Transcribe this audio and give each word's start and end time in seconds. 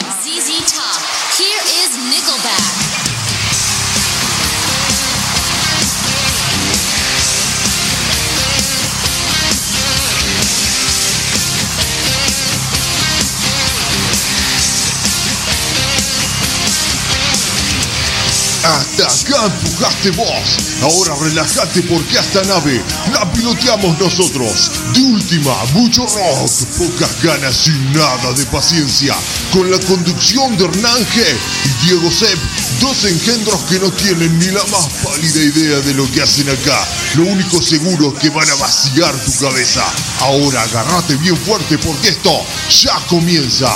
ZZ 0.00 0.50
Top. 0.72 1.00
Here 1.36 1.60
is 1.82 1.90
Nickelback. 2.10 3.07
Empujaste 19.48 20.10
vos. 20.10 20.58
Ahora 20.82 21.14
relájate 21.20 21.82
porque 21.82 22.18
esta 22.18 22.42
nave 22.44 22.82
la 23.12 23.30
piloteamos 23.32 23.98
nosotros. 23.98 24.70
De 24.94 25.00
última, 25.00 25.54
mucho 25.74 26.06
rock, 26.06 26.50
pocas 26.78 27.22
ganas 27.22 27.66
y 27.66 27.70
nada 27.96 28.32
de 28.32 28.44
paciencia. 28.46 29.14
Con 29.52 29.70
la 29.70 29.78
conducción 29.80 30.56
de 30.56 30.64
Hernán 30.64 31.06
G 31.06 31.24
y 31.64 31.86
Diego 31.86 32.10
Sepp, 32.10 32.38
dos 32.80 33.04
engendros 33.04 33.60
que 33.68 33.78
no 33.78 33.90
tienen 33.90 34.38
ni 34.38 34.46
la 34.46 34.64
más 34.66 34.86
pálida 35.02 35.40
idea 35.40 35.80
de 35.80 35.94
lo 35.94 36.10
que 36.12 36.22
hacen 36.22 36.48
acá. 36.48 36.86
Lo 37.16 37.24
único 37.24 37.60
seguro 37.62 38.12
es 38.14 38.20
que 38.20 38.30
van 38.30 38.48
a 38.48 38.54
vaciar 38.56 39.14
tu 39.24 39.32
cabeza. 39.38 39.84
Ahora 40.20 40.62
agárrate 40.62 41.16
bien 41.16 41.36
fuerte 41.36 41.78
porque 41.78 42.08
esto 42.08 42.32
ya 42.82 42.94
comienza. 43.08 43.68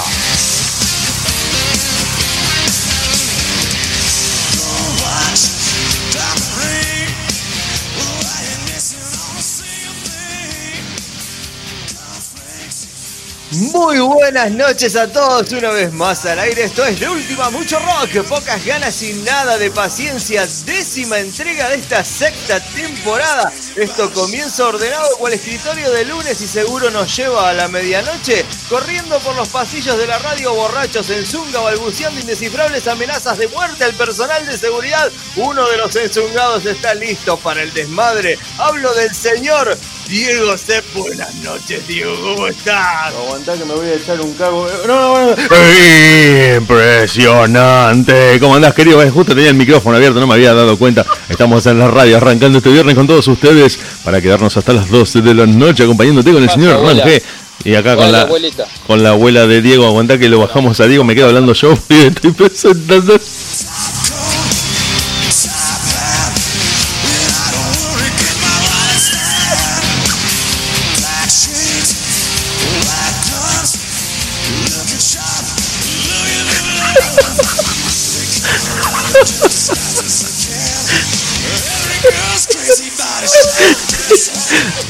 Muy 13.72 14.00
buenas 14.00 14.50
noches 14.50 14.96
a 14.96 15.10
todos, 15.10 15.50
una 15.52 15.70
vez 15.70 15.94
más 15.94 16.26
al 16.26 16.38
aire. 16.38 16.64
Esto 16.64 16.84
es 16.84 17.00
de 17.00 17.08
última, 17.08 17.48
mucho 17.48 17.78
rock, 17.78 18.22
pocas 18.28 18.62
ganas 18.66 19.02
y 19.02 19.14
nada 19.14 19.56
de 19.56 19.70
paciencia. 19.70 20.46
Décima 20.66 21.18
entrega 21.18 21.70
de 21.70 21.76
esta 21.76 22.04
sexta 22.04 22.60
temporada. 22.60 23.50
Esto 23.74 24.12
comienza 24.12 24.66
ordenado 24.66 25.16
cual 25.16 25.32
escritorio 25.32 25.90
de 25.90 26.04
lunes 26.04 26.38
y 26.42 26.46
seguro 26.46 26.90
nos 26.90 27.16
lleva 27.16 27.48
a 27.48 27.54
la 27.54 27.68
medianoche, 27.68 28.44
corriendo 28.68 29.18
por 29.20 29.34
los 29.36 29.48
pasillos 29.48 29.96
de 29.96 30.06
la 30.06 30.18
radio 30.18 30.54
borrachos 30.54 31.08
en 31.08 31.24
Zunga, 31.24 31.60
balbuceando 31.60 32.20
indescifrables 32.20 32.86
amenazas 32.86 33.38
de 33.38 33.48
muerte 33.48 33.84
al 33.84 33.94
personal 33.94 34.44
de 34.44 34.58
seguridad. 34.58 35.10
Uno 35.36 35.66
de 35.68 35.78
los 35.78 35.96
enzungados 35.96 36.66
está 36.66 36.92
listo 36.92 37.38
para 37.38 37.62
el 37.62 37.72
desmadre. 37.72 38.38
Hablo 38.58 38.92
del 38.92 39.14
señor 39.14 39.78
Diego 40.08 40.56
Sepp. 40.58 40.84
Buenas 40.94 41.34
noches, 41.36 41.86
Diego, 41.86 42.14
¿cómo 42.20 42.46
estás? 42.48 43.14
Aguantá 43.14 43.54
que 43.54 43.64
me 43.64 43.74
voy 43.74 43.86
a 43.88 43.94
echar 43.94 44.20
un 44.20 44.34
cago. 44.34 44.68
No, 44.86 45.14
no, 45.14 45.30
no. 45.30 46.56
Impresionante. 46.58 48.38
¿Cómo 48.40 48.56
andás, 48.56 48.74
querido? 48.74 49.02
Eh, 49.02 49.10
Justo 49.10 49.34
tenía 49.34 49.50
el 49.50 49.56
micrófono 49.56 49.96
abierto, 49.96 50.20
no 50.20 50.26
me 50.26 50.34
había 50.34 50.52
dado 50.54 50.76
cuenta. 50.76 51.06
Estamos 51.28 51.64
en 51.66 51.78
la 51.78 51.88
radio 51.88 52.18
arrancando 52.18 52.58
este 52.58 52.70
viernes 52.70 52.94
con 52.94 53.06
todos 53.06 53.26
ustedes 53.28 53.78
para 54.04 54.20
quedarnos 54.20 54.56
hasta 54.56 54.72
las 54.72 54.90
12 54.90 55.22
de 55.22 55.34
la 55.34 55.46
noche 55.46 55.84
acompañándote 55.84 56.32
con 56.32 56.42
el 56.42 56.50
señor 56.50 56.74
abuela. 56.74 57.04
Rangé. 57.04 57.22
Y 57.64 57.74
acá 57.74 57.94
con 57.94 58.10
la, 58.10 58.22
abuelita. 58.22 58.66
con 58.86 59.02
la 59.04 59.10
abuela 59.10 59.46
de 59.46 59.62
Diego, 59.62 59.86
aguantá 59.86 60.18
que 60.18 60.28
lo 60.28 60.40
bajamos 60.40 60.80
a 60.80 60.86
Diego, 60.88 61.04
me 61.04 61.14
quedo 61.14 61.28
hablando 61.28 61.52
yo 61.52 61.74
y 61.88 61.94
estoy 62.06 62.32
presentando. 62.32 63.14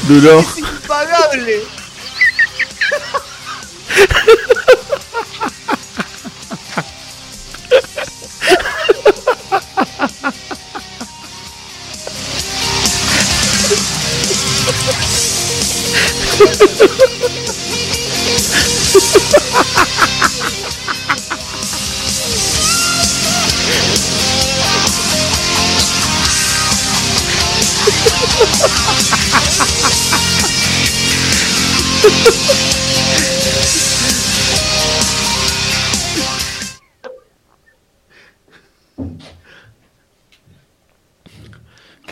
Duró. 0.07 0.43
Impagable. 0.57 1.82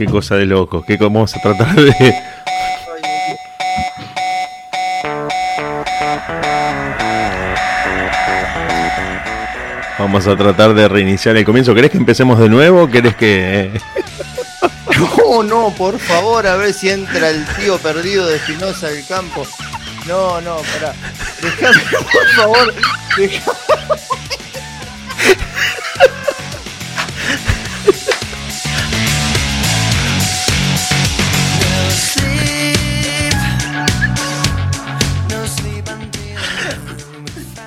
Qué 0.01 0.07
cosa 0.07 0.33
de 0.35 0.47
loco. 0.47 0.81
¿Qué 0.81 0.97
vamos 0.97 1.35
a 1.35 1.39
tratar 1.39 1.75
de. 1.75 2.15
Vamos 9.99 10.25
a 10.25 10.35
tratar 10.35 10.73
de 10.73 10.87
reiniciar 10.87 11.37
el 11.37 11.45
comienzo. 11.45 11.75
¿Querés 11.75 11.91
que 11.91 11.99
empecemos 11.99 12.39
de 12.39 12.49
nuevo? 12.49 12.89
¿Querés 12.89 13.15
que.? 13.15 13.69
No, 15.17 15.43
no, 15.43 15.73
por 15.75 15.97
favor, 15.99 16.45
a 16.45 16.55
ver 16.55 16.73
si 16.73 16.89
entra 16.89 17.29
el 17.29 17.45
tío 17.55 17.77
perdido 17.77 18.27
de 18.27 18.37
Espinosa 18.37 18.89
del 18.89 19.05
campo. 19.05 19.47
No, 20.07 20.41
no, 20.41 20.57
pará. 20.57 20.93
Déjame, 21.41 21.81
por 22.11 22.27
favor. 22.35 22.73
Déjame. 23.17 23.70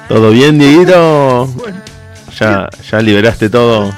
¿Todo 0.09 0.31
bien, 0.31 0.59
Dieguito? 0.59 1.49
Ya, 2.39 2.69
ya 2.91 3.01
liberaste 3.01 3.49
todo. 3.49 3.93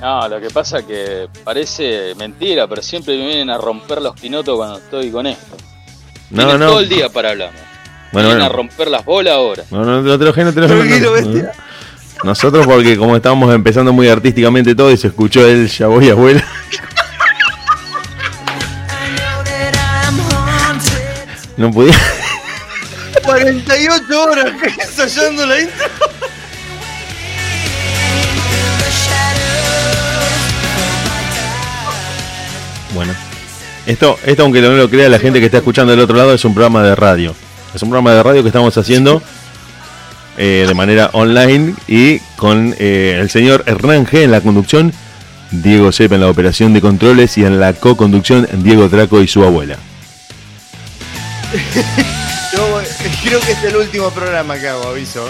No, 0.00 0.28
lo 0.28 0.40
que 0.40 0.50
pasa 0.50 0.86
que 0.86 1.28
parece 1.42 2.14
mentira, 2.16 2.66
pero 2.68 2.82
siempre 2.82 3.16
me 3.16 3.26
vienen 3.26 3.50
a 3.50 3.58
romper 3.58 4.02
los 4.02 4.18
pinotos 4.20 4.56
cuando 4.56 4.76
estoy 4.78 5.10
con 5.10 5.26
esto. 5.26 5.56
No, 6.30 6.42
Tienen 6.42 6.60
no. 6.60 6.66
todo 6.68 6.80
el 6.80 6.88
día 6.88 7.08
para 7.08 7.30
hablarme. 7.30 7.58
Bueno, 8.12 8.28
vienen 8.28 8.42
bueno. 8.42 8.44
a 8.44 8.56
romper 8.56 8.88
las 8.88 9.04
bolas 9.04 9.34
ahora. 9.34 9.64
No, 9.70 9.84
no, 9.84 10.02
no 10.02 10.18
te 10.18 10.24
enojes, 10.24 10.44
no 10.44 10.52
te 10.52 10.60
Tranquilo, 10.66 11.20
no. 11.20 11.48
Nosotros 12.22 12.66
porque 12.66 12.96
como 12.96 13.16
estábamos 13.16 13.54
empezando 13.54 13.92
muy 13.92 14.08
artísticamente 14.08 14.74
todo 14.74 14.90
y 14.90 14.96
se 14.96 15.08
escuchó 15.08 15.46
el 15.46 15.68
ya 15.68 15.86
voy 15.88 16.10
abuela. 16.10 16.44
No 21.56 21.70
podía. 21.70 21.94
48 23.24 24.22
horas 24.22 24.52
ensayando 24.78 25.46
la 25.46 25.60
intro. 25.60 25.86
Bueno. 32.94 33.14
Esto, 33.86 34.18
esto 34.24 34.42
aunque 34.44 34.62
no 34.62 34.70
lo 34.70 34.88
crea 34.88 35.08
la 35.10 35.18
gente 35.18 35.40
que 35.40 35.46
está 35.46 35.58
escuchando 35.58 35.90
del 35.90 36.00
otro 36.00 36.16
lado, 36.16 36.32
es 36.32 36.44
un 36.44 36.54
programa 36.54 36.82
de 36.82 36.94
radio. 36.94 37.34
Es 37.74 37.82
un 37.82 37.90
programa 37.90 38.12
de 38.12 38.22
radio 38.22 38.42
que 38.42 38.48
estamos 38.48 38.76
haciendo 38.78 39.22
eh, 40.38 40.64
de 40.66 40.74
manera 40.74 41.10
online 41.12 41.74
y 41.86 42.18
con 42.36 42.74
eh, 42.78 43.18
el 43.20 43.28
señor 43.28 43.62
Hernán 43.66 44.06
G 44.06 44.22
en 44.22 44.30
la 44.30 44.40
conducción, 44.40 44.92
Diego 45.50 45.92
Sepa 45.92 46.14
en 46.14 46.22
la 46.22 46.30
operación 46.30 46.72
de 46.72 46.80
controles 46.80 47.36
y 47.36 47.44
en 47.44 47.60
la 47.60 47.74
co-conducción 47.74 48.48
Diego 48.62 48.88
Traco 48.88 49.20
y 49.20 49.28
su 49.28 49.44
abuela. 49.44 49.76
Creo 53.24 53.40
que 53.40 53.52
es 53.52 53.64
el 53.64 53.76
último 53.76 54.10
programa 54.10 54.58
que 54.58 54.68
hago, 54.68 54.88
aviso. 54.88 55.28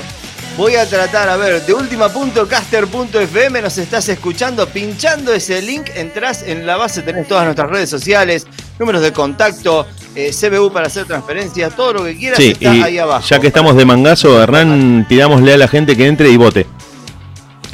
Voy 0.57 0.75
a 0.77 0.87
tratar, 0.89 1.29
a 1.29 1.37
ver, 1.37 1.65
de 1.65 1.75
última.caster.fm 1.75 3.63
nos 3.63 3.79
estás 3.79 4.09
escuchando, 4.09 4.69
pinchando 4.69 5.33
ese 5.33 5.61
link, 5.63 5.91
entras 5.97 6.43
en 6.43 6.65
la 6.67 6.77
base, 6.77 7.03
tenés 7.03 7.27
todas 7.27 7.45
nuestras 7.45 7.69
redes 7.71 7.91
sociales, 7.91 8.47
números 8.79 9.03
de 9.03 9.13
contacto, 9.13 9.87
eh, 10.15 10.31
CBU 10.33 10.73
para 10.73 10.87
hacer 10.87 11.07
transferencias, 11.07 11.75
todo 11.75 11.95
lo 11.95 12.05
que 12.05 12.17
quieras 12.17 12.39
Sí, 12.39 12.51
está 12.53 12.75
y 12.75 12.83
ahí 12.83 12.99
abajo. 12.99 13.27
ya 13.29 13.41
que 13.41 13.49
estamos 13.49 13.75
de 13.77 13.85
mangazo, 13.85 14.41
Hernán, 14.41 15.07
pidámosle 15.09 15.55
a 15.55 15.57
la 15.57 15.67
gente 15.67 15.97
que 15.97 16.07
entre 16.07 16.29
y 16.31 16.37
vote. 16.37 16.67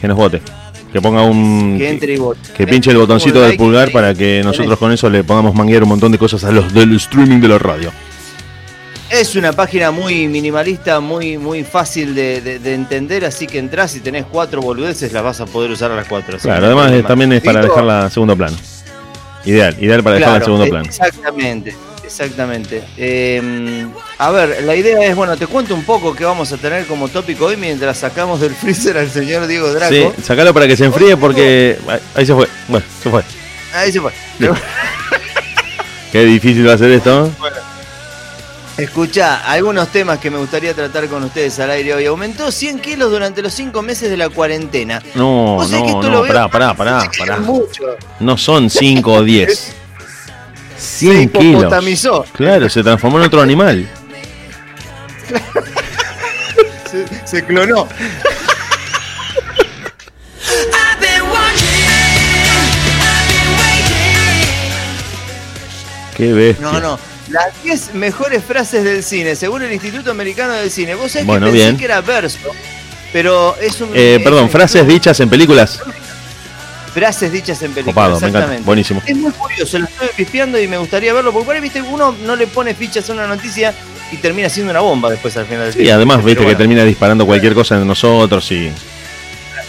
Que 0.00 0.08
nos 0.08 0.16
vote. 0.16 0.40
Que 0.90 1.00
ponga 1.02 1.22
un. 1.22 1.76
Que 1.78 1.88
entre 1.90 2.14
y 2.14 2.16
vote. 2.16 2.40
Que 2.56 2.66
pinche 2.66 2.90
el 2.90 2.96
botoncito 2.96 3.42
del 3.42 3.56
pulgar 3.56 3.92
para 3.92 4.14
que 4.14 4.40
nosotros 4.42 4.78
con 4.78 4.90
eso 4.90 5.08
le 5.10 5.22
podamos 5.22 5.54
manguear 5.54 5.82
un 5.82 5.90
montón 5.90 6.12
de 6.12 6.18
cosas 6.18 6.44
a 6.44 6.50
los 6.50 6.72
del 6.72 6.96
streaming 6.96 7.40
de 7.40 7.48
la 7.48 7.58
radio. 7.58 7.92
Es 9.10 9.34
una 9.34 9.52
página 9.52 9.90
muy 9.90 10.28
minimalista, 10.28 11.00
muy, 11.00 11.36
muy 11.36 11.64
fácil 11.64 12.14
de, 12.14 12.40
de- 12.40 12.58
de 12.60 12.74
entender, 12.74 13.24
así 13.24 13.46
que 13.48 13.58
entras 13.58 13.96
y 13.96 14.00
tenés 14.00 14.24
cuatro 14.30 14.60
boludeces, 14.62 15.12
las 15.12 15.22
vas 15.24 15.40
a 15.40 15.46
poder 15.46 15.70
usar 15.72 15.90
a 15.90 15.96
las 15.96 16.06
cuatro. 16.06 16.38
Claro, 16.38 16.66
además 16.66 16.92
también 17.08 17.32
es 17.32 17.42
para 17.42 17.60
dejarla 17.60 18.02
en 18.04 18.10
segundo 18.10 18.36
plano. 18.36 18.56
Ideal, 19.44 19.76
ideal 19.80 20.02
para 20.04 20.16
dejarla 20.16 20.36
en 20.38 20.44
segundo 20.44 20.64
eh, 20.66 20.68
plano. 20.70 20.84
Exactamente, 20.86 21.74
exactamente. 22.04 22.84
Eh, 22.96 23.84
a 24.18 24.30
ver, 24.30 24.62
la 24.62 24.76
idea 24.76 25.04
es, 25.04 25.16
bueno, 25.16 25.36
te 25.36 25.48
cuento 25.48 25.74
un 25.74 25.82
poco 25.82 26.14
qué 26.14 26.24
vamos 26.24 26.52
a 26.52 26.56
tener 26.56 26.86
como 26.86 27.08
tópico 27.08 27.46
hoy 27.46 27.56
mientras 27.56 27.98
sacamos 27.98 28.40
del 28.40 28.54
freezer 28.54 28.96
al 28.96 29.10
señor 29.10 29.48
Diego 29.48 29.72
Draco. 29.72 29.92
Sí, 29.92 30.22
sacalo 30.22 30.54
para 30.54 30.68
que 30.68 30.76
se 30.76 30.84
enfríe 30.84 31.16
porque. 31.16 31.76
Ahí 32.14 32.24
se 32.26 32.34
fue. 32.34 32.46
Bueno, 32.68 32.86
se 33.02 33.10
fue. 33.10 33.22
Ahí 33.74 33.90
se 33.90 34.00
fue. 34.00 34.12
Qué 36.12 36.24
difícil 36.24 36.68
va 36.68 36.74
a 36.74 36.78
ser 36.78 36.90
esto. 36.92 37.30
Escucha, 38.80 39.40
algunos 39.50 39.88
temas 39.88 40.18
que 40.18 40.30
me 40.30 40.38
gustaría 40.38 40.72
tratar 40.74 41.06
con 41.08 41.22
ustedes 41.24 41.58
al 41.60 41.70
aire 41.70 41.94
hoy. 41.94 42.06
Aumentó 42.06 42.50
100 42.50 42.78
kilos 42.80 43.10
durante 43.10 43.42
los 43.42 43.52
5 43.52 43.82
meses 43.82 44.08
de 44.10 44.16
la 44.16 44.28
cuarentena. 44.30 45.02
No, 45.14 45.58
no, 45.68 46.02
no, 46.02 46.08
lo 46.10 46.26
pará, 46.26 46.48
pará, 46.48 46.74
pará, 46.74 47.08
Es 47.12 47.18
pará. 47.18 47.36
mucho. 47.38 47.84
No 48.20 48.38
son 48.38 48.70
5 48.70 49.12
o 49.12 49.22
10. 49.22 49.72
100 50.78 51.12
Se 51.32 51.38
kilos. 51.38 52.26
Claro, 52.32 52.68
se 52.70 52.82
transformó 52.82 53.18
en 53.18 53.26
otro 53.26 53.42
animal. 53.42 53.86
Se, 56.90 57.06
se 57.26 57.44
clonó. 57.44 57.86
Qué 66.16 66.32
bestia. 66.32 66.66
No, 66.70 66.80
no. 66.80 66.98
Las 67.30 67.62
10 67.62 67.94
mejores 67.94 68.42
frases 68.44 68.82
del 68.84 69.02
cine, 69.04 69.36
según 69.36 69.62
el 69.62 69.72
Instituto 69.72 70.10
Americano 70.10 70.52
del 70.54 70.70
Cine. 70.70 70.94
Vos 70.94 71.12
sabés 71.12 71.26
Bueno, 71.26 71.46
que 71.46 71.52
pensé 71.52 71.64
bien. 71.66 71.76
que 71.76 71.84
era 71.84 72.00
verso, 72.00 72.38
pero 73.12 73.56
es 73.60 73.80
un. 73.80 73.90
Eh, 73.94 74.16
es 74.16 74.22
perdón, 74.22 74.44
un- 74.44 74.50
frases 74.50 74.86
dichas 74.86 75.18
en 75.20 75.28
películas. 75.30 75.80
Frases 76.92 77.30
dichas 77.30 77.62
en 77.62 77.70
películas. 77.72 77.94
Copado, 77.94 78.10
me 78.12 78.16
encanta. 78.16 78.38
exactamente. 78.38 78.66
Buenísimo. 78.66 79.02
Es 79.06 79.16
muy 79.16 79.30
curioso, 79.30 79.78
lo 79.78 79.84
estoy 79.86 80.08
pispeando 80.16 80.60
y 80.60 80.66
me 80.66 80.76
gustaría 80.76 81.12
verlo, 81.14 81.32
porque 81.32 81.46
por 81.46 81.54
ahí, 81.54 81.60
viste, 81.60 81.80
uno 81.80 82.16
no 82.24 82.34
le 82.34 82.48
pone 82.48 82.74
fichas 82.74 83.08
a 83.10 83.12
una 83.12 83.28
noticia 83.28 83.72
y 84.10 84.16
termina 84.16 84.48
siendo 84.48 84.72
una 84.72 84.80
bomba 84.80 85.08
después 85.08 85.36
al 85.36 85.46
final 85.46 85.70
del 85.70 85.80
Y 85.80 85.84
día. 85.84 85.94
además, 85.94 86.24
viste 86.24 86.44
que 86.44 86.56
termina 86.56 86.84
disparando 86.84 87.24
cualquier 87.26 87.54
cosa 87.54 87.76
en 87.76 87.86
nosotros 87.86 88.50
y. 88.50 88.72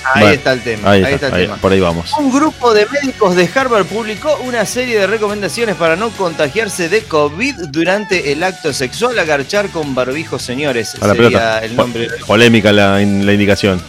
Ahí 0.04 0.22
Bueno, 0.22 0.34
está 0.36 0.54
el 0.54 0.62
tema. 0.64 0.92
Ahí 0.92 1.04
Ahí, 1.04 1.14
está, 1.14 1.28
está 1.28 1.28
el 1.28 1.34
ahí- 1.44 1.48
tema. 1.48 1.58
por 1.58 1.72
ahí 1.72 1.80
vamos. 1.80 2.12
Un 2.18 2.32
grupo 2.32 2.74
de 2.74 2.88
médicos 2.88 3.36
de 3.36 3.50
Harvard 3.54 3.86
publicó 3.86 4.36
una 4.44 4.66
serie 4.66 5.00
de 5.00 5.08
recomendaciones 5.08 5.76
para 5.76 5.96
no 5.96 6.10
contagiarse 6.12 6.90
de 6.90 7.04
COVID 7.04 7.56
durante 7.70 8.32
el 8.32 8.44
acto 8.44 8.74
sexual. 8.74 9.18
Agarchar 9.20 9.70
con 9.70 9.94
barbijos, 9.94 10.42
señores. 10.42 10.96
A 11.02 11.08
la 11.08 11.14
sería 11.14 11.28
pelota. 11.30 11.60
el 11.60 11.72
Po- 11.76 11.82
nombre. 11.84 12.08
Polémica 12.26 12.72
la, 12.72 13.02
in- 13.02 13.26
la 13.26 13.34
indicación. 13.34 13.82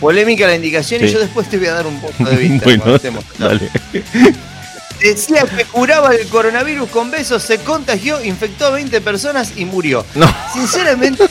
Polémica 0.00 0.46
la 0.46 0.54
indicación 0.56 1.04
y 1.04 1.08
yo 1.08 1.18
después 1.20 1.48
te 1.48 1.58
voy 1.58 1.66
a 1.68 1.74
dar 1.74 1.86
un 1.86 2.00
punto 2.00 2.24
de 2.24 2.36
vista. 2.36 2.64
bueno, 2.64 2.96
estemos. 2.96 3.24
dale. 3.38 3.68
Decía 5.00 5.44
que 5.44 5.64
curaba 5.64 6.14
el 6.14 6.26
coronavirus 6.28 6.90
con 6.90 7.10
besos, 7.10 7.42
se 7.42 7.58
contagió, 7.58 8.22
infectó 8.22 8.66
a 8.66 8.70
20 8.70 9.00
personas 9.00 9.52
y 9.56 9.64
murió. 9.64 10.04
No. 10.14 10.26
Sinceramente, 10.52 11.24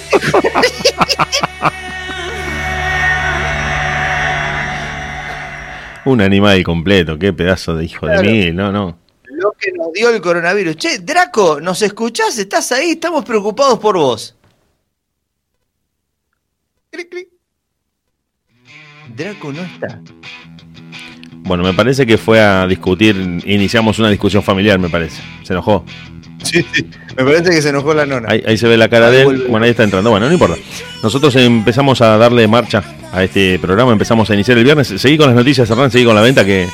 Un 6.05 6.21
animal 6.21 6.63
completo, 6.63 7.17
qué 7.19 7.33
pedazo 7.33 7.75
de 7.75 7.85
hijo 7.85 8.05
Claro. 8.05 8.21
de 8.21 8.27
mil, 8.31 8.55
no, 8.55 8.71
no. 8.71 8.97
lo 9.25 9.51
que 9.53 9.71
nos 9.71 9.91
dio 9.93 10.09
el 10.09 10.21
coronavirus. 10.21 10.75
Che, 10.77 10.99
Draco, 10.99 11.59
¿nos 11.61 11.81
escuchás? 11.81 12.37
¿Estás 12.37 12.71
ahí? 12.71 12.91
Estamos 12.91 13.23
preocupados 13.25 13.79
por 13.79 13.95
vos. 13.97 14.35
Clic, 16.91 17.09
clic. 17.09 17.27
Draco 19.15 19.51
no 19.53 19.61
está. 19.61 20.01
Bueno, 21.41 21.63
me 21.63 21.73
parece 21.73 22.05
que 22.05 22.17
fue 22.17 22.39
a 22.41 22.67
discutir, 22.67 23.15
iniciamos 23.45 23.97
una 23.99 24.09
discusión 24.09 24.43
familiar, 24.43 24.77
me 24.79 24.89
parece. 24.89 25.21
Se 25.43 25.53
enojó. 25.53 25.83
Sí, 26.43 26.65
sí. 26.73 26.89
Me 27.17 27.23
parece 27.23 27.49
que 27.51 27.61
se 27.61 27.69
enojó 27.69 27.93
la 27.93 28.05
nona. 28.05 28.27
Ahí, 28.31 28.43
ahí 28.45 28.57
se 28.57 28.67
ve 28.67 28.77
la 28.77 28.87
cara 28.89 29.07
Ahí 29.07 29.11
de 29.13 29.19
él. 29.19 29.25
vuelve. 29.25 29.47
Bueno, 29.47 29.65
ahí 29.65 29.71
está 29.71 29.83
entrando. 29.83 30.09
Bueno, 30.09 30.27
no 30.27 30.33
importa. 30.33 30.55
Nosotros 31.03 31.35
empezamos 31.35 32.01
a 32.01 32.17
darle 32.17 32.47
marcha 32.47 32.83
a 33.11 33.23
este 33.23 33.57
programa, 33.59 33.91
empezamos 33.91 34.29
a 34.29 34.33
iniciar 34.33 34.57
el 34.57 34.63
viernes. 34.63 34.87
Seguí 34.97 35.17
con 35.17 35.27
las 35.27 35.35
noticias, 35.35 35.69
Hernán, 35.69 35.91
seguí 35.91 36.05
con 36.05 36.15
la 36.15 36.21
venta, 36.21 36.45
que 36.45 36.67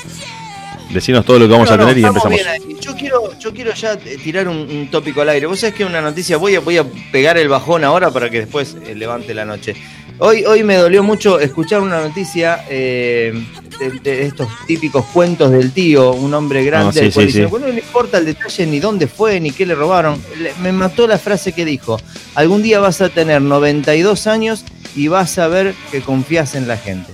decinos 0.91 1.25
todo 1.25 1.39
lo 1.39 1.45
que 1.47 1.51
vamos 1.53 1.67
No, 1.69 1.73
a 1.75 1.77
no, 1.77 1.83
tener 1.87 1.97
y 1.97 2.05
empezamos. 2.05 2.37
bien. 2.39 2.79
Yo 2.79 2.95
quiero, 2.95 3.39
yo 3.39 3.53
quiero 3.53 3.73
ya 3.73 3.93
eh, 3.93 4.17
tirar 4.23 4.47
un, 4.47 4.57
un 4.57 4.87
tópico 4.91 5.21
al 5.21 5.29
aire. 5.29 5.45
Vos 5.47 5.59
sabés 5.59 5.75
que 5.75 5.85
una 5.85 6.01
noticia, 6.01 6.37
voy 6.37 6.55
a, 6.55 6.59
voy 6.59 6.77
a 6.77 6.85
pegar 7.11 7.37
el 7.37 7.47
bajón 7.49 7.83
ahora 7.83 8.11
para 8.11 8.29
que 8.29 8.39
después 8.39 8.75
eh, 8.85 8.95
levante 8.95 9.33
la 9.33 9.45
noche. 9.45 9.75
Hoy, 10.19 10.45
hoy 10.45 10.63
me 10.63 10.75
dolió 10.75 11.03
mucho 11.03 11.39
escuchar 11.41 11.81
una 11.81 11.99
noticia 11.99 12.63
eh, 12.69 13.33
de, 13.79 13.89
de 13.99 14.25
estos 14.27 14.47
típicos 14.65 15.03
cuentos 15.07 15.51
del 15.51 15.71
tío, 15.73 16.13
un 16.13 16.33
hombre 16.33 16.63
grande, 16.63 16.89
Ah, 16.89 16.93
sí, 16.93 17.05
al 17.07 17.11
cual 17.13 17.25
sí, 17.25 17.27
dice, 17.33 17.39
sí. 17.43 17.45
"Bueno, 17.49 17.67
no 17.67 17.73
le 17.73 17.79
importa 17.81 18.17
el 18.19 18.25
detalle 18.25 18.65
ni 18.67 18.79
dónde 18.79 19.07
fue, 19.07 19.41
ni 19.41 19.51
qué 19.51 19.65
le 19.65 19.75
robaron. 19.75 20.21
Le- 20.39 20.53
me 20.61 20.71
mató 20.71 21.05
la 21.05 21.17
frase 21.17 21.51
que 21.51 21.65
dijo, 21.65 21.99
algún 22.35 22.61
día 22.63 22.79
vas 22.79 23.01
a 23.01 23.09
tener 23.09 23.41
92 23.41 24.27
años 24.27 24.63
y 24.95 25.07
vas 25.07 25.37
a 25.37 25.47
ver 25.47 25.73
que 25.91 26.01
confías 26.01 26.55
en 26.55 26.67
la 26.67 26.77
gente 26.77 27.11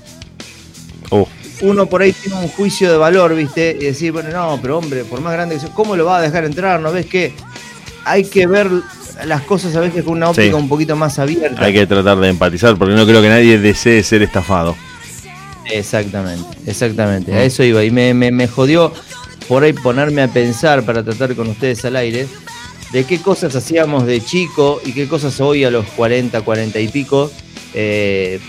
Uh, 1.10 1.25
uno 1.63 1.88
por 1.88 2.01
ahí 2.01 2.13
tiene 2.13 2.38
un 2.39 2.48
juicio 2.48 2.89
de 2.89 2.98
valor, 2.98 3.36
¿viste? 3.36 3.75
Y 3.80 3.83
decir, 3.83 4.13
bueno, 4.13 4.30
no, 4.30 4.57
pero 4.62 4.78
hombre, 4.78 5.04
por 5.04 5.19
más 5.19 5.33
grande 5.33 5.56
que 5.56 5.62
sea, 5.62 5.69
¿cómo 5.72 5.98
lo 5.98 6.06
va 6.06 6.19
a 6.19 6.22
dejar 6.22 6.45
entrar? 6.45 6.80
¿No 6.80 6.92
ves 6.94 7.06
que 7.06 7.33
hay 8.06 8.24
que 8.24 8.48
ver 8.48 8.69
las 9.25 9.42
cosas 9.42 9.75
a 9.75 9.81
veces 9.81 10.04
con 10.06 10.13
una 10.13 10.30
óptica 10.30 10.48
Sí. 10.48 10.54
un 10.54 10.69
poquito 10.69 10.95
más 10.95 11.19
abierta? 11.19 11.62
hay 11.66 11.74
que 11.74 11.86
tratar 11.86 12.18
de 12.18 12.30
empatizar 12.30 12.78
porque 12.78 12.95
no 12.95 13.06
creo 13.06 13.22
que 13.22 13.28
nadie 13.28 13.60
desee 13.60 14.01
ser 14.04 14.22
estafado. 14.22 14.75
Exactamente, 15.69 16.57
exactamente. 16.66 17.33
A 17.33 17.39
Mm. 17.39 17.42
eso 17.48 17.63
iba. 17.63 17.83
Y 17.83 17.92
me, 17.92 18.13
me, 18.13 18.31
me 18.31 18.48
jodió 18.48 18.94
por 19.48 19.63
ahí 19.63 19.74
ponerme 19.74 20.22
a 20.24 20.28
pensar 20.28 20.83
para 20.83 21.04
tratar 21.04 21.36
con 21.36 21.50
ustedes 21.50 21.83
al 21.86 21.95
aire 21.98 22.28
de 22.92 23.04
qué 23.06 23.19
cosas 23.22 23.56
hacíamos 23.56 24.06
de 24.06 24.24
chico 24.24 24.81
y 24.86 24.94
qué 24.94 25.07
cosas 25.07 25.39
hoy 25.39 25.63
a 25.63 25.69
los 25.72 25.86
40, 25.95 26.42
40 26.42 26.80
y 26.80 26.88
pico 26.88 27.31
eh, 27.73 28.39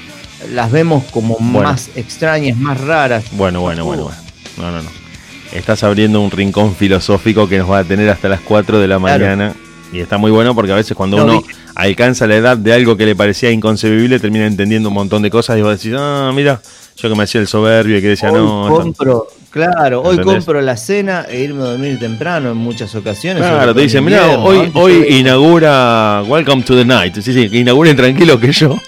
las 0.52 0.70
vemos 0.72 1.04
como 1.10 1.36
Bueno. 1.38 1.69
más 1.69 1.90
extrañas, 1.96 2.56
más 2.56 2.80
raras. 2.80 3.24
Bueno, 3.32 3.60
bueno, 3.60 3.84
Uh. 3.84 3.86
bueno, 3.86 4.02
bueno. 4.04 4.19
No, 4.58 4.70
no, 4.70 4.82
no. 4.82 4.90
Estás 5.52 5.82
abriendo 5.82 6.20
un 6.20 6.30
rincón 6.30 6.74
filosófico 6.74 7.48
que 7.48 7.58
nos 7.58 7.70
va 7.70 7.78
a 7.80 7.84
tener 7.84 8.08
hasta 8.08 8.28
las 8.28 8.40
4 8.40 8.78
de 8.80 8.88
la 8.88 8.98
Claro. 8.98 9.19
mañana. 9.24 9.54
Y 9.92 10.00
está 10.00 10.16
muy 10.16 10.30
bueno 10.30 10.54
porque 10.54 10.72
a 10.72 10.76
veces 10.76 10.96
cuando 10.96 11.19
No, 11.19 11.24
uno 11.24 11.42
vi- 11.42 11.48
alcanza 11.74 12.26
la 12.26 12.36
edad 12.36 12.56
de 12.56 12.72
algo 12.72 12.96
que 12.96 13.04
le 13.04 13.14
parecía 13.14 13.50
inconcebible, 13.50 14.19
termina 14.19 14.46
entendiendo 14.46 14.88
un 14.88 14.94
montón 14.94 15.20
de 15.22 15.30
cosas 15.30 15.58
y 15.58 15.62
vos 15.62 15.76
decís, 15.79 15.94
ah, 15.98 16.32
mira, 16.34 16.62
yo 16.96 17.08
que 17.10 17.14
me 17.14 17.24
hacía 17.24 17.43
el 17.43 17.46
soberbio 17.46 17.98
y 17.98 18.00
que 18.00 18.08
decía, 18.08 18.32
hoy 18.32 18.41
no. 18.41 18.69
compro, 18.74 19.26
claro, 19.50 20.00
hoy 20.00 20.17
¿Entendés? 20.17 20.36
compro 20.36 20.62
la 20.62 20.79
cena 20.79 21.26
e 21.29 21.43
irme 21.43 21.60
a 21.62 21.67
dormir 21.67 21.98
temprano 21.98 22.50
en 22.52 22.56
muchas 22.56 22.94
ocasiones. 22.94 23.43
Claro, 23.43 23.74
te 23.74 23.81
en 23.81 23.86
dicen, 23.86 24.02
mira, 24.05 24.38
hoy, 24.38 24.70
hoy 24.72 25.05
inaugura 25.10 26.22
Welcome 26.26 26.62
to 26.62 26.74
the 26.74 26.86
Night. 26.86 27.14
Sí, 27.20 27.32
sí, 27.34 27.50
que 27.50 27.58
inauguren 27.58 27.94
tranquilo 27.94 28.41
que 28.41 28.50
yo. 28.52 28.81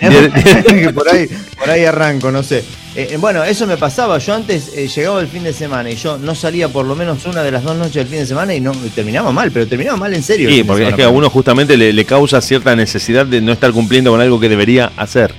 por 0.94 1.08
ahí, 1.08 1.28
por 1.58 1.70
ahí 1.70 1.84
arranco, 1.84 2.30
no 2.30 2.42
sé. 2.42 2.64
Eh, 2.94 3.08
eh, 3.12 3.16
bueno, 3.18 3.42
eso 3.42 3.66
me 3.66 3.76
pasaba. 3.78 4.18
Yo 4.18 4.34
antes 4.34 4.70
eh, 4.76 4.86
llegaba 4.86 5.20
el 5.20 5.26
fin 5.28 5.42
de 5.44 5.52
semana 5.52 5.90
y 5.90 5.96
yo 5.96 6.18
no 6.18 6.34
salía 6.34 6.68
por 6.68 6.84
lo 6.84 6.94
menos 6.94 7.24
una 7.24 7.42
de 7.42 7.50
las 7.50 7.62
dos 7.62 7.76
noches 7.76 7.94
del 7.94 8.06
fin 8.08 8.18
de 8.18 8.26
semana 8.26 8.54
y 8.54 8.60
no 8.60 8.72
y 8.72 8.90
terminaba 8.90 9.32
mal, 9.32 9.50
pero 9.50 9.66
terminaba 9.66 9.96
mal 9.96 10.12
en 10.12 10.22
serio. 10.22 10.50
Sí, 10.50 10.62
porque 10.62 10.88
es 10.88 10.94
que 10.94 11.02
a 11.02 11.08
uno 11.08 11.30
justamente 11.30 11.76
le, 11.76 11.92
le 11.92 12.04
causa 12.04 12.40
cierta 12.42 12.76
necesidad 12.76 13.24
de 13.24 13.40
no 13.40 13.52
estar 13.52 13.72
cumpliendo 13.72 14.10
con 14.10 14.20
algo 14.20 14.38
que 14.38 14.48
debería 14.50 14.92
hacer. 14.96 15.32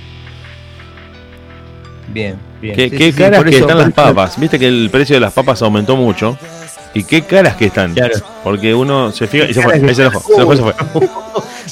Bien, 2.08 2.36
bien. 2.60 2.76
¿Qué, 2.76 2.84
Sí, 2.84 2.90
qué 2.90 3.04
sí, 3.06 3.12
sí, 3.12 3.18
caras 3.18 3.44
que 3.44 3.50
eso- 3.50 3.60
están 3.60 3.78
las 3.78 3.92
papas? 3.92 4.38
Viste 4.38 4.58
que 4.58 4.68
el 4.68 4.88
precio 4.90 5.14
de 5.16 5.20
las 5.20 5.32
papas 5.32 5.62
aumentó 5.62 5.96
mucho. 5.96 6.36
¿Y 6.94 7.02
qué 7.04 7.22
caras 7.24 7.56
que 7.56 7.66
están? 7.66 7.92
Claro. 7.92 8.14
Porque 8.44 8.72
uno 8.72 9.10
se 9.10 9.26
fija 9.26 9.44
y 9.44 9.48
¿Qué 9.48 9.54
se 9.54 9.62
fue. 9.62 9.74
Ahí 9.74 9.94
se 9.94 10.02
enojó, 10.02 10.20
se 10.34 10.44
fue, 10.44 10.56
se 10.56 10.62
fue. 10.62 10.74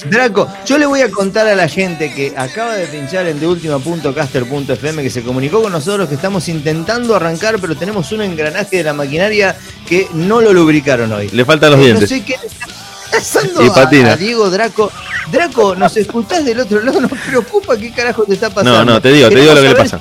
Draco, 0.10 0.48
yo 0.66 0.78
le 0.78 0.86
voy 0.86 1.00
a 1.02 1.10
contar 1.10 1.46
a 1.46 1.54
la 1.54 1.68
gente 1.68 2.12
que 2.12 2.34
acaba 2.36 2.74
de 2.74 2.86
pinchar 2.86 3.26
en 3.28 3.38
deultima.caster.fm 3.38 5.02
que 5.02 5.10
se 5.10 5.22
comunicó 5.22 5.62
con 5.62 5.70
nosotros 5.70 6.08
que 6.08 6.16
estamos 6.16 6.48
intentando 6.48 7.14
arrancar, 7.14 7.58
pero 7.60 7.76
tenemos 7.76 8.10
un 8.10 8.22
engranaje 8.22 8.78
de 8.78 8.82
la 8.84 8.94
maquinaria 8.94 9.56
que 9.88 10.08
no 10.14 10.40
lo 10.40 10.52
lubricaron 10.52 11.12
hoy. 11.12 11.28
Le 11.28 11.44
faltan 11.44 11.70
los 11.72 11.80
Eh, 11.80 11.84
dientes. 11.84 12.10
No 12.10 12.16
sé 12.16 12.24
qué 12.24 12.36
le 12.40 12.46
está 12.48 12.66
pasando 13.12 13.64
Y 13.64 13.70
patina. 13.70 14.12
A, 14.12 14.16
Diego 14.16 14.50
Draco. 14.50 14.90
Draco, 15.30 15.76
¿nos 15.76 15.96
escuchás 15.96 16.44
del 16.44 16.58
otro 16.60 16.82
lado? 16.82 17.00
Nos 17.02 17.12
preocupa 17.12 17.76
qué 17.76 17.92
carajo 17.92 18.24
te 18.24 18.34
está 18.34 18.50
pasando. 18.50 18.84
No, 18.84 18.92
no, 18.94 19.00
te 19.00 19.12
digo, 19.12 19.28
te 19.28 19.36
digo 19.36 19.54
lo 19.54 19.62
que 19.62 19.68
le 19.68 19.74
pasa. 19.76 20.00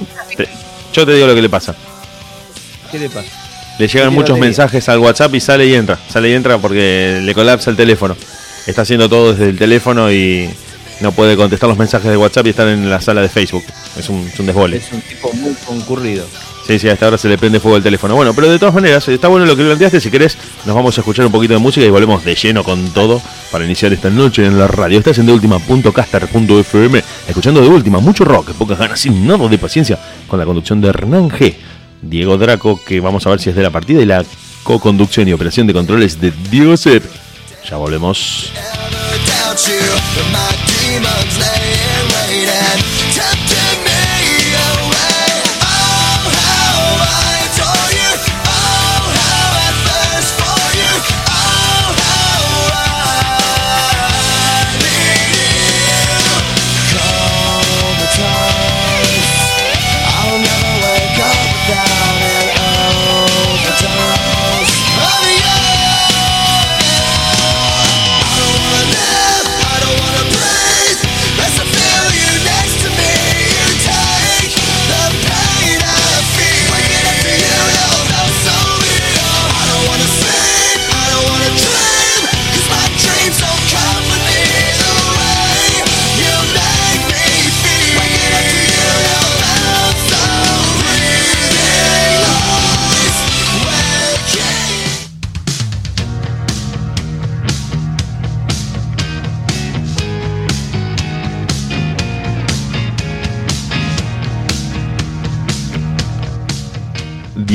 yo 0.94 1.06
te 1.06 1.14
digo 1.14 1.28
lo 1.28 1.36
que 1.36 1.42
le 1.44 1.50
pasa. 1.50 1.76
¿Qué 2.92 2.98
le 2.98 3.10
pasa? 3.10 3.30
Le 3.82 3.88
llegan 3.88 4.14
muchos 4.14 4.38
mensajes 4.38 4.88
al 4.90 5.00
WhatsApp 5.00 5.34
y 5.34 5.40
sale 5.40 5.66
y 5.66 5.74
entra. 5.74 5.98
Sale 6.08 6.30
y 6.30 6.34
entra 6.34 6.60
porque 6.60 7.20
le 7.24 7.34
colapsa 7.34 7.72
el 7.72 7.76
teléfono. 7.76 8.16
Está 8.68 8.84
haciendo 8.84 9.10
todo 9.10 9.32
desde 9.34 9.50
el 9.50 9.58
teléfono 9.58 10.12
y 10.12 10.48
no 11.00 11.12
puede 11.14 11.36
contestar 11.36 11.68
los 11.68 11.80
mensajes 11.80 12.12
de 12.12 12.16
WhatsApp 12.16 12.46
y 12.46 12.50
están 12.52 12.68
en 12.68 12.92
la 12.92 13.02
sala 13.02 13.24
de 13.24 13.30
Facebook. 13.30 13.64
Es 13.98 14.08
un, 14.08 14.30
es 14.32 14.40
un 14.40 14.46
desbole. 14.46 14.78
Es 14.78 14.92
un 14.92 15.02
tipo 15.02 15.34
muy 15.34 15.56
concurrido. 15.66 16.28
Sí, 16.68 16.74
Sí, 16.74 16.78
sí, 16.78 16.90
a 16.90 16.94
esta 16.94 17.08
hora 17.08 17.18
se 17.18 17.28
le 17.28 17.40
prende 17.40 17.60
fuego 17.60 17.78
el 17.78 17.82
teléfono. 17.82 18.16
Bueno, 18.16 18.36
pero 18.36 18.52
de 18.52 18.60
todas 18.60 18.76
maneras, 18.76 19.08
está 19.08 19.28
bueno 19.30 19.48
lo 19.48 19.56
que 19.58 19.64
planteaste. 19.64 20.00
Si 20.00 20.12
querés, 20.12 20.38
nos 20.64 20.76
vamos 20.76 20.96
a 20.96 21.02
escuchar 21.02 21.26
un 21.26 21.32
poquito 21.32 21.56
de 21.56 21.60
música 21.60 21.84
y 21.84 21.90
volvemos 21.90 22.24
de 22.24 22.36
lleno 22.36 22.64
con 22.64 22.88
todo 22.94 23.20
para 23.52 23.66
iniciar 23.66 23.92
esta 23.94 24.12
noche 24.12 24.46
en 24.46 24.60
la 24.60 24.68
radio. 24.68 25.00
Estás 25.00 25.18
en 25.18 25.26
deultima.caster.fm, 25.26 27.04
escuchando 27.28 27.62
de 27.62 27.68
última, 27.68 27.98
mucho 28.00 28.26
rock, 28.26 28.52
pocas 28.52 28.78
ganas, 28.78 29.00
sin 29.00 29.26
nada 29.26 29.48
de 29.48 29.58
paciencia, 29.58 29.98
con 30.28 30.38
la 30.38 30.46
conducción 30.46 30.80
de 30.82 30.90
Hernán 30.90 31.32
G. 31.32 31.56
Diego 32.02 32.38
Draco, 32.38 32.80
que 32.84 33.00
vamos 33.00 33.26
a 33.26 33.30
ver 33.30 33.40
si 33.40 33.50
es 33.50 33.56
de 33.56 33.64
la 33.64 33.70
partida, 33.70 34.02
y 34.02 34.06
la 34.06 34.26
co-conducción 34.64 35.28
y 35.28 35.34
operación 35.34 35.68
de 35.68 35.74
controles 35.74 36.20
de 36.20 36.32
Diego 36.50 36.78
Sepp. 36.78 37.04
Ya 37.70 37.78
volvemos. 37.78 38.52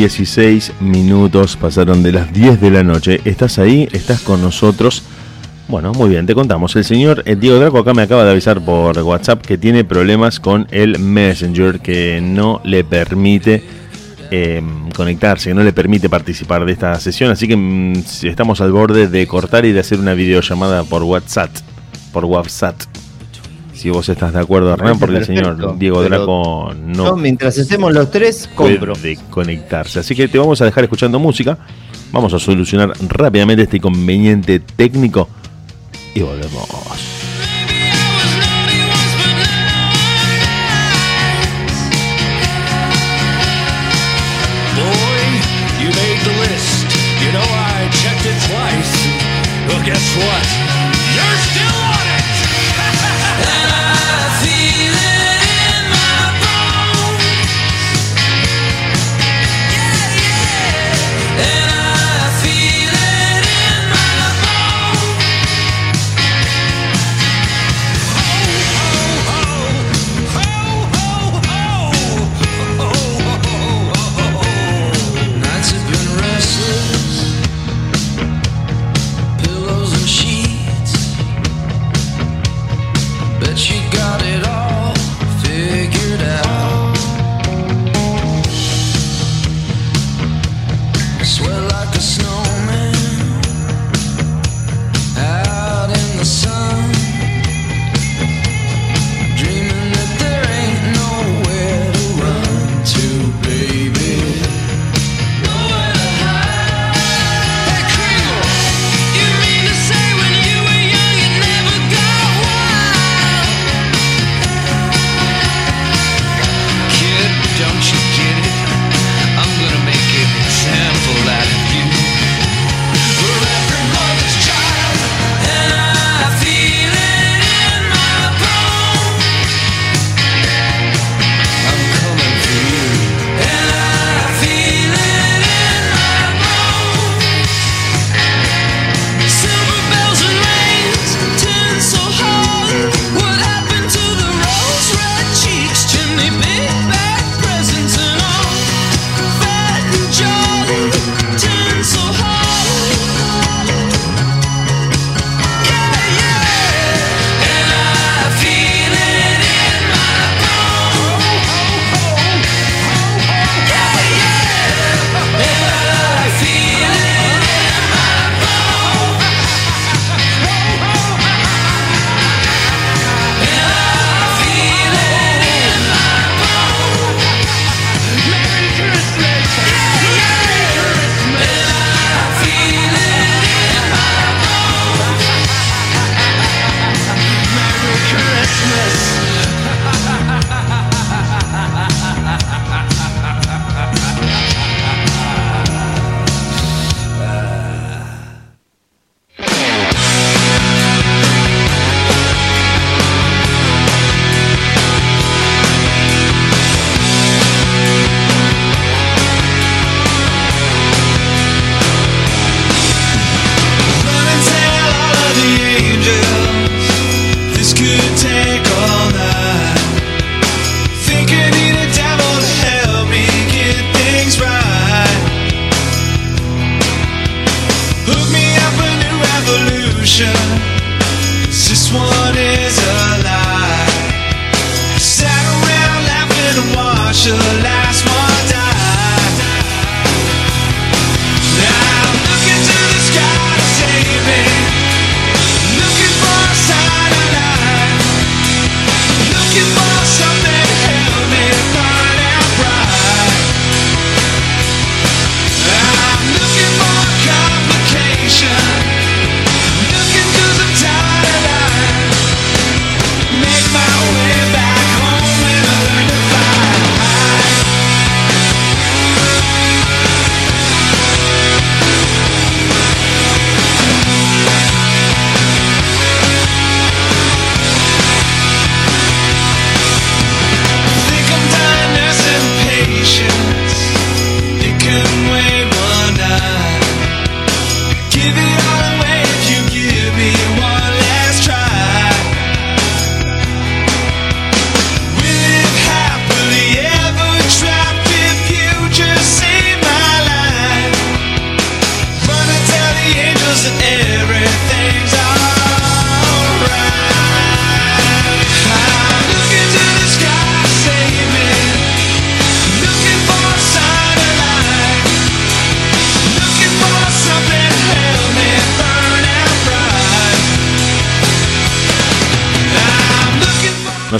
16 0.06 0.74
minutos 0.78 1.56
pasaron 1.56 2.00
de 2.04 2.12
las 2.12 2.32
10 2.32 2.60
de 2.60 2.70
la 2.70 2.84
noche. 2.84 3.20
¿Estás 3.24 3.58
ahí? 3.58 3.88
¿Estás 3.90 4.20
con 4.20 4.40
nosotros? 4.40 5.02
Bueno, 5.66 5.92
muy 5.94 6.10
bien, 6.10 6.26
te 6.26 6.34
contamos. 6.36 6.76
El 6.76 6.84
señor 6.84 7.24
eh, 7.26 7.34
Diego 7.34 7.58
Draco 7.58 7.78
acá 7.78 7.92
me 7.92 8.02
acaba 8.02 8.22
de 8.24 8.30
avisar 8.30 8.60
por 8.60 8.96
WhatsApp 8.96 9.44
que 9.44 9.58
tiene 9.58 9.82
problemas 9.82 10.38
con 10.38 10.68
el 10.70 11.00
Messenger, 11.00 11.80
que 11.80 12.20
no 12.22 12.60
le 12.62 12.84
permite 12.84 13.64
eh, 14.30 14.62
conectarse, 14.94 15.50
que 15.50 15.54
no 15.54 15.64
le 15.64 15.72
permite 15.72 16.08
participar 16.08 16.64
de 16.64 16.70
esta 16.70 17.00
sesión. 17.00 17.32
Así 17.32 17.48
que 17.48 17.56
mm, 17.56 18.04
estamos 18.22 18.60
al 18.60 18.70
borde 18.70 19.08
de 19.08 19.26
cortar 19.26 19.64
y 19.64 19.72
de 19.72 19.80
hacer 19.80 19.98
una 19.98 20.14
videollamada 20.14 20.84
por 20.84 21.02
WhatsApp. 21.02 21.50
Por 22.12 22.26
WhatsApp. 22.26 22.76
Si 23.76 23.90
vos 23.90 24.08
estás 24.08 24.32
de 24.32 24.40
acuerdo, 24.40 24.72
Hernán, 24.72 24.98
porque 24.98 25.18
el 25.18 25.26
señor 25.26 25.78
Diego 25.78 26.02
Draco 26.02 26.72
Yo, 26.72 26.74
no 26.74 27.16
mientras 27.16 27.58
estemos 27.58 27.92
los 27.92 28.10
tres, 28.10 28.48
compro. 28.54 28.94
puede 28.94 29.18
conectarse. 29.28 30.00
Así 30.00 30.14
que 30.14 30.28
te 30.28 30.38
vamos 30.38 30.62
a 30.62 30.64
dejar 30.64 30.84
escuchando 30.84 31.18
música. 31.18 31.58
Vamos 32.10 32.32
a 32.32 32.38
solucionar 32.38 32.94
rápidamente 33.06 33.64
este 33.64 33.76
inconveniente 33.76 34.60
técnico 34.60 35.28
y 36.14 36.22
volvemos. 36.22 36.66
Boy, 44.74 45.84
you 45.84 45.90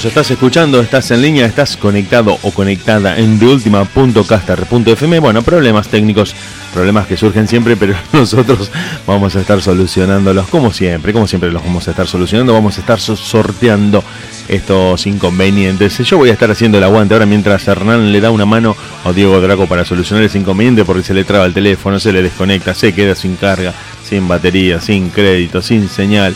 estás 0.08 0.30
escuchando, 0.30 0.80
estás 0.80 1.10
en 1.10 1.22
línea, 1.22 1.46
estás 1.46 1.76
conectado 1.76 2.38
o 2.42 2.50
conectada 2.50 3.18
en 3.18 3.38
deultima.caster.fm. 3.38 5.18
Bueno, 5.20 5.42
problemas 5.42 5.88
técnicos, 5.88 6.34
problemas 6.72 7.06
que 7.06 7.16
surgen 7.16 7.48
siempre, 7.48 7.76
pero 7.76 7.94
nosotros 8.12 8.70
vamos 9.06 9.36
a 9.36 9.40
estar 9.40 9.60
solucionándolos 9.62 10.48
como 10.48 10.72
siempre, 10.72 11.12
como 11.12 11.26
siempre 11.26 11.50
los 11.52 11.62
vamos 11.62 11.86
a 11.88 11.90
estar 11.90 12.06
solucionando, 12.06 12.52
vamos 12.52 12.76
a 12.76 12.80
estar 12.80 13.00
so- 13.00 13.16
sorteando 13.16 14.02
estos 14.48 15.06
inconvenientes. 15.06 15.98
Yo 15.98 16.18
voy 16.18 16.30
a 16.30 16.32
estar 16.32 16.50
haciendo 16.50 16.78
el 16.78 16.84
aguante 16.84 17.14
ahora 17.14 17.26
mientras 17.26 17.66
Hernán 17.66 18.12
le 18.12 18.20
da 18.20 18.30
una 18.30 18.46
mano 18.46 18.76
a 19.04 19.12
Diego 19.12 19.40
Draco 19.40 19.66
para 19.66 19.84
solucionar 19.84 20.24
ese 20.24 20.38
inconveniente 20.38 20.84
porque 20.84 21.02
se 21.02 21.14
le 21.14 21.24
traba 21.24 21.46
el 21.46 21.54
teléfono, 21.54 21.98
se 22.00 22.12
le 22.12 22.22
desconecta, 22.22 22.74
se 22.74 22.92
queda 22.94 23.14
sin 23.14 23.36
carga, 23.36 23.72
sin 24.08 24.28
batería, 24.28 24.80
sin 24.80 25.10
crédito, 25.10 25.62
sin 25.62 25.88
señal. 25.88 26.34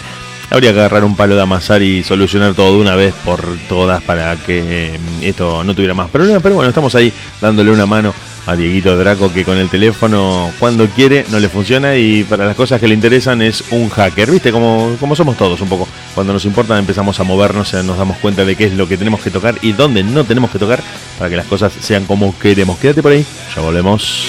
Habría 0.51 0.73
que 0.73 0.81
agarrar 0.81 1.05
un 1.05 1.15
palo 1.15 1.37
de 1.37 1.43
amasar 1.43 1.81
y 1.81 2.03
solucionar 2.03 2.55
todo 2.55 2.75
de 2.75 2.81
una 2.81 2.97
vez 2.97 3.15
por 3.25 3.41
todas 3.69 4.03
para 4.03 4.35
que 4.37 4.95
eh, 4.95 5.01
esto 5.23 5.63
no 5.63 5.75
tuviera 5.75 5.95
más 5.95 6.11
problemas. 6.11 6.43
Pero 6.43 6.57
bueno, 6.57 6.69
estamos 6.69 6.93
ahí 6.97 7.13
dándole 7.41 7.71
una 7.71 7.87
mano 7.87 8.13
a 8.47 8.57
Dieguito 8.57 8.97
Draco 8.97 9.33
que 9.33 9.45
con 9.45 9.57
el 9.59 9.69
teléfono 9.69 10.51
cuando 10.59 10.89
quiere 10.89 11.25
no 11.31 11.39
le 11.39 11.49
funciona 11.49 11.97
y 11.97 12.25
para 12.25 12.47
las 12.47 12.57
cosas 12.57 12.81
que 12.81 12.89
le 12.89 12.95
interesan 12.95 13.43
es 13.43 13.63
un 13.71 13.89
hacker. 13.91 14.29
¿Viste? 14.29 14.51
Como, 14.51 14.97
como 14.99 15.15
somos 15.15 15.37
todos 15.37 15.61
un 15.61 15.69
poco. 15.69 15.87
Cuando 16.17 16.33
nos 16.33 16.45
importa 16.45 16.77
empezamos 16.77 17.21
a 17.21 17.23
movernos, 17.23 17.73
eh, 17.75 17.85
nos 17.85 17.97
damos 17.97 18.17
cuenta 18.19 18.45
de 18.45 18.57
qué 18.57 18.65
es 18.65 18.75
lo 18.75 18.89
que 18.89 18.97
tenemos 18.97 19.21
que 19.21 19.31
tocar 19.31 19.55
y 19.63 19.73
dónde 19.73 20.03
no 20.03 20.25
tenemos 20.25 20.51
que 20.51 20.59
tocar 20.59 20.83
para 21.17 21.31
que 21.31 21.37
las 21.37 21.47
cosas 21.47 21.73
sean 21.79 22.07
como 22.07 22.37
queremos. 22.37 22.77
Quédate 22.79 23.03
por 23.03 23.13
ahí, 23.13 23.25
ya 23.55 23.63
volvemos. 23.63 24.27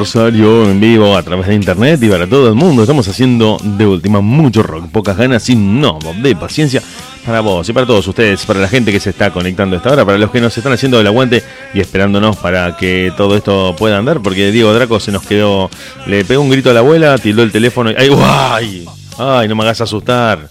En 0.00 0.80
vivo, 0.80 1.14
a 1.14 1.22
través 1.22 1.46
de 1.46 1.54
internet 1.54 2.02
y 2.02 2.08
para 2.08 2.26
todo 2.26 2.48
el 2.48 2.54
mundo, 2.54 2.84
estamos 2.84 3.06
haciendo 3.06 3.58
de 3.62 3.86
última 3.86 4.22
mucho 4.22 4.62
rock, 4.62 4.88
pocas 4.88 5.14
ganas, 5.14 5.42
sin 5.42 5.78
no 5.78 5.98
de 6.22 6.34
paciencia 6.34 6.82
para 7.26 7.40
vos 7.40 7.68
y 7.68 7.74
para 7.74 7.86
todos 7.86 8.08
ustedes, 8.08 8.46
para 8.46 8.60
la 8.60 8.68
gente 8.68 8.92
que 8.92 8.98
se 8.98 9.10
está 9.10 9.30
conectando 9.30 9.76
a 9.76 9.78
esta 9.78 9.92
hora, 9.92 10.06
para 10.06 10.16
los 10.16 10.30
que 10.30 10.40
nos 10.40 10.56
están 10.56 10.72
haciendo 10.72 10.98
el 10.98 11.06
aguante 11.06 11.42
y 11.74 11.80
esperándonos 11.80 12.38
para 12.38 12.78
que 12.78 13.12
todo 13.14 13.36
esto 13.36 13.76
pueda 13.76 13.98
andar, 13.98 14.22
porque 14.22 14.50
Diego 14.50 14.72
Draco 14.72 14.98
se 15.00 15.12
nos 15.12 15.22
quedó, 15.22 15.68
le 16.06 16.24
pegó 16.24 16.40
un 16.40 16.48
grito 16.48 16.70
a 16.70 16.72
la 16.72 16.80
abuela, 16.80 17.18
tildó 17.18 17.42
el 17.42 17.52
teléfono 17.52 17.90
y 17.90 17.94
¡ay, 17.98 18.08
guay! 18.08 18.88
¡Ay, 19.18 19.48
no 19.48 19.54
me 19.54 19.64
hagas 19.64 19.82
asustar! 19.82 20.48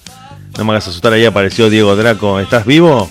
No 0.60 0.64
me 0.64 0.74
hagas 0.74 0.90
asustar, 0.90 1.12
ahí 1.14 1.26
apareció 1.26 1.72
Diego 1.72 1.96
Draco, 1.96 2.40
¿estás 2.40 2.68
vivo? 2.68 3.10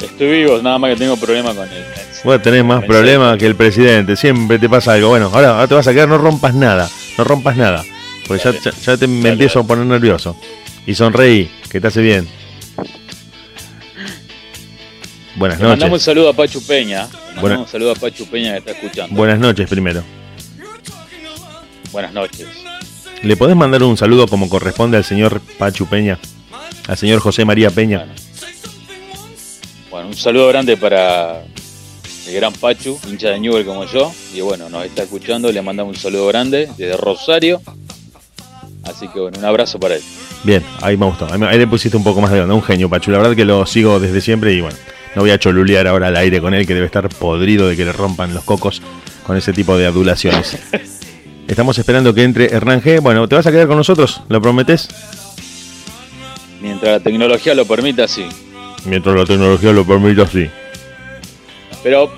Estoy 0.00 0.30
vivo, 0.30 0.62
nada 0.62 0.78
más 0.78 0.92
que 0.92 0.96
tengo 0.96 1.18
problema 1.18 1.54
con 1.54 1.68
el. 1.68 2.03
Vos 2.24 2.40
tenés 2.42 2.64
más 2.64 2.82
problemas 2.84 3.36
que 3.38 3.46
el 3.46 3.54
presidente, 3.54 4.16
siempre 4.16 4.58
te 4.58 4.68
pasa 4.68 4.94
algo. 4.94 5.08
Bueno, 5.10 5.30
ahora, 5.32 5.50
ahora 5.50 5.68
te 5.68 5.74
vas 5.74 5.86
a 5.86 5.92
quedar, 5.92 6.08
no 6.08 6.16
rompas 6.18 6.54
nada, 6.54 6.88
no 7.18 7.24
rompas 7.24 7.56
nada. 7.56 7.84
Porque 8.26 8.42
ya, 8.42 8.52
ya, 8.52 8.70
ya 8.70 8.96
te 8.96 9.06
me 9.06 9.28
empiezo 9.28 9.60
a 9.60 9.66
poner 9.66 9.84
nervioso. 9.84 10.34
Y 10.86 10.94
sonreí, 10.94 11.50
que 11.70 11.80
te 11.80 11.86
hace 11.88 12.00
bien. 12.00 12.26
Buenas 15.36 15.58
Le 15.58 15.64
mandamos 15.66 15.84
un 15.84 15.90
noches. 15.92 16.04
saludo 16.04 16.28
a 16.30 16.32
Pachu 16.32 16.62
Peña. 16.66 17.00
Mandamos 17.10 17.40
Buena- 17.40 17.58
un 17.60 17.68
saludo 17.68 17.92
a 17.92 17.94
Pachu 17.96 18.26
Peña 18.26 18.52
que 18.52 18.58
está 18.58 18.70
escuchando. 18.70 19.14
Buenas 19.16 19.38
noches 19.38 19.68
primero. 19.68 20.02
Buenas 21.92 22.12
noches. 22.12 22.46
¿Le 23.22 23.36
podés 23.36 23.56
mandar 23.56 23.82
un 23.82 23.96
saludo 23.96 24.26
como 24.28 24.48
corresponde 24.48 24.96
al 24.96 25.04
señor 25.04 25.40
Pachu 25.58 25.86
Peña? 25.86 26.18
Al 26.88 26.96
señor 26.96 27.20
José 27.20 27.44
María 27.44 27.70
Peña. 27.70 27.98
Bueno. 27.98 28.14
Bueno, 29.90 30.08
un 30.08 30.16
saludo 30.16 30.48
grande 30.48 30.76
para 30.76 31.42
el 32.26 32.34
gran 32.34 32.52
Pachu, 32.52 32.98
hincha 33.08 33.30
de 33.30 33.40
Newell 33.40 33.64
como 33.64 33.84
yo. 33.84 34.12
Y 34.34 34.40
bueno, 34.40 34.68
nos 34.68 34.84
está 34.84 35.02
escuchando, 35.02 35.50
le 35.52 35.62
mandamos 35.62 35.96
un 35.96 36.00
saludo 36.00 36.26
grande 36.26 36.68
desde 36.76 36.96
Rosario. 36.96 37.60
Así 38.84 39.08
que 39.08 39.20
bueno, 39.20 39.38
un 39.38 39.44
abrazo 39.44 39.78
para 39.78 39.96
él. 39.96 40.02
Bien, 40.42 40.62
ahí 40.82 40.96
me 40.96 41.06
gustó. 41.06 41.26
Ahí, 41.32 41.58
le 41.58 41.66
pusiste 41.66 41.96
un 41.96 42.04
poco 42.04 42.20
más 42.20 42.30
de 42.30 42.40
onda. 42.40 42.54
Un 42.54 42.62
genio, 42.62 42.88
Pachu. 42.88 43.10
La 43.10 43.18
verdad 43.18 43.34
que 43.34 43.44
lo 43.44 43.64
sigo 43.66 43.98
desde 43.98 44.20
siempre 44.20 44.52
y 44.52 44.60
bueno, 44.60 44.76
no 45.14 45.22
voy 45.22 45.30
a 45.30 45.38
cholulear 45.38 45.86
ahora 45.86 46.08
al 46.08 46.16
aire 46.16 46.40
con 46.40 46.54
él, 46.54 46.66
que 46.66 46.74
debe 46.74 46.86
estar 46.86 47.08
podrido 47.08 47.68
de 47.68 47.76
que 47.76 47.84
le 47.84 47.92
rompan 47.92 48.34
los 48.34 48.44
cocos 48.44 48.82
con 49.26 49.36
ese 49.36 49.52
tipo 49.52 49.76
de 49.76 49.86
adulaciones. 49.86 50.58
Estamos 51.48 51.78
esperando 51.78 52.14
que 52.14 52.22
entre 52.22 52.46
Hernán 52.46 52.82
G. 52.82 53.00
Bueno, 53.00 53.28
¿te 53.28 53.36
vas 53.36 53.46
a 53.46 53.52
quedar 53.52 53.66
con 53.66 53.76
nosotros? 53.76 54.22
¿Lo 54.28 54.40
prometes? 54.40 54.88
Mientras 56.60 56.92
la 56.92 57.00
tecnología 57.00 57.54
lo 57.54 57.66
permita, 57.66 58.08
sí. 58.08 58.26
Mientras 58.86 59.14
la 59.14 59.24
tecnología 59.26 59.72
lo 59.72 59.86
permita, 59.86 60.26
sí. 60.26 60.48
Pero 61.84 62.10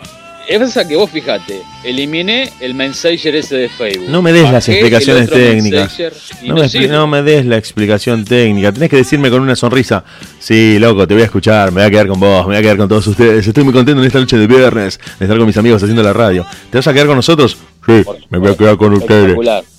es 0.48 0.60
esa 0.62 0.86
que 0.86 0.94
vos 0.94 1.10
fijate, 1.10 1.60
eliminé 1.82 2.52
el 2.60 2.72
Messenger 2.74 3.34
ese 3.34 3.56
de 3.56 3.68
Facebook. 3.68 4.08
No 4.08 4.22
me 4.22 4.32
des 4.32 4.48
las 4.52 4.68
explicaciones 4.68 5.28
técnicas. 5.28 5.98
No 6.44 6.54
me, 6.54 6.60
expli- 6.62 6.68
sirve. 6.68 6.88
no 6.88 7.06
me 7.08 7.22
des 7.22 7.44
la 7.46 7.56
explicación 7.56 8.24
técnica. 8.24 8.70
Tenés 8.72 8.88
que 8.88 8.96
decirme 8.96 9.28
con 9.28 9.42
una 9.42 9.56
sonrisa. 9.56 10.04
Sí, 10.38 10.78
loco, 10.78 11.04
te 11.06 11.14
voy 11.14 11.24
a 11.24 11.26
escuchar. 11.26 11.72
Me 11.72 11.80
voy 11.80 11.88
a 11.88 11.90
quedar 11.90 12.06
con 12.06 12.20
vos. 12.20 12.42
Me 12.42 12.52
voy 12.52 12.56
a 12.56 12.62
quedar 12.62 12.76
con 12.76 12.88
todos 12.88 13.04
ustedes. 13.08 13.44
Estoy 13.44 13.64
muy 13.64 13.72
contento 13.72 14.00
en 14.00 14.06
esta 14.06 14.20
noche 14.20 14.38
de 14.38 14.46
viernes 14.46 15.00
de 15.18 15.24
estar 15.24 15.36
con 15.36 15.48
mis 15.48 15.56
amigos 15.56 15.82
haciendo 15.82 16.02
la 16.04 16.12
radio. 16.12 16.46
¿Te 16.70 16.78
vas 16.78 16.86
a 16.86 16.92
quedar 16.92 17.08
con 17.08 17.16
nosotros? 17.16 17.56
Sí, 17.84 18.04
me 18.30 18.38
voy 18.38 18.52
a 18.52 18.56
quedar 18.56 18.76
con 18.76 18.94
ustedes. 18.94 19.36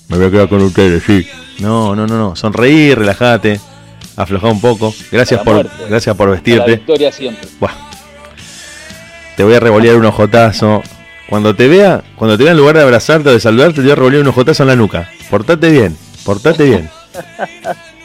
Me 0.08 0.16
voy 0.18 0.26
a 0.26 0.30
quedar 0.30 0.48
con 0.50 0.60
ustedes, 0.62 1.02
sí. 1.02 1.26
No, 1.60 1.96
no, 1.96 2.06
no, 2.06 2.18
no. 2.18 2.36
Sonreí, 2.36 2.94
relájate. 2.94 3.58
Aflojá 4.16 4.48
un 4.48 4.60
poco. 4.60 4.94
Gracias 5.10 5.40
A 5.40 5.44
por, 5.44 5.66
gracias 5.88 6.14
por 6.14 6.26
A 6.26 6.30
la 6.30 6.34
vestirte. 6.36 6.70
victoria 6.72 7.10
siempre. 7.10 7.48
Buah. 7.58 7.87
Te 9.38 9.44
voy 9.44 9.54
a 9.54 9.60
revolear 9.60 9.94
un 9.94 10.04
ojotazo. 10.04 10.82
Cuando 11.28 11.54
te 11.54 11.68
vea, 11.68 12.02
cuando 12.16 12.36
te 12.36 12.42
vea 12.42 12.50
en 12.50 12.58
lugar 12.58 12.76
de 12.76 12.82
abrazarte 12.82 13.28
o 13.28 13.32
de 13.32 13.38
saludarte, 13.38 13.74
te 13.74 13.82
voy 13.82 13.92
a 13.92 13.94
revolear 13.94 14.22
un 14.22 14.28
ojotazo 14.30 14.64
en 14.64 14.66
la 14.66 14.74
nuca. 14.74 15.08
Portate 15.30 15.70
bien, 15.70 15.96
portate 16.24 16.64
bien. 16.64 16.90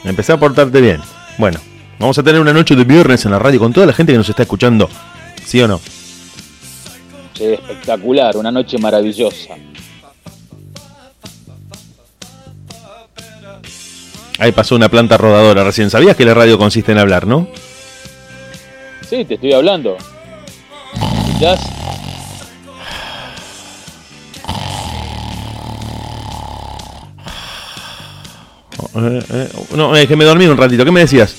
Empezá 0.03 0.33
a 0.33 0.37
portarte 0.37 0.79
bien. 0.79 1.01
Bueno, 1.39 1.59
vamos 1.97 2.19
a 2.19 2.21
tener 2.21 2.39
una 2.39 2.53
noche 2.53 2.75
de 2.75 2.83
viernes 2.83 3.25
en 3.25 3.31
la 3.31 3.39
radio 3.39 3.57
con 3.57 3.73
toda 3.73 3.87
la 3.87 3.93
gente 3.93 4.11
que 4.11 4.17
nos 4.19 4.29
está 4.29 4.43
escuchando. 4.43 4.87
¿Sí 5.43 5.59
o 5.59 5.67
no? 5.67 5.81
Sí, 7.33 7.45
espectacular, 7.45 8.37
una 8.37 8.51
noche 8.51 8.77
maravillosa. 8.77 9.55
Ahí 14.37 14.51
pasó 14.51 14.75
una 14.75 14.87
planta 14.87 15.17
rodadora 15.17 15.63
recién. 15.63 15.89
¿Sabías 15.89 16.15
que 16.15 16.25
la 16.25 16.35
radio 16.35 16.59
consiste 16.59 16.91
en 16.91 16.99
hablar, 16.99 17.25
no? 17.25 17.47
Sí, 19.09 19.25
te 19.25 19.33
estoy 19.33 19.53
hablando. 19.53 19.97
Eh, 28.95 29.23
eh, 29.29 29.49
no, 29.75 29.93
es 29.95 30.07
que 30.07 30.15
me 30.15 30.23
dormí 30.23 30.45
un 30.45 30.55
ratito. 30.55 30.85
¿Qué 30.85 30.91
me 30.91 31.01
decías? 31.01 31.35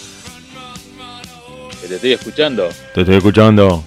Que 1.80 1.88
te 1.88 1.94
estoy 1.94 2.12
escuchando. 2.12 2.68
Te 2.94 3.00
estoy 3.00 3.16
escuchando. 3.16 3.82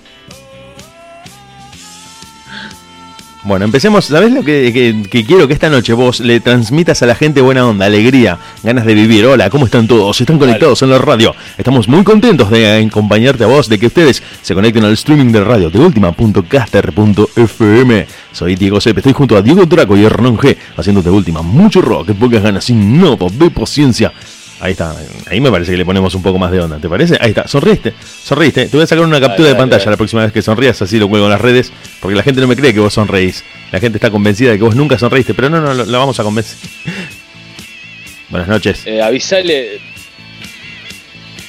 Bueno, 3.47 3.65
empecemos. 3.65 4.05
¿Sabes 4.05 4.31
lo 4.33 4.43
que, 4.43 4.71
que- 4.73 5.03
que 5.09 5.23
quiero 5.25 5.47
que 5.47 5.53
esta 5.53 5.69
noche 5.69 5.93
vos 5.93 6.19
le 6.19 6.41
transmitas 6.41 7.01
a 7.01 7.05
la 7.05 7.15
gente 7.15 7.39
buena 7.39 7.65
onda, 7.65 7.85
alegría, 7.85 8.37
ganas 8.61 8.85
de 8.85 8.93
vivir? 8.93 9.25
Hola, 9.25 9.49
¿cómo 9.49 9.63
están 9.65 9.87
todos? 9.87 10.19
¿Están 10.19 10.37
conectados 10.37 10.81
en 10.81 10.89
la 10.89 10.97
radio? 10.97 11.33
Estamos 11.57 11.87
muy 11.87 12.03
contentos 12.03 12.49
de 12.51 12.85
acompañarte 12.85 13.45
a 13.45 13.47
vos, 13.47 13.69
de 13.69 13.79
que 13.79 13.85
ustedes 13.87 14.21
se 14.41 14.53
conecten 14.53 14.83
al 14.83 14.91
streaming 14.93 15.31
de 15.31 15.41
radio 15.45 15.69
de 15.69 15.79
última.caster.fm. 15.79 18.07
Soy 18.33 18.55
Diego 18.55 18.81
Sepe, 18.81 18.99
estoy 18.99 19.13
junto 19.13 19.37
a 19.37 19.41
Diego 19.41 19.65
Draco 19.65 19.95
y 19.95 20.03
Hernán 20.03 20.35
G, 20.37 20.57
haciendo 20.75 21.01
de 21.01 21.09
última 21.09 21.41
mucho 21.41 21.81
rock, 21.81 22.11
pocas 22.15 22.43
ganas, 22.43 22.65
sin 22.65 22.99
no, 22.99 23.15
de 23.15 23.49
paciencia. 23.49 24.11
Ahí 24.59 24.71
está, 24.71 24.95
ahí 25.29 25.39
me 25.39 25.51
parece 25.51 25.71
que 25.71 25.77
le 25.77 25.85
ponemos 25.85 26.15
un 26.15 26.23
poco 26.23 26.39
más 26.39 26.51
de 26.51 26.59
onda, 26.59 26.79
¿te 26.79 26.89
parece? 26.89 27.15
Ahí 27.21 27.29
está, 27.29 27.47
sonreíste, 27.47 27.93
sonreíste. 28.23 28.65
Te 28.65 28.75
voy 28.75 28.83
a 28.85 28.87
sacar 28.87 29.05
una 29.05 29.19
captura 29.19 29.35
Dale, 29.35 29.43
de 29.49 29.49
dale, 29.53 29.59
pantalla 29.59 29.79
dale. 29.83 29.91
la 29.91 29.97
próxima 29.97 30.23
vez 30.23 30.31
que 30.31 30.41
sonrías, 30.41 30.81
así 30.81 30.97
lo 30.97 31.07
cuelgo 31.07 31.27
en 31.27 31.31
las 31.31 31.41
redes, 31.41 31.71
porque 32.01 32.15
la 32.15 32.23
gente 32.23 32.41
no 32.41 32.47
me 32.47 32.55
cree 32.55 32.73
que 32.73 32.79
vos 32.79 32.93
sonreís. 32.93 33.43
La 33.71 33.79
gente 33.79 33.97
está 33.97 34.09
convencida 34.09 34.49
de 34.51 34.57
que 34.57 34.63
vos 34.63 34.75
nunca 34.75 34.97
sonreíste, 34.97 35.35
pero 35.35 35.49
no, 35.51 35.61
no, 35.61 35.73
la 35.85 35.97
vamos 35.99 36.19
a 36.19 36.23
convencer. 36.23 36.57
Buenas 38.29 38.47
noches. 38.49 38.81
Eh, 38.85 38.99
avisale 39.01 39.79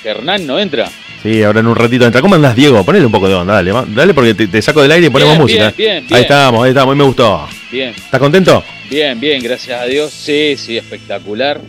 que 0.02 0.08
Hernán 0.10 0.46
no 0.46 0.58
entra. 0.58 0.90
Sí, 1.22 1.42
ahora 1.42 1.60
en 1.60 1.66
un 1.66 1.76
ratito 1.76 2.04
entra. 2.04 2.20
¿Cómo 2.20 2.34
andás, 2.34 2.54
Diego? 2.54 2.84
Ponele 2.84 3.06
un 3.06 3.10
poco 3.12 3.26
de 3.28 3.34
onda, 3.34 3.54
dale, 3.54 3.72
dale 3.88 4.12
porque 4.14 4.34
te, 4.34 4.46
te 4.48 4.60
saco 4.62 4.82
del 4.82 4.92
aire 4.92 5.06
y 5.06 5.10
ponemos 5.10 5.32
Bien, 5.32 5.42
música. 5.42 5.74
bien, 5.76 6.04
bien, 6.06 6.14
Ahí 6.14 6.22
estamos, 6.22 6.62
ahí 6.62 6.68
estamos, 6.70 6.92
ahí 6.92 6.98
me 6.98 7.04
gustó. 7.04 7.48
Bien, 7.72 7.88
¿Estás 7.96 8.20
contento? 8.20 8.62
bien, 8.90 9.18
bien, 9.18 9.42
gracias 9.42 9.80
a 9.80 9.84
Dios. 9.86 10.12
Sí, 10.12 10.56
sí, 10.58 10.76
espectacular. 10.76 11.60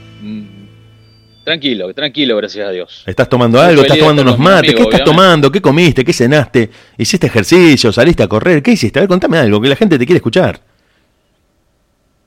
Mm, 1.50 1.60
Tranquilo, 1.60 1.94
tranquilo, 1.96 2.38
gracias 2.38 2.68
a 2.68 2.72
Dios. 2.72 3.04
¿Estás 3.08 3.28
tomando 3.28 3.60
algo? 3.60 3.82
¿Estás 3.82 3.98
tomando 3.98 4.22
unos 4.22 4.38
mates? 4.38 4.72
¿Qué 4.74 4.82
estás 4.82 4.86
obviamente. 5.02 5.04
tomando? 5.12 5.52
¿Qué 5.52 5.62
comiste? 5.62 6.06
¿Qué 6.06 6.14
cenaste? 6.14 6.70
¿Hiciste 6.98 7.26
ejercicio? 7.28 7.92
¿Saliste 7.92 8.22
a 8.24 8.28
correr? 8.28 8.62
¿Qué 8.62 8.72
hiciste? 8.72 9.00
A 9.00 9.02
ver, 9.02 9.10
contame 9.10 9.38
algo, 9.40 9.60
que 9.60 9.68
la 9.70 9.76
gente 9.76 9.98
te 9.98 10.06
quiere 10.06 10.18
escuchar. 10.18 10.60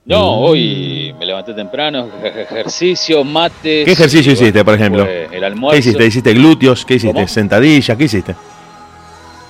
No, 0.05 0.41
hoy 0.41 1.15
me 1.17 1.25
levanté 1.25 1.55
temprano, 1.55 2.09
ej- 2.25 2.37
ejercicio, 2.51 3.23
mates. 3.23 3.85
¿Qué 3.85 3.93
ejercicio 3.93 4.33
hiciste, 4.33 4.65
por 4.65 4.75
ejemplo? 4.75 5.07
El 5.07 5.45
almuerzo. 5.45 5.75
¿Qué 5.75 5.79
hiciste? 5.79 6.05
¿Hiciste 6.07 6.35
glúteos? 6.35 6.85
¿Qué 6.85 6.95
hiciste? 6.95 7.15
¿Cómo? 7.15 7.29
¿Sentadillas? 7.29 7.97
¿Qué 7.97 8.05
hiciste? 8.05 8.35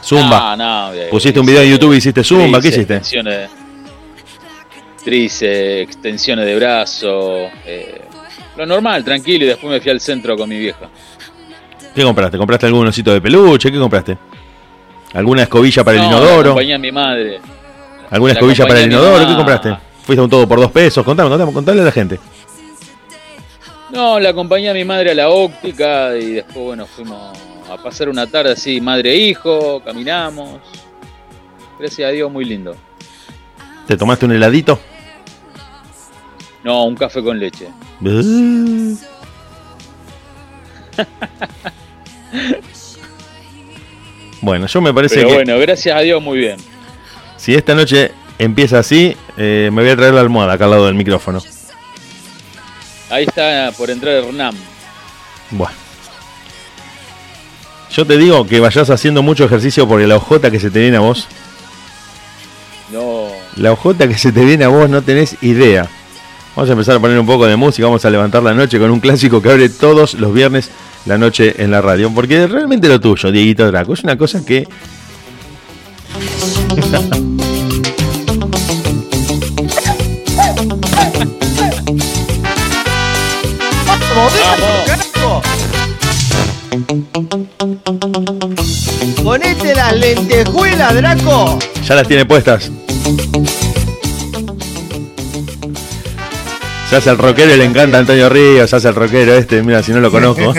Zumba. 0.05 0.55
No, 0.55 0.91
no, 0.91 0.95
eh, 0.95 1.09
Pusiste 1.11 1.41
un 1.41 1.47
video 1.47 1.63
en 1.63 1.71
YouTube 1.71 1.95
hiciste 1.95 2.23
zumba, 2.23 2.61
¿qué 2.61 2.69
hiciste? 2.69 2.97
Extensiones, 2.97 3.49
tríceps, 5.03 5.83
extensiones 5.89 6.45
de 6.45 6.57
brazo. 6.57 7.49
eh, 7.65 8.03
lo 8.57 8.67
normal, 8.67 9.05
tranquilo, 9.05 9.45
y 9.45 9.49
después 9.49 9.71
me 9.73 9.81
fui 9.81 9.91
al 9.91 10.01
centro 10.01 10.37
con 10.37 10.49
mi 10.49 10.59
vieja. 10.59 10.89
¿Qué 11.95 12.03
compraste? 12.03 12.39
¿Compraste 12.39 12.67
algún 12.67 12.87
osito 12.87 13.13
de 13.13 13.21
peluche? 13.21 13.71
¿Qué 13.71 13.79
compraste? 13.79 14.17
¿Alguna 15.15 15.43
escobilla 15.43 15.85
para 15.85 15.97
el 15.99 16.05
No, 16.05 16.11
la 16.11 16.17
inodoro? 16.17 16.41
acompañé 16.51 16.75
a 16.75 16.79
mi 16.79 16.93
madre. 16.93 17.41
¿Alguna 18.11 18.33
la 18.33 18.39
escobilla 18.39 18.67
para 18.67 18.81
el 18.81 18.87
inodoro? 18.93 19.27
¿Qué 19.27 19.35
compraste? 19.35 19.77
¿Fuiste 20.05 20.21
a 20.21 20.25
un 20.25 20.31
todo 20.31 20.49
por 20.49 20.59
dos 20.59 20.71
pesos? 20.73 21.05
Contame, 21.05 21.29
contame, 21.29 21.53
contale 21.53 21.81
a 21.83 21.85
la 21.85 21.93
gente. 21.93 22.19
No, 23.91 24.19
la 24.19 24.31
acompañé 24.31 24.71
a 24.71 24.75
mi 24.75 24.85
madre 24.85 25.11
a 25.11 25.15
la 25.15 25.29
óptica 25.29 26.17
y 26.17 26.33
después, 26.33 26.57
bueno, 26.65 26.87
fuimos 26.87 27.37
a 27.71 27.77
pasar 27.77 28.09
una 28.09 28.27
tarde 28.27 28.53
así, 28.53 28.81
madre 28.81 29.13
e 29.13 29.17
hijo, 29.19 29.83
caminamos. 29.85 30.61
Gracias 31.79 32.09
a 32.09 32.13
Dios, 32.13 32.31
muy 32.33 32.45
lindo. 32.47 32.75
¿Te 33.87 33.97
tomaste 33.97 34.25
un 34.25 34.33
heladito? 34.33 34.79
No, 36.65 36.85
un 36.85 36.95
café 36.95 37.23
con 37.23 37.39
leche. 37.39 37.69
Bueno, 44.41 44.67
yo 44.67 44.81
me 44.81 44.93
parece 44.93 45.17
Pero 45.17 45.29
que 45.29 45.35
bueno, 45.35 45.59
gracias 45.59 45.97
a 45.97 46.01
Dios, 46.01 46.21
muy 46.21 46.39
bien. 46.39 46.57
si 47.37 47.55
esta 47.55 47.75
noche 47.75 48.11
empieza 48.39 48.81
así, 48.81 49.17
eh, 49.37 49.71
me 49.73 49.83
voy 49.83 49.91
a 49.93 49.97
traer 49.97 50.15
la 50.15 50.21
almohada 50.21 50.55
acá 50.55 50.65
al 50.65 50.73
lado 50.73 50.87
del 50.87 50.97
micrófono. 50.97 51.41
Ahí 53.09 53.25
está 53.25 53.71
por 53.77 53.89
entrar 53.91 54.15
Hernán. 54.15 54.55
Bueno. 55.51 55.75
Yo 57.93 58.07
te 58.07 58.17
digo 58.17 58.47
que 58.47 58.59
vayas 58.59 58.89
haciendo 58.91 59.23
mucho 59.23 59.45
ejercicio 59.45 59.87
porque 59.87 60.07
la 60.07 60.17
ojota 60.17 60.51
que 60.51 60.59
se 60.59 60.71
te 60.71 60.81
viene 60.81 60.97
a 60.97 61.01
vos, 61.01 61.29
No, 62.91 63.27
la 63.57 63.71
ojota 63.73 64.09
que 64.09 64.17
se 64.17 64.33
te 64.33 64.45
viene 64.45 64.65
a 64.65 64.69
vos 64.69 64.89
no 64.89 65.03
tenés 65.03 65.37
idea. 65.43 65.89
Vamos 66.55 66.69
a 66.69 66.73
empezar 66.73 66.97
a 66.97 67.01
poner 67.01 67.19
un 67.19 67.27
poco 67.27 67.47
de 67.47 67.57
música, 67.57 67.87
vamos 67.87 68.05
a 68.05 68.11
levantar 68.11 68.43
la 68.43 68.53
noche 68.53 68.79
con 68.79 68.91
un 68.91 69.01
clásico 69.01 69.41
que 69.41 69.51
abre 69.51 69.69
todos 69.71 70.15
los 70.15 70.35
viernes 70.35 70.71
la 71.07 71.17
noche 71.17 71.63
en 71.63 71.71
la 71.71 71.81
radio. 71.81 72.11
Porque 72.15 72.47
realmente 72.47 72.89
lo 72.89 73.01
tuyo, 73.01 73.33
Dieguito 73.33 73.67
Draco, 73.67 73.95
es 73.95 74.05
una 74.05 74.19
cosa 74.19 74.45
que. 74.45 74.69
Ponete 89.23 89.75
las 89.75 89.95
lentejuelas, 89.95 90.95
Draco. 90.95 91.59
ya 91.83 91.95
las 91.95 92.07
tiene 92.07 92.27
puestas. 92.27 92.71
Se 96.93 96.97
hace 96.99 97.09
el 97.09 97.17
rockero 97.17 97.55
y 97.55 97.57
le 97.57 97.65
encanta 97.65 97.97
Antonio 97.97 98.29
Ríos, 98.29 98.69
se 98.69 98.77
hace 98.77 98.89
el 98.89 98.95
rockero 98.95 99.33
este, 99.33 99.63
mira, 99.63 99.83
si 99.83 99.93
no 99.93 100.01
lo 100.01 100.11
conozco. 100.11 100.53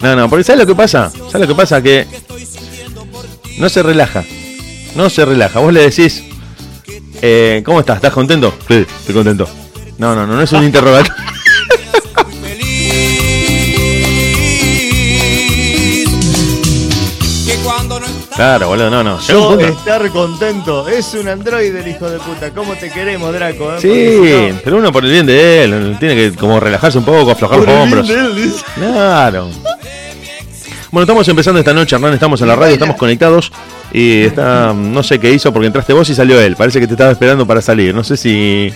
No, 0.00 0.16
no, 0.16 0.30
porque 0.30 0.44
¿sabes 0.44 0.60
lo 0.60 0.66
que 0.66 0.74
pasa? 0.74 1.10
¿Sabes 1.10 1.46
lo 1.46 1.46
que 1.46 1.54
pasa? 1.54 1.82
Que 1.82 2.06
no 3.58 3.68
se 3.68 3.82
relaja. 3.82 4.24
No 4.94 5.10
se 5.10 5.26
relaja. 5.26 5.60
Vos 5.60 5.74
le 5.74 5.82
decís, 5.82 6.24
eh, 7.20 7.60
¿cómo 7.66 7.80
estás? 7.80 7.96
¿Estás 7.96 8.14
contento? 8.14 8.54
Sí, 8.66 8.86
estoy 9.00 9.14
contento. 9.14 9.46
No, 9.98 10.14
no, 10.14 10.26
no, 10.26 10.36
no 10.36 10.40
es 10.40 10.50
un 10.52 10.64
interrogatorio. 10.64 11.25
Claro, 18.36 18.68
boludo, 18.68 18.90
no, 18.90 19.02
no. 19.02 19.18
Yo 19.20 19.58
estar 19.58 20.10
contento. 20.10 20.86
Es 20.88 21.14
un 21.14 21.26
androide 21.28 21.80
el 21.80 21.88
hijo 21.88 22.08
de 22.10 22.18
puta. 22.18 22.50
¿Cómo 22.50 22.74
te 22.74 22.90
queremos, 22.90 23.32
Draco? 23.32 23.74
eh? 23.74 23.78
Sí, 23.80 24.52
no- 24.52 24.60
pero 24.62 24.76
uno 24.76 24.92
por 24.92 25.04
el 25.06 25.10
bien 25.10 25.24
de 25.26 25.64
él, 25.64 25.96
tiene 25.98 26.14
que 26.14 26.32
como 26.36 26.60
relajarse 26.60 26.98
un 26.98 27.04
poco, 27.04 27.30
aflojar 27.30 27.58
Por 27.60 27.68
los 27.68 27.76
hombros. 27.82 28.10
él. 28.10 28.52
Claro. 28.74 29.48
Bueno, 30.90 31.02
estamos 31.04 31.26
empezando 31.28 31.58
esta 31.60 31.72
noche, 31.74 31.96
Hernán, 31.96 32.12
estamos 32.14 32.40
en 32.42 32.48
la 32.48 32.56
radio, 32.56 32.74
estamos 32.74 32.96
conectados 32.96 33.50
y 33.92 34.22
está, 34.24 34.72
no 34.74 35.02
sé 35.02 35.18
qué 35.18 35.32
hizo 35.32 35.52
porque 35.52 35.66
entraste 35.66 35.92
vos 35.94 36.08
y 36.10 36.14
salió 36.14 36.40
él. 36.40 36.56
Parece 36.56 36.78
que 36.78 36.86
te 36.86 36.92
estaba 36.94 37.10
esperando 37.12 37.46
para 37.46 37.60
salir. 37.62 37.94
No 37.94 38.04
sé 38.04 38.16
si... 38.16 38.72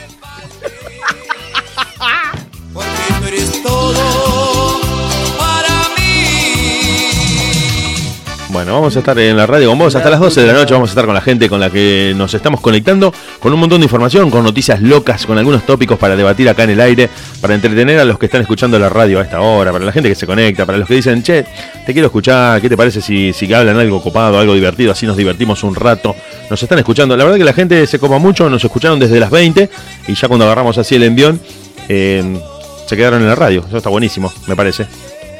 Bueno, 8.70 8.82
vamos 8.82 8.94
a 8.94 9.00
estar 9.00 9.18
en 9.18 9.36
la 9.36 9.48
radio 9.48 9.68
con 9.68 9.78
vos 9.80 9.96
hasta 9.96 10.08
las 10.08 10.20
12 10.20 10.42
de 10.42 10.46
la 10.46 10.52
noche. 10.52 10.74
Vamos 10.74 10.90
a 10.90 10.92
estar 10.92 11.04
con 11.04 11.12
la 11.12 11.20
gente 11.20 11.48
con 11.48 11.58
la 11.58 11.70
que 11.70 12.14
nos 12.16 12.32
estamos 12.34 12.60
conectando, 12.60 13.12
con 13.40 13.52
un 13.52 13.58
montón 13.58 13.80
de 13.80 13.86
información, 13.86 14.30
con 14.30 14.44
noticias 14.44 14.80
locas, 14.80 15.26
con 15.26 15.36
algunos 15.36 15.66
tópicos 15.66 15.98
para 15.98 16.14
debatir 16.14 16.48
acá 16.48 16.62
en 16.62 16.70
el 16.70 16.80
aire, 16.80 17.10
para 17.40 17.56
entretener 17.56 17.98
a 17.98 18.04
los 18.04 18.16
que 18.16 18.26
están 18.26 18.42
escuchando 18.42 18.78
la 18.78 18.88
radio 18.88 19.18
a 19.18 19.22
esta 19.24 19.40
hora, 19.40 19.72
para 19.72 19.84
la 19.84 19.90
gente 19.90 20.08
que 20.08 20.14
se 20.14 20.24
conecta, 20.24 20.66
para 20.66 20.78
los 20.78 20.86
que 20.86 20.94
dicen, 20.94 21.20
che, 21.20 21.44
te 21.84 21.92
quiero 21.92 22.06
escuchar, 22.06 22.60
¿qué 22.60 22.68
te 22.68 22.76
parece 22.76 23.00
si, 23.00 23.32
si 23.32 23.52
hablan 23.52 23.76
algo 23.76 24.00
copado, 24.00 24.38
algo 24.38 24.54
divertido? 24.54 24.92
Así 24.92 25.04
nos 25.04 25.16
divertimos 25.16 25.64
un 25.64 25.74
rato. 25.74 26.14
Nos 26.48 26.62
están 26.62 26.78
escuchando. 26.78 27.16
La 27.16 27.24
verdad 27.24 27.38
que 27.38 27.44
la 27.44 27.54
gente 27.54 27.88
se 27.88 27.98
copa 27.98 28.18
mucho, 28.18 28.48
nos 28.48 28.64
escucharon 28.64 29.00
desde 29.00 29.18
las 29.18 29.32
20 29.32 29.68
y 30.06 30.14
ya 30.14 30.28
cuando 30.28 30.44
agarramos 30.44 30.78
así 30.78 30.94
el 30.94 31.02
envión, 31.02 31.40
eh, 31.88 32.40
se 32.86 32.96
quedaron 32.96 33.20
en 33.20 33.26
la 33.26 33.34
radio. 33.34 33.64
Eso 33.66 33.78
está 33.78 33.90
buenísimo, 33.90 34.32
me 34.46 34.54
parece. 34.54 34.86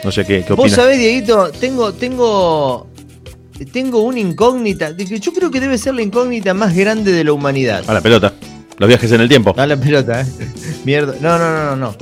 No 0.02 0.10
sé 0.10 0.24
qué, 0.24 0.42
qué 0.42 0.54
Vos 0.54 0.60
opinas. 0.60 0.76
sabés, 0.76 0.98
Dieguito, 0.98 1.50
tengo, 1.60 1.92
tengo, 1.92 2.86
tengo 3.66 4.02
una 4.02 4.20
incógnita. 4.20 4.96
que 4.96 5.18
Yo 5.20 5.32
creo 5.32 5.50
que 5.50 5.60
debe 5.60 5.78
ser 5.78 5.94
la 5.94 6.02
incógnita 6.02 6.54
más 6.54 6.74
grande 6.74 7.12
de 7.12 7.24
la 7.24 7.32
humanidad. 7.32 7.84
A 7.88 7.94
la 7.94 8.00
pelota. 8.00 8.34
Los 8.78 8.88
viajes 8.88 9.12
en 9.12 9.20
el 9.20 9.28
tiempo. 9.28 9.54
A 9.56 9.66
la 9.66 9.76
pelota, 9.76 10.22
¿eh? 10.22 10.26
Mierda. 10.84 11.14
No, 11.20 11.38
no, 11.38 11.50
no, 11.52 11.64
no, 11.64 11.76
no. 11.76 11.96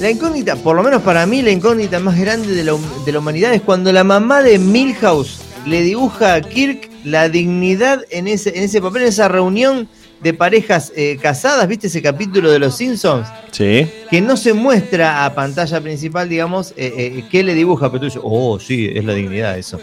La 0.00 0.10
incógnita, 0.10 0.56
por 0.56 0.74
lo 0.74 0.82
menos 0.82 1.02
para 1.02 1.24
mí, 1.26 1.40
la 1.42 1.52
incógnita 1.52 2.00
más 2.00 2.18
grande 2.18 2.52
de 2.54 2.64
la, 2.64 2.74
hum- 2.74 3.04
de 3.04 3.12
la 3.12 3.20
humanidad 3.20 3.54
es 3.54 3.62
cuando 3.62 3.92
la 3.92 4.02
mamá 4.02 4.42
de 4.42 4.58
Milhouse 4.58 5.38
le 5.66 5.82
dibuja 5.82 6.34
a 6.34 6.40
Kirk 6.40 6.90
la 7.04 7.28
dignidad 7.28 8.00
en 8.10 8.26
ese, 8.26 8.56
en 8.58 8.64
ese 8.64 8.80
papel, 8.82 9.02
en 9.02 9.08
esa 9.08 9.28
reunión 9.28 9.88
de 10.20 10.34
parejas 10.34 10.90
eh, 10.96 11.18
casadas, 11.22 11.68
¿viste 11.68 11.86
ese 11.86 12.02
capítulo 12.02 12.50
de 12.50 12.58
Los 12.58 12.76
Simpsons? 12.76 13.28
Sí. 13.52 13.86
Que 14.10 14.20
no 14.20 14.36
se 14.36 14.52
muestra 14.54 15.24
a 15.26 15.34
pantalla 15.34 15.80
principal, 15.80 16.28
digamos, 16.28 16.72
eh, 16.76 16.92
eh, 16.96 17.24
qué 17.30 17.44
le 17.44 17.54
dibuja, 17.54 17.88
pero 17.90 18.00
tú 18.00 18.04
dices, 18.06 18.20
oh, 18.24 18.58
sí, 18.58 18.90
es 18.92 19.04
la 19.04 19.12
dignidad 19.14 19.56
eso. 19.58 19.78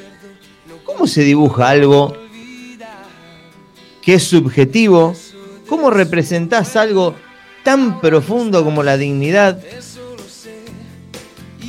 ¿Cómo 0.92 1.08
se 1.08 1.22
dibuja 1.24 1.70
algo 1.70 2.16
que 4.02 4.16
es 4.16 4.24
subjetivo? 4.24 5.16
¿Cómo 5.68 5.90
representás 5.90 6.76
algo 6.76 7.16
tan 7.64 8.02
profundo 8.02 8.64
como 8.64 8.84
la 8.84 8.98
dignidad? 8.98 9.60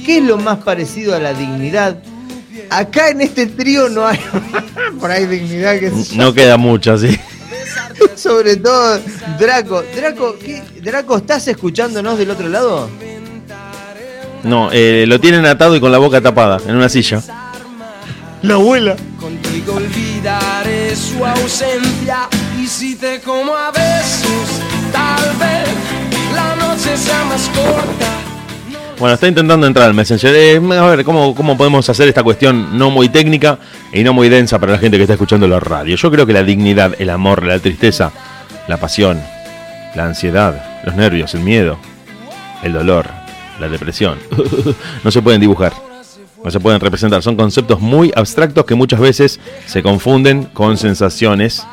¿Qué 0.05 0.19
es 0.19 0.25
lo 0.25 0.39
más 0.39 0.59
parecido 0.59 1.15
a 1.15 1.21
la 1.21 1.35
dignidad? 1.35 2.03
Acá 2.69 3.11
en 3.11 3.21
este 3.21 3.47
trío 3.47 3.89
no 3.89 4.07
hay 4.07 4.19
por 5.01 5.11
ahí 5.11 5.27
dignidad 5.27 5.79
que 5.79 5.93
No 6.17 6.35
queda 6.35 6.57
mucho, 6.57 6.99
sí. 6.99 7.19
sobre 8.17 8.57
todo 8.57 9.01
Draco. 9.39 9.85
Draco, 9.95 10.37
¿qué? 10.39 10.63
Draco, 10.83 11.19
¿estás 11.19 11.47
escuchándonos 11.47 12.19
del 12.19 12.31
otro 12.31 12.49
lado? 12.49 12.91
No, 14.43 14.71
eh, 14.73 15.05
lo 15.07 15.21
tienen 15.21 15.47
atado 15.47 15.77
y 15.77 15.81
con 15.81 15.93
la 15.93 15.99
boca 15.99 16.21
tapada, 16.21 16.61
en 16.67 16.75
una 16.75 16.89
silla. 16.89 17.23
La 18.43 18.55
abuela. 18.55 18.97
Contigo 19.21 19.75
olvidaré 19.75 20.97
su 20.97 21.25
ausencia. 21.25 22.29
Y 22.61 22.67
si 22.67 22.97
te 22.97 23.21
como 23.21 23.55
a 23.55 23.71
besos, 23.71 24.61
tal 24.93 25.37
vez 25.37 25.69
la 26.35 26.57
noche 26.57 26.97
sea 26.97 27.25
más 27.25 27.49
corta. 27.51 28.19
Bueno, 28.99 29.15
está 29.15 29.29
intentando 29.29 29.67
entrar 29.67 29.87
al 29.87 29.95
Messenger. 29.95 30.35
Eh, 30.35 30.57
a 30.57 30.87
ver, 30.87 31.05
¿cómo, 31.05 31.37
¿cómo 31.37 31.57
podemos 31.57 31.89
hacer 31.89 32.09
esta 32.09 32.25
cuestión 32.25 32.77
no 32.77 32.91
muy 32.91 33.09
técnica 33.09 33.59
y 33.93 34.03
no 34.03 34.13
muy 34.13 34.29
densa 34.29 34.59
para 34.59 34.73
la 34.73 34.79
gente 34.79 34.97
que 34.97 35.05
está 35.05 35.15
escuchando 35.15 35.47
la 35.47 35.61
radio? 35.61 35.95
Yo 35.95 36.11
creo 36.11 36.27
que 36.27 36.33
la 36.33 36.43
dignidad, 36.43 36.95
el 36.99 37.11
amor, 37.11 37.45
la 37.45 37.61
tristeza, 37.61 38.13
la 38.67 38.77
pasión, 38.77 39.21
la 39.95 40.05
ansiedad, 40.05 40.83
los 40.85 40.97
nervios, 40.97 41.35
el 41.35 41.41
miedo, 41.41 41.79
el 42.63 42.73
dolor, 42.73 43.07
la 43.61 43.69
depresión, 43.69 44.19
no 45.05 45.11
se 45.11 45.23
pueden 45.23 45.41
dibujar. 45.41 45.92
No 46.45 46.51
se 46.51 46.61
pueden 46.61 46.81
representar. 46.81 47.23
Son 47.23 47.37
conceptos 47.37 47.81
muy 47.81 48.13
abstractos 48.15 48.65
que 48.65 48.75
muchas 48.75 49.01
veces 49.01 49.41
se 49.67 49.83
confunden 49.83 50.45
con 50.45 50.77
sensaciones 50.77 51.65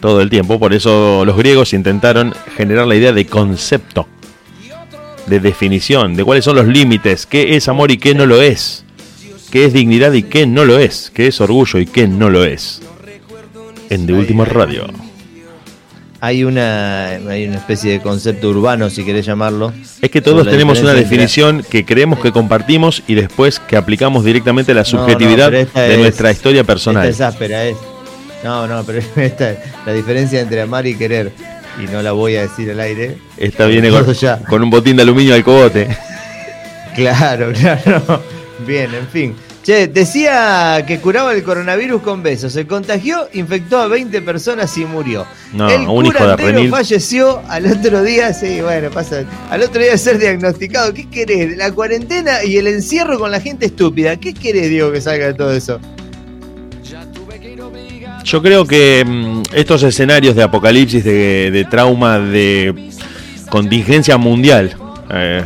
todo 0.00 0.20
el 0.20 0.30
tiempo. 0.30 0.58
Por 0.58 0.72
eso 0.72 1.24
los 1.24 1.36
griegos 1.36 1.72
intentaron 1.72 2.32
generar 2.56 2.86
la 2.86 2.94
idea 2.94 3.12
de 3.12 3.26
concepto, 3.26 4.06
de 5.26 5.40
definición, 5.40 6.14
de 6.14 6.24
cuáles 6.24 6.44
son 6.44 6.56
los 6.56 6.66
límites, 6.66 7.26
qué 7.26 7.56
es 7.56 7.68
amor 7.68 7.90
y 7.90 7.98
qué 7.98 8.14
no 8.14 8.26
lo 8.26 8.40
es, 8.40 8.84
qué 9.50 9.64
es 9.64 9.72
dignidad 9.72 10.12
y 10.12 10.22
qué 10.22 10.46
no 10.46 10.64
lo 10.64 10.78
es, 10.78 11.10
qué 11.12 11.26
es 11.26 11.40
orgullo 11.40 11.78
y 11.80 11.86
qué 11.86 12.06
no 12.06 12.30
lo 12.30 12.44
es. 12.44 12.82
En 13.90 14.06
De 14.06 14.12
Última 14.12 14.44
Radio. 14.44 15.05
Hay 16.20 16.44
una, 16.44 17.08
hay 17.08 17.46
una 17.46 17.56
especie 17.56 17.92
de 17.92 18.00
concepto 18.00 18.48
urbano, 18.48 18.88
si 18.90 19.04
querés 19.04 19.26
llamarlo. 19.26 19.72
Es 20.00 20.10
que 20.10 20.20
todos 20.22 20.48
tenemos 20.48 20.80
una 20.80 20.94
definición 20.94 21.62
que 21.68 21.84
creemos 21.84 22.20
que 22.20 22.32
compartimos 22.32 23.02
y 23.06 23.14
después 23.14 23.60
que 23.60 23.76
aplicamos 23.76 24.24
directamente 24.24 24.72
la 24.74 24.82
No, 24.82 24.92
no, 24.92 24.98
subjetividad 25.04 25.50
de 25.50 25.62
es- 25.74 25.98
nuestra 25.98 26.30
historia 26.30 26.64
personal. 26.64 27.06
Esta 27.06 27.28
es 27.28 27.34
áspera, 27.34 27.64
es. 27.64 27.76
No, 28.44 28.66
no, 28.66 28.82
pero 28.84 29.00
esta, 29.16 29.56
la 29.84 29.92
diferencia 29.92 30.40
entre 30.40 30.60
amar 30.62 30.86
y 30.86 30.96
querer. 30.96 31.32
Y 31.82 31.90
no 31.92 32.00
la 32.00 32.12
voy 32.12 32.36
a 32.36 32.42
decir 32.42 32.70
al 32.70 32.80
aire. 32.80 33.18
Esta 33.36 33.66
viene 33.66 33.90
con, 33.90 34.06
con 34.48 34.62
un 34.62 34.70
botín 34.70 34.96
de 34.96 35.02
aluminio 35.02 35.34
al 35.34 35.44
cogote. 35.44 35.88
Claro, 36.94 37.52
claro. 37.52 38.22
Bien, 38.66 38.94
en 38.94 39.06
fin. 39.08 39.34
Che, 39.66 39.88
decía 39.88 40.84
que 40.86 41.00
curaba 41.00 41.34
el 41.34 41.42
coronavirus 41.42 42.00
con 42.00 42.22
besos. 42.22 42.52
Se 42.52 42.68
contagió, 42.68 43.28
infectó 43.32 43.78
a 43.78 43.88
20 43.88 44.22
personas 44.22 44.78
y 44.78 44.84
murió. 44.84 45.26
No, 45.52 45.68
el 45.68 45.88
un 45.88 46.06
hijo 46.06 46.36
de 46.36 46.68
falleció 46.68 47.42
al 47.48 47.66
otro 47.66 48.04
día, 48.04 48.32
sí, 48.32 48.60
bueno, 48.60 48.90
pasa. 48.90 49.24
Al 49.50 49.62
otro 49.62 49.82
día 49.82 49.90
de 49.90 49.98
ser 49.98 50.20
diagnosticado. 50.20 50.94
¿Qué 50.94 51.10
querés? 51.10 51.56
La 51.56 51.72
cuarentena 51.72 52.44
y 52.44 52.58
el 52.58 52.68
encierro 52.68 53.18
con 53.18 53.32
la 53.32 53.40
gente 53.40 53.66
estúpida. 53.66 54.14
¿Qué 54.14 54.34
querés, 54.34 54.70
Diego, 54.70 54.92
que 54.92 55.00
salga 55.00 55.26
de 55.26 55.34
todo 55.34 55.52
eso? 55.52 55.80
Yo 58.22 58.42
creo 58.42 58.64
que 58.66 59.04
mm, 59.04 59.42
estos 59.52 59.82
escenarios 59.82 60.36
de 60.36 60.44
apocalipsis, 60.44 61.02
de, 61.02 61.50
de 61.50 61.64
trauma, 61.64 62.20
de 62.20 62.92
contingencia 63.50 64.16
mundial 64.16 64.76
eh, 65.10 65.42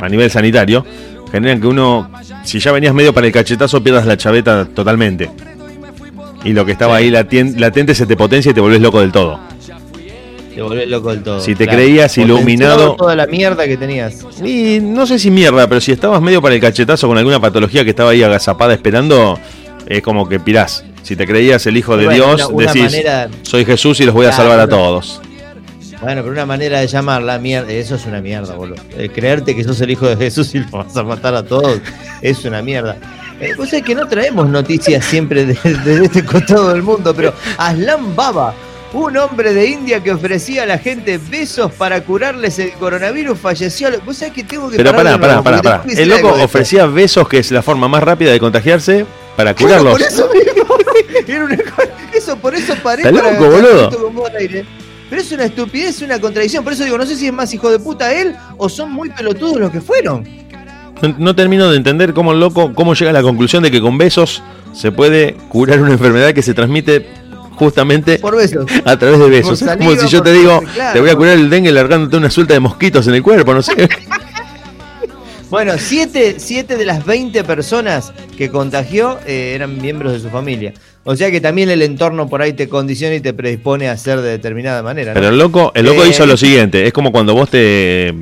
a 0.00 0.08
nivel 0.08 0.32
sanitario, 0.32 0.84
generan 1.32 1.60
que 1.60 1.66
uno, 1.66 2.10
si 2.44 2.60
ya 2.60 2.70
venías 2.72 2.94
medio 2.94 3.12
para 3.12 3.26
el 3.26 3.32
cachetazo, 3.32 3.82
pierdas 3.82 4.06
la 4.06 4.16
chaveta 4.16 4.66
totalmente. 4.66 5.30
Y 6.44 6.52
lo 6.52 6.64
que 6.66 6.72
estaba 6.72 6.96
ahí 6.96 7.10
latente 7.10 7.94
se 7.94 8.04
te 8.06 8.16
potencia 8.16 8.50
y 8.50 8.54
te 8.54 8.60
volvés 8.60 8.80
loco 8.80 9.00
del 9.00 9.10
todo. 9.12 9.40
Te 10.54 10.60
volvés 10.60 10.86
loco 10.88 11.10
del 11.10 11.22
todo. 11.22 11.40
Si 11.40 11.54
te 11.54 11.66
creías 11.66 12.18
iluminado- 12.18 12.94
toda 12.96 13.16
la 13.16 13.26
mierda 13.26 13.64
que 13.66 13.76
tenías. 13.78 14.14
Y 14.44 14.78
no 14.82 15.06
sé 15.06 15.18
si 15.18 15.30
mierda, 15.30 15.66
pero 15.66 15.80
si 15.80 15.92
estabas 15.92 16.20
medio 16.20 16.42
para 16.42 16.54
el 16.54 16.60
cachetazo 16.60 17.08
con 17.08 17.16
alguna 17.16 17.40
patología 17.40 17.84
que 17.84 17.90
estaba 17.90 18.10
ahí 18.10 18.22
agazapada 18.22 18.74
esperando, 18.74 19.38
es 19.86 20.02
como 20.02 20.28
que 20.28 20.38
pirás. 20.40 20.84
Si 21.02 21.16
te 21.16 21.26
creías 21.26 21.66
el 21.66 21.76
hijo 21.76 21.96
de 21.96 22.04
Bueno, 22.04 22.26
Dios, 22.36 22.46
una- 22.48 22.54
una 22.54 22.66
decís, 22.66 22.82
manera- 22.82 23.28
soy 23.42 23.64
Jesús 23.64 23.98
y 24.00 24.04
los 24.04 24.14
voy 24.14 24.26
a 24.26 24.28
Claro, 24.28 24.42
salvar 24.44 24.60
a 24.60 24.68
todos. 24.68 25.20
Bueno, 26.02 26.22
pero 26.22 26.32
una 26.32 26.46
manera 26.46 26.80
de 26.80 26.86
llamarla 26.88 27.38
mierda, 27.38 27.70
eso 27.72 27.94
es 27.94 28.04
una 28.06 28.20
mierda, 28.20 28.54
boludo. 28.56 28.82
Eh, 28.98 29.08
creerte 29.08 29.54
que 29.54 29.62
sos 29.62 29.80
el 29.80 29.90
hijo 29.90 30.06
de 30.08 30.16
Jesús 30.16 30.52
y 30.54 30.58
lo 30.58 30.66
vas 30.70 30.96
a 30.96 31.04
matar 31.04 31.34
a 31.34 31.44
todos 31.44 31.78
es 32.20 32.44
una 32.44 32.60
mierda. 32.60 32.96
Eh, 33.40 33.54
vos 33.56 33.68
sabés 33.70 33.84
que 33.84 33.94
no 33.94 34.06
traemos 34.08 34.48
noticias 34.48 35.04
siempre 35.04 35.44
de, 35.46 35.54
de 35.54 36.04
este 36.04 36.24
costado 36.24 36.72
del 36.72 36.82
mundo, 36.82 37.14
pero 37.14 37.32
Aslan 37.56 38.16
Baba, 38.16 38.52
un 38.92 39.16
hombre 39.16 39.54
de 39.54 39.66
India 39.68 40.02
que 40.02 40.10
ofrecía 40.12 40.64
a 40.64 40.66
la 40.66 40.78
gente 40.78 41.18
besos 41.30 41.72
para 41.72 42.00
curarles 42.02 42.58
el 42.58 42.72
coronavirus, 42.72 43.38
falleció. 43.38 43.88
Vos 44.04 44.16
sabés 44.16 44.34
que 44.34 44.42
tengo 44.44 44.68
que 44.70 44.76
Pero 44.78 44.90
pará, 44.94 45.18
pará, 45.18 45.40
pará, 45.42 45.62
pará. 45.62 45.84
El 45.88 46.08
loco 46.08 46.30
esto. 46.30 46.44
ofrecía 46.44 46.86
besos, 46.86 47.28
que 47.28 47.38
es 47.38 47.50
la 47.52 47.62
forma 47.62 47.86
más 47.88 48.02
rápida 48.02 48.32
de 48.32 48.40
contagiarse, 48.40 49.06
para 49.36 49.54
Claro, 49.54 49.84
curarlos. 49.84 49.92
por 49.92 50.02
eso 50.02 50.28
mismo. 50.34 50.76
Era 51.28 51.44
una 51.44 51.56
co- 51.56 51.82
eso, 52.12 52.36
por 52.36 52.54
eso 52.54 52.74
paré 52.82 53.02
Está 53.02 53.12
loco, 53.12 53.50
boludo. 53.50 54.12
Pero 55.12 55.20
es 55.20 55.30
una 55.30 55.44
estupidez, 55.44 56.00
una 56.00 56.18
contradicción. 56.18 56.64
Por 56.64 56.72
eso 56.72 56.84
digo, 56.84 56.96
no 56.96 57.04
sé 57.04 57.16
si 57.16 57.26
es 57.26 57.34
más 57.34 57.52
hijo 57.52 57.70
de 57.70 57.78
puta 57.78 58.14
él 58.14 58.34
o 58.56 58.70
son 58.70 58.90
muy 58.90 59.10
pelotudos 59.10 59.60
los 59.60 59.70
que 59.70 59.82
fueron. 59.82 60.26
No, 61.02 61.14
no 61.18 61.36
termino 61.36 61.70
de 61.70 61.76
entender 61.76 62.14
cómo 62.14 62.32
el 62.32 62.40
loco, 62.40 62.72
cómo 62.74 62.94
llega 62.94 63.10
a 63.10 63.12
la 63.12 63.20
conclusión 63.20 63.62
de 63.62 63.70
que 63.70 63.82
con 63.82 63.98
besos 63.98 64.42
se 64.72 64.90
puede 64.90 65.34
curar 65.50 65.82
una 65.82 65.92
enfermedad 65.92 66.32
que 66.32 66.40
se 66.40 66.54
transmite 66.54 67.06
justamente 67.56 68.20
Por 68.20 68.36
besos. 68.36 68.64
a 68.86 68.96
través 68.96 69.18
de 69.18 69.28
besos. 69.28 69.60
Es 69.60 69.76
como 69.76 69.94
si 69.96 70.08
yo 70.08 70.22
te 70.22 70.32
digo, 70.32 70.62
claro, 70.72 70.94
te 70.94 71.00
voy 71.00 71.10
a 71.10 71.14
curar 71.14 71.34
el 71.34 71.50
dengue 71.50 71.72
largándote 71.72 72.16
una 72.16 72.30
suelta 72.30 72.54
de 72.54 72.60
mosquitos 72.60 73.06
en 73.06 73.14
el 73.14 73.22
cuerpo, 73.22 73.52
no 73.52 73.60
sé. 73.60 73.90
Bueno, 75.50 75.74
siete, 75.76 76.36
siete 76.38 76.78
de 76.78 76.86
las 76.86 77.04
20 77.04 77.44
personas 77.44 78.14
que 78.38 78.48
contagió 78.48 79.18
eh, 79.26 79.52
eran 79.54 79.76
miembros 79.76 80.14
de 80.14 80.20
su 80.20 80.30
familia. 80.30 80.72
O 81.04 81.16
sea 81.16 81.30
que 81.32 81.40
también 81.40 81.68
el 81.68 81.82
entorno 81.82 82.28
por 82.28 82.42
ahí 82.42 82.52
te 82.52 82.68
condiciona 82.68 83.14
y 83.16 83.20
te 83.20 83.32
predispone 83.34 83.88
a 83.88 83.92
hacer 83.92 84.20
de 84.20 84.30
determinada 84.30 84.82
manera. 84.84 85.12
¿no? 85.12 85.14
Pero 85.14 85.30
el 85.30 85.38
loco, 85.38 85.72
el 85.74 85.84
loco 85.84 86.04
Eh, 86.04 86.08
hizo 86.10 86.24
lo 86.26 86.36
siguiente, 86.36 86.86
es 86.86 86.92
como 86.92 87.10
cuando 87.10 87.34
vos 87.34 87.50
te, 87.50 88.14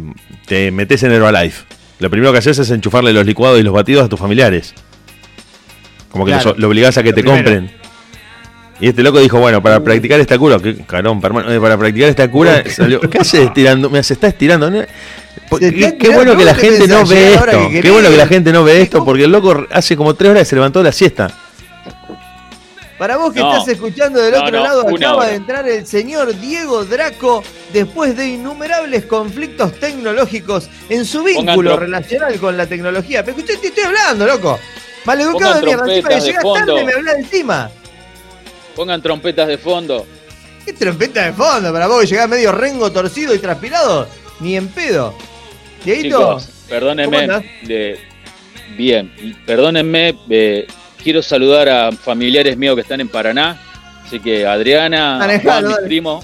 te 0.46 0.70
metes 0.70 1.02
en 1.02 1.12
Herbalife. 1.12 1.64
Lo 1.98 2.08
primero 2.08 2.32
que 2.32 2.38
haces 2.38 2.58
es 2.58 2.70
enchufarle 2.70 3.12
los 3.12 3.26
licuados 3.26 3.60
y 3.60 3.62
los 3.62 3.74
batidos 3.74 4.04
a 4.06 4.08
tus 4.08 4.18
familiares. 4.18 4.72
Como 6.10 6.24
que 6.24 6.32
Claro. 6.32 6.50
los- 6.50 6.58
lo 6.58 6.68
obligás 6.68 6.96
a 6.96 7.02
que 7.02 7.12
te 7.12 7.22
primero. 7.22 7.36
compren. 7.36 7.70
Y 8.80 8.88
este 8.88 9.02
loco 9.02 9.20
dijo, 9.20 9.38
bueno, 9.38 9.62
para 9.62 9.80
practicar 9.84 10.18
esta 10.20 10.38
cura, 10.38 10.58
que 10.58 10.74
carón, 10.86 11.20
eh, 11.50 11.58
para 11.60 11.76
practicar 11.76 12.08
esta 12.08 12.30
cura, 12.30 12.64
salió, 12.66 12.98
¿qué 13.10 13.18
hace 13.18 13.42
estirando? 13.44 13.90
Me 13.90 14.02
se 14.02 14.14
está 14.14 14.28
estirando. 14.28 14.70
qué, 14.70 16.08
bueno 16.14 16.34
que 16.34 16.44
la 16.46 16.52
¿vos 16.52 16.60
qué 16.62 16.70
gente 16.70 16.88
no 16.88 17.04
ve 17.06 17.34
esto. 17.34 17.68
que 17.70 17.80
Qué 17.82 17.90
bueno 17.90 18.08
que 18.08 18.16
la 18.16 18.26
gente 18.26 18.52
no 18.52 18.64
ve 18.64 18.80
esto, 18.80 19.04
porque 19.04 19.24
el 19.24 19.32
loco 19.32 19.66
hace 19.70 19.96
como 19.98 20.14
tres 20.14 20.30
horas 20.30 20.48
se 20.48 20.56
levantó 20.56 20.78
de 20.78 20.86
la 20.86 20.92
siesta. 20.92 21.30
Para 23.00 23.16
vos 23.16 23.32
que 23.32 23.40
No. 23.40 23.50
estás 23.50 23.66
escuchando 23.68 24.20
del 24.20 24.32
No, 24.34 24.40
otro 24.42 24.58
no, 24.58 24.62
lado, 24.62 24.80
acaba 24.86 25.16
hora. 25.16 25.28
de 25.28 25.34
entrar 25.36 25.66
el 25.66 25.86
señor 25.86 26.38
Diego 26.38 26.84
Draco 26.84 27.42
después 27.72 28.14
de 28.14 28.28
innumerables 28.28 29.06
conflictos 29.06 29.72
tecnológicos 29.80 30.68
en 30.90 31.06
su 31.06 31.22
vínculo 31.24 31.78
relacional 31.78 32.38
con 32.38 32.58
la 32.58 32.66
tecnología. 32.66 33.24
Pero 33.24 33.38
escuché, 33.38 33.56
te 33.56 33.68
estoy 33.68 33.84
hablando, 33.84 34.26
loco. 34.26 34.58
Maleducado 35.06 35.54
de 35.54 35.62
mierda, 35.62 35.84
encima 35.94 36.08
que 36.10 36.20
llegas 36.20 36.44
tarde 36.44 36.84
me 36.84 36.92
hablas 36.92 37.14
encima. 37.16 37.70
Pongan 38.76 39.00
trompetas 39.00 39.48
de 39.48 39.56
fondo. 39.56 40.06
¿Qué 40.66 40.74
trompeta 40.74 41.24
de 41.24 41.32
fondo 41.32 41.72
para 41.72 41.86
vos 41.86 42.02
que 42.02 42.06
llegás 42.08 42.28
medio 42.28 42.52
rengo 42.52 42.92
torcido 42.92 43.34
y 43.34 43.38
transpirado? 43.38 44.06
Ni 44.40 44.58
en 44.58 44.68
pedo. 44.68 45.14
Dieguito, 45.86 46.18
Chicos, 46.18 46.44
¿cómo 46.44 46.68
perdónenme. 46.68 47.26
de- 47.62 47.98
bien, 48.76 49.10
perdónenme. 49.46 50.14
eh, 50.28 50.66
quiero 51.00 51.22
saludar 51.22 51.68
a 51.68 51.92
familiares 51.92 52.56
míos 52.56 52.74
que 52.74 52.82
están 52.82 53.00
en 53.00 53.08
Paraná. 53.08 53.58
Así 54.04 54.20
que 54.20 54.46
Adriana, 54.46 55.38
Juan, 55.42 55.68
mi 55.68 55.74
primo, 55.84 56.22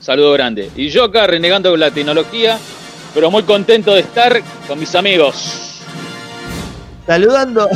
saludo 0.00 0.32
grande. 0.32 0.70
Y 0.76 0.88
yo 0.88 1.04
acá 1.04 1.26
renegando 1.26 1.70
con 1.70 1.80
la 1.80 1.90
tecnología, 1.90 2.58
pero 3.14 3.30
muy 3.30 3.42
contento 3.42 3.94
de 3.94 4.00
estar 4.00 4.42
con 4.68 4.78
mis 4.78 4.94
amigos. 4.94 5.82
saludando, 7.06 7.68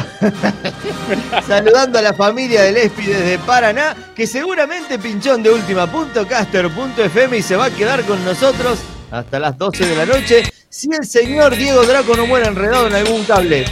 saludando 1.46 1.98
a 1.98 2.02
la 2.02 2.12
familia 2.12 2.62
del 2.62 2.76
ESPI 2.76 3.06
desde 3.06 3.38
Paraná, 3.38 3.96
que 4.14 4.26
seguramente 4.26 4.98
pinchón 4.98 5.42
de 5.42 5.50
última.caster.fm 5.50 7.38
y 7.38 7.42
se 7.42 7.56
va 7.56 7.66
a 7.66 7.70
quedar 7.70 8.02
con 8.04 8.22
nosotros 8.24 8.80
hasta 9.10 9.38
las 9.38 9.56
12 9.56 9.86
de 9.86 9.96
la 9.96 10.06
noche. 10.06 10.42
Si 10.72 10.88
el 10.94 11.04
señor 11.04 11.56
Diego 11.56 11.83
Draco 11.83 12.16
no 12.16 12.28
muere 12.28 12.46
enredado 12.46 12.87
en 12.87 12.94
algún 12.94 13.24
cable. 13.24 13.64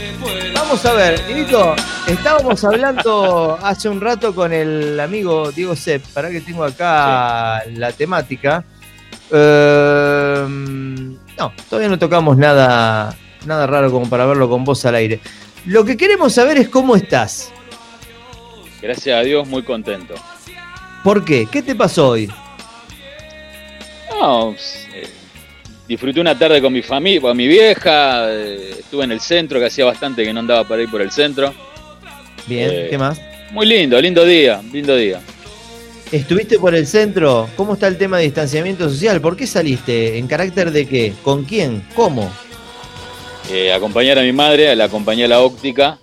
Vamos 0.53 0.85
a 0.85 0.95
ver, 0.95 1.25
Dieguito, 1.29 1.77
estábamos 2.09 2.65
hablando 2.65 3.57
hace 3.63 3.89
un 3.89 4.01
rato 4.01 4.35
con 4.35 4.53
el 4.53 4.99
amigo 4.99 5.53
Diego 5.53 5.77
Sepp, 5.77 6.05
para 6.07 6.29
que 6.29 6.41
tengo 6.41 6.65
acá 6.65 7.63
la 7.67 7.93
temática. 7.93 8.65
Eh, 9.31 10.45
no, 11.39 11.53
todavía 11.71 11.89
no 11.89 12.01
tocamos 12.01 12.37
nada, 12.37 13.17
nada 13.47 13.69
raro 13.69 13.93
como 13.93 14.11
para 14.11 14.27
verlo 14.27 14.49
con 14.49 14.65
voz 14.65 14.85
al 14.85 14.97
aire. 14.97 15.21
Lo 15.67 15.85
que 15.85 15.97
queremos 15.97 16.33
saber 16.33 16.59
es 16.59 16.69
cómo 16.69 16.97
estás. 16.97 17.53
Gracias 18.83 19.17
a 19.17 19.23
Dios, 19.23 19.47
muy 19.47 19.63
contento. 19.63 20.15
¿Por 21.05 21.25
qué? 21.25 21.47
¿Qué 21.47 21.63
te 21.63 21.77
pasó 21.77 22.09
hoy? 22.09 22.29
No, 24.11 24.53
eh, 24.93 25.09
disfruté 25.89 26.21
una 26.21 26.39
tarde 26.39 26.61
con 26.61 26.73
mi 26.73 26.83
familia, 26.83 27.21
con 27.21 27.37
mi 27.37 27.47
vieja. 27.49 28.31
eh, 28.31 28.77
estuve 28.79 29.05
en 29.05 29.13
el 29.13 29.21
centro, 29.21 29.59
que 29.59 29.67
hacía 29.67 29.85
bastante 29.85 30.25
que 30.25 30.33
no 30.33 30.41
andaba 30.41 30.67
para 30.69 30.83
ir 30.83 30.91
por 30.91 31.01
el 31.01 31.11
centro. 31.11 31.53
Bien, 32.47 32.71
Eh, 32.71 32.87
¿qué 32.91 32.99
más? 32.99 33.21
Muy 33.53 33.67
lindo, 33.67 34.01
lindo 34.01 34.25
día, 34.25 34.61
lindo 34.73 34.95
día. 34.95 35.21
¿Estuviste 36.13 36.59
por 36.59 36.75
el 36.75 36.87
centro? 36.87 37.49
¿Cómo 37.57 37.75
está 37.75 37.87
el 37.87 37.99
tema 37.99 38.19
de 38.19 38.25
distanciamiento 38.25 38.89
social? 38.89 39.21
¿Por 39.21 39.37
qué 39.37 39.47
saliste? 39.47 40.19
¿En 40.19 40.27
carácter 40.27 40.71
de 40.71 40.87
qué? 40.87 41.13
¿Con 41.23 41.45
quién? 41.45 41.85
¿Cómo? 41.95 42.31
Eh, 43.51 43.73
acompañar 43.73 44.19
a 44.19 44.23
mi 44.23 44.33
madre, 44.33 44.75
la 44.77 44.85
acompañé 44.85 45.25
a 45.25 45.29
la 45.29 45.41
óptica. 45.41 45.99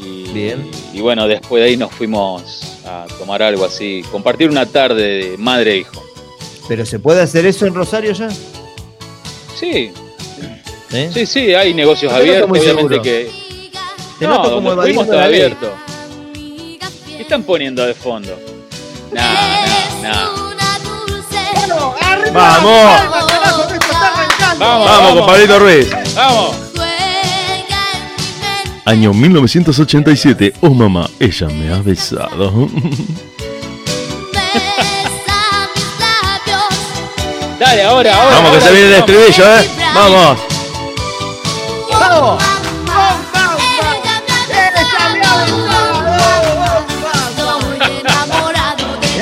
Y, 0.00 0.32
Bien. 0.32 0.68
y 0.92 1.00
bueno, 1.00 1.26
después 1.26 1.60
de 1.62 1.70
ahí 1.70 1.76
nos 1.76 1.90
fuimos 1.92 2.78
a 2.86 3.06
tomar 3.18 3.42
algo 3.42 3.64
así, 3.64 4.02
compartir 4.12 4.48
una 4.48 4.64
tarde 4.66 5.02
de 5.30 5.36
madre 5.38 5.72
e 5.72 5.76
hijo. 5.78 6.04
¿Pero 6.68 6.86
se 6.86 6.98
puede 7.00 7.20
hacer 7.20 7.44
eso 7.46 7.66
en 7.66 7.74
Rosario 7.74 8.12
ya? 8.12 8.28
Sí, 9.58 9.92
¿Eh? 10.92 11.10
sí, 11.12 11.26
sí, 11.26 11.54
hay 11.54 11.74
negocios 11.74 12.12
no 12.12 12.18
abiertos, 12.18 12.48
muy 12.48 12.60
obviamente 12.60 12.94
seguro. 12.94 13.02
que. 13.02 13.30
Te 14.18 14.26
no, 14.26 14.34
noto 14.34 14.54
como 14.54 14.70
donde 14.70 14.84
fuimos 14.84 15.04
está 15.06 15.24
abierto. 15.24 15.72
¿Qué 16.34 17.22
están 17.22 17.42
poniendo 17.42 17.84
de 17.84 17.94
fondo? 17.94 18.38
Nah, 19.12 19.22
nah, 20.02 20.02
nah. 20.02 20.48
¡Vamos! 22.32 23.00
Vamos, 24.58 24.88
Vamos, 24.90 25.12
compadrito 25.18 25.58
Ruiz. 25.58 25.88
Vamos. 26.14 26.56
Año 28.84 29.12
1987. 29.12 30.54
Oh 30.62 30.70
mamá, 30.70 31.08
ella 31.20 31.48
me 31.48 31.72
ha 31.72 31.82
besado. 31.82 32.68
Dale, 37.58 37.82
ahora, 37.82 38.14
ahora. 38.14 38.36
Vamos 38.36 38.52
que 38.52 38.60
se 38.60 38.72
viene 38.72 38.86
el 38.88 38.94
estribillo, 38.94 39.44
eh. 39.44 39.70
Vamos. 39.94 40.38
¡Vamos! 41.90 42.42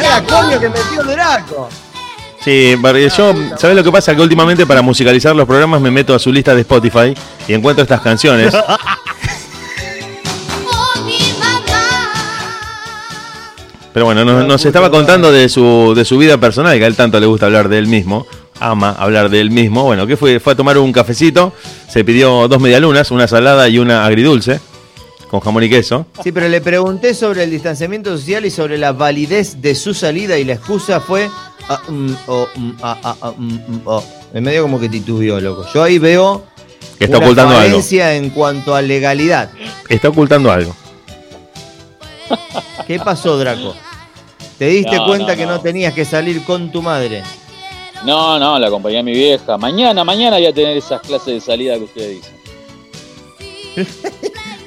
La 0.02 0.22
coño 0.22 0.60
que 0.60 0.68
metió 0.68 1.02
Draco. 1.02 1.68
Sí, 2.44 2.76
yo, 3.16 3.34
¿sabes 3.56 3.74
lo 3.74 3.82
que 3.82 3.90
pasa? 3.90 4.14
Que 4.14 4.20
últimamente 4.20 4.66
para 4.66 4.82
musicalizar 4.82 5.34
los 5.34 5.46
programas 5.46 5.80
me 5.80 5.90
meto 5.90 6.14
a 6.14 6.18
su 6.18 6.30
lista 6.30 6.54
de 6.54 6.60
Spotify 6.60 7.14
y 7.48 7.54
encuentro 7.54 7.82
estas 7.82 8.00
canciones. 8.00 8.54
Pero 13.96 14.04
bueno, 14.04 14.26
nos, 14.26 14.46
nos 14.46 14.62
estaba 14.66 14.90
contando 14.90 15.32
de 15.32 15.48
su, 15.48 15.94
de 15.96 16.04
su 16.04 16.18
vida 16.18 16.36
personal, 16.36 16.76
que 16.76 16.84
a 16.84 16.86
él 16.86 16.94
tanto 16.94 17.18
le 17.18 17.24
gusta 17.24 17.46
hablar 17.46 17.70
de 17.70 17.78
él 17.78 17.86
mismo. 17.86 18.26
Ama 18.60 18.90
hablar 18.90 19.30
de 19.30 19.40
él 19.40 19.50
mismo. 19.50 19.84
Bueno, 19.84 20.06
¿qué 20.06 20.18
fue? 20.18 20.38
Fue 20.38 20.52
a 20.52 20.56
tomar 20.56 20.76
un 20.76 20.92
cafecito, 20.92 21.54
se 21.88 22.04
pidió 22.04 22.46
dos 22.46 22.60
medialunas, 22.60 23.10
una 23.10 23.26
salada 23.26 23.70
y 23.70 23.78
una 23.78 24.04
agridulce, 24.04 24.60
con 25.30 25.40
jamón 25.40 25.62
y 25.62 25.70
queso. 25.70 26.04
Sí, 26.22 26.30
pero 26.30 26.46
le 26.46 26.60
pregunté 26.60 27.14
sobre 27.14 27.44
el 27.44 27.50
distanciamiento 27.50 28.14
social 28.14 28.44
y 28.44 28.50
sobre 28.50 28.76
la 28.76 28.92
validez 28.92 29.62
de 29.62 29.74
su 29.74 29.94
salida 29.94 30.36
y 30.36 30.44
la 30.44 30.52
excusa 30.52 31.00
fue... 31.00 31.30
ah, 31.66 31.80
mm, 31.88 32.12
oh, 32.26 32.48
mm, 32.54 32.70
ah, 32.82 32.98
ah, 33.02 33.16
ah, 33.22 33.32
mm, 33.34 33.80
oh. 33.86 34.04
En 34.34 34.44
medio 34.44 34.60
como 34.60 34.78
que 34.78 34.90
titubeó, 34.90 35.40
loco. 35.40 35.64
Yo 35.72 35.82
ahí 35.82 35.98
veo 35.98 36.44
Que 36.98 37.06
está 37.06 37.16
una 37.16 37.28
ocultando 37.28 37.56
algo. 37.56 37.80
en 37.90 38.28
cuanto 38.28 38.74
a 38.74 38.82
legalidad. 38.82 39.48
Está 39.88 40.10
ocultando 40.10 40.52
algo. 40.52 40.76
¿Qué 42.86 42.98
pasó, 42.98 43.38
Draco? 43.38 43.74
¿Te 44.58 44.66
diste 44.68 44.96
No, 44.96 45.06
cuenta 45.06 45.32
no, 45.32 45.36
que 45.38 45.44
no 45.46 45.52
no. 45.52 45.60
tenías 45.60 45.92
que 45.94 46.04
salir 46.04 46.42
con 46.44 46.70
tu 46.72 46.80
madre? 46.82 47.22
No, 48.04 48.38
no, 48.38 48.58
la 48.58 48.68
acompañé 48.68 48.98
a 48.98 49.02
mi 49.02 49.12
vieja. 49.12 49.56
Mañana, 49.58 50.04
mañana 50.04 50.36
voy 50.36 50.46
a 50.46 50.52
tener 50.52 50.76
esas 50.76 51.00
clases 51.00 51.26
de 51.34 51.40
salida 51.40 51.76
que 51.76 51.84
ustedes 51.84 52.16
dicen. 52.16 52.36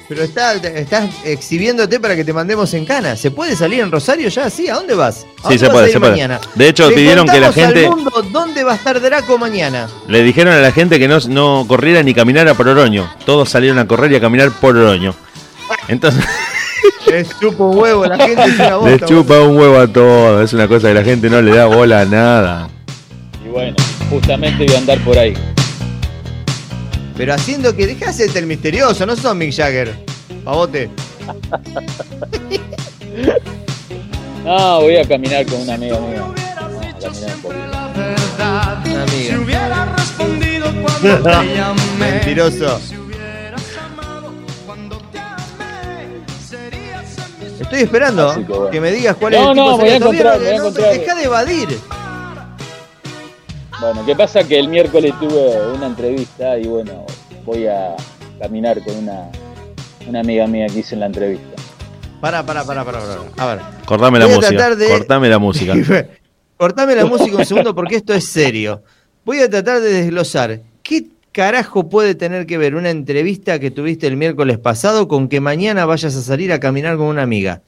Pero 0.10 0.24
está- 0.24 0.54
estás 0.56 1.08
exhibiéndote 1.24 2.00
para 2.00 2.16
que 2.16 2.24
te 2.26 2.34
mandemos 2.34 2.74
en 2.74 2.84
cana. 2.84 3.16
¿Se 3.16 3.30
puede 3.30 3.56
salir 3.56 3.80
en 3.82 3.92
Rosario 3.92 4.28
ya? 4.30 4.50
Sí, 4.50 4.68
¿a 4.68 4.74
dónde 4.76 4.96
vas? 4.96 5.28
¿A 5.44 5.50
Sí, 5.52 5.60
se 5.60 5.66
vas 5.66 5.74
puede, 5.74 5.86
a 5.86 5.88
ir 5.90 5.94
se 5.94 6.00
puede. 6.00 6.12
mañana? 6.14 6.42
De 6.56 6.68
hecho, 6.68 6.90
Le 6.90 6.96
pidieron 6.96 7.28
que 7.28 7.40
la 7.40 7.54
gente- 7.54 7.86
Al 7.86 7.92
mundo 7.92 8.12
¿Dónde 8.32 8.64
va 8.64 8.72
a 8.72 8.76
estar 8.76 9.00
Draco 9.00 9.38
mañana? 9.38 9.88
Le 10.08 10.24
dijeron 10.24 10.52
a 10.54 10.60
la 10.60 10.72
gente 10.72 10.98
que 10.98 11.08
no, 11.08 11.20
no 11.28 11.64
corriera 11.68 12.02
ni 12.02 12.16
caminara 12.16 12.56
por 12.56 12.68
Oroño. 12.68 13.08
Todos 13.24 13.50
salieron 13.50 13.78
a 13.78 13.86
correr 13.88 14.12
y 14.12 14.16
a 14.16 14.20
caminar 14.20 14.50
por 14.52 14.76
Oroño. 14.76 15.14
Entonces, 15.88 16.26
Les 17.08 17.28
chupa 17.40 17.64
un 17.64 17.78
huevo, 17.78 18.06
la 18.06 18.18
gente 18.18 18.44
es 18.44 18.60
una 18.60 18.76
bosta. 18.76 18.90
les 18.92 19.02
chupa 19.06 19.40
un 19.42 19.58
huevo 19.58 19.80
a 19.80 19.88
todo. 19.88 20.42
Es 20.42 20.54
una 20.54 20.68
cosa 20.68 20.90
que 20.90 20.94
la 20.94 21.04
gente 21.04 21.30
no 21.30 21.42
le 21.42 21.56
da 21.56 21.66
bola 21.66 22.02
a 22.02 22.06
nada. 22.06 22.70
Y 23.44 23.50
bueno, 23.50 23.76
justamente 24.10 24.66
voy 24.66 24.76
a 24.76 24.78
andar 24.78 25.00
por 25.00 25.18
ahí. 25.18 25.34
Pero 27.18 27.34
haciendo 27.34 27.76
que 27.76 27.88
deja 27.88 28.08
de 28.08 28.14
ser 28.14 28.38
el 28.38 28.46
misterioso, 28.46 29.06
no 29.06 29.16
son 29.16 29.38
Mick 29.38 29.54
Jagger. 29.54 29.94
Pavote. 30.44 30.90
No, 34.44 34.82
voy 34.82 34.96
a 34.96 35.08
caminar 35.08 35.46
con 35.46 35.62
una 35.62 35.76
amiga 35.76 36.00
mía. 36.00 36.24
Una 36.24 36.34
amiga. 39.04 39.40
hubiera 39.40 39.86
respondido 39.96 40.66
cuando 40.82 41.24
te 41.24 41.56
llamé. 41.56 41.82
Mentiroso. 42.00 42.80
Estoy 47.70 47.82
esperando 47.84 48.30
Así 48.32 48.44
que 48.44 48.52
bueno. 48.52 48.70
que 48.72 48.82
me 48.82 48.92
digas 48.92 49.16
cuál 49.20 49.34
No, 49.34 49.38
es 49.40 49.44
el 49.48 49.54
tipo 49.54 49.66
no, 49.70 49.78
voy 49.78 49.90
a 49.90 49.96
encontrar, 49.96 50.34
no- 50.38 50.44
voy 50.44 50.48
a 50.54 50.56
encontrar. 50.56 50.94
Deja 50.94 51.16
de 51.16 51.24
evadir. 51.24 51.80
Bueno, 53.80 54.06
¿qué 54.06 54.16
pasa? 54.16 54.44
Que 54.44 54.60
el 54.60 54.68
miércoles 54.68 55.14
tuve 55.20 55.74
una 55.76 55.86
entrevista 55.86 56.58
y 56.58 56.66
bueno, 56.68 57.06
voy 57.46 57.68
a 57.68 57.96
caminar 58.40 58.84
con 58.84 58.96
una, 58.98 59.30
una 60.08 60.20
amiga 60.20 60.48
mía 60.48 60.68
que 60.68 60.80
hice 60.80 60.96
en 60.96 61.02
la 61.02 61.06
entrevista. 61.06 61.62
Pará, 62.20 62.44
pará, 62.46 62.64
pará, 62.66 62.84
pará, 62.84 63.00
pará. 63.00 63.22
A 63.38 63.46
ver. 63.56 63.60
Cortame 63.86 64.20
la 64.20 64.26
Voy 64.26 64.34
a 64.34 64.38
música. 64.38 64.58
tratar 64.58 64.76
de- 64.76 64.90
Cortame 64.90 65.30
la 65.30 65.38
música. 65.40 65.74
Cortame 66.58 66.96
la 66.96 67.06
música 67.06 67.38
un 67.38 67.46
segundo 67.46 67.74
porque 67.74 67.96
esto 67.98 68.14
es 68.14 68.26
serio. 68.28 68.84
Voy 69.24 69.40
a 69.40 69.50
tratar 69.50 69.80
de 69.80 69.94
desglosar. 69.94 70.60
¿Qué 71.32 71.42
carajo 71.42 71.90
puede 71.90 72.16
tener 72.16 72.46
que 72.46 72.58
ver 72.58 72.76
una 72.76 72.90
entrevista 72.90 73.60
que 73.60 73.72
tuviste 73.72 74.08
el 74.08 74.18
miércoles 74.18 74.58
pasado 74.58 75.08
con 75.08 75.30
que 75.30 75.40
mañana 75.40 75.86
vayas 75.86 76.16
a 76.16 76.22
salir 76.22 76.52
a 76.52 76.60
caminar 76.60 76.98
con 76.98 77.06
una 77.08 77.22
amiga? 77.22 77.62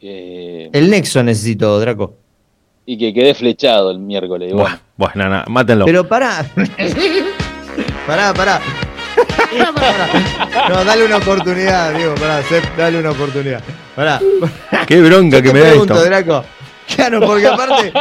Eh, 0.00 0.70
El 0.72 0.90
nexo 0.90 1.22
necesito, 1.22 1.78
Draco. 1.80 2.14
y 2.86 2.96
que 2.98 3.12
quedé 3.12 3.34
flechado 3.34 3.90
el 3.90 3.98
miércoles. 3.98 4.52
bueno. 4.52 5.28
na, 5.28 5.44
mátenlo. 5.48 5.84
Pero 5.84 6.06
pará. 6.08 6.46
pará, 8.06 8.32
pará. 8.34 8.60
Pará, 9.50 9.72
pará. 9.72 10.68
No, 10.68 10.84
dale 10.84 11.04
una 11.04 11.16
oportunidad, 11.18 11.94
Diego, 11.94 12.14
pará, 12.14 12.42
dale 12.76 12.98
una 12.98 13.10
oportunidad. 13.10 13.62
Pará. 13.94 14.20
Qué 14.86 15.00
bronca 15.00 15.40
que 15.42 15.52
me 15.52 15.60
da 15.60 15.68
pregunto, 15.70 15.94
esto. 15.94 16.04
Draco. 16.06 16.44
Claro, 16.94 17.20
porque 17.20 17.46
aparte 17.46 17.92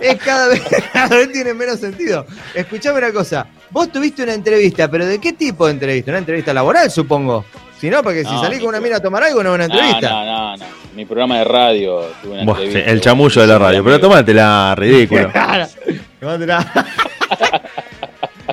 es 0.00 0.16
cada 0.20 0.48
vez, 0.48 0.62
cada 0.92 1.16
vez 1.16 1.32
tiene 1.32 1.54
menos 1.54 1.78
sentido. 1.80 2.26
Escuchame 2.54 2.98
una 2.98 3.12
cosa. 3.12 3.46
Vos 3.70 3.90
tuviste 3.92 4.22
una 4.22 4.34
entrevista, 4.34 4.90
pero 4.90 5.06
¿de 5.06 5.20
qué 5.20 5.32
tipo 5.32 5.66
de 5.66 5.72
entrevista? 5.72 6.10
Una 6.10 6.18
entrevista 6.18 6.52
laboral, 6.52 6.90
supongo. 6.90 7.44
Si 7.80 7.88
no, 7.88 8.02
porque 8.02 8.24
si 8.24 8.30
No, 8.30 8.42
salís 8.42 8.58
con 8.60 8.68
una 8.68 8.80
mina 8.80 8.96
a 8.96 9.00
tomar 9.00 9.22
algo, 9.22 9.42
no 9.42 9.50
es 9.50 9.54
una 9.54 9.64
entrevista. 9.64 10.10
No, 10.10 10.24
no, 10.24 10.50
no, 10.50 10.56
no. 10.58 10.64
Mi 10.94 11.04
programa 11.06 11.38
de 11.38 11.44
radio 11.44 12.02
tuve 12.20 12.32
una 12.32 12.42
entrevista. 12.42 12.90
el 12.90 13.00
chamullo 13.00 13.40
de 13.40 13.46
la 13.46 13.58
radio. 13.58 13.84
Pero 13.84 14.00
tómatela, 14.00 14.74
ridículo. 14.76 15.30
Levantela. 16.20 16.66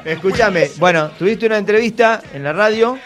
Escúchame, 0.05 0.69
bueno, 0.77 1.09
tuviste 1.19 1.45
una 1.47 1.57
entrevista 1.57 2.21
en 2.33 2.43
la 2.43 2.53
radio 2.53 2.97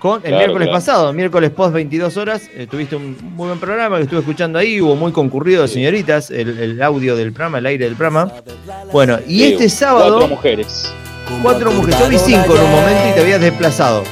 con 0.00 0.16
el 0.16 0.22
Claro, 0.22 0.36
miércoles 0.38 0.66
claro. 0.68 0.78
pasado, 0.80 1.12
miércoles 1.12 1.50
post 1.50 1.72
22 1.74 2.16
horas. 2.16 2.42
eh, 2.56 2.66
tuviste 2.68 2.96
un 2.96 3.16
muy 3.36 3.46
buen 3.48 3.60
programa 3.60 3.98
que 3.98 4.02
estuve 4.04 4.20
escuchando 4.20 4.58
ahí, 4.58 4.80
hubo 4.80 4.96
muy 4.96 5.12
concurrido 5.12 5.62
de 5.62 5.68
señoritas, 5.68 6.30
el, 6.30 6.58
el 6.58 6.82
audio 6.82 7.14
del 7.14 7.32
programa, 7.32 7.58
el 7.58 7.66
aire 7.66 7.84
del 7.84 7.94
programa. 7.94 8.32
Bueno, 8.92 9.18
y 9.28 9.38
Sí, 9.38 9.52
este 9.52 9.68
sábado, 9.68 10.16
Cuatro 10.18 10.28
mujeres. 10.28 10.92
cuatro 11.42 11.70
mujeres, 11.72 12.00
yo 12.00 12.08
vi 12.08 12.18
cinco 12.18 12.56
en 12.56 12.62
un 12.62 12.70
momento 12.72 13.08
y 13.08 13.12
te 13.12 13.20
habías 13.20 13.40
desplazado. 13.40 14.02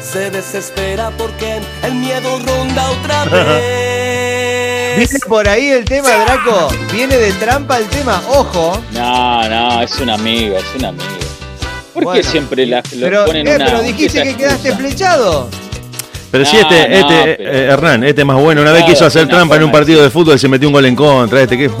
Se 0.00 0.30
desespera 0.30 1.10
porque 1.18 1.60
el 1.84 1.94
miedo 1.96 2.38
ronda 2.46 2.90
otra 2.90 3.24
vez. 3.32 4.96
Viene 4.96 5.18
por 5.26 5.48
ahí 5.48 5.68
el 5.70 5.84
tema, 5.86 6.08
Draco, 6.24 6.68
viene 6.92 7.16
de 7.16 7.32
trampa 7.32 7.78
el 7.78 7.86
tema, 7.86 8.20
ojo. 8.28 8.78
No, 8.92 9.48
no, 9.48 9.82
es 9.82 9.98
una 10.00 10.14
amiga, 10.14 10.58
es 10.58 10.74
una 10.78 10.88
amiga. 10.88 11.06
¿Por 11.94 12.04
Bueno, 12.04 12.20
qué 12.22 12.26
siempre 12.26 12.66
la, 12.66 12.78
lo 12.78 13.00
Pero, 13.00 13.24
ponen 13.26 13.46
eh, 13.46 13.56
una 13.56 13.64
pero 13.66 13.82
dijiste 13.82 14.22
que 14.22 14.34
quedaste 14.36 14.68
excusa? 14.68 14.88
flechado. 14.88 15.48
Pero 16.30 16.44
si 16.46 16.56
No, 16.56 16.62
este, 16.62 16.88
no, 16.88 16.94
este 16.96 17.36
pero- 17.36 17.50
eh, 17.52 17.64
Hernán, 17.70 18.04
este 18.04 18.20
es 18.22 18.26
más 18.26 18.40
bueno. 18.40 18.62
Una 18.62 18.72
vez 18.72 18.80
Claro, 18.82 18.94
quiso 18.94 19.04
hacer 19.06 19.28
trampa 19.28 19.56
en 19.56 19.64
un 19.64 19.70
partido 19.72 20.02
de 20.02 20.08
fútbol, 20.10 20.38
se 20.38 20.48
metió 20.48 20.68
un 20.68 20.72
gol 20.72 20.86
en 20.86 20.96
contra. 20.96 21.42
Este 21.42 21.58
que 21.58 21.68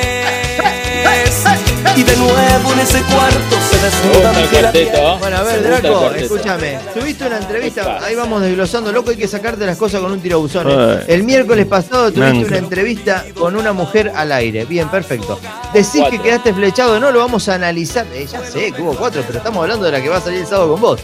Y 1.95 2.03
de 2.03 2.15
nuevo 2.17 2.73
en 2.73 2.79
ese 2.79 3.01
cuarto 3.01 3.58
desnuda. 3.81 5.17
Bueno, 5.19 5.37
a 5.37 5.43
ver, 5.43 5.63
Draco, 5.63 6.11
escúchame. 6.11 6.79
Tuviste 6.93 7.25
una 7.25 7.37
entrevista, 7.37 8.03
ahí 8.03 8.15
vamos 8.15 8.41
desglosando, 8.41 8.91
loco, 8.91 9.11
hay 9.11 9.17
que 9.17 9.27
sacarte 9.27 9.65
las 9.65 9.77
cosas 9.77 10.01
con 10.01 10.11
un 10.11 10.19
tirabuzón. 10.19 10.67
¿eh? 10.69 11.05
El 11.07 11.23
miércoles 11.23 11.65
pasado 11.65 12.11
tuviste 12.11 12.45
una 12.45 12.57
entrevista 12.57 13.25
con 13.37 13.55
una 13.55 13.73
mujer 13.73 14.11
al 14.15 14.31
aire. 14.31 14.65
Bien, 14.65 14.89
perfecto. 14.89 15.39
Decís 15.73 16.03
que 16.09 16.19
quedaste 16.19 16.53
flechado, 16.53 16.99
no 16.99 17.11
lo 17.11 17.19
vamos 17.19 17.47
a 17.49 17.55
analizar. 17.55 18.05
Eh, 18.13 18.27
ya 18.31 18.43
sé 18.43 18.71
que 18.71 18.81
hubo 18.81 18.95
cuatro, 18.95 19.23
pero 19.25 19.39
estamos 19.39 19.61
hablando 19.61 19.85
de 19.85 19.91
la 19.91 20.01
que 20.01 20.09
va 20.09 20.17
a 20.17 20.21
salir 20.21 20.41
el 20.41 20.47
sábado 20.47 20.71
con 20.71 20.81
vos. 20.81 21.01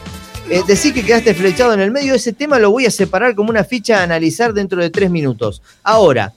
Eh, 0.49 0.61
decís 0.67 0.93
que 0.93 1.03
quedaste 1.03 1.33
flechado 1.33 1.73
en 1.73 1.79
el 1.79 1.91
medio, 1.91 2.13
ese 2.13 2.31
tema 2.31 2.59
lo 2.59 2.69
voy 2.69 2.85
a 2.85 2.91
separar 2.91 3.33
como 3.33 3.49
una 3.49 3.63
ficha 3.63 3.99
a 3.99 4.03
analizar 4.03 4.53
dentro 4.53 4.79
de 4.79 4.91
tres 4.91 5.09
minutos. 5.09 5.61
Ahora, 5.81 6.33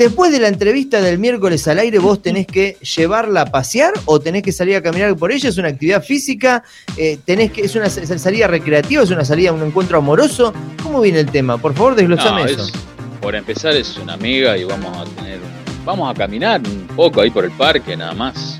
después 0.00 0.32
de 0.32 0.40
la 0.40 0.48
entrevista 0.48 1.00
del 1.00 1.18
miércoles 1.18 1.66
al 1.68 1.78
aire, 1.78 1.98
vos 2.00 2.20
tenés 2.20 2.46
que 2.46 2.76
llevarla 2.96 3.42
a 3.42 3.46
pasear 3.46 3.92
o 4.06 4.18
tenés 4.18 4.42
que 4.42 4.50
salir 4.50 4.74
a 4.76 4.82
caminar 4.82 5.14
por 5.16 5.30
ella, 5.30 5.48
es 5.48 5.56
una 5.58 5.68
actividad 5.68 6.02
física, 6.02 6.64
Eh, 6.96 7.18
tenés 7.24 7.52
que, 7.52 7.60
es 7.62 7.74
una 7.76 7.88
salida 7.88 8.46
recreativa, 8.48 9.02
es 9.02 9.10
una 9.10 9.24
salida, 9.24 9.52
un 9.52 9.62
encuentro 9.62 9.96
amoroso. 9.98 10.52
¿Cómo 10.82 11.00
viene 11.00 11.20
el 11.20 11.30
tema? 11.30 11.56
Por 11.56 11.72
favor, 11.74 11.94
desglosame 11.94 12.42
No, 12.42 12.48
eso. 12.48 12.64
es- 12.64 12.72
por 13.20 13.34
empezar 13.34 13.76
es 13.76 13.96
una 13.98 14.14
amiga 14.14 14.56
y 14.56 14.64
vamos 14.64 14.96
a 14.96 15.04
tener 15.16 15.38
vamos 15.84 16.10
a 16.10 16.14
caminar 16.14 16.60
un 16.66 16.86
poco 16.96 17.20
ahí 17.20 17.30
por 17.30 17.44
el 17.44 17.50
parque 17.52 17.96
nada 17.96 18.12
más. 18.12 18.56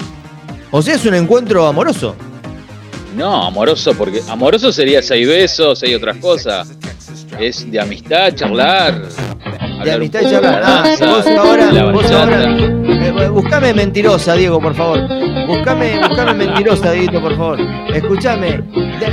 O 0.71 0.81
sea, 0.83 0.95
es 0.95 1.05
un 1.05 1.15
encuentro 1.15 1.67
amoroso. 1.67 2.15
No, 3.17 3.47
amoroso 3.47 3.93
porque 3.95 4.23
amoroso 4.29 4.73
sería 4.73 5.03
seis 5.03 5.27
besos, 5.27 5.83
hay 5.83 5.95
otras 5.95 6.17
cosas. 6.19 6.69
Es 7.39 7.71
de 7.71 7.79
amistad, 7.81 8.35
charlar. 8.35 9.03
De 9.85 9.93
amistad 9.93 10.21
y 10.21 10.31
charlar. 10.31 10.63
Ah, 10.65 10.85
vos 11.01 11.27
ahora, 11.27 11.91
vos 11.93 12.11
ahora. 12.11 12.43
Eh, 12.43 13.29
buscame 13.31 13.73
mentirosa, 13.75 14.35
Diego, 14.35 14.61
por 14.61 14.75
favor. 14.75 15.01
Buscame, 15.47 15.99
buscame 16.07 16.35
mentirosa, 16.35 16.93
Dieguito, 16.93 17.21
por 17.21 17.37
favor. 17.37 17.59
Escúchame. 17.95 18.63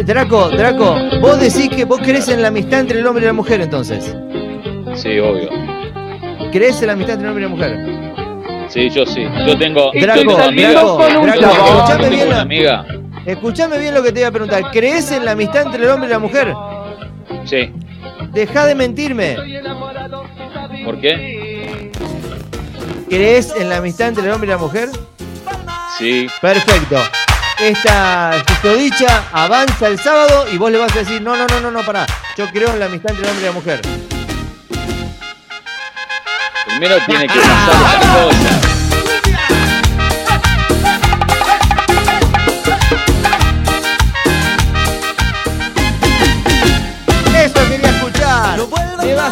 Draco, 0.05 0.49
Draco, 0.49 0.97
vos 1.21 1.39
decís 1.39 1.69
que 1.69 1.85
vos 1.85 1.99
crees 2.03 2.27
en 2.29 2.41
la 2.41 2.49
amistad 2.49 2.81
entre 2.81 2.99
el 2.99 3.07
hombre 3.07 3.23
y 3.23 3.27
la 3.27 3.33
mujer, 3.33 3.61
entonces. 3.61 4.15
Sí, 4.95 5.19
obvio. 5.19 5.49
¿Crees 6.51 6.81
en 6.81 6.87
la 6.87 6.93
amistad 6.93 7.15
entre 7.15 7.27
el 7.29 7.33
hombre 7.33 7.45
y 7.45 7.49
la 7.49 7.55
mujer? 7.55 8.67
Sí, 8.69 8.89
yo 8.89 9.05
sí. 9.05 9.23
Yo 9.47 9.57
tengo, 9.57 9.91
yo 9.93 10.01
Draco, 10.01 10.19
tengo. 10.19 10.35
Draco, 10.37 10.97
Draco, 10.97 11.45
escuchame 11.45 12.09
bien 12.09 12.27
una 12.27 12.35
la- 12.35 12.41
amiga. 12.41 12.85
Escuchame 13.25 13.79
bien 13.79 13.93
lo 13.93 14.03
que 14.03 14.11
te 14.11 14.19
iba 14.19 14.29
a 14.29 14.31
preguntar. 14.31 14.61
¿Crees 14.71 15.11
en 15.11 15.25
la 15.25 15.31
amistad 15.31 15.63
entre 15.65 15.83
el 15.83 15.89
hombre 15.89 16.07
y 16.07 16.11
la 16.11 16.19
mujer? 16.19 16.53
Sí. 17.45 17.71
Deja 18.31 18.65
de 18.65 18.75
mentirme. 18.75 19.37
¿Por 20.85 20.99
qué? 20.99 21.91
¿Crees 23.09 23.53
en 23.55 23.69
la 23.69 23.77
amistad 23.77 24.09
entre 24.09 24.25
el 24.25 24.31
hombre 24.31 24.47
y 24.47 24.51
la 24.51 24.57
mujer? 24.57 24.89
Sí. 25.97 26.27
Perfecto. 26.41 26.97
Esta 27.59 28.43
susodicha 28.47 29.23
avanza 29.31 29.87
el 29.87 29.97
sábado 29.97 30.45
y 30.51 30.57
vos 30.57 30.71
le 30.71 30.77
vas 30.77 30.95
a 30.95 30.99
decir, 30.99 31.21
no, 31.21 31.35
no, 31.35 31.47
no, 31.47 31.59
no, 31.59 31.71
no, 31.71 31.83
pará. 31.83 32.05
Yo 32.37 32.47
creo 32.51 32.69
en 32.69 32.79
la 32.79 32.85
amistad 32.85 33.11
entre 33.11 33.25
el 33.25 33.31
hombre 33.31 33.45
y 33.45 33.47
la 33.47 33.53
mujer. 33.53 33.81
Primero 36.67 36.97
tiene 37.05 37.27
que 37.27 37.39
pasar 37.39 37.81
las 37.81 38.15
cosas. 38.15 38.66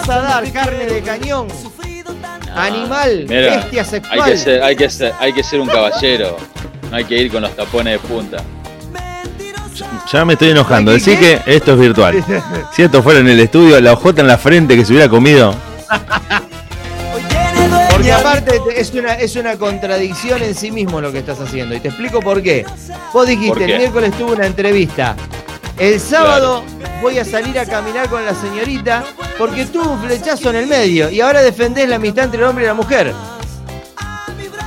Vas 0.08 0.18
a 0.18 0.22
dar 0.22 0.52
carne 0.52 0.86
de 0.86 1.02
cañón, 1.02 1.48
animal, 2.56 3.26
Mira, 3.28 3.56
bestia 3.58 3.82
hay 3.82 3.88
sexual. 3.88 4.24
que 4.32 4.38
ser, 4.38 4.64
hay 4.64 4.76
que 4.76 4.90
ser, 4.90 5.14
hay 5.20 5.34
que 5.34 5.44
ser 5.44 5.60
un 5.60 5.68
caballero. 5.68 6.38
No 6.90 6.98
hay 6.98 7.06
que 7.06 7.18
ir 7.18 7.32
con 7.32 7.42
los 7.42 7.56
tapones 7.56 7.94
de 8.02 8.08
punta. 8.08 8.38
ya 10.12 10.24
me 10.26 10.34
estoy 10.34 10.50
enojando. 10.52 10.92
¿Qué, 10.92 11.00
Decís 11.00 11.20
qué? 11.20 11.42
que 11.46 11.56
esto 11.56 11.74
es 11.74 11.80
virtual. 11.80 12.24
Si 12.76 12.84
esto 12.84 13.02
fuera 13.02 13.20
en 13.20 13.28
el 13.28 13.40
estudio, 13.40 13.80
la 13.82 13.94
hojota 13.94 14.22
en 14.22 14.28
la 14.28 14.38
frente 14.38 14.76
que 14.76 14.86
se 14.86 14.94
hubiera 14.94 15.10
comido. 15.10 15.54
Porque 17.92 18.12
aparte 18.12 18.60
te- 18.60 18.80
es 18.80 18.94
una, 18.94 19.14
es 19.14 19.36
una 19.36 19.56
contradicción 19.58 20.42
en 20.44 20.54
sí 20.54 20.72
mismo 20.72 21.02
lo 21.02 21.12
que 21.12 21.20
estás 21.20 21.40
haciendo. 21.40 21.76
Y 21.76 21.80
te 21.80 21.88
explico 21.88 22.20
por 22.20 22.42
qué. 22.44 22.66
Vos 23.14 23.26
dijiste, 23.28 23.50
¿Por 23.50 23.58
qué? 23.66 23.74
el 23.74 23.78
miércoles 23.80 24.14
tuve 24.18 24.34
una 24.34 24.46
entrevista. 24.46 25.16
El 25.78 26.00
sábado 26.00 26.64
voy 27.02 27.18
a 27.20 27.26
salir 27.26 27.60
a 27.60 27.66
caminar 27.66 28.10
con 28.10 28.26
la 28.26 28.34
señorita 28.34 29.04
porque 29.38 29.66
tuve 29.66 29.88
un 29.88 30.02
flechazo 30.02 30.50
en 30.50 30.56
el 30.58 30.68
medio. 30.68 31.10
Y 31.10 31.20
ahora 31.22 31.42
defendés 31.42 31.90
la 31.90 31.98
amistad 31.98 32.26
entre 32.26 32.40
el 32.40 32.46
hombre 32.48 32.64
y 32.64 32.68
la 32.68 32.74
mujer. 32.74 33.14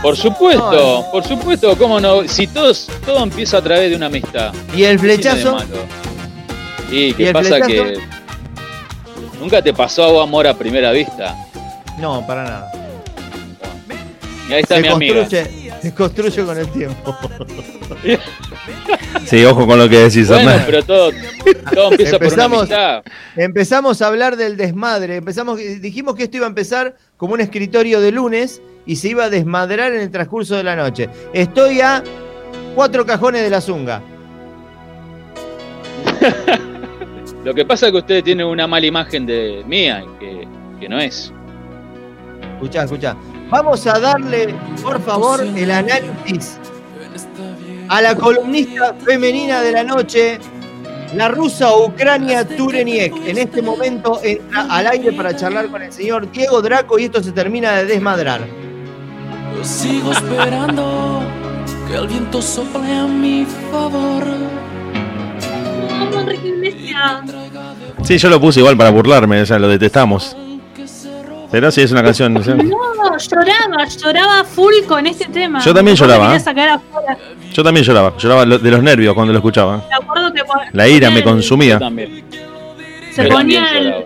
Por 0.03 0.17
supuesto, 0.17 1.07
por 1.11 1.25
supuesto, 1.27 1.77
cómo 1.77 1.99
no. 1.99 2.29
Si 2.29 2.47
todos, 2.47 2.89
todo 3.05 3.23
empieza 3.23 3.59
a 3.59 3.63
través 3.63 3.91
de 3.91 3.97
una 3.97 4.07
amistad. 4.07 4.53
Y 4.75 4.85
el 4.85 5.01
¿Qué 5.01 5.19
tiene 5.19 5.37
de 5.37 5.43
flechazo? 5.43 5.59
Y 6.91 6.97
¿Y 7.07 7.15
qué 7.15 7.33
pasa 7.33 7.57
flechazo? 7.57 7.73
que 7.73 7.99
nunca 9.41 9.63
te 9.63 9.73
pasó 9.73 10.21
amor 10.21 10.47
a 10.47 10.55
primera 10.55 10.93
vista. 10.93 11.35
no, 11.99 12.25
para 12.27 12.45
nada. 12.45 12.73
Y 14.49 14.53
ahí 14.55 14.61
está 14.61 14.77
Se 14.77 14.83
mi 14.83 14.89
amiga. 14.89 15.27
se 15.29 15.95
construye 15.95 16.45
con 16.45 16.59
el 16.59 16.69
tiempo. 16.69 17.17
Sí, 19.27 19.45
ojo 19.45 19.67
con 19.67 19.79
lo 19.79 19.89
que 19.89 19.99
decís, 19.99 20.29
Bueno, 20.29 20.51
Hernán. 20.51 20.67
pero 20.67 20.83
todo, 20.85 21.11
todo 21.75 21.91
empieza 21.93 22.19
por 22.19 22.33
una 22.33 22.45
Empezamos-. 22.47 23.03
Empezamos 23.37 24.03
a 24.03 24.07
hablar 24.07 24.37
del 24.37 24.57
desmadre. 24.57 25.17
Empezamos, 25.17 25.59
dijimos 25.59 26.15
que 26.15 26.25
esto 26.25 26.39
iba 26.39 26.47
a 26.47 26.49
empezar 26.49 26.97
como 27.17 27.35
un 27.35 27.41
escritorio 27.41 28.01
de 28.01 28.13
lunes 28.13 28.63
y 28.87 28.97
se 28.97 29.09
iba 29.09 29.25
a 29.25 29.31
desmadrar 29.31 29.93
en 29.93 30.01
el 30.01 30.11
transcurso 30.11 30.57
de 30.57 30.65
la 30.65 30.77
noche. 30.77 31.09
Estoy 31.33 31.81
a 31.81 32.03
cuatro 32.75 33.05
cajones 33.05 33.43
de 33.43 33.51
la 33.51 33.61
zunga. 33.61 34.01
Lo 37.45 37.55
que 37.55 37.65
pasa 37.65 37.87
es 37.87 37.93
que 37.93 37.99
ustedes 37.99 38.25
tienen 38.25 38.47
una 38.47 38.67
mala 38.67 38.87
imagen 38.87 39.25
de 39.27 39.63
mía, 39.67 40.05
que, 40.19 40.47
que 40.81 40.89
no 40.89 40.99
es. 40.99 41.33
Escuchá, 42.55 42.85
escuchá. 42.85 43.17
Vamos 43.51 43.87
a 43.87 43.99
darle, 43.99 44.55
por 44.83 45.01
favor, 45.03 45.41
el 45.43 45.71
análisis 45.71 46.59
a 47.89 48.03
la 48.03 48.15
columnista 48.15 48.95
femenina 49.05 49.61
de 49.61 49.73
la 49.73 49.85
noche, 49.85 50.39
la 51.15 51.29
rusa 51.29 51.75
Ucrania 51.77 52.47
Tureniek. 52.47 53.15
En 53.27 53.39
este 53.39 53.63
momento 53.63 54.21
entra 54.23 54.67
al 54.69 54.87
aire 54.87 55.13
para 55.13 55.35
charlar 55.35 55.69
con 55.69 55.83
el 55.83 55.93
señor 55.93 56.31
Diego 56.31 56.61
Draco 56.61 56.99
y 56.99 57.05
esto 57.05 57.23
se 57.23 57.33
termina 57.33 57.77
de 57.77 57.87
desmadrar. 57.87 58.43
Sigo 59.63 60.13
esperando 60.13 61.23
que 61.89 61.97
el 61.97 62.07
viento 62.07 62.41
sople 62.43 62.93
a 62.95 63.07
mi 63.07 63.47
favor. 63.71 64.25
Sí, 68.03 68.19
yo 68.19 68.29
lo 68.29 68.41
puse 68.41 68.61
igual 68.61 68.77
para 68.77 68.91
burlarme, 68.91 69.43
o 69.43 69.47
sea, 69.47 69.59
lo 69.59 69.69
detestamos. 69.69 70.37
Pero 71.51 71.71
sí, 71.71 71.81
es 71.83 71.91
una 71.93 72.03
canción. 72.03 72.35
No, 72.35 72.43
lloraba, 73.19 73.87
lloraba 73.87 74.45
full 74.45 74.75
con 74.87 75.07
este 75.07 75.25
tema. 75.27 75.61
Yo 75.65 75.73
también 75.73 75.97
lloraba, 75.97 76.25
¿eh? 76.25 76.29
quería 76.29 76.41
sacar 76.41 76.69
afuera. 76.69 77.17
Yo 77.53 77.65
también 77.65 77.85
lloraba, 77.87 78.13
lloraba 78.19 78.45
lo- 78.45 78.59
de 78.59 78.71
los 78.71 78.83
nervios 78.83 79.15
cuando 79.15 79.33
lo 79.33 79.39
escuchaba. 79.39 79.83
Me 79.89 79.95
acuerdo 79.95 80.33
que 80.35 80.45
pon- 80.45 80.59
La 80.73 80.87
ira 80.89 81.11
me 81.11 81.23
consumía. 81.23 81.79
También. 81.79 82.23
Se 83.13 83.25
ponía, 83.25 83.79
el, 83.79 84.05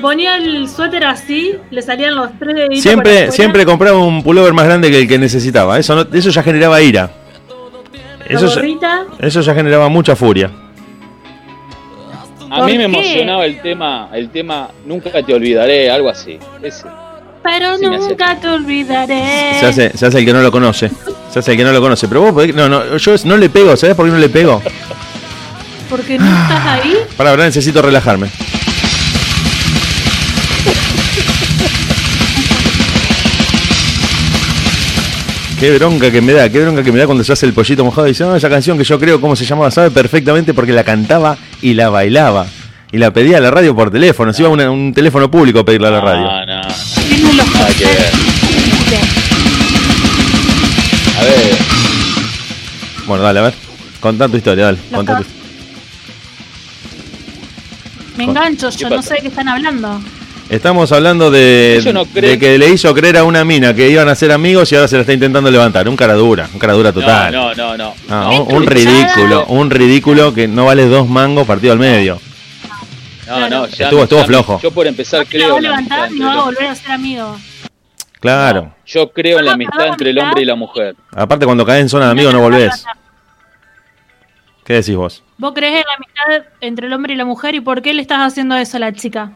ponía 0.00 0.36
el 0.36 0.68
suéter 0.68 1.04
así, 1.04 1.56
le 1.70 1.82
salían 1.82 2.14
los 2.14 2.30
tres 2.38 2.80
Siempre, 2.80 3.30
siempre 3.32 3.66
compraba 3.66 3.98
un 3.98 4.22
pullover 4.22 4.52
más 4.54 4.64
grande 4.66 4.90
que 4.90 5.00
el 5.00 5.08
que 5.08 5.18
necesitaba. 5.18 5.78
Eso, 5.78 5.96
no- 5.96 6.06
eso 6.16 6.30
ya 6.30 6.42
generaba 6.42 6.80
ira. 6.80 7.10
Eso 8.28 8.46
ya, 8.46 9.04
eso 9.20 9.40
ya 9.40 9.54
generaba 9.54 9.88
mucha 9.88 10.14
furia. 10.14 10.50
A 12.50 12.64
mí 12.64 12.72
¿Por 12.72 12.78
me 12.78 12.84
emocionaba 12.84 13.44
el 13.46 13.60
tema, 13.60 14.08
el 14.12 14.30
tema 14.30 14.70
Nunca 14.86 15.10
te 15.22 15.34
olvidaré, 15.34 15.90
algo 15.90 16.08
así. 16.08 16.38
Ese. 16.62 16.84
Pero 17.42 17.76
Sí, 17.76 17.86
me 17.86 17.96
hace- 17.96 18.08
nunca 18.08 18.36
te 18.40 18.48
olvidaré. 18.48 19.54
Se 19.60 19.66
hace, 19.66 19.96
se 19.96 20.06
hace 20.06 20.18
el 20.18 20.24
que 20.24 20.32
no 20.32 20.40
lo 20.40 20.50
conoce. 20.50 20.90
Se 21.30 21.38
hace 21.38 21.52
el 21.52 21.56
que 21.58 21.64
no 21.64 21.72
lo 21.72 21.80
conoce. 21.80 22.08
Pero 22.08 22.20
vos 22.22 22.32
podés- 22.32 22.54
No, 22.54 22.68
no, 22.68 22.96
yo 22.96 23.14
no 23.24 23.36
le 23.36 23.48
pego. 23.48 23.76
¿Sabes 23.76 23.94
por 23.94 24.06
qué 24.06 24.12
no 24.12 24.18
le 24.18 24.28
pego? 24.28 24.62
Porque 25.88 26.18
no 26.18 26.24
estás 26.26 26.66
ahí. 26.66 26.94
Para 27.16 27.30
ahora 27.30 27.44
necesito 27.44 27.80
relajarme. 27.80 28.28
Qué 35.60 35.76
bronca 35.76 36.10
que 36.10 36.20
me 36.20 36.32
da, 36.32 36.48
qué 36.48 36.60
bronca 36.62 36.84
que 36.84 36.92
me 36.92 36.98
da 37.00 37.06
cuando 37.06 37.24
se 37.24 37.32
hace 37.32 37.44
el 37.44 37.52
pollito 37.52 37.84
mojado 37.84 38.06
y 38.06 38.10
dice, 38.10 38.22
no, 38.24 38.36
esa 38.36 38.48
canción 38.48 38.78
que 38.78 38.84
yo 38.84 38.98
creo 39.00 39.20
cómo 39.20 39.34
se 39.34 39.44
llamaba, 39.44 39.70
sabe 39.72 39.90
perfectamente 39.90 40.54
porque 40.54 40.72
la 40.72 40.84
cantaba 40.84 41.36
y 41.60 41.74
la 41.74 41.88
bailaba. 41.90 42.46
Y 42.92 42.98
la 42.98 43.10
pedía 43.12 43.38
a 43.38 43.40
la 43.40 43.50
radio 43.50 43.74
por 43.74 43.90
teléfono, 43.90 44.32
se 44.32 44.42
iba 44.42 44.48
a 44.48 44.52
una- 44.52 44.70
un 44.70 44.94
teléfono 44.94 45.28
público 45.30 45.58
a 45.58 45.64
pedirla 45.64 45.88
a 45.88 45.90
la 45.90 46.00
radio. 46.00 46.22
No, 46.22 46.46
no, 46.46 46.62
Tiene 47.08 47.32
los 47.34 47.52
nada 47.54 47.68
que 47.76 47.84
ver. 47.84 48.10
A 51.18 51.22
ver, 51.24 51.56
Bueno, 53.06 53.24
dale, 53.24 53.38
a 53.40 53.42
ver. 53.42 53.54
Contá 54.00 54.28
tu 54.28 54.36
historia, 54.36 54.66
dale. 54.66 54.78
Los 54.90 54.96
contá 54.98 55.16
tu- 55.18 55.22
ca- 55.24 55.28
Me 58.16 58.24
engancho, 58.24 58.70
¿Qué 58.70 58.76
yo 58.76 58.88
no 58.90 58.96
pasa? 58.96 59.08
sé 59.08 59.14
de 59.14 59.20
qué 59.22 59.28
están 59.28 59.48
hablando. 59.48 60.00
Estamos 60.50 60.90
hablando 60.92 61.30
de, 61.30 61.82
no 61.92 62.06
que 62.10 62.56
le 62.58 62.70
hizo 62.70 62.94
creer 62.94 63.18
a 63.18 63.24
una 63.24 63.44
mina 63.44 63.74
que 63.74 63.90
iban 63.90 64.08
a 64.08 64.14
ser 64.14 64.32
amigos 64.32 64.72
y 64.72 64.76
ahora 64.76 64.88
se 64.88 64.94
la 64.96 65.02
está 65.02 65.12
intentando 65.12 65.50
levantar. 65.50 65.86
Un 65.88 65.96
cara 65.96 66.14
dura, 66.14 66.48
un 66.52 66.58
cara 66.58 66.72
dura 66.72 66.90
total. 66.90 67.32
no, 67.34 67.54
no, 67.54 67.76
no, 67.76 67.76
no. 67.76 67.94
Ah, 68.08 68.30
No, 68.32 68.44
un, 68.44 68.66
ridículo, 68.66 69.44
un 69.46 69.68
ridículo 69.70 70.32
que 70.32 70.48
no 70.48 70.64
vale 70.64 70.86
dos 70.86 71.06
mangos 71.06 71.46
partido 71.46 71.74
al 71.74 71.78
medio. 71.78 72.18
No, 73.26 73.50
no, 73.50 73.66
ya 73.66 73.90
Estuvo- 73.90 74.06
ya 74.06 74.24
flojo. 74.24 74.58
Yo 74.62 74.70
por 74.70 74.86
empezar 74.86 75.26
creo 75.26 75.50
va 75.50 75.54
a 75.54 75.58
en 75.58 75.62
la 75.64 75.74
amistad 75.76 75.96
levantar 75.96 76.12
y 76.16 76.18
no 76.18 76.26
va 76.26 76.32
a 76.40 76.44
volver 76.46 76.66
a 76.66 76.74
ser 76.74 76.92
amigo. 76.92 77.36
Claro. 78.20 78.74
Yo 78.86 79.12
creo 79.12 79.38
en 79.40 79.44
la 79.44 79.52
amistad 79.52 79.86
entre 79.88 80.10
el 80.10 80.18
hombre 80.18 80.42
y 80.42 80.44
la 80.46 80.54
mujer. 80.54 80.96
Aparte 81.14 81.44
cuando 81.44 81.66
caes 81.66 81.82
en 81.82 81.88
zona 81.90 82.06
de 82.06 82.12
amigos 82.12 82.32
no 82.32 82.40
volvés. 82.40 82.86
¿Qué 84.64 84.72
decís 84.74 84.96
vos? 84.96 85.22
¿Vos 85.36 85.52
crees 85.54 85.74
en 85.76 85.84
la 85.86 85.94
amistad 85.94 86.52
entre 86.62 86.86
el 86.86 86.92
hombre 86.94 87.12
y 87.12 87.16
la 87.16 87.26
mujer 87.26 87.54
y 87.54 87.60
por 87.60 87.82
qué 87.82 87.92
le 87.92 88.00
estás 88.00 88.20
haciendo 88.20 88.56
eso 88.56 88.78
a 88.78 88.80
la 88.80 88.92
chica? 88.94 89.32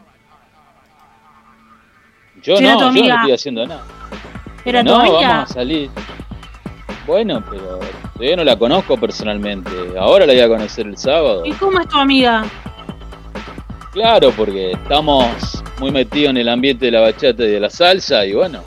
Yo 2.43 2.59
no, 2.61 2.73
tu 2.77 2.79
yo 2.95 3.05
no 3.07 3.15
estoy 3.15 3.31
haciendo 3.31 3.65
nada. 3.65 3.83
¿Era 4.65 4.83
tu 4.83 4.89
no, 4.91 4.99
amiga? 4.99 5.27
vamos 5.29 5.51
a 5.51 5.53
salir. 5.53 5.89
Bueno, 7.07 7.43
pero 7.49 7.79
todavía 8.13 8.35
no 8.37 8.43
la 8.43 8.55
conozco 8.57 8.97
personalmente. 8.97 9.69
Ahora 9.99 10.25
la 10.25 10.33
voy 10.33 10.41
a 10.41 10.47
conocer 10.47 10.87
el 10.87 10.97
sábado. 10.97 11.45
¿Y 11.45 11.51
cómo 11.53 11.79
es 11.79 11.87
tu 11.87 11.97
amiga? 11.97 12.43
Claro, 13.91 14.31
porque 14.35 14.71
estamos 14.71 15.63
muy 15.79 15.91
metidos 15.91 16.31
en 16.31 16.37
el 16.37 16.49
ambiente 16.49 16.85
de 16.85 16.91
la 16.91 17.01
bachata 17.01 17.43
y 17.43 17.47
de 17.51 17.59
la 17.59 17.69
salsa 17.69 18.25
y 18.25 18.33
bueno, 18.33 18.61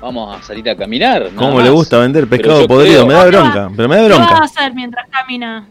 vamos 0.00 0.36
a 0.36 0.42
salir 0.42 0.68
a 0.68 0.76
caminar. 0.76 1.30
¿Cómo 1.34 1.54
más. 1.54 1.64
le 1.64 1.70
gusta 1.70 1.98
vender 1.98 2.28
pescado 2.28 2.66
podrido? 2.66 3.06
creo- 3.06 3.06
Me 3.06 3.14
da 3.14 3.24
¿Qué 3.24 3.30
bronca, 3.30 3.70
pero 3.76 3.88
me 3.88 3.96
da 3.96 4.02
¿Qué 4.02 4.08
vas 4.08 4.20
a 4.20 4.24
bronca. 4.26 4.44
hacer 4.44 4.74
mientras 4.74 5.08
camina? 5.08 5.66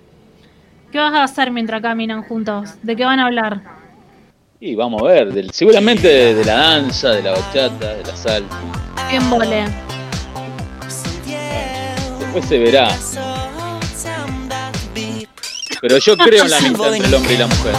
¿Qué 0.91 0.99
vas 0.99 1.13
a 1.13 1.23
hacer 1.23 1.51
mientras 1.51 1.81
caminan 1.81 2.23
juntos? 2.23 2.75
¿De 2.81 2.95
qué 2.95 3.05
van 3.05 3.19
a 3.19 3.25
hablar? 3.25 3.61
Y 4.65 4.75
vamos 4.75 5.01
a 5.01 5.05
ver, 5.07 5.33
del- 5.33 5.51
seguramente 5.51 6.07
de, 6.07 6.35
de 6.35 6.45
la 6.45 6.53
danza, 6.53 7.09
de 7.09 7.21
la 7.21 7.31
bachata, 7.31 7.95
de 7.95 8.03
la 8.03 8.15
salsa. 8.15 8.61
¿Quién 9.09 9.29
vole? 9.29 9.65
Después 12.21 12.45
se 12.47 12.59
verá. 12.59 12.87
Pero 15.81 15.97
yo 15.97 16.15
creo 16.15 16.45
en 16.45 16.49
la 16.49 16.57
amistad 16.59 16.95
entre 16.95 17.07
el 17.09 17.13
hombre 17.13 17.33
y 17.33 17.37
la 17.37 17.47
mujer. 17.47 17.75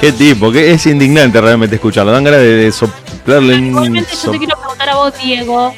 Qué 0.00 0.12
tipo, 0.12 0.50
que 0.50 0.70
es 0.72 0.86
indignante 0.86 1.40
realmente 1.40 1.76
escucharlo. 1.76 2.10
Dan 2.12 2.24
ganas 2.24 2.40
de, 2.40 2.56
de 2.56 2.72
soplarle 2.72 3.09
un... 3.26 3.66
Igualmente 3.66 4.10
yo 4.24 4.30
te 4.30 4.38
quiero 4.38 4.56
preguntar 4.58 4.88
a 4.90 4.96
vos, 4.96 5.12
Diego, 5.22 5.74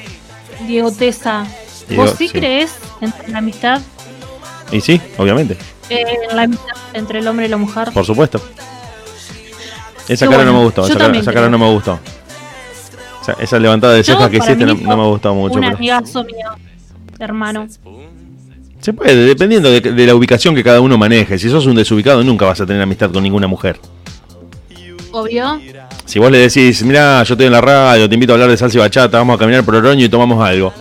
Diego 0.67 0.93
Tesa. 0.93 1.47
Diego, 1.89 2.05
¿Vos 2.05 2.15
sí, 2.17 2.29
sí. 2.29 2.33
crees 2.39 2.73
en 3.01 3.13
la 3.33 3.39
amistad? 3.39 3.81
Y 4.71 4.81
sí, 4.81 5.01
obviamente, 5.19 5.57
Eh, 5.91 6.05
en 6.31 6.37
la 6.37 6.43
amistad 6.45 6.75
entre 6.95 7.19
el 7.19 7.27
hombre 7.29 7.47
y 7.47 7.49
la 7.49 7.57
mujer. 7.57 7.91
por 7.93 8.05
supuesto. 8.07 8.41
Esa 10.09 10.27
cara 10.29 10.45
no 10.45 10.53
me 10.53 10.65
gustó, 10.65 10.85
esa 10.87 10.99
cara, 10.99 11.17
esa 11.17 11.49
no 11.49 11.59
me 11.59 11.71
gustó. 11.71 11.99
Esa, 13.23 13.33
esa 13.35 13.59
levantada 13.59 13.95
de 13.95 14.03
cejas 14.03 14.29
que 14.31 14.39
hiciste 14.39 14.67
no, 14.67 14.75
me 14.75 15.07
gustó 15.07 15.35
mucho. 15.35 15.55
Un 15.55 15.61
pero- 15.61 15.77
amigazo 15.77 16.25
mío, 16.25 16.49
hermano. 17.19 17.69
Se 18.81 18.93
puede, 18.93 19.15
dependiendo 19.27 19.71
de, 19.71 19.81
de 19.81 20.07
la 20.07 20.15
ubicación 20.17 20.57
que 20.57 20.65
cada 20.65 20.81
uno 20.81 20.99
maneje. 20.99 21.39
Si 21.39 21.49
sos 21.49 21.67
un 21.67 21.77
desubicado, 21.77 22.25
nunca 22.25 22.47
vas 22.47 22.61
a 22.61 22.67
tener 22.67 22.83
amistad 22.83 23.13
con 23.13 23.23
ninguna 23.23 23.47
mujer. 23.47 23.79
Obvio. 25.13 25.61
Si 26.05 26.19
vos 26.19 26.31
le 26.31 26.39
decís, 26.39 26.83
mira, 26.83 27.23
yo 27.23 27.35
estoy 27.35 27.47
en 27.47 27.53
la 27.53 27.61
radio, 27.61 28.09
te 28.09 28.15
invito 28.15 28.33
a 28.33 28.35
hablar 28.35 28.51
de 28.51 28.57
salsa 28.57 28.77
y 28.77 28.81
bachata, 28.81 29.19
vamos 29.19 29.37
a 29.37 29.39
caminar 29.39 29.65
por 29.65 29.75
Oroño 29.75 30.05
y 30.05 30.09
tomamos 30.09 30.47
algo. 30.47 30.73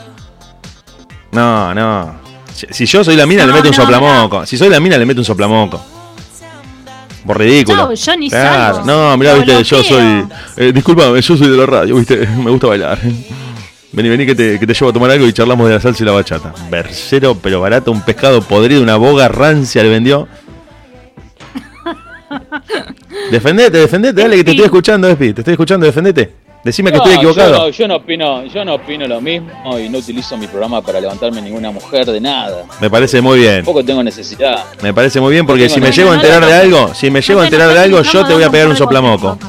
No, 1.31 1.73
no. 1.73 2.19
Si, 2.53 2.85
yo 2.85 3.03
soy 3.03 3.15
la 3.15 3.25
mina, 3.25 3.43
le 3.45 3.51
No, 3.51 3.53
meto 3.57 3.69
un 3.69 3.75
no, 3.75 3.81
soplamoco. 3.81 4.45
Si 4.45 4.57
soy 4.57 4.69
la 4.69 4.79
mina, 4.79 4.97
le 4.97 5.05
meto 5.05 5.21
un 5.21 5.25
soplamoco. 5.25 5.81
Por 7.25 7.37
ridículo. 7.39 7.77
Chao, 7.77 7.93
yo 7.93 8.17
ni 8.17 8.29
Claro. 8.29 8.75
salgo. 8.75 8.87
No, 8.87 9.17
mirá, 9.17 9.35
viste, 9.35 9.63
yo 9.63 9.83
soy. 9.83 10.25
Eh, 10.57 10.71
disculpame, 10.73 11.21
yo 11.21 11.37
soy 11.37 11.49
de 11.49 11.57
la 11.57 11.65
radio, 11.65 11.95
viste, 11.95 12.17
me 12.43 12.51
gusta 12.51 12.67
bailar. 12.67 12.99
Vení, 13.93 14.09
vení 14.09 14.25
que 14.25 14.35
te, 14.35 14.57
que 14.59 14.65
te 14.65 14.73
llevo 14.73 14.89
a 14.89 14.93
tomar 14.93 15.11
algo 15.11 15.27
y 15.27 15.33
charlamos 15.33 15.67
de 15.67 15.75
la 15.75 15.81
salsa 15.81 16.01
y 16.03 16.05
la 16.05 16.13
bachata. 16.13 16.53
Versero, 16.69 17.35
pero 17.35 17.61
barato, 17.61 17.91
un 17.91 18.01
pescado 18.01 18.41
podrido, 18.41 18.81
una 18.81 18.95
boga 18.95 19.27
rancia 19.27 19.83
le 19.83 19.89
vendió. 19.89 20.27
Defendete, 23.31 23.77
defendete, 23.77 24.21
dale 24.21 24.37
que 24.37 24.43
te 24.43 24.51
estoy 24.51 24.65
escuchando, 24.65 25.07
Espi, 25.07 25.33
te 25.33 25.41
estoy 25.41 25.53
escuchando, 25.53 25.85
defendete. 25.85 26.31
Decime 26.63 26.91
que 26.91 26.97
No, 26.97 27.03
estoy 27.03 27.17
equivocado. 27.17 27.51
Yo 27.51 27.57
no, 27.57 27.69
yo 27.69 27.87
no 27.87 27.95
opino, 27.95 28.45
yo 28.45 28.65
no 28.65 28.75
opino 28.75 29.07
lo 29.07 29.19
mismo 29.19 29.79
y 29.79 29.89
no 29.89 29.97
utilizo 29.97 30.37
mi 30.37 30.45
programa 30.45 30.81
para 30.81 31.01
levantarme 31.01 31.41
ninguna 31.41 31.71
mujer 31.71 32.05
de 32.05 32.21
nada. 32.21 32.65
Me 32.79 32.89
parece 32.89 33.19
muy 33.19 33.39
bien. 33.39 33.57
Tampoco 33.57 33.83
tengo 33.83 34.03
necesidad. 34.03 34.65
Me 34.83 34.93
parece 34.93 35.19
muy 35.19 35.31
bien 35.31 35.45
porque 35.47 35.69
si 35.69 35.81
me 35.81 35.91
llego 35.91 36.11
a 36.11 36.15
enterar 36.15 36.45
de 36.45 36.53
algo, 36.53 36.93
si 36.93 37.09
me 37.09 37.21
llego 37.21 37.41
a 37.41 37.45
enterar 37.45 37.73
de 37.73 37.79
algo, 37.79 38.01
yo 38.03 38.25
te 38.25 38.33
voy 38.33 38.43
a 38.43 38.51
pegar 38.51 38.67
un 38.67 38.75
soplamoco. 38.75 39.39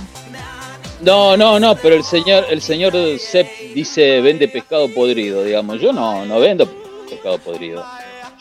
No, 1.02 1.36
no, 1.36 1.58
no, 1.58 1.74
pero 1.76 1.96
el 1.96 2.04
señor, 2.04 2.46
el 2.48 2.62
señor 2.62 2.94
Sepp 3.18 3.48
dice 3.74 4.20
vende 4.20 4.48
pescado 4.48 4.88
podrido, 4.88 5.44
digamos. 5.44 5.80
Yo 5.80 5.92
no, 5.92 6.24
no 6.24 6.40
vendo 6.40 6.66
pescado 7.10 7.38
podrido. 7.38 7.84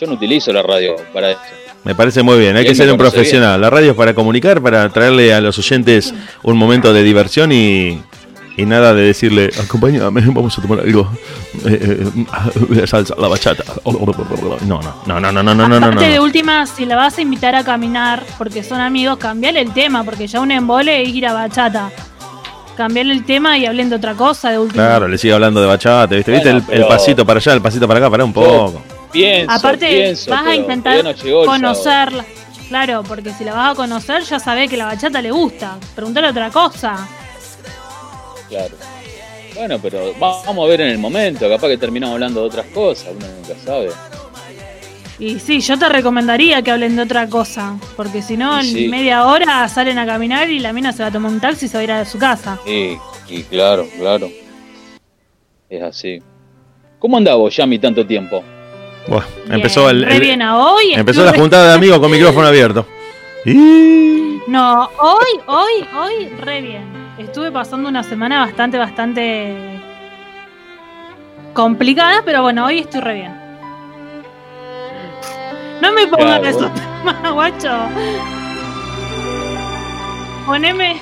Yo 0.02 0.08
no 0.08 0.14
utilizo 0.14 0.52
la 0.52 0.64
radio 0.64 0.95
para 1.14 1.30
eso. 1.30 1.39
Me 1.84 1.93
parece 1.93 2.24
muy 2.24 2.39
bien, 2.39 2.58
hay 2.58 2.66
que 2.66 2.74
ser 2.74 2.91
un 2.91 2.97
profesional. 2.97 3.62
La 3.62 3.70
radio 3.70 3.91
es 3.91 3.95
para 3.95 4.16
comunicar, 4.16 4.60
para 4.60 4.89
traerle 4.89 5.32
a 5.32 5.39
los 5.41 5.60
oyentes 5.60 6.12
un 6.41 6.58
momento 6.58 6.91
de 6.91 7.04
diversión 7.04 7.52
y, 7.52 8.02
y 8.58 8.66
nada 8.66 8.95
de 8.95 9.04
decirle, 9.04 9.52
acompáñame, 9.64 10.22
vamos 10.26 10.58
a 10.58 10.62
tomar 10.64 10.80
algo. 10.80 11.08
Eh, 11.68 12.10
eh 12.76 12.88
salsa, 12.88 13.14
la 13.16 13.28
bachata. 13.28 13.64
No, 13.86 14.82
no, 14.82 14.95
no, 15.06 15.20
no, 15.20 15.32
no, 15.32 15.43
no, 15.43 15.54
no, 15.56 15.80
no. 15.80 15.91
No. 15.91 16.02
de 16.02 16.20
última, 16.20 16.66
si 16.66 16.88
la 16.88 16.95
vas 16.95 17.20
a 17.20 17.22
invitar 17.22 17.54
a 17.54 17.64
caminar 17.64 18.24
porque 18.39 18.64
son 18.64 18.82
amigos, 18.82 19.20
cambiale 19.20 19.62
el 19.62 19.72
tema, 19.72 20.04
porque 20.04 20.26
ya 20.26 20.41
un 20.41 20.49
embole 20.49 21.04
es 21.04 21.10
ir 21.10 21.28
a 21.28 21.34
bachata. 21.34 21.91
Cambiarle 22.76 23.14
el 23.14 23.24
tema 23.24 23.56
y 23.60 23.68
hablen 23.68 23.91
de 23.91 23.97
otra 23.97 24.16
cosa 24.16 24.49
de 24.49 24.58
última. 24.58 24.84
Claro, 24.84 25.08
le 25.08 25.20
sigue 25.20 25.36
hablando 25.36 25.62
de 25.62 25.68
bachata, 25.68 26.16
¿viste? 26.16 26.32
¿Viste 26.32 26.49
el, 26.49 26.88
pasito 26.88 27.24
para 27.24 27.38
allá, 27.38 27.54
el 27.54 27.62
pasito 27.62 27.88
para 27.88 27.99
acá? 27.99 28.10
Pará 28.10 28.26
un 28.26 28.34
poco. 28.34 28.82
Pienso, 29.12 29.51
Aparte, 29.51 29.88
pienso, 29.88 30.32
vas 30.32 30.45
a 30.45 30.55
intentar 30.55 31.03
no 31.03 31.45
conocerla. 31.45 32.26
Claro, 32.70 33.03
porque 33.03 33.34
si 33.34 33.43
la 33.43 33.53
vas 33.53 33.74
a 33.74 33.76
conocer 33.76 34.24
ya 34.24 34.39
sabés 34.39 34.70
que 34.70 34.78
la 34.78 34.86
bachata 34.86 35.22
le 35.22 35.32
gusta. 35.32 35.78
Preguntale 35.93 36.30
otra 36.30 36.49
cosa. 36.49 37.07
Claro. 38.47 38.76
Bueno, 39.55 39.78
pero 39.82 40.14
va- 40.18 40.41
vamos 40.45 40.66
a 40.66 40.70
ver 40.70 40.82
en 40.82 40.88
el 40.88 40.97
momento, 40.97 41.49
capaz 41.49 41.68
que 41.68 41.78
terminamos 41.78 42.14
hablando 42.14 42.39
de 42.41 42.47
otras 42.47 42.66
cosas, 42.68 43.09
uno 43.16 43.26
nunca 43.28 43.55
sabe. 43.66 43.89
Y 45.20 45.38
sí, 45.39 45.59
yo 45.59 45.78
te 45.78 45.88
recomendaría 45.88 46.62
que 46.64 46.72
hablen 46.72 46.95
de 46.95 47.03
otra 47.03 47.28
cosa. 47.28 47.78
Porque 47.95 48.22
si 48.24 48.38
no, 48.38 48.57
en 48.57 48.66
sí. 48.66 48.88
media 48.88 49.26
hora 49.26 49.68
salen 49.68 49.99
a 49.99 50.05
caminar 50.05 50.49
y 50.49 50.59
la 50.59 50.74
mina 50.74 50.91
se 50.93 51.03
va 51.03 51.09
a 51.09 51.12
tomar 51.12 51.32
un 51.32 51.39
taxi 51.39 51.66
y 51.66 51.70
se 51.70 51.78
va 51.78 51.82
a 51.82 51.84
ir 51.84 51.91
a 51.91 52.05
su 52.05 52.18
casa. 52.18 52.57
Y, 52.66 52.97
y 53.28 53.43
claro, 53.43 53.86
claro. 53.99 54.30
Es 55.70 55.84
así. 55.84 56.24
¿Cómo 56.97 57.18
andaba 57.18 57.47
Yami, 57.49 57.78
tanto 57.78 58.05
tiempo? 58.07 58.43
Bien, 59.08 59.22
empezó 59.49 59.89
el, 59.89 60.04
re 60.06 60.16
el- 60.16 60.22
bien 60.22 60.41
a 60.41 60.58
hoy. 60.58 60.93
empezó 60.93 61.24
la 61.26 61.34
juntada 61.34 61.70
de 61.70 61.74
amigos 61.74 61.99
con 61.99 62.12
micrófono 62.12 62.47
abierto. 62.47 62.86
Y... 63.45 64.39
No, 64.47 64.89
hoy, 64.99 65.39
hoy, 65.47 65.88
hoy, 65.97 66.30
re 66.39 66.62
bien. 66.62 66.84
Estuve 67.18 67.52
pasando 67.52 67.89
una 67.89 68.04
semana 68.04 68.39
bastante, 68.39 68.78
bastante 68.78 69.82
complicada, 71.54 72.22
pero 72.24 72.41
bueno, 72.43 72.66
hoy 72.66 72.80
estoy 72.80 73.02
re 73.02 73.14
bien. 73.16 73.36
No 75.82 75.91
me 75.91 76.06
pongas 76.08 76.39
Claro, 76.39 76.45
esos 76.45 76.72
temas, 76.74 77.34
guacho. 77.34 77.70
Poneme. 80.45 81.02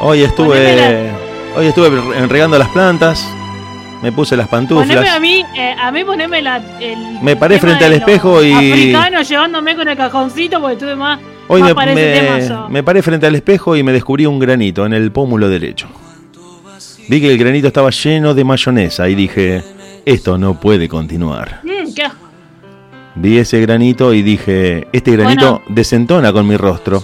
Hoy 0.00 0.22
estuve 0.22 0.48
Poneme 0.48 1.10
hoy 1.56 1.66
estuve 1.66 1.90
regando 2.28 2.58
las 2.58 2.68
plantas, 2.70 3.26
me 4.02 4.12
puse 4.12 4.36
las 4.36 4.48
Poneme 4.48 4.68
pantuflas. 4.68 5.08
a 5.16 5.20
mí, 5.20 5.44
eh, 5.56 5.74
a 5.80 5.90
mí 5.92 6.04
poneme 6.04 6.42
la, 6.42 6.56
el 6.80 6.98
Me 7.22 7.36
paré 7.36 7.58
frente 7.58 7.84
al 7.84 7.92
espejo 7.92 8.42
y- 8.42 8.52
Africanos 8.52 9.28
llevándome 9.28 9.76
con 9.76 9.88
el 9.88 9.96
cajoncito 9.96 10.60
porque 10.60 10.74
estuve 10.74 10.96
más, 10.96 11.20
Hoy 11.48 11.60
más 11.60 11.70
me, 11.70 11.74
para 11.74 11.92
ese 11.92 12.20
tema 12.20 12.36
me- 12.38 12.48
yo. 12.48 12.68
me 12.68 12.82
paré 12.82 13.02
frente 13.02 13.26
al 13.26 13.34
espejo 13.34 13.76
y 13.76 13.82
me 13.82 13.92
descubrí 13.92 14.26
un 14.26 14.38
granito 14.38 14.84
en 14.86 14.92
el 14.92 15.12
pómulo 15.12 15.48
derecho. 15.48 15.86
Vi 17.08 17.20
que 17.20 17.30
el 17.30 17.38
granito 17.38 17.66
estaba 17.68 17.90
lleno 17.90 18.34
de 18.34 18.44
mayonesa 18.44 19.08
y 19.08 19.14
dije, 19.14 19.62
esto 20.04 20.38
no 20.38 20.58
puede 20.58 20.88
continuar. 20.88 21.60
Mm, 21.62 21.94
qué 21.94 22.04
asco. 22.04 22.18
Vi 23.14 23.38
ese 23.38 23.60
granito 23.60 24.14
y 24.14 24.22
dije, 24.22 24.86
este 24.92 25.10
granito 25.12 25.50
Bueno. 25.60 25.62
desentona 25.68 26.32
con 26.32 26.46
mi 26.46 26.56
rostro. 26.56 27.02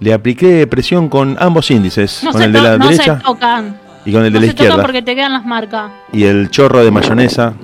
Le 0.00 0.12
apliqué 0.12 0.66
presión 0.68 1.08
con 1.08 1.36
ambos 1.40 1.70
índices, 1.72 2.22
No, 2.22 2.30
con 2.32 2.42
el 2.42 2.52
de 2.52 2.60
la 2.62 2.78
no 2.78 2.92
se 2.92 3.10
tocan. 3.24 3.80
Y 4.04 4.12
con 4.12 4.24
el 4.24 4.32
de 4.32 4.38
no 4.38 4.40
la 4.40 4.46
se 4.46 4.52
izquierda. 4.52 4.82
porque 4.82 5.02
te 5.02 5.14
quedan 5.14 5.32
las 5.32 5.44
marcas. 5.44 5.90
Y 6.12 6.24
el 6.24 6.50
chorro 6.50 6.84
de 6.84 6.90
mayonesa 6.90 7.54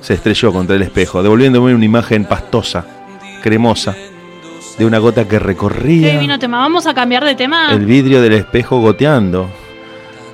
se 0.00 0.14
estrelló 0.14 0.52
contra 0.52 0.76
el 0.76 0.82
espejo, 0.82 1.22
devolviéndome 1.22 1.74
una 1.74 1.84
imagen 1.84 2.24
pastosa, 2.24 2.84
cremosa, 3.42 3.94
de 4.78 4.84
una 4.84 4.98
gota 4.98 5.24
que 5.24 5.30
Qué 5.30 5.38
recorría 5.38 6.12
divino 6.12 6.38
tema. 6.38 6.58
Vamos 6.58 6.86
a 6.86 6.94
cambiar 6.94 7.24
de 7.24 7.34
tema. 7.34 7.72
el 7.72 7.86
vidrio 7.86 8.20
del 8.20 8.34
espejo 8.34 8.80
goteando. 8.80 9.48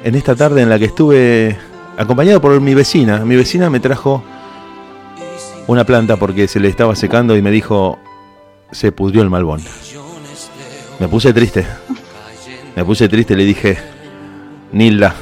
En 0.04 0.14
esta 0.16 0.34
tarde 0.34 0.62
en 0.62 0.68
la 0.68 0.78
que 0.78 0.86
estuve 0.86 1.56
acompañado 1.96 2.40
por 2.40 2.60
mi 2.60 2.74
vecina, 2.74 3.24
mi 3.24 3.36
vecina 3.36 3.70
me 3.70 3.78
trajo 3.78 4.24
una 5.68 5.84
planta 5.84 6.16
porque 6.16 6.48
se 6.48 6.58
le 6.58 6.68
estaba 6.68 6.96
secando 6.96 7.36
y 7.36 7.42
me 7.42 7.50
dijo, 7.52 7.98
se 8.72 8.90
pudrió 8.90 9.22
el 9.22 9.30
malbón. 9.30 9.60
Me 10.98 11.08
puse 11.08 11.32
triste. 11.32 11.64
Me 12.74 12.84
puse 12.84 13.08
triste 13.08 13.34
y 13.34 13.36
le 13.36 13.44
dije, 13.44 13.78
Nilda. 14.72 15.14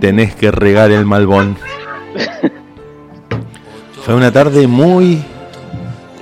Tenés 0.00 0.34
que 0.34 0.50
regar 0.50 0.90
el 0.90 1.04
malbón. 1.04 1.56
Fue 4.04 4.14
una 4.14 4.32
tarde 4.32 4.66
muy 4.66 5.22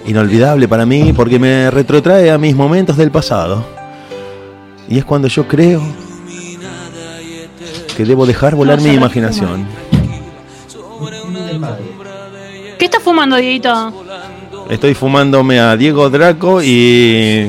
inolvidable 0.06 0.68
para 0.68 0.86
mí 0.86 1.12
porque 1.12 1.38
me 1.38 1.70
retrotrae 1.70 2.30
a 2.30 2.38
mis 2.38 2.54
momentos 2.54 2.96
del 2.96 3.10
pasado. 3.10 3.64
Y 4.88 4.98
es 4.98 5.04
cuando 5.04 5.28
yo 5.28 5.46
creo 5.46 5.82
que 7.96 8.04
debo 8.04 8.26
dejar 8.26 8.54
volar 8.54 8.80
mi 8.80 8.90
imaginación. 8.90 9.66
¿Qué 12.78 12.84
estás 12.84 13.02
fumando, 13.02 13.36
Dieguito? 13.36 14.04
Estoy 14.68 14.94
fumándome 14.94 15.60
a 15.60 15.76
Diego 15.76 16.10
Draco 16.10 16.62
y, 16.62 17.48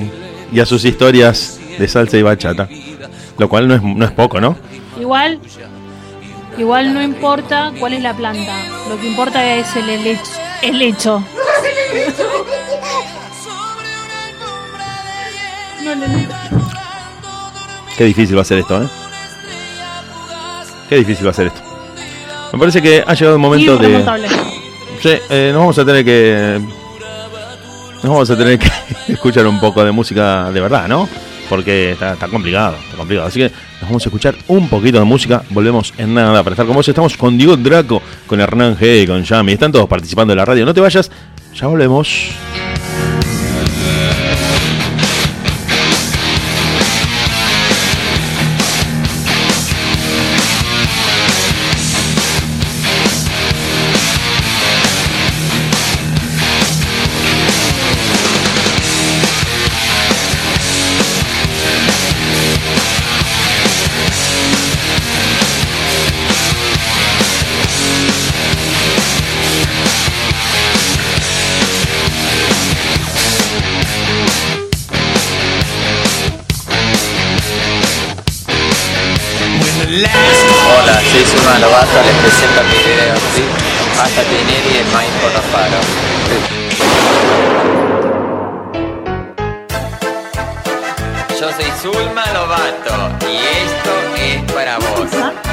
y 0.52 0.60
a 0.60 0.66
sus 0.66 0.86
historias 0.86 1.60
de 1.78 1.88
salsa 1.88 2.18
y 2.18 2.22
bachata. 2.22 2.70
Lo 3.38 3.50
cual 3.50 3.68
no 3.68 3.76
es, 3.76 3.84
no 3.84 4.06
es 4.06 4.12
poco, 4.12 4.40
¿no? 4.40 4.56
Igual, 5.00 5.40
igual 6.58 6.94
no 6.94 7.02
importa 7.02 7.72
cuál 7.80 7.94
es 7.94 8.02
la 8.02 8.14
planta. 8.14 8.54
Lo 8.90 9.00
que 9.00 9.08
importa 9.08 9.56
es 9.56 9.76
el 9.76 9.90
helecho. 9.90 10.32
El 10.62 10.82
hecho. 10.82 11.24
No, 15.84 15.96
no, 15.96 16.08
no. 16.08 16.20
Qué 17.98 18.04
difícil 18.06 18.38
va 18.38 18.42
a 18.42 18.46
ser 18.46 18.60
esto, 18.60 18.84
¿eh? 18.84 18.88
Qué 20.90 20.98
difícil 20.98 21.26
va 21.26 21.32
a 21.32 21.34
ser 21.34 21.48
esto. 21.48 21.62
Me 22.54 22.60
parece 22.60 22.82
que 22.82 23.04
ha 23.06 23.14
llegado 23.14 23.36
el 23.36 23.42
momento 23.42 23.78
de... 23.78 24.04
Sí, 25.02 25.10
eh, 25.30 25.50
nos 25.52 25.60
vamos 25.60 25.78
a 25.78 25.86
tener 25.86 26.04
que. 26.04 26.60
Nos 27.96 28.04
vamos 28.04 28.30
a 28.30 28.38
tener 28.38 28.58
que 28.58 28.70
escuchar 29.14 29.46
un 29.48 29.60
poco 29.60 29.84
de 29.84 29.92
música 29.92 30.52
de 30.52 30.60
verdad, 30.60 30.88
¿no? 30.88 31.08
Porque 31.50 31.92
está, 31.92 32.16
complicado, 32.28 32.78
está 32.84 32.98
complicado. 32.98 33.28
Así 33.28 33.40
que 33.40 33.52
nos 33.80 33.90
vamos 33.90 34.06
a 34.06 34.10
escuchar 34.10 34.36
un 34.48 34.68
poquito 34.70 35.00
de 35.00 35.06
música. 35.06 35.44
Volvemos 35.50 35.94
en 35.98 36.14
nada 36.14 36.44
para 36.44 36.54
estar 36.54 36.66
con 36.66 36.76
vos. 36.76 36.88
Estamos 36.88 37.16
con 37.16 37.38
Diego 37.38 37.56
Draco, 37.56 38.02
con 38.26 38.40
Hernán 38.40 38.78
G, 38.78 39.08
con 39.08 39.24
Yami. 39.24 39.54
Están 39.54 39.72
todos 39.72 39.88
participando 39.88 40.34
en 40.34 40.38
la 40.38 40.46
radio. 40.46 40.66
No 40.66 40.74
te 40.74 40.82
vayas, 40.82 41.10
ya 41.54 41.68
volvemos. 41.68 42.32
Hola, 80.00 81.02
soy 81.12 81.26
Zulma 81.26 81.58
Lobato, 81.58 82.04
les 82.06 82.16
presento 82.18 82.62
mi 82.66 82.78
video, 82.84 83.16
¿sí? 83.34 83.44
Hasta 84.00 84.22
Tinelli 84.22 84.76
y 84.76 84.78
el 84.78 84.86
maíz 84.94 85.10
por 85.24 85.32
los 85.34 85.44
faros. 85.46 85.86
Yo 91.40 91.52
soy 91.52 91.72
Zulma 91.82 92.26
Lobato 92.32 93.26
y 93.28 93.38
esto 93.38 93.92
es 94.18 94.52
para 94.52 94.78
vos. 94.78 95.47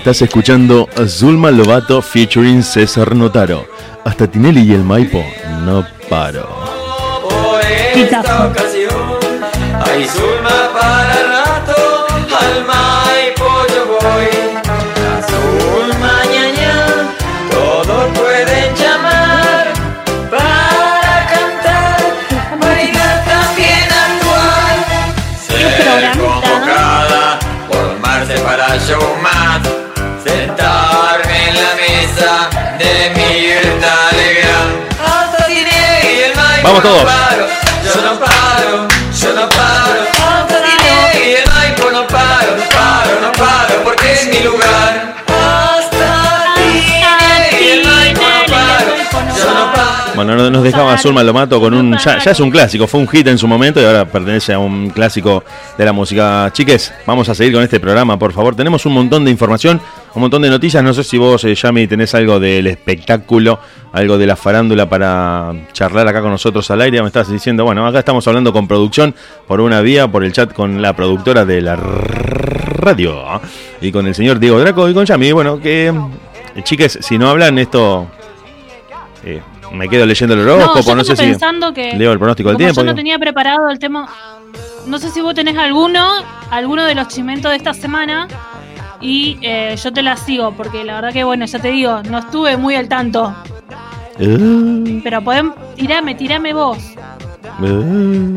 Estás 0.00 0.22
escuchando 0.22 0.88
Zulma 1.06 1.50
Lobato 1.50 2.00
featuring 2.00 2.62
César 2.62 3.14
Notaro. 3.14 3.66
Hasta 4.02 4.26
Tinelli 4.26 4.62
y 4.62 4.72
el 4.72 4.82
Maipo, 4.82 5.22
no 5.62 5.86
paro. 6.08 6.48
Vamos 36.70 36.84
todos. 36.84 37.02
no 37.02 37.04
paro, 37.04 37.46
yo 37.82 38.02
no 38.02 38.20
paro, 38.20 38.89
Bueno, 50.24 50.36
no- 50.42 50.50
nos 50.50 50.62
dejaba. 50.62 50.96
Zulma 50.98 51.22
Lomato 51.22 51.60
con 51.60 51.72
un. 51.74 51.96
Ya, 51.98 52.16
es 52.18 52.40
un 52.40 52.50
clásico, 52.50 52.86
fue 52.86 53.00
un 53.00 53.08
hit 53.08 53.26
en 53.26 53.38
su 53.38 53.46
momento 53.48 53.80
y 53.80 53.84
ahora 53.84 54.04
pertenece 54.04 54.52
a 54.52 54.58
un 54.58 54.90
clásico 54.90 55.44
de 55.78 55.84
la 55.84 55.92
música. 55.92 56.50
Chiques, 56.52 56.92
vamos 57.06 57.28
a 57.28 57.34
seguir 57.34 57.52
con 57.54 57.62
este 57.62 57.80
programa, 57.80 58.18
por 58.18 58.32
favor. 58.32 58.54
Tenemos 58.54 58.84
un 58.86 58.92
montón 58.92 59.24
de 59.24 59.30
información, 59.30 59.80
un 60.14 60.20
montón 60.20 60.42
de 60.42 60.50
noticias. 60.50 60.82
No 60.84 60.92
sé 60.94 61.04
si 61.04 61.16
vos, 61.18 61.42
eh, 61.44 61.54
Yami, 61.54 61.86
tenés 61.86 62.14
algo 62.14 62.38
del 62.40 62.66
espectáculo, 62.66 63.58
algo 63.92 64.18
de 64.18 64.26
la 64.26 64.36
farándula 64.36 64.88
para 64.88 65.52
charlar 65.72 66.06
acá 66.08 66.20
con 66.20 66.30
nosotros 66.30 66.70
al 66.70 66.80
aire. 66.82 67.00
Me 67.00 67.06
estás 67.08 67.30
diciendo, 67.30 67.64
bueno, 67.64 67.86
acá 67.86 68.00
estamos 68.00 68.26
hablando 68.28 68.52
con 68.52 68.68
producción 68.68 69.14
por 69.46 69.60
una 69.60 69.80
vía, 69.80 70.06
por 70.08 70.24
el 70.24 70.32
chat 70.32 70.52
con 70.52 70.82
la 70.82 70.94
productora 70.94 71.44
de 71.44 71.60
la 71.62 71.76
radio 71.76 73.24
¿ah? 73.26 73.40
y 73.80 73.90
con 73.92 74.06
el 74.06 74.14
señor 74.14 74.38
Diego 74.38 74.58
Draco 74.60 74.88
y 74.88 74.94
con 74.94 75.04
Yami. 75.06 75.32
Bueno, 75.32 75.60
que. 75.60 75.88
eh, 75.88 76.62
Chiques, 76.62 76.98
si 77.00 77.18
no 77.18 77.28
hablan, 77.30 77.58
esto. 77.58 78.06
eh, 79.24 79.40
me 79.72 79.88
quedo 79.88 80.06
leyendo 80.06 80.34
el 80.34 80.44
No, 80.44 80.54
horóscopo, 80.54 80.88
yo 80.90 80.94
no, 80.96 81.04
sé 81.04 81.16
si 81.16 81.22
pensando 81.22 81.72
que 81.72 81.94
leo 81.96 82.12
el 82.12 82.18
pronóstico 82.18 82.48
del 82.50 82.58
tiempo. 82.58 82.80
yo 82.80 82.84
no 82.84 82.94
tenía 82.94 83.18
preparado 83.18 83.68
el 83.70 83.78
tema. 83.78 84.08
No 84.86 84.98
sé 84.98 85.10
si 85.10 85.20
vos 85.20 85.34
tenés 85.34 85.56
alguno, 85.56 86.08
alguno 86.50 86.84
de 86.84 86.94
los 86.94 87.08
chimentos 87.08 87.50
de 87.50 87.56
esta 87.56 87.74
semana. 87.74 88.26
Y 89.00 89.38
eh, 89.42 89.76
yo 89.82 89.92
te 89.92 90.02
la 90.02 90.16
sigo, 90.16 90.52
porque 90.52 90.84
la 90.84 90.94
verdad 90.96 91.12
que, 91.12 91.24
bueno, 91.24 91.46
ya 91.46 91.58
te 91.58 91.68
digo, 91.70 92.02
no 92.10 92.18
estuve 92.18 92.56
muy 92.56 92.74
al 92.74 92.88
tanto. 92.88 93.34
Eh, 94.18 95.00
Pero 95.02 95.22
podemos, 95.22 95.54
tirame, 95.76 96.14
tirame 96.14 96.52
vos. 96.52 96.76
eh. 97.62 98.36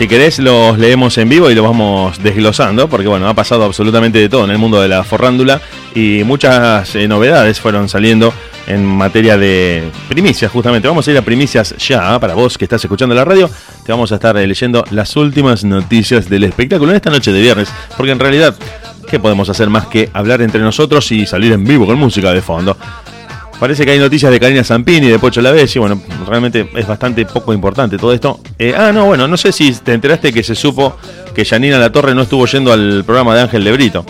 Si 0.00 0.08
querés, 0.08 0.38
los 0.38 0.78
leemos 0.78 1.18
en 1.18 1.28
vivo 1.28 1.50
y 1.50 1.54
los 1.54 1.62
vamos 1.62 2.22
desglosando, 2.22 2.88
porque 2.88 3.06
bueno, 3.06 3.28
ha 3.28 3.34
pasado 3.34 3.64
absolutamente 3.64 4.18
de 4.18 4.30
todo 4.30 4.46
en 4.46 4.50
el 4.50 4.56
mundo 4.56 4.80
de 4.80 4.88
la 4.88 5.04
forrándula 5.04 5.60
y 5.94 6.22
muchas 6.24 6.94
eh, 6.94 7.06
novedades 7.06 7.60
fueron 7.60 7.86
saliendo 7.86 8.32
en 8.66 8.82
materia 8.82 9.36
de 9.36 9.90
primicias, 10.08 10.50
justamente. 10.50 10.88
Vamos 10.88 11.06
a 11.06 11.10
ir 11.10 11.18
a 11.18 11.22
primicias 11.22 11.74
ya, 11.76 12.18
para 12.18 12.32
vos 12.32 12.56
que 12.56 12.64
estás 12.64 12.82
escuchando 12.82 13.14
la 13.14 13.26
radio, 13.26 13.50
te 13.84 13.92
vamos 13.92 14.10
a 14.10 14.14
estar 14.14 14.34
eh, 14.38 14.46
leyendo 14.46 14.82
las 14.90 15.14
últimas 15.16 15.64
noticias 15.64 16.30
del 16.30 16.44
espectáculo 16.44 16.92
en 16.92 16.96
esta 16.96 17.10
noche 17.10 17.30
de 17.30 17.42
viernes, 17.42 17.70
porque 17.94 18.12
en 18.12 18.20
realidad, 18.20 18.54
¿qué 19.06 19.20
podemos 19.20 19.50
hacer 19.50 19.68
más 19.68 19.86
que 19.88 20.08
hablar 20.14 20.40
entre 20.40 20.62
nosotros 20.62 21.12
y 21.12 21.26
salir 21.26 21.52
en 21.52 21.62
vivo 21.62 21.84
con 21.84 21.98
música 21.98 22.32
de 22.32 22.40
fondo? 22.40 22.74
Parece 23.60 23.84
que 23.84 23.90
hay 23.90 23.98
noticias 23.98 24.32
de 24.32 24.40
Karina 24.40 24.64
Zampini, 24.64 25.08
de 25.08 25.18
Pocho 25.18 25.42
Lavés, 25.42 25.76
y 25.76 25.78
bueno, 25.78 26.00
realmente 26.26 26.70
es 26.74 26.86
bastante 26.86 27.26
poco 27.26 27.52
importante 27.52 27.98
todo 27.98 28.14
esto. 28.14 28.40
Eh, 28.58 28.74
ah, 28.74 28.90
no, 28.90 29.04
bueno, 29.04 29.28
no 29.28 29.36
sé 29.36 29.52
si 29.52 29.70
te 29.74 29.92
enteraste 29.92 30.32
que 30.32 30.42
se 30.42 30.54
supo 30.54 30.96
que 31.34 31.44
Janina 31.44 31.78
La 31.78 31.92
Torre 31.92 32.14
no 32.14 32.22
estuvo 32.22 32.46
yendo 32.46 32.72
al 32.72 33.04
programa 33.04 33.34
de 33.34 33.42
Ángel 33.42 33.62
de 33.62 33.72
Brito. 33.72 34.06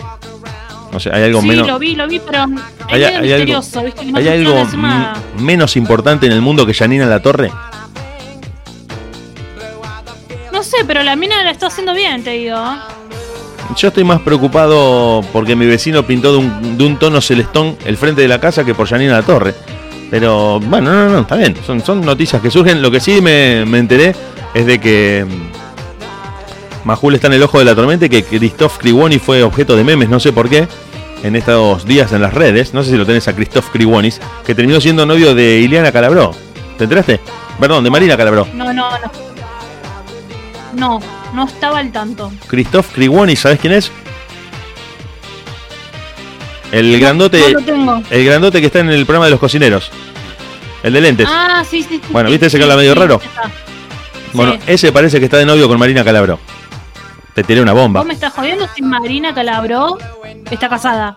No 0.93 1.01
sé, 1.01 1.09
hay 1.13 1.23
algo 1.23 1.41
sí, 1.41 1.47
menos. 1.49 1.67
lo 1.67 1.79
vi, 1.79 1.95
lo 1.95 2.07
vi, 2.07 2.19
pero 2.19 2.43
hay, 2.43 3.01
medio 3.01 3.19
hay 3.19 3.33
algo, 3.33 3.61
hay 4.15 4.27
algo 4.29 4.65
menos 5.37 5.75
importante 5.75 6.27
en 6.27 6.31
el 6.31 6.41
mundo 6.41 6.65
que 6.65 6.73
Janina 6.73 7.05
La 7.05 7.21
Torre. 7.21 7.51
No 10.53 10.63
sé, 10.63 10.77
pero 10.87 11.03
la 11.03 11.17
mina 11.17 11.43
la 11.43 11.51
está 11.51 11.67
haciendo 11.67 11.93
bien, 11.93 12.23
te 12.23 12.31
digo. 12.31 12.57
Yo 13.75 13.87
estoy 13.87 14.03
más 14.03 14.21
preocupado 14.21 15.21
porque 15.31 15.55
mi 15.55 15.65
vecino 15.65 16.03
pintó 16.03 16.31
de 16.31 16.37
un, 16.39 16.77
de 16.77 16.83
un 16.83 16.97
tono 16.97 17.21
celestón 17.21 17.77
el 17.85 17.97
frente 17.97 18.21
de 18.21 18.27
la 18.27 18.39
casa 18.39 18.63
que 18.63 18.73
por 18.73 18.87
Janina 18.87 19.13
La 19.13 19.23
Torre. 19.23 19.53
Pero 20.09 20.59
bueno, 20.59 20.91
no, 20.91 21.05
no, 21.05 21.09
no, 21.11 21.19
está 21.19 21.35
bien. 21.37 21.55
Son, 21.65 21.81
son 21.81 22.01
noticias 22.01 22.41
que 22.41 22.51
surgen. 22.51 22.81
Lo 22.81 22.91
que 22.91 22.99
sí 22.99 23.21
me, 23.21 23.65
me 23.65 23.79
enteré 23.79 24.13
es 24.53 24.65
de 24.65 24.79
que 24.79 25.25
mm, 25.25 26.87
Majul 26.87 27.15
está 27.15 27.27
en 27.27 27.33
el 27.33 27.43
ojo 27.43 27.59
de 27.59 27.65
la 27.65 27.75
tormenta 27.75 28.05
y 28.05 28.09
que 28.09 28.23
Christoph 28.23 28.77
Kriguoni 28.77 29.19
fue 29.19 29.41
objeto 29.43 29.75
de 29.75 29.83
memes, 29.83 30.09
no 30.09 30.19
sé 30.19 30.33
por 30.33 30.49
qué, 30.49 30.67
en 31.23 31.35
estos 31.35 31.85
días 31.85 32.11
en 32.11 32.21
las 32.21 32.33
redes. 32.33 32.73
No 32.73 32.83
sé 32.83 32.91
si 32.91 32.97
lo 32.97 33.05
tenés 33.05 33.27
a 33.27 33.35
Christoph 33.35 33.69
Kriguonis, 33.71 34.19
que 34.45 34.53
terminó 34.53 34.81
siendo 34.81 35.05
novio 35.05 35.33
de 35.33 35.59
Ileana 35.59 35.91
Calabró. 35.91 36.31
¿Te 36.77 36.83
enteraste? 36.83 37.21
Perdón, 37.59 37.83
de 37.83 37.89
Marina 37.89 38.17
Calabró. 38.17 38.47
No, 38.53 38.73
no, 38.73 38.91
no. 38.91 39.11
No, 40.73 40.99
no 41.33 41.45
estaba 41.45 41.79
al 41.79 41.91
tanto. 41.91 42.31
Christoph 42.47 42.91
Kriguoni, 42.93 43.35
¿sabes 43.35 43.59
quién 43.59 43.73
es? 43.73 43.91
El 46.71 46.99
grandote. 46.99 47.39
No 47.53 47.59
lo 47.59 47.65
tengo. 47.65 48.01
El 48.09 48.25
grandote 48.25 48.59
que 48.61 48.67
está 48.67 48.79
en 48.79 48.89
el 48.89 49.05
programa 49.05 49.25
de 49.25 49.31
los 49.31 49.39
cocineros. 49.39 49.91
El 50.83 50.93
de 50.93 51.01
lentes. 51.01 51.27
Ah, 51.29 51.63
sí, 51.69 51.83
sí. 51.83 51.99
sí, 52.03 52.11
Bueno, 52.11 52.29
¿viste 52.29 52.47
ese 52.47 52.57
que 52.57 52.63
habla 52.63 52.75
medio 52.77 52.95
raro? 52.95 53.19
bueno, 54.33 54.57
ese 54.65 54.91
parece 54.91 55.19
que 55.19 55.25
está 55.25 55.37
de 55.37 55.45
novio 55.45 55.67
con 55.67 55.77
Marina 55.77 56.03
Calabró. 56.03 56.39
Te 57.33 57.43
tiré 57.43 57.61
una 57.61 57.73
bomba. 57.73 58.01
¿Vos 58.01 58.07
me 58.07 58.13
estás 58.13 58.33
jodiendo 58.33 58.67
si 58.73 58.81
Marina 58.81 59.33
Calabró 59.33 59.97
está 60.49 60.69
casada? 60.69 61.15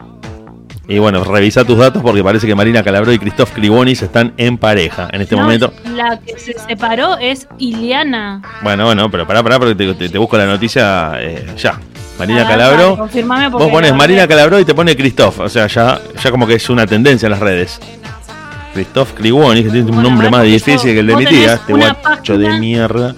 Y 0.86 0.98
bueno, 0.98 1.24
revisa 1.24 1.64
tus 1.64 1.78
datos 1.78 2.02
porque 2.02 2.22
parece 2.22 2.46
que 2.46 2.54
Marina 2.54 2.82
Calabró 2.82 3.10
y 3.12 3.18
Christoph 3.18 3.52
Kribonis 3.52 4.02
están 4.02 4.34
en 4.36 4.58
pareja 4.58 5.08
en 5.12 5.22
este 5.22 5.34
No, 5.34 5.42
momento. 5.42 5.72
La 5.96 6.18
que 6.20 6.38
se 6.38 6.54
separó 6.58 7.16
es 7.16 7.48
Iliana. 7.58 8.42
Bueno, 8.62 8.84
bueno, 8.84 9.10
pero 9.10 9.26
pará, 9.26 9.42
pará, 9.42 9.58
porque 9.58 9.74
te, 9.74 9.94
te- 9.94 10.08
te 10.10 10.18
busco 10.18 10.36
la 10.36 10.44
noticia 10.46 11.12
eh, 11.20 11.46
ya. 11.56 11.80
Marina 12.18 12.42
Ah, 12.44 12.48
Calabró. 12.48 12.96
confirmame 12.98 13.50
porque 13.50 13.64
Vos 13.64 13.72
pones 13.72 13.94
Marina 13.94 14.28
Calabró 14.28 14.60
y 14.60 14.64
te 14.66 14.74
pone 14.74 14.94
Christoph. 14.94 15.40
O 15.40 15.48
sea, 15.48 15.66
ya, 15.68 15.98
ya 16.22 16.30
como 16.30 16.46
que 16.46 16.54
es 16.54 16.68
una 16.68 16.86
tendencia 16.86 17.26
en 17.26 17.30
las 17.32 17.40
redes. 17.40 17.80
Christoph 18.74 19.12
Kribonis, 19.14 19.64
que 19.64 19.70
tiene 19.70 19.86
un 19.86 19.94
Bueno, 19.96 20.10
nombre 20.10 20.30
más 20.30 20.42
difícil 20.44 20.92
que 20.92 20.98
el 21.00 21.06
de 21.06 21.16
mi 21.16 21.24
tía, 21.26 21.54
este 21.54 21.72
guacho 21.72 22.36
de 22.36 22.58
mierda. 22.58 23.14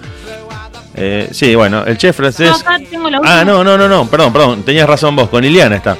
Eh, 0.95 1.27
sí, 1.31 1.53
bueno, 1.53 1.83
el 1.85 1.97
chef 1.97 2.15
francés. 2.15 2.49
No, 2.49 2.55
acá 2.55 2.77
tengo 2.89 3.09
la 3.09 3.19
última. 3.19 3.41
Ah, 3.41 3.43
no, 3.45 3.63
no, 3.63 3.77
no, 3.77 3.87
no, 3.89 4.07
perdón, 4.07 4.31
perdón, 4.33 4.63
tenías 4.63 4.87
razón 4.87 5.15
vos, 5.15 5.27
con 5.29 5.43
Iliana 5.43 5.75
está. 5.75 5.97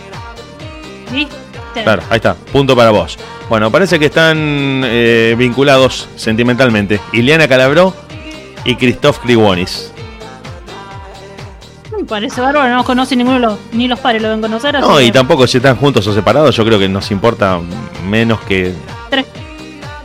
¿Viste? 1.77 1.83
Claro, 1.83 2.03
ahí 2.09 2.17
está, 2.17 2.33
punto 2.35 2.75
para 2.75 2.91
vos. 2.91 3.17
Bueno, 3.49 3.71
parece 3.71 3.97
que 3.99 4.05
están 4.07 4.37
eh, 4.85 5.35
vinculados 5.37 6.07
sentimentalmente. 6.15 6.99
Iliana 7.13 7.47
Calabró 7.47 7.93
y 8.65 8.75
Christoph 8.75 9.19
Kriwonis. 9.19 9.91
Me 11.97 12.03
parece 12.03 12.41
bárbaro, 12.41 12.75
no 12.75 12.83
conoce 12.83 13.15
ninguno 13.15 13.39
los, 13.39 13.57
ni 13.71 13.87
los 13.87 13.99
padres 13.99 14.21
lo 14.21 14.29
ven 14.29 14.41
conocer. 14.41 14.75
así 14.75 14.87
No, 14.87 15.01
y 15.01 15.05
que 15.07 15.11
tampoco 15.13 15.47
si 15.47 15.57
están 15.57 15.77
juntos 15.77 16.05
o 16.07 16.13
separados, 16.13 16.55
yo 16.55 16.63
creo 16.65 16.77
que 16.77 16.87
nos 16.87 17.09
importa 17.11 17.59
menos 18.07 18.39
que. 18.41 18.73
tres. 19.09 19.25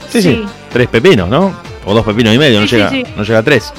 Sí, 0.09 0.23
sí, 0.23 0.31
Sí. 0.35 0.45
tres 0.73 0.89
pepinos, 0.89 1.29
¿no? 1.29 1.55
O 1.85 1.93
dos 1.95 2.05
pepinos 2.05 2.35
y 2.35 2.39
medio, 2.39 2.61
no 2.61 2.67
Sí, 2.67 2.77
llega, 2.77 2.91
no 3.17 3.23
llega 3.25 3.39
a 3.41 3.43
tres. 3.43 3.73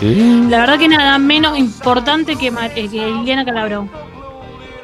La 0.00 0.58
verdad 0.60 0.78
que 0.78 0.86
nada 0.88 1.18
menos 1.18 1.58
importante 1.58 2.36
que, 2.36 2.46
eh, 2.48 2.88
que 2.88 3.06
Liliana 3.06 3.44
Calabró. 3.44 3.88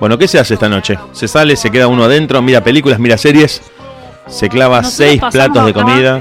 Bueno, 0.00 0.18
¿qué 0.18 0.28
se 0.28 0.38
hace 0.38 0.54
esta 0.54 0.68
noche? 0.68 0.98
Se 1.12 1.28
sale, 1.28 1.56
se 1.56 1.70
queda 1.70 1.86
uno 1.88 2.04
adentro, 2.04 2.42
mira 2.42 2.62
películas, 2.62 2.98
mira 2.98 3.16
series, 3.16 3.62
se 4.26 4.48
clava 4.48 4.78
Nosotros 4.82 4.94
seis 5.08 5.22
platos 5.30 5.64
de 5.64 5.70
acá. 5.70 5.82
comida. 5.82 6.20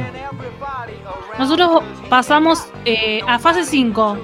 Nosotros 1.39 1.81
pasamos 2.09 2.65
eh, 2.85 3.21
a 3.27 3.39
fase 3.39 3.65
5. 3.65 4.17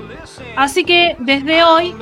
Así 0.55 0.83
que 0.83 1.15
desde 1.19 1.63
hoy 1.63 1.95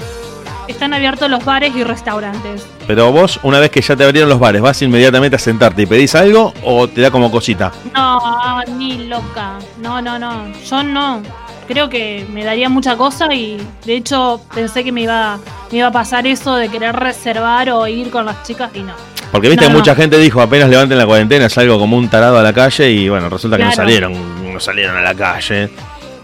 están 0.67 0.93
abiertos 0.93 1.29
los 1.29 1.45
bares 1.45 1.73
y 1.75 1.83
restaurantes. 1.83 2.67
Pero 2.87 3.11
vos, 3.13 3.39
una 3.43 3.59
vez 3.59 3.69
que 3.71 3.81
ya 3.81 3.95
te 3.95 4.03
abrieron 4.03 4.29
los 4.29 4.39
bares, 4.39 4.61
¿vas 4.61 4.81
inmediatamente 4.81 5.37
a 5.37 5.39
sentarte 5.39 5.83
y 5.83 5.85
pedís 5.85 6.13
algo 6.15 6.53
o 6.63 6.87
te 6.89 7.01
da 7.01 7.09
como 7.11 7.31
cosita? 7.31 7.71
No, 7.95 8.61
ni 8.77 9.07
loca. 9.07 9.53
No, 9.79 10.01
no, 10.01 10.19
no. 10.19 10.51
Yo 10.69 10.83
no. 10.83 11.21
Creo 11.67 11.89
que 11.89 12.25
me 12.31 12.43
daría 12.45 12.69
mucha 12.69 12.95
cosa 12.95 13.33
y 13.33 13.57
de 13.85 13.95
hecho 13.95 14.41
pensé 14.55 14.83
que 14.83 14.91
me 14.91 15.01
iba, 15.01 15.37
me 15.71 15.79
iba 15.79 15.87
a 15.87 15.91
pasar 15.91 16.25
eso 16.25 16.55
de 16.55 16.69
querer 16.69 16.95
reservar 16.95 17.69
o 17.71 17.85
ir 17.87 18.09
con 18.09 18.25
las 18.25 18.43
chicas 18.43 18.71
y 18.73 18.79
no. 18.79 18.93
Porque 19.31 19.49
viste, 19.49 19.65
No, 19.65 19.73
no. 19.73 19.79
mucha 19.79 19.93
gente 19.93 20.17
dijo 20.17 20.41
apenas 20.41 20.69
levanten 20.69 20.97
la 20.97 21.05
cuarentena, 21.05 21.49
salgo 21.49 21.77
como 21.77 21.97
un 21.97 22.07
tarado 22.07 22.37
a 22.39 22.43
la 22.43 22.53
calle 22.53 22.89
y 22.91 23.09
bueno, 23.09 23.27
resulta 23.29 23.57
que 23.57 23.65
no 23.65 23.71
salieron, 23.73 24.53
no 24.53 24.59
salieron 24.59 24.95
a 24.95 25.01
la 25.01 25.13
calle. 25.13 25.69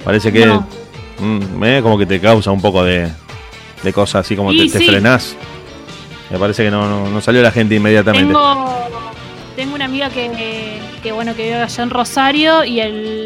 Parece 0.05 0.31
que 0.31 0.45
mm, 1.19 1.63
eh, 1.63 1.79
como 1.83 1.97
que 1.97 2.05
te 2.05 2.21
causa 2.21 2.51
un 2.51 2.61
poco 2.61 2.83
de, 2.85 3.09
de 3.83 3.93
cosas 3.93 4.25
así 4.25 4.35
como 4.37 4.53
Y 4.53 4.67
te, 4.69 4.77
te 4.77 4.79
sí. 4.79 4.85
frenás. 4.89 5.35
Me 6.29 6.39
parece 6.39 6.63
que 6.63 6.71
no, 6.71 6.87
no, 6.87 7.09
no 7.09 7.19
salió 7.21 7.41
la 7.41 7.51
gente 7.51 7.75
inmediatamente. 7.75 8.27
Tengo, 8.33 8.73
tengo 9.57 9.75
una 9.75 9.85
amiga 9.85 10.09
que, 10.09 10.79
que, 11.03 11.11
bueno 11.11 11.35
que 11.35 11.43
vive 11.43 11.61
allá 11.61 11.83
en 11.83 11.89
Rosario 11.89 12.63
y 12.63 12.81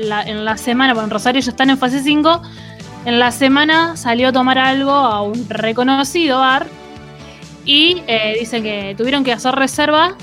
la- 0.06 0.24
en 0.24 0.44
la 0.44 0.58
semana, 0.58 0.94
bueno 0.94 1.06
en 1.06 1.12
Rosario 1.12 1.40
ya 1.42 1.52
están 1.52 1.70
en 1.70 1.78
fase 1.78 2.02
5, 2.04 2.42
en 3.06 3.20
la 3.20 3.32
semana 3.32 3.96
salió 3.96 4.30
a 4.30 4.32
tomar 4.34 4.58
algo 4.58 4.92
a 4.92 5.22
un 5.22 5.48
reconocido 5.48 6.40
bar 6.40 6.68
y 7.66 8.02
eh, 8.08 8.36
dicen 8.40 8.64
que 8.64 8.96
tuvieron 8.98 9.24
que 9.24 9.32
hacer 9.32 9.54
reserva 9.56 10.16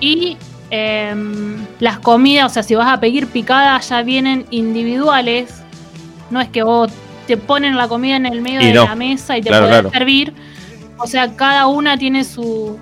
y 0.00 0.36
em, 0.70 1.56
las 1.78 1.98
comidas, 2.00 2.50
o 2.50 2.54
sea, 2.54 2.62
si 2.62 2.74
vas 2.74 2.88
a 2.92 2.98
pedir 3.00 3.26
picada 3.28 3.78
ya 3.80 4.02
vienen 4.02 4.44
individuales, 4.50 5.62
no 6.30 6.40
es 6.40 6.48
que 6.48 6.62
vos 6.62 6.90
te 7.26 7.36
ponen 7.36 7.76
la 7.76 7.86
comida 7.88 8.16
en 8.16 8.26
el 8.26 8.40
medio 8.42 8.60
Y 8.60 8.66
de 8.66 8.72
no. 8.74 8.84
la 8.84 8.94
mesa 8.94 9.36
y 9.38 9.42
te 9.42 9.48
Claro, 9.48 9.68
claro. 9.68 9.90
servir, 9.90 10.32
o 10.98 11.06
sea, 11.06 11.34
cada 11.36 11.66
una 11.68 11.96
tiene 11.96 12.24
su, 12.24 12.78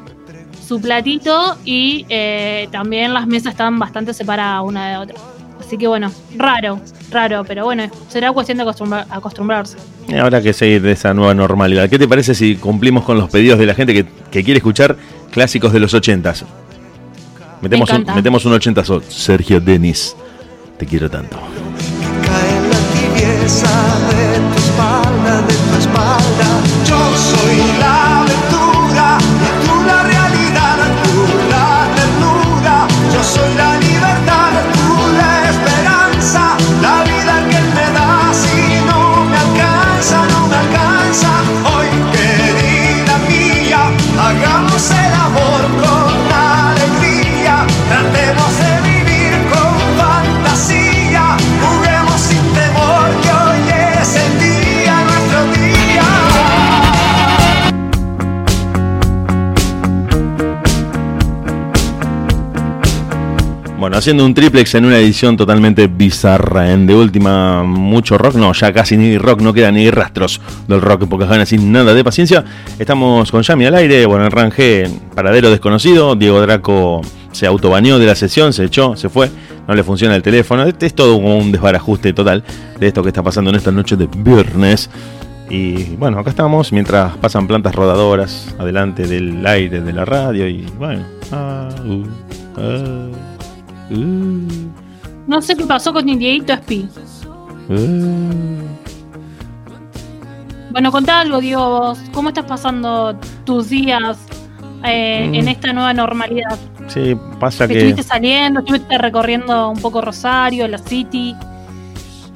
su 0.66 0.80
platito 0.80 1.56
y 1.64 2.06
eh, 2.08 2.68
también 2.72 3.12
las 3.14 3.26
mesas 3.26 3.52
están 3.52 3.78
bastante 3.78 4.14
separadas 4.14 4.62
una 4.64 4.88
de 4.90 4.96
otra. 4.96 5.16
Así 5.60 5.78
que 5.78 5.86
bueno, 5.86 6.10
raro, 6.36 6.78
raro, 7.10 7.44
pero 7.46 7.64
bueno, 7.64 7.84
será 8.08 8.32
cuestión 8.32 8.58
de 8.58 8.64
acostumbra- 8.64 9.06
acostumbrarse. 9.08 9.76
Y 10.08 10.14
Habrá 10.14 10.42
que 10.42 10.52
seguir 10.52 10.82
de 10.82 10.92
esa 10.92 11.14
nueva 11.14 11.32
normalidad. 11.34 11.88
¿Qué 11.88 11.98
te 11.98 12.06
parece 12.08 12.34
si 12.34 12.56
cumplimos 12.56 13.04
con 13.04 13.16
los 13.18 13.30
pedidos 13.30 13.58
de 13.58 13.66
la 13.66 13.74
gente 13.74 13.94
que, 13.94 14.04
que 14.30 14.44
quiere 14.44 14.58
escuchar 14.58 14.96
clásicos 15.30 15.72
de 15.72 15.80
los 15.80 15.94
ochentas? 15.94 16.44
Metemos, 17.62 17.88
un, 17.90 18.04
metemos 18.14 18.44
un 18.44 18.52
80 18.52 18.84
so- 18.84 19.00
Sergio 19.08 19.58
Denis, 19.60 20.14
te 20.78 20.84
quiero 20.86 21.08
tanto. 21.10 21.38
Cae 22.22 22.60
la 22.68 22.78
tibieza 22.92 23.70
de 24.10 24.38
tu 24.38 24.58
espalda, 24.58 25.40
de 25.42 25.54
tu 25.54 25.78
espalda. 25.78 26.60
Yo 26.86 27.16
soy 27.16 27.78
la 27.80 27.93
haciendo 64.04 64.26
un 64.26 64.34
triplex 64.34 64.74
en 64.74 64.84
una 64.84 64.98
edición 64.98 65.34
totalmente 65.34 65.86
bizarra. 65.86 66.70
En 66.70 66.86
de 66.86 66.94
última, 66.94 67.62
mucho 67.62 68.18
rock. 68.18 68.34
No, 68.34 68.52
ya 68.52 68.70
casi 68.70 68.98
ni 68.98 69.16
rock, 69.16 69.40
no 69.40 69.54
queda 69.54 69.72
ni 69.72 69.90
rastros 69.90 70.42
del 70.68 70.82
rock. 70.82 71.08
Pocas 71.08 71.26
ganas 71.26 71.48
sin 71.48 71.72
nada 71.72 71.94
de 71.94 72.04
paciencia. 72.04 72.44
Estamos 72.78 73.30
con 73.30 73.40
Yami 73.40 73.64
al 73.64 73.74
aire. 73.76 74.04
Bueno, 74.04 74.26
en 74.26 74.30
Rangé, 74.30 74.90
paradero 75.14 75.48
desconocido. 75.48 76.16
Diego 76.16 76.38
Draco 76.42 77.00
se 77.32 77.46
autobaneó 77.46 77.98
de 77.98 78.04
la 78.04 78.14
sesión, 78.14 78.52
se 78.52 78.64
echó, 78.64 78.94
se 78.94 79.08
fue. 79.08 79.30
No 79.66 79.74
le 79.74 79.82
funciona 79.82 80.14
el 80.14 80.22
teléfono. 80.22 80.64
Este 80.64 80.84
es 80.84 80.94
todo 80.94 81.16
un 81.16 81.50
desbarajuste 81.50 82.12
total 82.12 82.44
de 82.78 82.86
esto 82.86 83.02
que 83.02 83.08
está 83.08 83.22
pasando 83.22 83.48
en 83.48 83.56
esta 83.56 83.72
noche 83.72 83.96
de 83.96 84.06
viernes. 84.18 84.90
Y 85.48 85.96
bueno, 85.96 86.18
acá 86.18 86.28
estamos 86.28 86.74
mientras 86.74 87.16
pasan 87.16 87.46
plantas 87.46 87.74
rodadoras 87.74 88.54
adelante 88.58 89.06
del 89.06 89.46
aire 89.46 89.80
de 89.80 89.92
la 89.94 90.04
radio. 90.04 90.46
Y 90.46 90.66
bueno. 90.78 91.02
ah, 91.32 91.70
uh, 91.86 92.04
ah. 92.58 93.33
Uh, 93.90 94.70
No 95.26 95.40
sé 95.42 95.56
qué 95.56 95.64
pasó 95.64 95.92
con 95.92 96.06
Dieguito 96.06 96.52
Espi. 96.52 96.88
uh. 97.68 98.64
Bueno, 100.70 100.90
contá 100.90 101.20
algo, 101.20 101.40
Diego, 101.40 101.68
vos. 101.80 101.98
¿Cómo 102.12 102.28
estás 102.30 102.44
pasando 102.46 103.16
tus 103.44 103.68
días 103.70 104.18
eh, 104.84 105.28
Mm. 105.30 105.34
en 105.34 105.48
esta 105.48 105.72
nueva 105.72 105.94
normalidad? 105.94 106.58
Sí, 106.88 107.16
pasa 107.38 107.66
que. 107.68 107.74
Estuviste 107.74 108.02
saliendo, 108.02 108.60
estuviste 108.60 108.98
recorriendo 108.98 109.70
un 109.70 109.80
poco 109.80 110.00
Rosario, 110.00 110.66
la 110.68 110.78
City. 110.78 111.34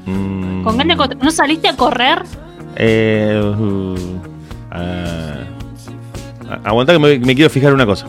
mm, 0.07 0.63
Con 0.63 0.77
ganas 0.79 0.97
de 0.99 1.05
co- 1.09 1.15
¿No 1.25 1.31
saliste 1.31 1.69
a 1.69 1.77
correr? 1.77 2.23
eh, 2.77 3.41
uh, 3.59 3.95
ah, 4.71 5.41
aguantá 6.65 6.93
que 6.93 6.99
me, 7.01 7.19
me 7.19 7.35
quiero 7.35 7.51
fijar 7.51 7.75
una 7.75 7.85
cosa. 7.87 8.07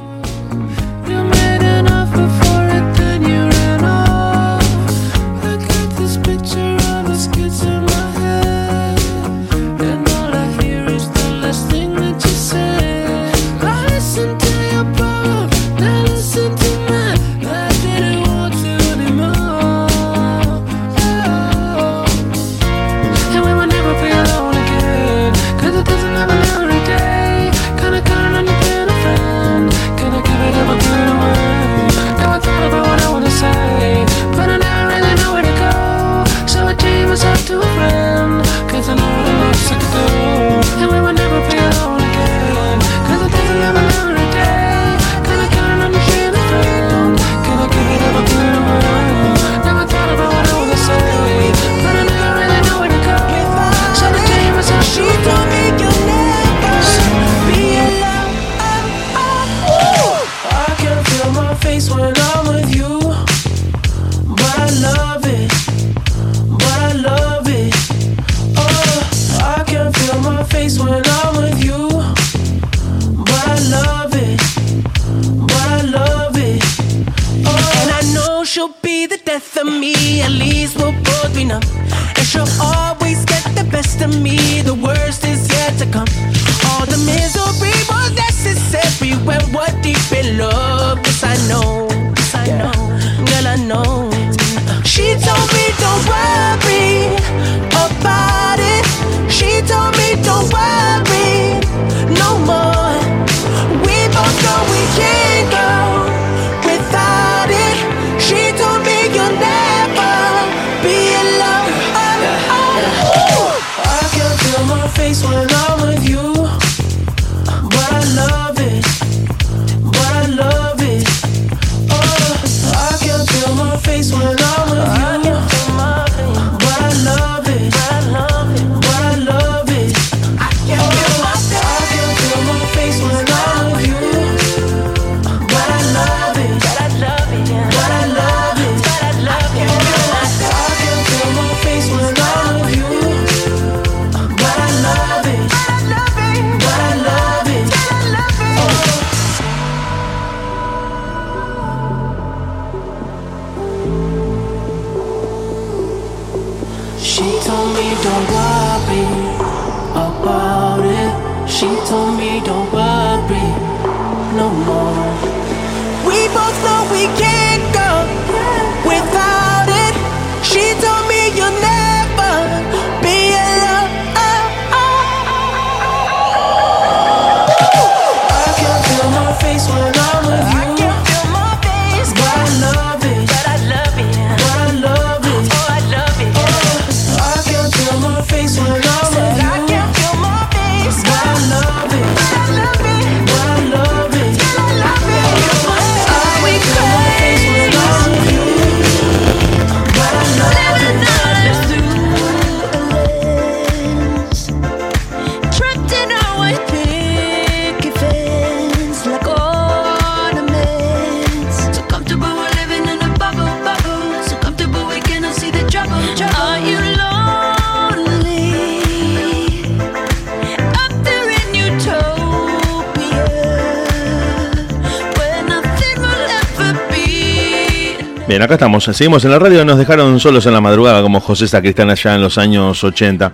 Bien, 228.39 228.45
acá 228.45 228.53
estamos. 228.53 228.85
Seguimos 228.85 229.25
en 229.25 229.31
la 229.31 229.37
radio. 229.37 229.65
Nos 229.65 229.77
dejaron 229.77 230.17
solos 230.17 230.45
en 230.45 230.53
la 230.53 230.61
madrugada 230.61 231.01
como 231.01 231.19
José 231.19 231.45
Sacristán 231.45 231.89
allá 231.89 232.15
en 232.15 232.21
los 232.21 232.37
años 232.37 232.81
80. 232.81 233.33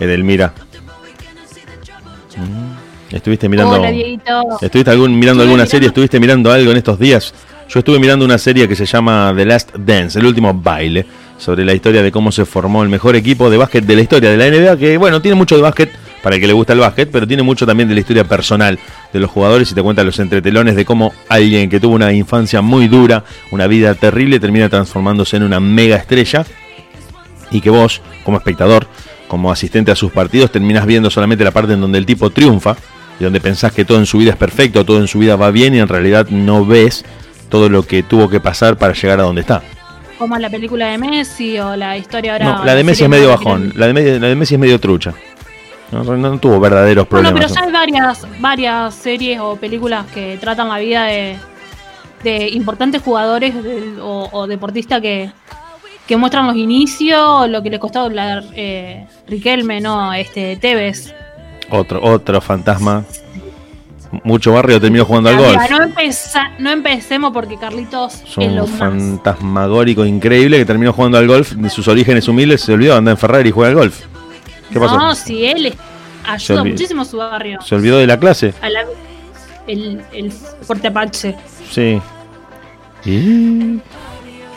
Edelmira. 0.00 0.54
Mm. 2.38 3.14
¿Estuviste 3.14 3.46
mirando, 3.50 3.74
Hola. 3.74 3.90
¿estuviste 4.62 4.90
algún, 4.90 5.18
mirando 5.18 5.42
alguna 5.42 5.66
serie? 5.66 5.88
¿Estuviste 5.88 6.18
mirando 6.18 6.50
algo 6.50 6.70
en 6.70 6.78
estos 6.78 6.98
días? 6.98 7.34
Yo 7.68 7.80
estuve 7.80 7.98
mirando 7.98 8.24
una 8.24 8.38
serie 8.38 8.66
que 8.66 8.74
se 8.74 8.86
llama 8.86 9.34
The 9.36 9.44
Last 9.44 9.76
Dance, 9.76 10.18
el 10.18 10.24
último 10.24 10.54
baile, 10.54 11.04
sobre 11.36 11.66
la 11.66 11.74
historia 11.74 12.02
de 12.02 12.10
cómo 12.10 12.32
se 12.32 12.46
formó 12.46 12.82
el 12.82 12.88
mejor 12.88 13.16
equipo 13.16 13.50
de 13.50 13.58
básquet 13.58 13.84
de 13.84 13.96
la 13.96 14.00
historia 14.00 14.30
de 14.30 14.38
la 14.38 14.48
NBA, 14.48 14.78
que 14.78 14.96
bueno, 14.96 15.20
tiene 15.20 15.34
mucho 15.34 15.56
de 15.56 15.60
básquet 15.60 15.90
para 16.22 16.36
el 16.36 16.40
que 16.40 16.46
le 16.46 16.54
gusta 16.54 16.72
el 16.72 16.78
básquet, 16.78 17.10
pero 17.12 17.26
tiene 17.26 17.42
mucho 17.42 17.66
también 17.66 17.86
de 17.86 17.96
la 17.96 18.00
historia 18.00 18.24
personal 18.24 18.78
de 19.12 19.20
los 19.20 19.30
jugadores 19.30 19.70
y 19.70 19.74
te 19.74 19.82
cuenta 19.82 20.04
los 20.04 20.18
entretelones 20.18 20.74
de 20.76 20.84
cómo 20.84 21.12
alguien 21.28 21.68
que 21.68 21.78
tuvo 21.80 21.94
una 21.94 22.12
infancia 22.12 22.62
muy 22.62 22.88
dura, 22.88 23.24
una 23.50 23.66
vida 23.66 23.94
terrible, 23.94 24.40
termina 24.40 24.68
transformándose 24.68 25.36
en 25.36 25.42
una 25.42 25.60
mega 25.60 25.96
estrella 25.96 26.44
y 27.50 27.60
que 27.60 27.70
vos, 27.70 28.00
como 28.24 28.38
espectador, 28.38 28.86
como 29.28 29.52
asistente 29.52 29.90
a 29.90 29.96
sus 29.96 30.12
partidos, 30.12 30.50
terminás 30.50 30.86
viendo 30.86 31.10
solamente 31.10 31.44
la 31.44 31.50
parte 31.50 31.74
en 31.74 31.80
donde 31.80 31.98
el 31.98 32.06
tipo 32.06 32.30
triunfa 32.30 32.76
y 33.20 33.24
donde 33.24 33.40
pensás 33.40 33.72
que 33.72 33.84
todo 33.84 33.98
en 33.98 34.06
su 34.06 34.18
vida 34.18 34.30
es 34.30 34.36
perfecto, 34.36 34.84
todo 34.84 34.98
en 34.98 35.08
su 35.08 35.18
vida 35.18 35.36
va 35.36 35.50
bien 35.50 35.74
y 35.74 35.78
en 35.80 35.88
realidad 35.88 36.28
no 36.30 36.64
ves 36.64 37.04
todo 37.50 37.68
lo 37.68 37.82
que 37.86 38.02
tuvo 38.02 38.30
que 38.30 38.40
pasar 38.40 38.78
para 38.78 38.94
llegar 38.94 39.20
a 39.20 39.24
donde 39.24 39.42
está. 39.42 39.62
Como 40.18 40.38
la 40.38 40.48
película 40.48 40.86
de 40.86 40.98
Messi 40.98 41.58
o 41.58 41.74
la 41.76 41.98
historia 41.98 42.32
ahora. 42.34 42.44
No, 42.58 42.64
la 42.64 42.74
de 42.74 42.84
Messi 42.84 43.02
es 43.02 43.08
medio 43.10 43.28
bajón, 43.28 43.72
la 43.76 43.86
de, 43.88 43.92
Messi- 43.94 44.18
la 44.20 44.28
de 44.28 44.36
Messi 44.36 44.54
es 44.54 44.60
medio 44.60 44.78
trucha. 44.80 45.12
No, 45.92 46.02
no- 46.16 46.38
tuvo 46.38 46.58
verdaderos 46.58 47.06
Bueno, 47.08 47.28
problemas. 47.28 47.52
pero 47.52 47.60
ya 47.60 47.66
hay 47.66 47.72
varias, 47.72 48.26
varias 48.40 48.94
series 48.94 49.38
o 49.40 49.56
películas 49.56 50.06
que 50.12 50.38
tratan 50.40 50.68
la 50.70 50.78
vida 50.78 51.04
de, 51.04 51.36
de 52.24 52.48
importantes 52.48 53.02
jugadores 53.02 53.54
o, 54.00 54.28
o 54.32 54.46
deportistas 54.46 55.00
que, 55.02 55.30
que 56.06 56.16
muestran 56.16 56.46
los 56.46 56.56
inicios, 56.56 57.48
lo 57.50 57.62
que 57.62 57.68
le 57.70 57.78
costó 57.78 58.00
hablar 58.00 58.42
eh, 58.54 59.06
Riquelme, 59.28 59.80
no, 59.82 60.12
este 60.14 60.56
Tevez. 60.56 61.14
Otro, 61.70 62.02
otro 62.02 62.40
fantasma. 62.40 63.04
Mucho 64.24 64.52
barrio 64.52 64.78
terminó 64.78 65.06
jugando 65.06 65.30
al 65.30 65.36
golf. 65.38 65.70
No, 65.70 65.78
empeza- 65.84 66.50
no 66.58 66.70
empecemos 66.70 67.32
porque 67.32 67.56
Carlitos 67.56 68.22
Es 68.36 68.36
lo 68.52 68.64
un 68.64 68.70
más. 68.70 68.78
fantasmagórico 68.78 70.04
increíble 70.04 70.58
que 70.58 70.66
terminó 70.66 70.92
jugando 70.92 71.16
al 71.16 71.26
golf. 71.26 71.52
De 71.52 71.70
sus 71.70 71.88
orígenes 71.88 72.28
humildes 72.28 72.60
se 72.60 72.74
olvidó, 72.74 72.96
anda 72.96 73.10
en 73.10 73.16
Ferrari 73.16 73.48
y 73.48 73.52
juega 73.52 73.70
al 73.70 73.76
golf. 73.76 74.00
¿Qué 74.72 74.80
pasó? 74.80 74.96
No, 74.98 75.14
si 75.14 75.44
él 75.44 75.74
ayuda 76.26 76.64
muchísimo 76.64 77.02
a 77.02 77.04
su 77.04 77.16
barrio. 77.18 77.60
¿Se 77.62 77.74
olvidó 77.74 77.98
de 77.98 78.06
la 78.06 78.18
clase? 78.18 78.54
A 78.62 78.68
la- 78.68 78.84
el, 79.66 80.02
el 80.12 80.32
Fuerte 80.32 80.88
Apache. 80.88 81.36
Sí. 81.70 82.00
Y- 83.04 83.80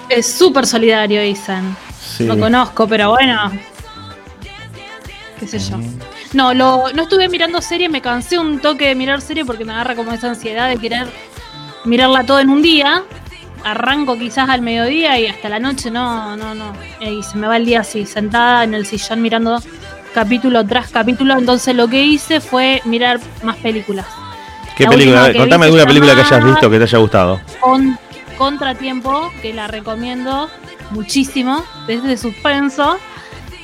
Es 0.09 0.31
súper 0.33 0.65
solidario, 0.67 1.21
dicen. 1.21 1.75
Sí. 1.99 2.25
Lo 2.25 2.37
conozco, 2.39 2.87
pero 2.87 3.09
bueno. 3.11 3.51
Qué 5.39 5.47
sé 5.47 5.59
yo. 5.59 5.77
No, 6.33 6.53
lo, 6.53 6.91
no 6.93 7.03
estuve 7.03 7.27
mirando 7.29 7.61
serie, 7.61 7.89
me 7.89 8.01
cansé 8.01 8.37
un 8.37 8.59
toque 8.59 8.87
de 8.87 8.95
mirar 8.95 9.21
serie 9.21 9.45
porque 9.45 9.65
me 9.65 9.73
agarra 9.73 9.95
como 9.95 10.11
esa 10.11 10.29
ansiedad 10.29 10.69
de 10.69 10.77
querer 10.77 11.07
mirarla 11.85 12.23
todo 12.25 12.39
en 12.39 12.49
un 12.49 12.61
día. 12.61 13.03
Arranco 13.63 14.17
quizás 14.17 14.47
al 14.49 14.61
mediodía 14.61 15.19
y 15.19 15.25
hasta 15.27 15.49
la 15.49 15.59
noche 15.59 15.89
no, 15.89 16.37
no, 16.37 16.53
no. 16.55 16.73
Y 17.01 17.23
se 17.23 17.37
me 17.37 17.47
va 17.47 17.57
el 17.57 17.65
día 17.65 17.81
así, 17.81 18.05
sentada 18.05 18.63
en 18.63 18.73
el 18.75 18.85
sillón 18.85 19.21
mirando 19.21 19.59
capítulo 20.15 20.65
tras 20.65 20.89
capítulo. 20.89 21.37
Entonces 21.37 21.75
lo 21.75 21.87
que 21.87 22.01
hice 22.01 22.39
fue 22.39 22.81
mirar 22.85 23.19
más 23.43 23.57
películas. 23.57 24.07
¿Qué 24.75 24.85
La 24.85 24.89
película? 24.89 25.33
Contame 25.33 25.65
alguna 25.65 25.85
película 25.85 26.15
que 26.15 26.21
hayas 26.21 26.43
visto 26.43 26.69
que 26.69 26.77
te 26.77 26.83
haya 26.85 26.97
gustado. 26.97 27.41
Con 27.59 27.99
Contratiempo, 28.37 29.31
que 29.41 29.53
la 29.53 29.67
recomiendo 29.67 30.49
muchísimo, 30.91 31.63
desde 31.85 32.17
suspenso. 32.17 32.97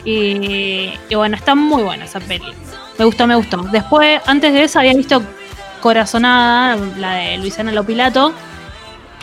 Y, 0.04 0.93
y 1.10 1.16
bueno, 1.16 1.36
está 1.36 1.56
muy 1.56 1.84
buena 1.84 2.06
esa 2.06 2.20
peli. 2.20 2.54
Me 2.97 3.06
gustó, 3.06 3.28
me 3.28 3.36
gustó. 3.36 3.64
Después, 3.72 4.22
antes 4.26 4.54
de 4.54 4.64
esa, 4.64 4.80
había 4.80 4.93
visto 4.93 5.22
Corazonada, 5.80 6.78
la 6.97 7.14
de 7.16 7.38
Luisana 7.38 7.72
Lopilato. 7.72 8.34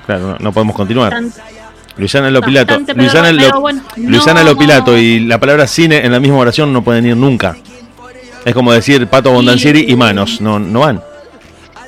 Claro, 0.07 0.29
no, 0.29 0.37
no 0.39 0.53
podemos 0.53 0.74
continuar. 0.74 1.14
Luisana 1.99 2.30
Lopilato. 2.30 2.78
Luisana, 2.94 3.32
Lo- 3.32 3.61
bueno, 3.61 3.82
Luisana 3.96 4.42
no. 4.42 4.51
Lopilato 4.51 4.96
y 4.96 5.20
la 5.20 5.38
palabra 5.38 5.66
cine 5.66 6.05
en 6.05 6.12
la 6.12 6.20
misma 6.20 6.38
oración 6.38 6.72
no 6.72 6.82
pueden 6.82 7.07
ir 7.07 7.16
nunca. 7.16 7.57
Es 8.44 8.55
como 8.55 8.72
decir 8.72 9.07
Pato 9.09 9.30
Bondancieri 9.32 9.86
y 9.88 9.96
manos. 9.96 10.40
No, 10.40 10.59
no 10.59 10.80
van. 10.80 11.03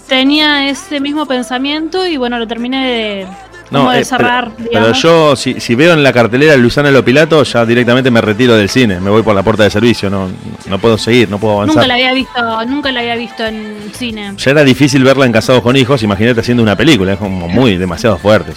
Tenía 0.09 0.69
ese 0.69 1.01
mismo 1.01 1.27
pensamiento 1.27 2.07
y 2.07 2.17
bueno, 2.17 2.37
lo 2.39 2.47
terminé 2.49 2.85
de, 2.85 3.27
No, 3.71 3.91
de 3.93 4.01
eh, 4.01 4.05
cerrar. 4.05 4.51
pero, 4.73 4.93
yo, 4.93 5.37
si, 5.37 5.61
si 5.61 5.77
veo 5.77 5.93
en 5.93 6.03
la 6.03 6.13
cartelera 6.13 6.57
Luisana 6.57 6.91
Lopilato, 6.91 7.45
ya 7.45 7.65
directamente 7.65 8.11
me 8.11 8.21
retiro 8.21 8.57
del 8.57 8.69
cine. 8.69 8.99
Me 8.99 9.09
voy 9.11 9.23
por 9.23 9.37
la 9.37 9.45
puerta 9.45 9.63
de 9.63 9.71
servicio. 9.71 10.11
No, 10.11 10.29
no 10.67 10.79
puedo 10.81 10.99
seguir, 10.99 11.31
no 11.31 11.39
puedo 11.39 11.55
avanzar. 11.59 11.77
Nunca 11.77 11.87
la 11.87 11.95
había 11.95 12.13
visto, 12.13 12.65
nunca 12.67 12.91
la 12.91 13.01
había 13.01 13.15
visto 13.15 13.47
en 13.47 13.77
cine. 13.95 14.33
Ya 14.37 14.51
era 14.51 14.65
difícil 14.65 15.05
verla 15.05 15.27
en 15.27 15.31
Casados 15.33 15.63
con 15.63 15.77
Hijos. 15.77 16.03
Imagínate 16.03 16.41
haciendo 16.41 16.65
una 16.65 16.75
película. 16.75 17.13
Es 17.13 17.19
como 17.21 17.47
muy 17.47 17.77
demasiado 17.77 18.19
fuerte. 18.19 18.53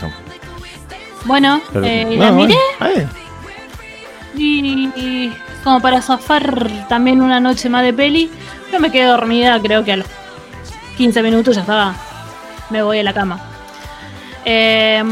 Bueno, 1.26 1.62
eh, 1.84 2.06
no, 2.06 2.24
la 2.24 2.32
miré 2.32 2.56
bueno, 2.80 3.10
y, 4.36 4.90
y 4.96 5.34
como 5.64 5.80
para 5.80 6.02
zafar 6.02 6.86
también 6.90 7.22
una 7.22 7.40
noche 7.40 7.70
más 7.70 7.84
de 7.84 7.94
peli, 7.94 8.30
yo 8.72 8.80
me 8.80 8.92
quedé 8.92 9.06
dormida, 9.06 9.60
creo 9.62 9.84
que 9.84 9.94
a 9.94 9.98
los 9.98 10.08
15 10.98 11.24
minutos 11.24 11.56
ya 11.56 11.62
estaba, 11.62 11.96
me 12.70 12.84
voy 12.84 13.00
a 13.00 13.04
la 13.04 13.14
cama. 13.14 13.40
Eh, 14.46 15.04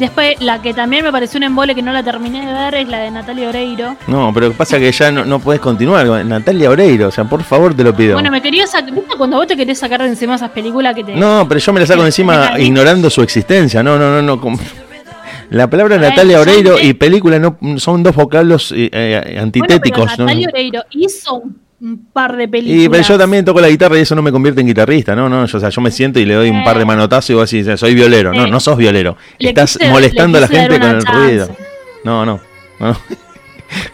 después, 0.00 0.40
la 0.40 0.60
que 0.60 0.74
también 0.74 1.04
me 1.04 1.12
pareció 1.12 1.38
un 1.38 1.44
embole 1.44 1.74
que 1.74 1.82
no 1.82 1.92
la 1.92 2.02
terminé 2.02 2.44
de 2.44 2.52
ver 2.52 2.74
es 2.74 2.88
la 2.88 2.98
de 2.98 3.10
Natalia 3.12 3.48
Oreiro. 3.48 3.96
No, 4.08 4.32
pero 4.34 4.52
pasa 4.52 4.78
que 4.80 4.90
ya 4.90 5.12
no, 5.12 5.24
no 5.24 5.38
podés 5.38 5.60
continuar. 5.60 6.06
con 6.06 6.28
Natalia 6.28 6.70
Oreiro, 6.70 7.08
o 7.08 7.10
sea, 7.10 7.24
por 7.24 7.44
favor 7.44 7.74
te 7.74 7.84
lo 7.84 7.94
pido. 7.94 8.14
Bueno, 8.14 8.30
me 8.30 8.42
quería 8.42 8.66
sacar, 8.66 8.92
¿viste 8.92 9.14
cuando 9.16 9.36
vos 9.36 9.46
te 9.46 9.56
querés 9.56 9.78
sacar 9.78 10.02
de 10.02 10.08
encima 10.08 10.34
esas 10.34 10.50
películas 10.50 10.94
que 10.94 11.04
te... 11.04 11.14
No, 11.14 11.46
pero 11.48 11.60
yo 11.60 11.72
me 11.72 11.80
la 11.80 11.86
saco 11.86 12.00
de 12.02 12.08
encima 12.08 12.58
ignorando 12.58 13.08
su 13.10 13.22
existencia. 13.22 13.82
No, 13.82 13.96
no, 13.98 14.10
no, 14.10 14.22
no. 14.22 14.40
como- 14.40 14.58
La 15.50 15.68
palabra 15.68 15.98
Natalia 15.98 16.40
Oreiro 16.40 16.78
y 16.80 16.94
película 16.94 17.38
no 17.38 17.58
son 17.76 18.04
dos 18.04 18.14
vocablos 18.14 18.70
eh, 18.72 18.88
eh, 18.92 19.10
Bueno, 19.14 19.24
pero 19.30 19.42
antitéticos. 19.42 20.18
¿no? 20.18 20.24
Natalia 20.26 20.48
Oreiro 20.52 20.82
hizo 20.90 21.34
un, 21.34 21.58
un 21.80 22.06
par 22.12 22.36
de 22.36 22.46
películas. 22.46 22.84
Y 22.84 22.88
pero 22.88 23.02
yo 23.02 23.18
también 23.18 23.44
toco 23.44 23.60
la 23.60 23.68
guitarra 23.68 23.96
y 23.98 24.02
eso 24.02 24.14
no 24.14 24.22
me 24.22 24.30
convierte 24.30 24.60
en 24.60 24.66
guitarrista, 24.66 25.14
no, 25.16 25.28
no, 25.28 25.46
yo, 25.46 25.56
o 25.56 25.60
sea, 25.60 25.70
yo 25.70 25.80
me 25.80 25.90
siento 25.90 26.18
y 26.20 26.26
le 26.26 26.34
doy 26.34 26.50
un 26.50 26.62
par 26.62 26.78
de 26.78 26.84
manotazos 26.84 27.30
y 27.30 27.34
vos 27.34 27.50
decís, 27.50 27.80
soy 27.80 27.94
violero, 27.94 28.32
no, 28.32 28.44
Eh, 28.46 28.50
no 28.50 28.60
sos 28.60 28.76
violero, 28.76 29.16
le 29.38 29.48
estás 29.50 29.78
quise- 29.78 29.90
molestando 29.90 30.38
a 30.38 30.40
la 30.42 30.48
gente 30.48 30.78
con 30.78 30.90
el 30.90 31.02
chance. 31.04 31.12
ruido. 31.26 31.56
No, 32.04 32.24
no, 32.26 32.40
no. 32.78 32.96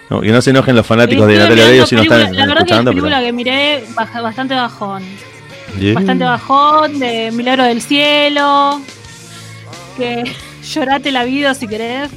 No, 0.09 0.23
que 0.23 0.29
no 0.33 0.41
se 0.41 0.51
enojen 0.51 0.75
los 0.75 0.87
fanáticos 0.87 1.27
de 1.27 1.37
Natalia 1.37 1.65
mirando 1.67 1.87
si 1.87 1.95
no 1.97 2.03
están 2.03 2.19
La 2.21 2.25
verdad 2.27 2.33
que 2.33 2.47
la 2.47 2.53
escuchando. 2.55 2.91
película 2.93 3.17
Pero... 3.19 3.27
que 3.27 3.33
miré 3.35 3.85
bastante 4.23 4.55
bajón. 4.55 5.03
Yeah. 5.79 5.93
Bastante 5.95 6.25
bajón, 6.25 6.99
de 6.99 7.31
Milagro 7.33 7.65
del 7.65 7.83
Cielo. 7.83 8.81
Que 9.99 10.25
llorate 10.73 11.13
la 11.13 11.25
vida 11.25 11.53
si 11.55 11.67
querés. 11.69 12.09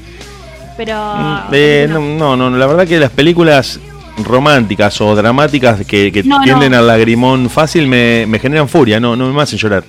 Pero. 0.78 0.96
Mm, 1.18 1.38
eh, 1.52 1.88
no, 1.90 2.00
no, 2.38 2.50
no, 2.50 2.58
la 2.58 2.66
verdad 2.66 2.88
que 2.88 2.98
las 2.98 3.12
películas 3.12 3.80
románticas 4.24 5.00
o 5.02 5.16
dramáticas 5.16 5.86
que, 5.86 6.12
que 6.12 6.24
No, 6.24 6.38
no. 6.40 6.44
tienden 6.44 6.74
al 6.74 6.88
lagrimón 6.88 7.50
fácil 7.50 7.88
me, 7.88 8.26
me 8.28 8.40
generan 8.40 8.68
furia, 8.70 9.00
no, 9.00 9.16
no 9.16 9.32
me 9.32 9.42
hacen 9.42 9.58
llorar. 9.60 9.84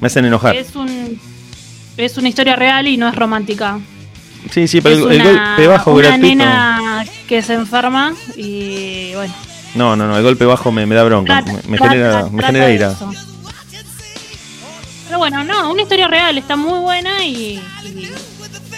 Me 0.00 0.06
hacen 0.08 0.24
enojar. 0.24 0.54
Es 0.56 0.74
un. 0.76 1.18
Es 1.96 2.16
una 2.18 2.28
historia 2.28 2.56
real 2.56 2.88
y 2.88 2.96
no 2.96 3.08
es 3.08 3.14
romántica. 3.14 3.78
Sí, 4.50 4.66
sí, 4.68 4.80
pero 4.80 5.08
es 5.10 5.16
el, 5.16 5.20
el 5.26 5.32
una- 5.34 5.46
golpe 5.56 5.66
bajo 5.68 5.92
una 5.92 6.02
gratuito. 6.08 6.26
nena 6.26 7.04
que 7.28 7.40
se 7.42 7.54
enferma 7.54 8.12
y 8.36 9.12
bueno. 9.14 9.32
No, 9.74 9.96
no, 9.96 10.06
no, 10.06 10.16
el 10.16 10.22
golpe 10.22 10.44
bajo 10.44 10.70
me, 10.72 10.86
me 10.86 10.94
da 10.94 11.04
bronca, 11.04 11.42
trata- 11.42 11.52
me, 11.64 11.70
me 11.70 11.76
trata- 11.78 11.92
genera, 11.92 12.28
me 12.30 12.42
genera 12.42 12.70
ira. 12.70 12.90
eso. 12.92 13.10
Pero 15.06 15.18
bueno, 15.18 15.44
no, 15.44 15.70
una 15.70 15.82
historia 15.82 16.08
real, 16.08 16.36
está 16.38 16.56
muy 16.56 16.78
buena 16.80 17.24
y, 17.24 17.60
y- 17.84 18.10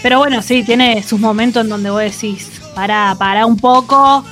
Pero 0.03 0.19
bueno, 0.19 0.43
sí, 0.43 0.63
tiene 0.63 1.03
sus 1.03 1.19
momentos 1.21 1.63
en 1.65 1.71
donde 1.71 1.91
vos 1.91 2.01
decís, 2.01 2.49
pará, 2.77 3.17
pará 3.19 3.47
un 3.47 3.57
poco, 3.57 4.23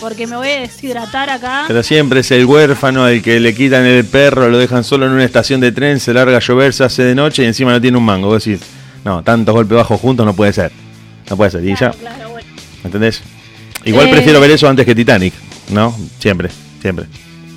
porque 0.00 0.26
me 0.26 0.36
voy 0.36 0.48
a 0.48 0.60
deshidratar 0.60 1.30
acá. 1.30 1.64
Pero 1.68 1.82
siempre 1.84 2.20
es 2.20 2.30
el 2.32 2.44
huérfano 2.44 3.06
el 3.06 3.22
que 3.22 3.38
le 3.40 3.54
quitan 3.54 3.86
el 3.86 4.04
perro, 4.04 4.48
lo 4.50 4.58
dejan 4.58 4.82
solo 4.82 5.06
en 5.06 5.12
una 5.12 5.24
estación 5.24 5.60
de 5.60 5.70
tren, 5.72 6.00
se 6.00 6.12
larga 6.12 6.36
a 6.36 6.40
llover, 6.40 6.74
se 6.74 6.82
hace 6.84 7.04
de 7.04 7.14
noche 7.14 7.44
y 7.44 7.46
encima 7.46 7.70
no 7.70 7.80
tiene 7.80 7.96
un 7.96 8.04
mango. 8.04 8.26
Vos 8.26 8.44
decís, 8.44 8.60
no, 9.04 9.22
tantos 9.22 9.54
golpes 9.54 9.76
bajos 9.76 10.00
juntos 10.00 10.26
no 10.26 10.34
puede 10.34 10.52
ser. 10.52 10.72
No 11.30 11.36
puede 11.36 11.52
ser. 11.52 11.64
Y 11.64 11.68
ya, 11.76 11.92
Claro, 11.92 12.30
bueno. 12.30 12.48
¿entendés? 12.84 13.22
Igual 13.84 14.08
Eh. 14.08 14.10
prefiero 14.10 14.40
ver 14.40 14.50
eso 14.50 14.68
antes 14.68 14.84
que 14.84 14.94
Titanic, 14.94 15.32
¿no? 15.70 15.96
Siempre, 16.18 16.50
siempre. 16.80 17.06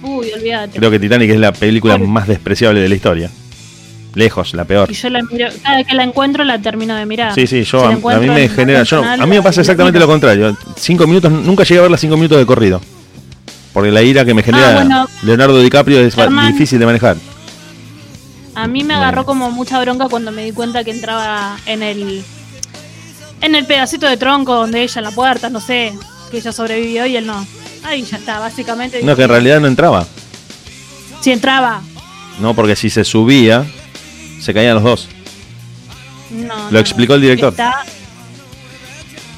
Uy, 0.04 0.32
olvídate. 0.32 0.78
Creo 0.78 0.92
que 0.92 1.00
Titanic 1.00 1.32
es 1.32 1.40
la 1.40 1.52
película 1.52 1.98
más 1.98 2.28
despreciable 2.28 2.80
de 2.80 2.88
la 2.90 2.96
historia. 2.96 3.32
Lejos, 4.16 4.54
la 4.54 4.64
peor. 4.64 4.90
Y 4.90 4.94
yo 4.94 5.10
la 5.10 5.22
miro, 5.24 5.50
cada 5.62 5.78
vez 5.78 5.88
que 5.88 5.94
la 5.94 6.04
encuentro 6.04 6.44
la 6.46 6.58
termino 6.60 6.96
de 6.96 7.06
mirar. 7.06 7.36
Sí, 7.36 7.46
sí, 7.48 7.64
yo 7.64 7.80
Si 7.82 7.86
a, 7.86 8.18
mí 8.20 8.28
me 8.30 8.46
en 8.46 8.50
genera. 8.50 8.84
Yo, 8.84 9.04
a 9.04 9.18
mí 9.18 9.36
me 9.36 9.42
pasa 9.42 9.62
exactamente 9.62 10.00
lo 10.00 10.08
contrario. 10.08 10.56
Cinco 10.78 11.06
minutos, 11.06 11.32
nunca 11.32 11.64
llegué 11.64 11.80
a 11.80 11.82
ver 11.84 11.92
las 11.92 12.00
cinco 12.00 12.16
minutos 12.16 12.38
de 12.38 12.46
corrido. 12.46 12.82
Porque 13.74 13.92
la 13.92 14.02
ira 14.02 14.24
que 14.24 14.34
me 14.34 14.42
genera 14.42 14.70
Ah, 14.70 14.74
bueno. 14.76 15.08
Leonardo 15.24 15.60
DiCaprio 15.60 16.00
es 16.00 16.16
Germán. 16.16 16.52
difícil 16.54 16.80
de 16.80 16.86
manejar. 16.86 17.18
A 18.56 18.68
mí 18.68 18.86
me 18.86 18.94
agarró 18.94 19.26
como 19.26 19.52
mucha 19.52 19.82
bronca 19.82 20.08
cuando 20.08 20.32
me 20.32 20.46
di 20.46 20.54
cuenta 20.54 20.86
que 20.86 20.92
entraba 20.92 21.58
en 21.66 21.84
el 21.84 22.24
en 23.42 23.54
el 23.54 23.66
pedacito 23.66 24.08
de 24.08 24.16
tronco 24.16 24.56
donde 24.56 24.82
ella 24.82 25.00
en 25.00 25.04
la 25.04 25.12
puerta, 25.12 25.50
no 25.50 25.60
sé, 25.60 25.94
que 26.32 26.38
ella 26.38 26.54
sobrevivió 26.54 27.06
y 27.06 27.18
él 27.18 27.28
no. 27.28 27.46
Ahí 27.84 28.04
ya 28.04 28.16
está, 28.16 28.40
básicamente. 28.40 29.04
No, 29.04 29.14
que 29.18 29.24
en 29.24 29.30
realidad 29.30 29.60
no 29.60 29.68
entraba. 29.68 30.08
Si 31.20 31.32
entraba. 31.34 31.82
No, 32.40 32.54
porque 32.54 32.78
si 32.78 32.90
se 32.90 33.04
subía, 33.04 33.66
se 34.46 34.54
caían 34.54 34.76
los 34.76 34.84
dos. 34.84 35.08
No, 36.32 36.72
Lo 36.72 36.80
explicó 36.80 37.16
el 37.16 37.22
director. 37.22 37.50
Está- 37.52 37.84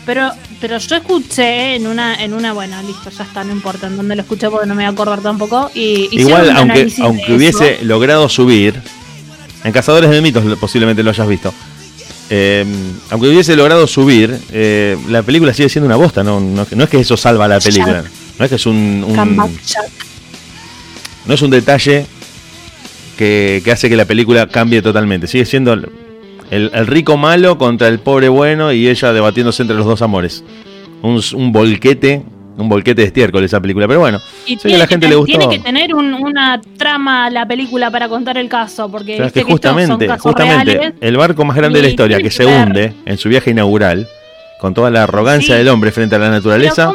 Pero, 0.05 0.31
pero 0.61 0.77
yo 0.77 0.95
escuché 0.95 1.75
en 1.75 1.85
una, 1.87 2.23
en 2.23 2.33
una, 2.33 2.53
bueno, 2.53 2.81
listo, 2.83 3.09
ya 3.09 3.23
está, 3.23 3.43
no 3.43 3.51
importa 3.51 3.87
en 3.87 3.97
dónde 3.97 4.15
lo 4.15 4.21
escuché 4.21 4.49
porque 4.49 4.65
no 4.67 4.73
me 4.73 4.83
voy 4.83 4.89
a 4.89 4.93
acordar 4.93 5.19
tampoco. 5.21 5.69
Y 5.73 6.07
Igual, 6.11 6.49
un 6.49 6.57
aunque, 6.57 6.87
aunque 7.01 7.23
eso. 7.25 7.35
hubiese 7.35 7.79
logrado 7.83 8.29
subir, 8.29 8.81
en 9.63 9.71
Cazadores 9.73 10.09
de 10.09 10.21
Mitos 10.21 10.43
posiblemente 10.59 11.03
lo 11.03 11.09
hayas 11.09 11.27
visto. 11.27 11.53
eh, 12.29 12.65
aunque 13.09 13.27
hubiese 13.29 13.55
logrado 13.55 13.85
subir, 13.87 14.37
eh, 14.51 14.97
la 15.09 15.23
película 15.23 15.53
sigue 15.53 15.69
siendo 15.69 15.85
una 15.87 15.95
bosta. 15.97 16.23
No, 16.23 16.39
no, 16.39 16.65
no 16.69 16.83
es 16.83 16.89
que 16.89 16.99
eso 16.99 17.15
salva 17.17 17.47
la 17.47 17.59
película. 17.59 18.03
No 18.39 18.45
es 18.45 18.49
que 18.49 18.55
es 18.55 18.65
un, 18.65 19.03
un- 19.07 19.15
no 21.25 21.33
es 21.33 21.41
un 21.41 21.49
detalle 21.49 22.05
que, 23.17 23.61
que 23.63 23.71
hace 23.71 23.89
que 23.89 23.95
la 23.97 24.05
película 24.05 24.47
cambie 24.47 24.81
totalmente. 24.81 25.27
Sigue 25.27 25.45
siendo 25.45 25.73
el, 25.73 26.87
rico 26.87 27.17
malo 27.17 27.57
contra 27.57 27.87
el 27.87 27.99
pobre 27.99 28.29
bueno 28.29 28.71
y 28.71 28.87
ella 28.87 29.11
debatiéndose 29.13 29.63
entre 29.63 29.75
los 29.77 29.85
dos 29.85 30.01
amores. 30.01 30.43
Un, 31.01 31.21
un 31.35 31.51
volquete, 31.51 32.23
un 32.57 32.69
volquete 32.69 33.01
de 33.01 33.07
estiércol 33.07 33.43
esa 33.43 33.59
película. 33.59 33.87
Pero 33.87 33.99
bueno, 33.99 34.19
Y 34.45 34.57
sé 34.57 34.69
que 34.69 34.75
a 34.75 34.77
la 34.79 34.87
gente 34.87 35.05
que- 35.05 35.09
le 35.11 35.15
gustó. 35.15 35.37
tiene 35.37 35.57
que 35.57 35.63
tener 35.63 35.93
un- 35.93 36.13
una 36.13 36.59
trama 36.77 37.29
la 37.29 37.45
película 37.47 37.91
para 37.91 38.07
contar 38.09 38.37
el 38.37 38.47
caso, 38.49 38.89
porque 38.89 39.13
Pero 39.13 39.25
es 39.25 39.33
viste 39.33 39.39
que 39.41 39.43
son 39.43 39.51
justamente, 39.51 40.07
justamente, 40.17 40.73
reales. 40.73 40.93
el 41.01 41.17
barco 41.17 41.43
más 41.45 41.57
grande 41.57 41.79
de 41.79 41.83
la 41.83 41.89
historia 41.89 42.17
que 42.19 42.31
se 42.31 42.45
hunde 42.45 42.93
en 43.05 43.17
su 43.17 43.29
viaje 43.29 43.51
inaugural, 43.51 44.07
con 44.59 44.73
toda 44.73 44.89
la 44.89 45.03
arrogancia 45.03 45.53
Sí. 45.55 45.59
del 45.59 45.67
hombre 45.67 45.91
frente 45.91 46.15
a 46.15 46.19
la 46.19 46.29
naturaleza, 46.31 46.91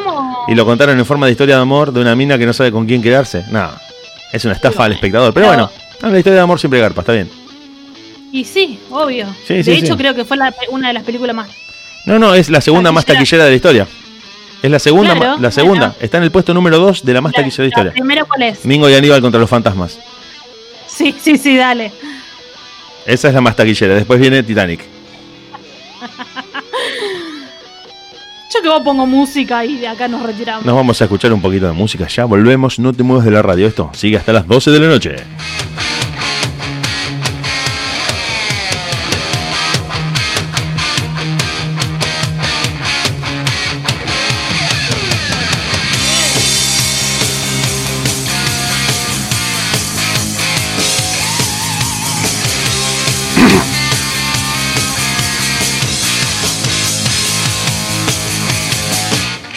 y 0.49 0.55
lo 0.55 0.65
contaron 0.65 0.99
en 0.99 1.05
forma 1.05 1.27
de 1.27 1.31
historia 1.31 1.55
de 1.55 1.61
amor 1.61 1.93
de 1.93 2.01
una 2.01 2.13
mina 2.15 2.37
que 2.37 2.45
no 2.45 2.51
sabe 2.51 2.71
con 2.71 2.85
quién 2.85 3.01
quedarse. 3.01 3.45
No, 3.51 3.69
es 4.33 4.43
una 4.43 4.53
estafa 4.55 4.83
al 4.83 4.91
espectador. 4.91 5.33
Pero 5.33 5.47
Pero- 5.47 5.63
bueno, 5.67 5.82
ah, 6.03 6.09
la 6.09 6.17
historia 6.19 6.35
de 6.37 6.43
amor 6.43 6.59
siempre 6.59 6.79
garpa, 6.79 7.01
está 7.01 7.13
bien. 7.13 7.29
Y 8.31 8.45
sí, 8.45 8.79
obvio. 8.91 9.27
Sí, 9.47 9.55
de 9.55 9.63
sí, 9.63 9.71
hecho, 9.71 9.93
sí. 9.93 9.97
creo 9.97 10.13
que 10.15 10.25
fue 10.25 10.37
la- 10.37 10.53
una 10.69 10.87
de 10.89 10.93
las 10.93 11.03
películas 11.03 11.35
más. 11.35 11.49
No, 12.05 12.19
no, 12.19 12.33
es 12.35 12.49
la 12.49 12.61
segunda 12.61 12.91
más 12.91 13.05
Taquillera. 13.05 13.45
de 13.45 13.49
la 13.51 13.55
historia. 13.55 13.87
Es 14.61 14.71
la 14.71 14.79
segunda, 14.79 15.15
Claro, 15.15 15.37
la 15.39 15.51
segunda. 15.51 15.95
Está 15.99 16.17
en 16.17 16.23
el 16.23 16.31
puesto 16.31 16.53
número 16.53 16.79
2 16.79 17.03
de 17.03 17.13
la 17.13 17.21
más 17.21 17.31
La, 17.33 17.37
taquillera 17.37 17.63
de 17.63 17.63
la 17.63 17.63
la 17.63 17.69
historia. 17.69 17.91
primera, 17.93 18.23
¿cuál 18.25 18.43
es? 18.43 18.65
Mingo 18.65 18.89
y 18.89 18.93
Aníbal 18.93 19.21
contra 19.21 19.39
los 19.41 19.49
fantasmas. 19.49 19.99
Sí, 20.87 21.13
sí, 21.21 21.37
sí, 21.37 21.57
dale. 21.57 21.91
Esa 23.05 23.27
es 23.27 23.33
la 23.33 23.41
más 23.41 23.55
taquillera. 23.55 23.95
Después 23.95 24.19
viene 24.19 24.41
Titanic. 24.43 24.81
Yo 28.53 28.61
que 28.61 28.69
vos 28.69 28.81
pongo 28.83 29.07
música 29.07 29.65
y 29.65 29.77
de 29.79 29.87
acá 29.87 30.07
nos 30.07 30.21
retiramos. 30.21 30.63
Nos 30.63 30.75
vamos 30.75 31.01
a 31.01 31.05
escuchar 31.05 31.33
un 31.33 31.41
poquito 31.41 31.65
de 31.65 31.73
música. 31.73 32.07
Ya 32.07 32.25
volvemos. 32.25 32.77
No 32.77 32.93
te 32.93 33.01
muevas 33.01 33.25
de 33.25 33.31
la 33.31 33.41
radio. 33.41 33.65
Esto 33.65 33.89
sigue 33.93 34.17
hasta 34.17 34.31
las 34.31 34.47
12 34.47 34.69
de 34.69 34.79
la 34.79 34.87
noche. 34.89 35.15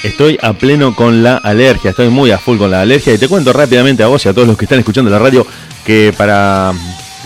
Estoy 0.07 0.39
a 0.41 0.53
pleno 0.53 0.95
con 0.95 1.25
la 1.25 1.37
alergia, 1.39 1.91
estoy 1.91 2.11
muy 2.11 2.31
a 2.31 2.39
full 2.39 2.59
con 2.59 2.71
la 2.71 2.81
alergia 2.81 3.13
y 3.13 3.19
te 3.19 3.27
cuento 3.27 3.53
rápidamente 3.53 4.05
a 4.05 4.07
vos 4.07 4.25
y 4.25 4.29
a 4.29 4.33
todos 4.33 4.47
los 4.47 4.57
que 4.57 4.65
están 4.65 4.79
escuchando 4.79 5.11
la 5.11 5.19
radio 5.19 5.45
que 5.85 6.15
para 6.17 6.73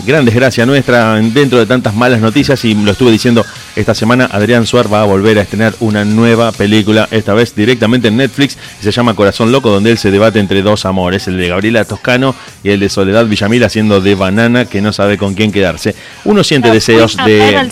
gran 0.03 0.25
desgracia 0.25 0.65
nuestra, 0.65 1.13
dentro 1.13 1.59
de 1.59 1.67
tantas 1.67 1.93
malas 1.93 2.21
noticias, 2.21 2.65
y 2.65 2.73
lo 2.73 2.91
estuve 2.91 3.11
diciendo 3.11 3.45
esta 3.75 3.95
semana, 3.95 4.27
Adrián 4.31 4.65
Suar 4.65 4.91
va 4.91 5.01
a 5.01 5.05
volver 5.05 5.39
a 5.39 5.43
estrenar 5.43 5.73
una 5.79 6.03
nueva 6.03 6.51
película, 6.51 7.07
esta 7.11 7.33
vez 7.33 7.55
directamente 7.55 8.09
en 8.09 8.17
Netflix, 8.17 8.57
y 8.81 8.83
se 8.83 8.91
llama 8.91 9.13
Corazón 9.13 9.51
Loco, 9.51 9.69
donde 9.69 9.91
él 9.91 9.97
se 9.97 10.11
debate 10.11 10.39
entre 10.39 10.61
dos 10.61 10.85
amores, 10.85 11.27
el 11.27 11.37
de 11.37 11.47
Gabriela 11.47 11.85
Toscano 11.85 12.35
y 12.63 12.69
el 12.69 12.79
de 12.79 12.89
Soledad 12.89 13.25
Villamil 13.25 13.63
haciendo 13.63 14.01
de 14.01 14.15
banana 14.15 14.65
que 14.65 14.81
no 14.81 14.91
sabe 14.91 15.17
con 15.17 15.35
quién 15.35 15.51
quedarse. 15.51 15.95
Uno 16.25 16.43
siente 16.43 16.69
deseos 16.69 17.15
de... 17.17 17.69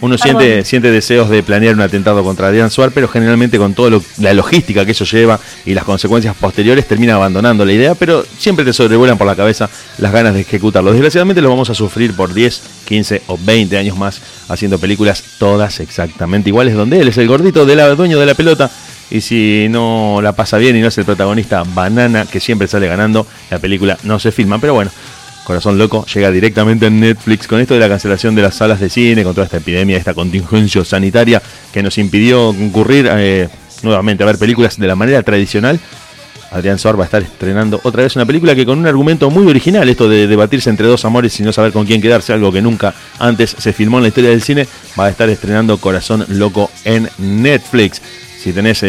Uno 0.00 0.18
siente, 0.18 0.64
siente 0.64 0.90
deseos 0.90 1.30
de 1.30 1.42
planear 1.42 1.74
un 1.74 1.80
atentado 1.80 2.24
contra 2.24 2.48
Adrián 2.48 2.70
Suar, 2.70 2.90
pero 2.90 3.06
generalmente 3.06 3.58
con 3.58 3.74
toda 3.74 4.00
la 4.18 4.34
logística 4.34 4.84
que 4.84 4.92
eso 4.92 5.04
lleva 5.04 5.38
y 5.64 5.74
las 5.74 5.84
consecuencias 5.84 6.34
posteriores 6.36 6.88
termina 6.88 7.14
abandonando 7.14 7.64
la 7.64 7.72
idea, 7.72 7.94
pero 7.94 8.24
siempre 8.38 8.64
te 8.64 8.72
sobrevuelan 8.72 9.16
por 9.16 9.26
la 9.26 9.36
cabeza 9.36 9.70
las 9.98 10.12
ganas 10.12 10.34
de 10.34 10.40
ejecutarlo. 10.40 10.92
Desgraciadamente 10.92 11.40
lo 11.40 11.50
vamos 11.50 11.70
a 11.70 11.74
sufrir 11.74 12.14
por 12.14 12.34
10, 12.34 12.62
15 12.86 13.22
o 13.28 13.38
20 13.40 13.78
años 13.78 13.96
más 13.96 14.20
haciendo 14.48 14.78
películas 14.78 15.22
todas 15.38 15.80
exactamente 15.80 16.48
iguales, 16.48 16.74
donde 16.74 17.00
él 17.00 17.08
es 17.08 17.18
el 17.18 17.28
gordito 17.28 17.66
de 17.66 17.76
la, 17.76 17.88
dueño 17.94 18.18
de 18.18 18.26
la 18.26 18.34
pelota. 18.34 18.70
Y 19.10 19.20
si 19.20 19.68
no 19.70 20.20
la 20.22 20.32
pasa 20.32 20.58
bien 20.58 20.76
y 20.76 20.80
no 20.80 20.88
es 20.88 20.98
el 20.98 21.04
protagonista 21.04 21.62
banana 21.62 22.26
que 22.26 22.40
siempre 22.40 22.66
sale 22.66 22.88
ganando, 22.88 23.26
la 23.50 23.58
película 23.58 23.96
no 24.02 24.18
se 24.18 24.32
filma. 24.32 24.58
Pero 24.58 24.74
bueno, 24.74 24.90
Corazón 25.44 25.78
Loco 25.78 26.04
llega 26.12 26.32
directamente 26.32 26.86
en 26.86 26.98
Netflix 26.98 27.46
con 27.46 27.60
esto 27.60 27.74
de 27.74 27.80
la 27.80 27.88
cancelación 27.88 28.34
de 28.34 28.42
las 28.42 28.56
salas 28.56 28.80
de 28.80 28.90
cine, 28.90 29.22
con 29.22 29.32
toda 29.32 29.44
esta 29.44 29.58
epidemia, 29.58 29.96
esta 29.96 30.12
contingencia 30.12 30.84
sanitaria 30.84 31.40
que 31.72 31.84
nos 31.84 31.98
impidió 31.98 32.48
concurrir 32.48 33.08
eh, 33.08 33.48
nuevamente 33.82 34.24
a 34.24 34.26
ver 34.26 34.38
películas 34.38 34.76
de 34.76 34.88
la 34.88 34.96
manera 34.96 35.22
tradicional. 35.22 35.78
Adrián 36.50 36.78
Suar 36.78 36.98
va 36.98 37.02
a 37.02 37.06
estar 37.06 37.22
estrenando 37.22 37.80
otra 37.82 38.02
vez 38.02 38.16
una 38.16 38.24
película 38.24 38.54
que 38.54 38.64
con 38.64 38.78
un 38.78 38.86
argumento 38.86 39.30
muy 39.30 39.46
original, 39.46 39.88
esto 39.88 40.08
de 40.08 40.26
debatirse 40.26 40.70
entre 40.70 40.86
dos 40.86 41.04
amores 41.04 41.38
y 41.38 41.42
no 41.42 41.52
saber 41.52 41.72
con 41.72 41.86
quién 41.86 42.00
quedarse, 42.00 42.32
algo 42.32 42.52
que 42.52 42.62
nunca 42.62 42.94
antes 43.18 43.54
se 43.58 43.72
filmó 43.72 43.98
en 43.98 44.04
la 44.04 44.08
historia 44.08 44.30
del 44.30 44.42
cine, 44.42 44.66
va 44.98 45.06
a 45.06 45.10
estar 45.10 45.28
estrenando 45.28 45.78
Corazón 45.78 46.24
Loco 46.28 46.70
en 46.84 47.08
Netflix. 47.18 48.00
Si 48.38 48.52
tenés 48.52 48.82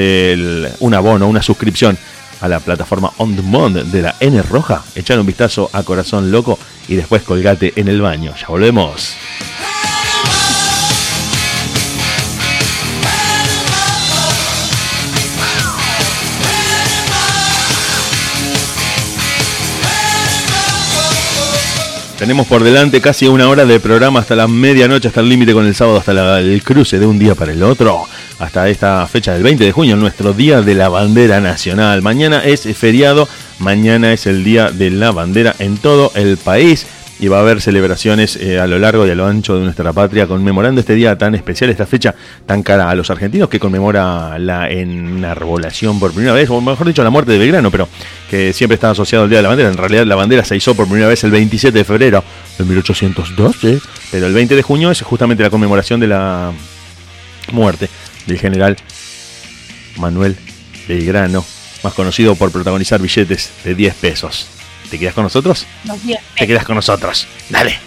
un 0.79 0.93
abono, 0.93 1.27
una 1.27 1.41
suscripción 1.41 1.97
a 2.41 2.47
la 2.47 2.59
plataforma 2.59 3.11
On 3.17 3.35
Demand 3.35 3.75
de 3.91 4.01
la 4.01 4.15
N 4.19 4.41
Roja, 4.43 4.83
echar 4.95 5.19
un 5.19 5.25
vistazo 5.25 5.69
a 5.73 5.81
Corazón 5.83 6.31
Loco 6.31 6.59
y 6.87 6.95
después 6.95 7.23
colgate 7.23 7.73
en 7.75 7.87
el 7.87 8.01
baño. 8.01 8.33
Ya 8.39 8.47
volvemos. 8.47 9.15
Tenemos 22.17 22.47
por 22.47 22.63
delante 22.63 22.99
casi 22.99 23.27
una 23.27 23.47
hora 23.47 23.65
de 23.65 23.79
programa 23.79 24.19
hasta 24.21 24.35
la 24.35 24.47
medianoche, 24.47 25.07
hasta 25.07 25.21
el 25.21 25.29
límite 25.29 25.53
con 25.53 25.67
el 25.67 25.75
sábado, 25.75 25.99
hasta 25.99 26.13
la- 26.13 26.39
el 26.39 26.63
cruce 26.63 26.97
de 26.97 27.05
un 27.05 27.19
día 27.19 27.35
para 27.35 27.51
el 27.51 27.61
otro. 27.61 28.05
Hasta 28.39 28.67
esta 28.69 29.05
fecha 29.07 29.33
del 29.33 29.43
20 29.43 29.63
de 29.63 29.71
junio, 29.71 29.95
nuestro 29.95 30.33
Día 30.33 30.61
de 30.61 30.73
la 30.73 30.89
Bandera 30.89 31.39
Nacional. 31.39 32.01
Mañana 32.01 32.43
es 32.43 32.63
feriado, 32.75 33.29
mañana 33.59 34.13
es 34.13 34.25
el 34.25 34.43
Día 34.43 34.71
de 34.71 34.89
la 34.89 35.11
Bandera 35.11 35.55
en 35.59 35.77
todo 35.77 36.11
el 36.15 36.37
país. 36.37 36.87
Y 37.19 37.29
va 37.29 37.37
a 37.37 37.41
haber 37.41 37.61
celebraciones 37.61 38.35
eh, 38.35 38.59
a 38.59 38.67
lo 38.67 38.77
largo 38.77 39.07
y 39.07 39.09
a 39.09 39.15
lo 39.15 39.25
ancho 39.25 39.57
de 39.57 39.63
nuestra 39.63 39.91
patria 39.91 40.27
conmemorando 40.27 40.81
este 40.81 40.93
día 40.93 41.17
tan 41.17 41.33
especial, 41.33 41.69
esta 41.71 41.87
fecha 41.87 42.13
tan 42.45 42.61
cara 42.61 42.89
a 42.89 42.95
los 42.95 43.09
argentinos 43.09 43.49
que 43.49 43.59
conmemora 43.59 44.37
la 44.37 44.69
enarbolación 44.69 45.99
por 45.99 46.11
primera 46.11 46.33
vez, 46.33 46.49
o 46.49 46.61
mejor 46.61 46.85
dicho, 46.85 47.03
la 47.03 47.09
muerte 47.09 47.31
de 47.31 47.39
Belgrano, 47.39 47.71
pero 47.71 47.89
que 48.29 48.53
siempre 48.53 48.75
está 48.75 48.91
asociado 48.91 49.23
al 49.23 49.29
Día 49.29 49.39
de 49.39 49.43
la 49.43 49.49
Bandera. 49.49 49.69
En 49.69 49.77
realidad 49.77 50.05
la 50.05 50.15
bandera 50.15 50.45
se 50.45 50.55
hizo 50.55 50.75
por 50.75 50.85
primera 50.85 51.07
vez 51.07 51.23
el 51.23 51.31
27 51.31 51.75
de 51.75 51.83
febrero 51.83 52.23
de 52.57 52.65
1812, 52.65 53.79
pero 54.11 54.27
el 54.27 54.33
20 54.33 54.55
de 54.55 54.61
junio 54.61 54.91
es 54.91 55.01
justamente 55.01 55.41
la 55.41 55.49
conmemoración 55.49 55.99
de 55.99 56.07
la 56.07 56.51
muerte 57.51 57.89
del 58.27 58.37
general 58.37 58.77
Manuel 59.97 60.35
Belgrano, 60.87 61.43
más 61.83 61.93
conocido 61.93 62.35
por 62.35 62.51
protagonizar 62.51 63.01
billetes 63.01 63.51
de 63.63 63.75
10 63.75 63.95
pesos. 63.95 64.56
¿Te 64.89 64.97
quedas 64.97 65.13
con 65.13 65.23
nosotros? 65.23 65.65
10. 66.03 66.19
Te 66.37 66.47
quedas 66.47 66.65
con 66.65 66.75
nosotros. 66.75 67.27
Dale. 67.49 67.79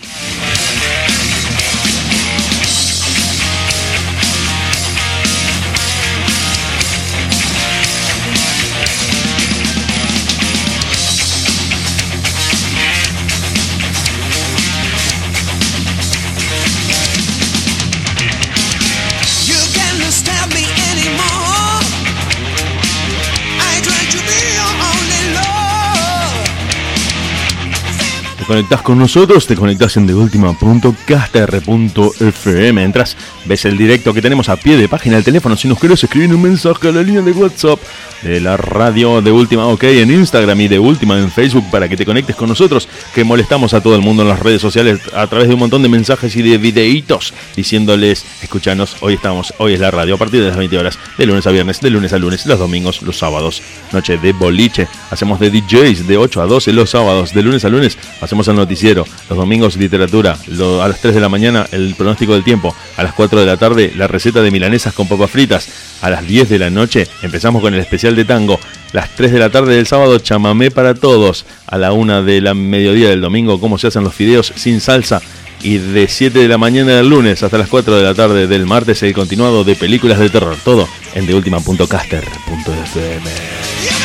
Conectás 28.51 28.83
con 28.83 28.99
nosotros, 28.99 29.47
te 29.47 29.55
conectás 29.55 29.97
en 29.97 30.09
deultima.caster.fm. 30.09 32.83
Entras, 32.83 33.17
ves 33.45 33.65
el 33.65 33.77
directo 33.77 34.13
que 34.15 34.23
tenemos 34.23 34.49
a 34.49 34.57
pie 34.57 34.77
de 34.77 34.89
página 34.89 35.17
del 35.17 35.25
teléfono. 35.25 35.57
Si 35.57 35.69
nos 35.69 35.79
querés 35.79 36.03
escribir 36.03 36.35
un 36.35 36.43
mensaje 36.43 36.89
a 36.89 36.93
la 36.93 37.03
línea 37.03 37.23
de 37.23 37.33
WhatsApp 37.33 37.81
de 38.23 38.41
la 38.41 38.57
radio 38.57 39.23
de 39.23 39.33
Última 39.33 39.67
OK 39.67 39.85
en 39.85 40.11
Instagram 40.11 40.61
y 40.61 40.69
de 40.69 40.79
Última 40.79 41.19
en 41.19 41.31
Facebook 41.31 41.65
para 41.71 41.89
que 41.89 41.97
te 41.97 42.05
conectes 42.05 42.37
con 42.37 42.49
nosotros, 42.49 42.89
que 43.15 43.25
molestamos 43.25 43.73
a 43.75 43.83
todo 43.83 43.95
el 43.95 44.03
mundo 44.03 44.23
en 44.23 44.29
las 44.29 44.41
redes 44.41 44.61
sociales 44.61 45.01
a 45.15 45.27
través 45.27 45.49
de 45.49 45.55
un 45.55 45.61
montón 45.61 45.83
de 45.83 45.89
mensajes 45.89 46.35
y 46.37 46.43
de 46.43 46.59
videitos 46.59 47.33
diciéndoles, 47.57 48.25
escuchanos, 48.43 48.97
hoy 49.01 49.15
estamos, 49.15 49.55
hoy 49.59 49.75
es 49.75 49.81
la 49.81 49.91
radio 49.91 50.15
a 50.15 50.19
partir 50.19 50.41
de 50.41 50.49
las 50.49 50.57
20 50.57 50.79
horas, 50.79 50.99
de 51.17 51.27
lunes 51.27 51.47
a 51.47 51.51
viernes, 51.51 51.81
de 51.81 51.91
lunes 51.91 52.13
a 52.13 52.19
lunes, 52.19 52.45
los 52.47 52.59
domingos, 52.59 53.03
los 53.03 53.19
sábados, 53.19 53.63
noche 53.93 54.19
de 54.19 54.33
boliche, 54.33 54.89
hacemos 55.11 55.41
de 55.41 55.51
DJs 55.51 56.07
de 56.07 56.17
8 56.17 56.43
a 56.43 56.47
12 56.47 56.73
los 56.73 56.91
sábados, 56.91 57.33
de 57.33 57.43
lunes 57.43 57.65
a 57.65 57.69
lunes 57.69 57.97
hacemos 58.21 58.49
el 58.49 58.57
noticiero, 58.57 59.07
los 59.29 59.39
domingos 59.39 59.77
literatura, 59.77 60.33
a 60.33 60.89
las 60.89 61.01
3 61.01 61.15
de 61.15 61.21
la 61.21 61.29
mañana 61.29 61.67
el 61.73 61.95
pronóstico 61.95 62.35
del 62.35 62.45
tiempo, 62.45 62.75
a 62.97 63.03
las 63.03 63.15
4 63.15 63.30
de 63.39 63.47
la 63.47 63.57
tarde 63.57 63.93
la 63.97 64.09
receta 64.09 64.43
de 64.43 64.51
milanesas 64.51 64.95
con 64.95 65.07
papas 65.07 65.31
fritas, 65.31 65.69
a 66.03 66.11
las 66.11 66.27
10 66.27 66.49
de 66.49 66.59
la 66.59 66.71
noche 66.71 67.07
empezamos 67.23 67.63
con 67.63 67.73
el 67.75 67.81
especial 67.81 68.17
de 68.17 68.25
tango, 68.25 68.59
las 68.93 69.15
3 69.15 69.31
de 69.33 69.39
la 69.39 69.51
tarde 69.51 69.77
del 69.77 69.87
sábado 69.87 70.19
chamamé 70.19 70.73
para 70.73 70.95
todos, 70.95 71.45
a 71.67 71.79
la 71.79 71.93
1 71.93 72.25
de 72.25 72.41
la 72.41 72.55
mediodía 72.55 73.11
del 73.11 73.21
domingo 73.21 73.61
cómo 73.61 73.79
se 73.79 73.87
hacen 73.89 74.03
los 74.03 74.15
fideos 74.15 74.53
sin 74.57 74.81
salsa 74.81 75.21
y 75.63 75.79
de 75.79 76.09
7 76.09 76.39
de 76.39 76.49
la 76.49 76.59
mañana 76.59 76.97
del 76.97 77.09
lunes 77.09 77.43
hasta 77.43 77.57
las 77.59 77.69
4 77.69 77.97
de 77.97 78.03
la 78.03 78.15
tarde 78.15 78.47
del 78.47 78.67
martes 78.67 79.03
el 79.03 79.13
continuado 79.13 79.65
de 79.65 79.77
películas 79.77 80.19
de 80.19 80.31
terror, 80.31 80.57
todo 80.65 80.89
en 81.15 81.27
deultima.caster.fm. 81.27 84.00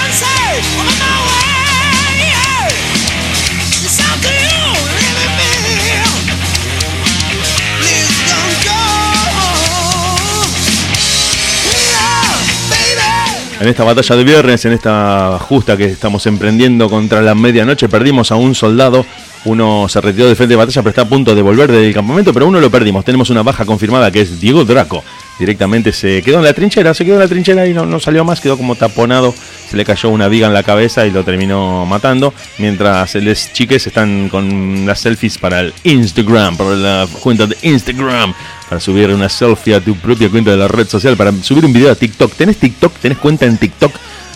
En 13.65 13.69
esta 13.69 13.83
batalla 13.83 14.15
de 14.15 14.23
viernes, 14.23 14.63
en 14.65 14.73
esta 14.73 15.39
justa 15.39 15.75
que 15.75 15.85
estamos 15.85 16.27
emprendiendo 16.27 16.87
contra 16.87 17.19
la 17.23 17.33
medianoche, 17.33 17.89
perdimos 17.89 18.31
a 18.31 18.35
un 18.35 18.53
soldado. 18.53 19.03
Uno 19.45 19.87
se 19.87 20.01
retiró 20.01 20.27
del 20.27 20.35
frente 20.35 20.53
de 20.53 20.57
batalla, 20.57 20.81
pero 20.81 20.89
está 20.89 21.01
a 21.03 21.09
punto 21.09 21.35
de 21.35 21.41
volver 21.41 21.71
del 21.71 21.93
campamento, 21.93 22.33
pero 22.33 22.47
uno 22.47 22.59
lo 22.59 22.69
perdimos. 22.69 23.05
Tenemos 23.05 23.29
una 23.29 23.43
baja 23.43 23.65
confirmada 23.65 24.11
que 24.11 24.21
es 24.21 24.39
Diego 24.39 24.65
Draco. 24.65 25.03
Directamente 25.37 25.91
se 25.91 26.21
quedó 26.21 26.37
en 26.37 26.45
la 26.45 26.53
trinchera, 26.53 26.93
se 26.93 27.05
quedó 27.05 27.15
en 27.15 27.19
la 27.19 27.27
trinchera 27.27 27.67
y 27.67 27.73
no, 27.73 27.85
no 27.85 27.99
salió 27.99 28.23
más, 28.23 28.41
quedó 28.41 28.57
como 28.57 28.75
taponado. 28.75 29.35
Se 29.69 29.77
le 29.77 29.85
cayó 29.85 30.09
una 30.09 30.27
viga 30.27 30.47
en 30.47 30.53
la 30.53 30.63
cabeza 30.63 31.05
y 31.05 31.11
lo 31.11 31.23
terminó 31.23 31.85
matando. 31.85 32.33
Mientras 32.57 33.15
los 33.15 33.53
chiques 33.53 33.85
están 33.85 34.29
con 34.29 34.85
las 34.85 35.01
selfies 35.01 35.37
para 35.37 35.59
el 35.59 35.73
Instagram, 35.83 36.57
para 36.57 36.69
la 36.71 37.07
cuenta 37.21 37.45
de 37.45 37.57
Instagram 37.61 38.33
para 38.67 38.81
subir 38.81 39.09
una 39.09 39.29
selfie 39.29 39.75
a 39.75 39.81
tu 39.81 39.95
propia 39.95 40.29
cuenta 40.29 40.51
de 40.51 40.57
la 40.57 40.67
red 40.67 40.87
social, 40.87 41.15
para 41.15 41.31
subir 41.43 41.65
un 41.65 41.73
video 41.73 41.91
a 41.91 41.95
TikTok. 41.95 42.33
¿Tenés 42.33 42.57
TikTok? 42.57 42.93
¿Tenés 42.99 43.17
cuenta 43.17 43.45
en 43.45 43.57
TikTok? 43.57 43.93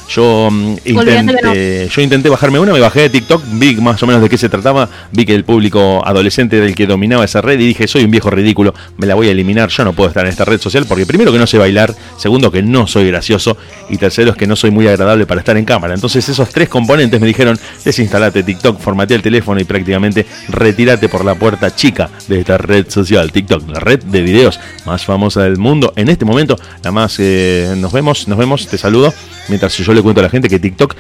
Yo 0.10 0.50
mm, 0.52 0.78
intenté, 0.86 1.88
yo 1.88 2.02
intenté 2.02 2.30
bajarme 2.30 2.60
una, 2.60 2.74
me 2.74 2.80
bajé 2.80 3.02
de 3.02 3.10
TikTok, 3.10 3.44
vi 3.54 3.76
más 3.76 4.02
o 4.02 4.08
menos 4.08 4.22
de 4.22 4.30
qué 4.30 4.38
se 4.38 4.50
trataba, 4.50 4.90
vi 5.12 5.26
que 5.26 5.36
el 5.36 5.44
público 5.44 6.02
adolescente 6.06 6.58
era 6.58 6.66
el 6.66 6.74
que 6.74 6.88
dominaba 6.88 7.24
esa 7.24 7.42
red 7.42 7.60
y 7.60 7.68
dije, 7.68 7.88
soy 7.88 8.06
un 8.06 8.12
viejo 8.12 8.32
ridículo, 8.32 8.74
me 8.98 9.06
la 9.06 9.14
voy 9.14 9.28
a 9.28 9.32
eliminar, 9.32 9.70
yo 9.70 9.84
no 9.86 9.94
puedo 9.94 10.10
estar 10.10 10.26
en 10.26 10.32
esta 10.32 10.46
red 10.46 10.60
social 10.60 10.86
porque 10.88 11.06
primero 11.06 11.32
que 11.32 11.38
no 11.38 11.46
sé 11.46 11.60
bailar, 11.60 11.94
segundo 12.18 12.52
que 12.52 12.64
no 12.64 12.88
soy 12.88 13.08
gracioso 13.08 13.56
y 13.90 13.98
tercero 13.98 14.32
es 14.32 14.38
que 14.38 14.48
no 14.48 14.56
soy 14.56 14.72
muy 14.72 14.88
agradable 14.88 15.28
para 15.28 15.42
estar 15.42 15.58
en 15.58 15.66
cámara. 15.66 15.94
Entonces 15.94 16.28
esos 16.28 16.50
tres 16.50 16.70
componentes 16.70 17.22
me 17.22 17.28
dijeron, 17.28 17.60
desinstalate 17.86 18.42
TikTok, 18.42 18.80
formatea 18.80 19.18
el 19.18 19.24
teléfono 19.24 19.60
y 19.60 19.64
prácticamente 19.64 20.26
retírate 20.50 21.08
por 21.08 21.24
la 21.24 21.36
puerta 21.36 21.76
chica 21.76 22.10
de 22.28 22.40
esta 22.40 22.58
red 22.58 22.90
social, 22.90 23.32
TikTok, 23.32 23.70
la 23.70 23.80
red 23.80 24.04
de 24.04 24.22
videos 24.22 24.60
más 24.86 25.06
famosa 25.06 25.44
del 25.44 25.58
mundo. 25.58 25.94
En 25.96 26.10
este 26.10 26.26
momento, 26.26 26.58
la 26.84 26.92
más, 26.92 27.18
eh, 27.20 27.76
nos 27.78 27.92
vemos, 27.92 28.28
nos 28.28 28.38
vemos, 28.38 28.68
te 28.68 28.78
saludo, 28.78 29.14
mientras 29.50 29.76
yo 29.78 29.94
le 29.94 30.02
cuento 30.02 30.22
a 30.22 30.24
la 30.24 30.30
gente 30.30 30.48
que 30.48 30.60
TikTok 30.60 30.96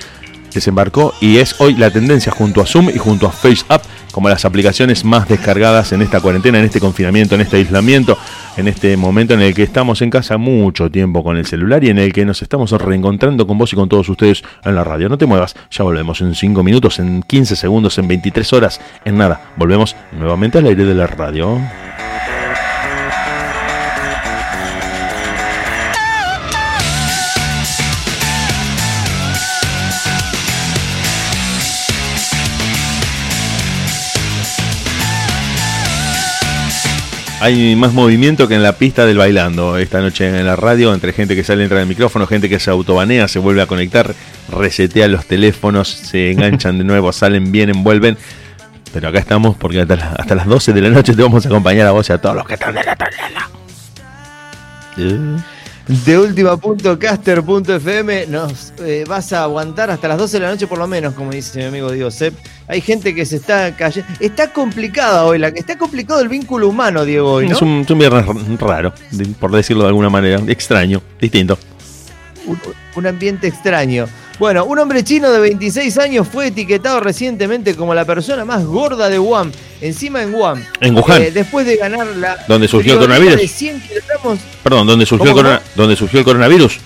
desembarcó 0.53 1.13
y 1.21 1.37
es 1.37 1.59
hoy 1.59 1.75
la 1.75 1.91
tendencia 1.91 2.31
junto 2.31 2.61
a 2.61 2.65
Zoom 2.65 2.89
y 2.89 2.97
junto 2.97 3.27
a 3.27 3.31
FaceApp 3.31 3.83
como 4.11 4.29
las 4.29 4.45
aplicaciones 4.45 5.05
más 5.05 5.27
descargadas 5.27 5.91
en 5.91 6.01
esta 6.01 6.19
cuarentena, 6.19 6.59
en 6.59 6.65
este 6.65 6.79
confinamiento, 6.79 7.35
en 7.35 7.41
este 7.41 7.57
aislamiento, 7.57 8.17
en 8.57 8.67
este 8.67 8.97
momento 8.97 9.35
en 9.35 9.41
el 9.41 9.53
que 9.53 9.63
estamos 9.63 10.01
en 10.01 10.09
casa 10.09 10.37
mucho 10.37 10.89
tiempo 10.89 11.23
con 11.23 11.37
el 11.37 11.45
celular 11.45 11.83
y 11.83 11.89
en 11.89 11.99
el 11.99 12.11
que 12.11 12.25
nos 12.25 12.41
estamos 12.41 12.71
reencontrando 12.71 13.45
con 13.45 13.57
vos 13.57 13.71
y 13.71 13.75
con 13.75 13.87
todos 13.87 14.09
ustedes 14.09 14.43
en 14.63 14.75
la 14.75 14.83
radio. 14.83 15.09
No 15.09 15.17
te 15.17 15.25
muevas, 15.25 15.55
ya 15.71 15.83
volvemos 15.83 16.21
en 16.21 16.33
5 16.33 16.63
minutos, 16.63 16.99
en 16.99 17.21
15 17.21 17.55
segundos, 17.55 17.97
en 17.97 18.07
23 18.07 18.53
horas, 18.53 18.81
en 19.05 19.17
nada. 19.17 19.53
Volvemos 19.55 19.95
nuevamente 20.11 20.57
al 20.57 20.65
aire 20.65 20.85
de 20.85 20.95
la 20.95 21.07
radio. 21.07 21.59
Hay 37.41 37.75
más 37.77 37.93
movimiento 37.93 38.49
que 38.49 38.55
en 38.55 38.63
la 38.63 38.73
pista 38.73 39.05
del 39.05 39.17
bailando 39.17 39.77
esta 39.77 40.01
noche 40.01 40.27
en 40.27 40.45
la 40.45 40.57
radio, 40.57 40.93
entre 40.93 41.13
gente 41.13 41.35
que 41.37 41.43
sale, 41.45 41.63
entra 41.63 41.77
en 41.77 41.83
el 41.83 41.87
micrófono, 41.87 42.27
gente 42.27 42.49
que 42.49 42.59
se 42.59 42.69
autobanea, 42.69 43.29
se 43.29 43.39
vuelve 43.39 43.61
a 43.61 43.65
conectar, 43.65 44.13
resetea 44.51 45.07
los 45.07 45.25
teléfonos, 45.25 45.87
se 45.87 46.31
enganchan 46.31 46.77
de 46.77 46.83
nuevo, 46.83 47.13
salen, 47.13 47.49
vienen, 47.51 47.81
vuelven. 47.83 48.17
Pero 48.91 49.07
acá 49.07 49.19
estamos 49.19 49.55
porque 49.55 49.79
hasta, 49.81 49.95
la- 49.95 50.35
las 50.35 50.47
12 50.47 50.73
de 50.73 50.81
la 50.81 50.89
noche 50.89 51.13
te 51.15 51.21
vamos 51.23 51.45
a 51.45 51.47
acompañar 51.47 51.87
a 51.87 51.91
vos 51.91 52.09
y 52.09 52.13
a 52.13 52.17
todos 52.17 52.35
los 52.35 52.45
que 52.45 52.55
están 52.55 52.75
del 52.75 52.89
otro 52.89 53.07
lado. 53.33 53.49
Eh, 54.97 55.37
De 55.89 56.17
última.caster.fm 56.19 58.27
nos 58.27 58.73
eh, 58.85 59.05
vas 59.07 59.33
a 59.33 59.41
aguantar 59.41 59.89
hasta 59.89 60.07
las 60.07 60.19
12 60.19 60.37
de 60.37 60.45
la 60.45 60.51
noche 60.51 60.67
por 60.67 60.77
lo 60.77 60.85
menos, 60.85 61.15
como 61.15 61.31
dice 61.31 61.57
mi 61.57 61.65
amigo 61.65 61.91
Diego 61.91 62.11
Sepp. 62.11 62.35
Hay 62.67 62.81
gente 62.81 63.15
que 63.15 63.25
se 63.25 63.37
está 63.37 63.75
cayendo. 63.75 64.07
Está 64.19 64.53
complicada 64.53 65.25
hoy, 65.25 65.39
la 65.39 65.47
está 65.47 65.79
complicado 65.79 66.21
el 66.21 66.29
vínculo 66.29 66.69
humano, 66.69 67.05
Diego, 67.05 67.31
hoy, 67.33 67.47
¿no? 67.47 67.55
Es, 67.55 67.61
un, 67.63 67.81
es 67.81 67.89
un 67.89 67.97
viernes 67.97 68.23
raro, 68.59 68.93
por 69.39 69.51
decirlo 69.51 69.81
de 69.81 69.87
alguna 69.87 70.11
manera, 70.11 70.39
extraño, 70.47 71.01
distinto. 71.19 71.57
un, 72.45 72.59
un 72.95 73.07
ambiente 73.07 73.47
extraño. 73.47 74.05
Bueno, 74.39 74.63
un 74.63 74.79
hombre 74.79 75.03
chino 75.03 75.29
de 75.31 75.39
26 75.39 75.97
años 75.97 76.25
fue 76.31 76.47
etiquetado 76.47 77.01
recientemente 77.01 77.75
como 77.75 77.93
la 77.93 78.05
persona 78.05 78.45
más 78.45 78.63
gorda 78.63 79.09
de 79.09 79.17
Guam, 79.17 79.51
encima 79.81 80.23
en 80.23 80.31
Guam. 80.31 80.63
En 80.79 80.95
Wuhan. 80.95 81.21
Eh, 81.23 81.31
después 81.31 81.65
de 81.65 81.75
ganar 81.75 82.07
la 82.07 82.37
¿Donde 82.47 82.69
surgió 82.69 82.93
el 82.93 82.99
coronavirus? 82.99 83.35
de 83.37 83.47
100 83.49 83.81
kilogramos, 83.81 84.39
Perdón, 84.63 84.87
¿dónde 84.87 85.05
surgió, 85.05 85.25
el 85.25 85.31
¿Cómo, 85.33 85.43
corona- 85.43 85.61
¿dónde 85.75 85.95
surgió 85.97 86.19
el 86.19 86.25
coronavirus? 86.25 86.79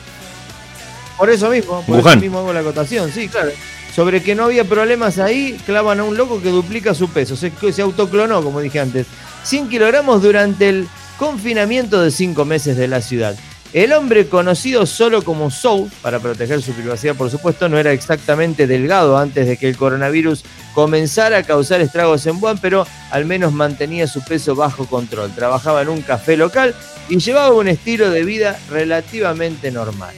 por 1.16 1.30
eso 1.30 1.50
mismo, 1.50 1.84
por 1.86 1.98
Wuhan. 2.00 2.14
eso 2.18 2.22
mismo 2.22 2.40
hago 2.40 2.52
la 2.54 2.60
acotación, 2.62 3.12
sí, 3.12 3.28
claro. 3.28 3.52
Sobre 3.96 4.24
que 4.24 4.34
no 4.34 4.46
había 4.46 4.64
problemas 4.64 5.20
ahí, 5.20 5.56
clavan 5.68 6.00
a 6.00 6.04
un 6.04 6.18
loco 6.18 6.42
que 6.42 6.50
duplica 6.50 6.96
su 6.96 7.08
peso, 7.10 7.36
se, 7.38 7.52
se 7.72 7.82
autoclonó, 7.84 8.42
como 8.44 8.60
dije 8.62 8.80
antes. 8.80 9.06
100 9.44 9.70
kilogramos 9.70 10.24
durante 10.24 10.70
el 10.70 10.88
confinamiento 11.20 12.02
de 12.02 12.10
5 12.10 12.44
meses 12.46 12.76
de 12.76 12.88
la 12.88 13.00
ciudad. 13.02 13.36
El 13.74 13.92
hombre 13.94 14.28
conocido 14.28 14.86
solo 14.86 15.24
como 15.24 15.50
Soul, 15.50 15.90
para 16.04 16.20
proteger 16.20 16.62
su 16.62 16.74
privacidad 16.74 17.16
por 17.16 17.32
supuesto, 17.32 17.68
no 17.70 17.80
era 17.80 17.92
exactamente 17.92 18.68
delgado 18.68 19.18
antes 19.18 19.48
de 19.48 19.58
que 19.58 19.68
el 19.68 19.76
coronavirus 19.78 20.44
comenzara 20.76 21.40
a 21.40 21.44
causar 21.44 21.82
estragos 21.82 22.26
en 22.28 22.38
Wuhan, 22.42 22.60
pero 22.60 22.86
al 23.10 23.26
menos 23.26 23.52
mantenía 23.52 24.06
su 24.06 24.24
peso 24.24 24.56
bajo 24.56 24.86
control. 24.86 25.32
Trabajaba 25.34 25.82
en 25.82 25.90
un 25.90 26.02
café 26.04 26.38
local 26.38 26.76
y 27.10 27.18
llevaba 27.18 27.50
un 27.56 27.68
estilo 27.68 28.12
de 28.12 28.24
vida 28.24 28.60
relativamente 28.70 29.72
normal. 29.72 30.14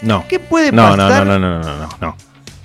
No. 0.00 0.24
¿Qué 0.26 0.38
puede 0.38 0.72
No, 0.72 0.96
pasar? 0.96 1.26
no, 1.26 1.38
no, 1.38 1.58
no, 1.58 1.62
no, 1.62 1.76
no, 1.78 1.88
no. 2.00 2.16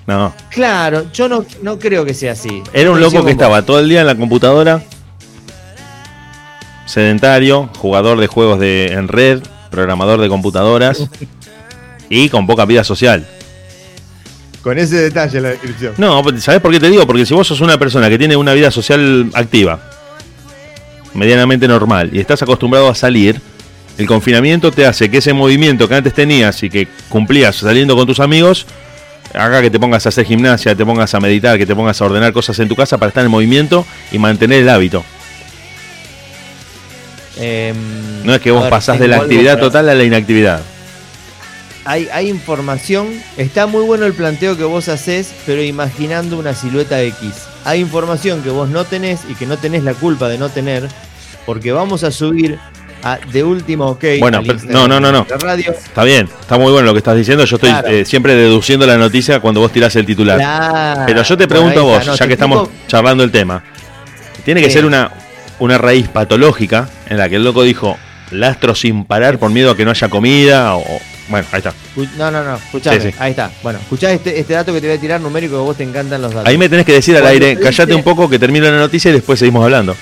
No. 0.05 0.33
Claro, 0.49 1.05
yo 1.13 1.29
no, 1.29 1.45
no 1.61 1.79
creo 1.79 2.03
que 2.03 2.13
sea 2.13 2.33
así. 2.33 2.61
Era 2.73 2.91
un 2.91 2.99
loco 2.99 3.23
que 3.23 3.31
estaba 3.31 3.61
todo 3.61 3.79
el 3.79 3.87
día 3.87 4.01
en 4.01 4.07
la 4.07 4.15
computadora, 4.15 4.83
sedentario, 6.85 7.69
jugador 7.77 8.19
de 8.19 8.27
juegos 8.27 8.59
de, 8.59 8.87
en 8.87 9.07
red, 9.07 9.41
programador 9.73 10.21
de 10.21 10.29
computadoras 10.29 11.09
y 12.07 12.29
con 12.29 12.45
poca 12.45 12.63
vida 12.65 12.83
social. 12.83 13.25
Con 14.61 14.77
ese 14.77 14.97
detalle 14.97 15.37
en 15.37 15.43
la 15.43 15.49
descripción. 15.49 15.95
No, 15.97 16.21
pues, 16.21 16.43
¿sabes 16.43 16.61
por 16.61 16.71
qué 16.71 16.79
te 16.79 16.91
digo? 16.91 17.07
Porque 17.07 17.25
si 17.25 17.33
vos 17.33 17.47
sos 17.47 17.59
una 17.59 17.79
persona 17.79 18.07
que 18.07 18.19
tiene 18.19 18.35
una 18.35 18.53
vida 18.53 18.69
social 18.69 19.31
activa, 19.33 19.79
medianamente 21.15 21.67
normal, 21.67 22.11
y 22.13 22.19
estás 22.19 22.43
acostumbrado 22.43 22.87
a 22.87 22.93
salir, 22.93 23.41
el 23.97 24.05
confinamiento 24.05 24.71
te 24.71 24.85
hace 24.85 25.09
que 25.09 25.17
ese 25.17 25.33
movimiento 25.33 25.89
que 25.89 25.95
antes 25.95 26.13
tenías 26.13 26.61
y 26.61 26.69
que 26.69 26.87
cumplías 27.09 27.55
saliendo 27.55 27.95
con 27.95 28.05
tus 28.05 28.19
amigos, 28.19 28.67
haga 29.33 29.59
que 29.63 29.71
te 29.71 29.79
pongas 29.79 30.05
a 30.05 30.09
hacer 30.09 30.25
gimnasia, 30.25 30.75
te 30.75 30.85
pongas 30.85 31.13
a 31.15 31.19
meditar, 31.19 31.57
que 31.57 31.65
te 31.65 31.75
pongas 31.75 31.99
a 31.99 32.05
ordenar 32.05 32.31
cosas 32.31 32.59
en 32.59 32.67
tu 32.67 32.75
casa 32.75 32.99
para 32.99 33.09
estar 33.09 33.25
en 33.25 33.31
movimiento 33.31 33.87
y 34.11 34.19
mantener 34.19 34.61
el 34.61 34.69
hábito. 34.69 35.03
Em, 37.43 37.75
No 38.25 38.33
es 38.33 38.41
que 38.41 38.51
vos 38.51 38.61
ver, 38.63 38.69
pasás 38.69 38.99
de 38.99 39.07
la 39.07 39.17
actividad 39.17 39.59
total 39.59 39.89
a 39.89 39.95
la 39.95 40.03
inactividad. 40.03 40.61
Hay, 41.85 42.07
hay 42.13 42.29
información. 42.29 43.09
Está 43.37 43.67
muy 43.67 43.83
bueno 43.83 44.05
el 44.05 44.13
planteo 44.13 44.55
que 44.57 44.63
vos 44.63 44.87
haces, 44.87 45.33
pero 45.45 45.61
imaginando 45.61 46.37
una 46.39 46.53
silueta 46.53 47.01
X. 47.01 47.33
hay 47.65 47.81
información 47.81 48.41
que 48.41 48.49
vos 48.49 48.69
no 48.69 48.85
tenés 48.85 49.21
y 49.29 49.35
que 49.35 49.45
no 49.45 49.57
tenés 49.57 49.83
la 49.83 49.93
culpa 49.93 50.29
de 50.29 50.37
no 50.37 50.49
tener, 50.49 50.87
porque 51.45 51.71
vamos 51.73 52.03
a 52.05 52.11
subir 52.11 52.57
a 53.03 53.17
De 53.33 53.43
Último 53.43 53.87
OK. 53.87 54.03
Bueno, 54.19 54.41
pero- 54.45 54.59
no, 54.69 54.87
no, 54.87 54.99
no, 55.01 55.11
no. 55.11 55.25
radio. 55.39 55.71
Está 55.73 56.05
bien, 56.05 56.29
está 56.39 56.57
muy 56.57 56.71
bueno 56.71 56.85
lo 56.85 56.93
que 56.93 56.99
estás 56.99 57.17
diciendo. 57.17 57.43
Yo 57.43 57.57
estoy 57.57 57.69
Claro. 57.71 57.87
eh, 57.89 58.05
siempre 58.05 58.33
deduciendo 58.33 58.85
la 58.87 58.97
noticia 58.97 59.41
cuando 59.41 59.59
vos 59.59 59.71
tirás 59.73 59.93
el 59.97 60.05
titular. 60.05 60.37
Claro. 60.37 61.01
Pero 61.05 61.23
yo 61.23 61.37
te 61.37 61.47
pregunto 61.49 61.81
a 61.81 61.83
vos, 61.83 62.05
no, 62.07 62.15
ya 62.15 62.27
que 62.27 62.33
estamos 62.33 62.69
charlando 62.87 63.25
el 63.25 63.31
tema, 63.31 63.61
tiene 64.45 64.61
que 64.61 64.69
ser 64.69 64.85
una, 64.85 65.11
una 65.59 65.77
raíz 65.77 66.07
patológica 66.07 66.89
en 67.07 67.17
la 67.17 67.29
que 67.29 67.35
el 67.37 67.43
loco 67.43 67.63
dijo 67.63 67.97
lastro 68.31 68.75
sin 68.75 69.05
parar 69.05 69.37
por 69.37 69.51
miedo 69.51 69.71
a 69.71 69.77
que 69.77 69.85
no 69.85 69.91
haya 69.91 70.09
comida 70.09 70.75
o... 70.75 70.83
bueno, 71.29 71.47
ahí 71.51 71.59
está. 71.59 71.73
No, 72.17 72.31
no, 72.31 72.43
no, 72.43 72.55
escuchame, 72.55 72.99
Sí, 72.99 73.11
sí. 73.11 73.15
ahí 73.19 73.31
está. 73.31 73.51
Bueno, 73.61 73.79
escuchá 73.79 74.11
este, 74.11 74.39
este 74.39 74.53
dato 74.53 74.73
que 74.73 74.81
te 74.81 74.87
voy 74.87 74.97
a 74.97 74.99
tirar 74.99 75.21
numérico 75.21 75.53
que 75.55 75.61
vos 75.61 75.77
te 75.77 75.83
encantan 75.83 76.21
los 76.21 76.33
datos. 76.33 76.49
Ahí 76.49 76.57
me 76.57 76.67
tenés 76.69 76.85
que 76.85 76.93
decir 76.93 77.15
al 77.15 77.25
aire, 77.27 77.55
te 77.55 77.61
callate 77.61 77.93
un 77.93 78.03
poco 78.03 78.29
que 78.29 78.39
termino 78.39 78.65
la 78.69 78.77
noticia 78.77 79.09
y 79.09 79.13
después 79.13 79.39
seguimos 79.39 79.63
hablando. 79.63 79.95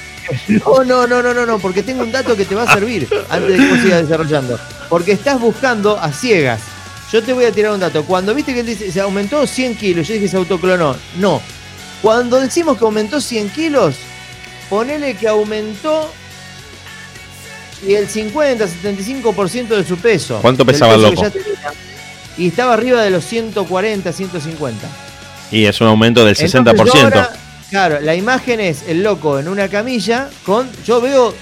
No, 0.47 0.83
no, 0.85 1.07
no, 1.07 1.21
no, 1.21 1.33
no, 1.33 1.45
no, 1.45 1.59
porque 1.59 1.83
tengo 1.83 2.03
un 2.03 2.11
dato 2.11 2.35
que 2.37 2.45
te 2.45 2.55
va 2.55 2.63
a 2.63 2.73
servir 2.73 3.07
antes 3.29 3.51
de 3.51 3.57
que 3.57 3.69
vos 3.69 3.79
sigas 3.81 4.01
desarrollando. 4.03 4.59
Porque 4.89 5.11
estás 5.11 5.39
buscando 5.39 5.97
a 5.99 6.11
ciegas. 6.13 6.61
Yo 7.11 7.21
te 7.21 7.33
voy 7.33 7.43
a 7.43 7.51
tirar 7.51 7.73
un 7.73 7.79
dato. 7.81 8.03
Cuando 8.05 8.33
viste 8.33 8.53
que 8.53 8.61
él 8.61 8.65
dice, 8.65 8.89
se 8.89 9.01
aumentó 9.01 9.45
100 9.45 9.75
kilos, 9.75 10.07
yo 10.07 10.13
dije 10.13 10.29
se 10.29 10.37
autoclonó. 10.37 10.95
No. 11.17 11.41
Cuando 12.01 12.39
decimos 12.39 12.77
que 12.77 12.85
aumentó 12.85 13.19
100 13.19 13.49
kilos, 13.49 13.95
ponele 14.71 15.15
que 15.15 15.27
aumentó 15.27 16.09
y 17.85 17.93
el 17.93 18.07
50, 18.07 18.65
75% 18.65 19.67
de 19.67 19.83
su 19.83 19.97
peso. 19.97 20.39
¿Cuánto 20.41 20.65
pesaba 20.65 20.95
el 20.95 21.01
peso 21.01 21.15
que 21.23 21.27
loco? 21.27 21.31
tenía. 21.31 21.73
Y 22.37 22.47
estaba 22.47 22.73
arriba 22.73 23.03
de 23.03 23.09
los 23.09 23.25
140, 23.25 24.13
150. 24.13 24.87
Y 25.51 25.65
es 25.65 25.81
un 25.81 25.87
aumento 25.87 26.23
del 26.23 26.37
60%. 26.37 26.69
Entonces 26.69 26.93
yo 26.93 27.03
ahora, 27.03 27.33
claro, 27.69 27.99
la 27.99 28.15
imagen 28.15 28.61
es 28.61 28.83
el 28.87 29.03
loco 29.03 29.39
en 29.39 29.49
una 29.49 29.67
camilla 29.67 30.29
con. 30.45 30.69
Yo 30.85 31.01
veo 31.01 31.35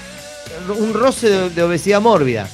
un 0.76 0.92
roce 0.92 1.30
de, 1.30 1.50
de 1.50 1.62
obesidad 1.62 2.00
mórbida. 2.00 2.48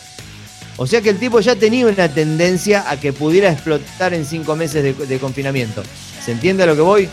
O 0.77 0.86
sea 0.86 1.01
que 1.01 1.09
el 1.09 1.19
tipo 1.19 1.40
ya 1.40 1.57
tenía 1.57 1.86
una 1.86 2.09
tendencia 2.11 2.90
a 2.90 3.01
que 3.01 3.15
pudiera 3.15 3.51
explotar 3.51 4.12
en 4.12 4.27
cinco 4.27 4.57
meses 4.57 4.82
de, 4.82 4.93
de 4.93 5.19
confinamiento. 5.19 5.82
¿Se 6.23 6.32
entiende 6.32 6.65
a 6.65 6.66
lo 6.66 6.74
que 6.74 6.82
voy? 6.82 7.09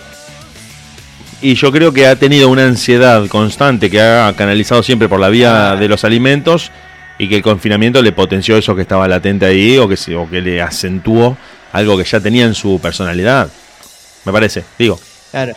Y 1.44 1.56
yo 1.56 1.74
creo 1.74 1.92
que 1.92 2.08
ha 2.08 2.16
tenido 2.16 2.48
una 2.48 2.66
ansiedad 2.66 3.28
constante 3.28 3.92
que 3.92 4.00
ha 4.00 4.34
canalizado 4.34 4.82
siempre 4.82 5.10
por 5.10 5.20
la 5.20 5.28
vía 5.28 5.76
de 5.76 5.90
los 5.90 6.06
alimentos 6.06 6.72
y 7.18 7.28
que 7.28 7.36
el 7.36 7.42
confinamiento 7.42 8.02
le 8.02 8.14
potenció 8.14 8.56
eso 8.56 8.74
que 8.78 8.84
estaba 8.84 9.10
latente 9.10 9.46
ahí 9.46 9.78
o 9.78 9.90
que, 9.90 10.16
o 10.16 10.30
que 10.30 10.40
le 10.40 10.62
acentuó 10.62 11.38
algo 11.74 11.98
que 11.98 12.06
ya 12.06 12.22
tenía 12.22 12.46
en 12.46 12.56
su 12.56 12.80
personalidad. 12.82 13.50
Me 14.24 14.32
parece, 14.32 14.64
digo. 14.80 14.98
Claro. 15.32 15.54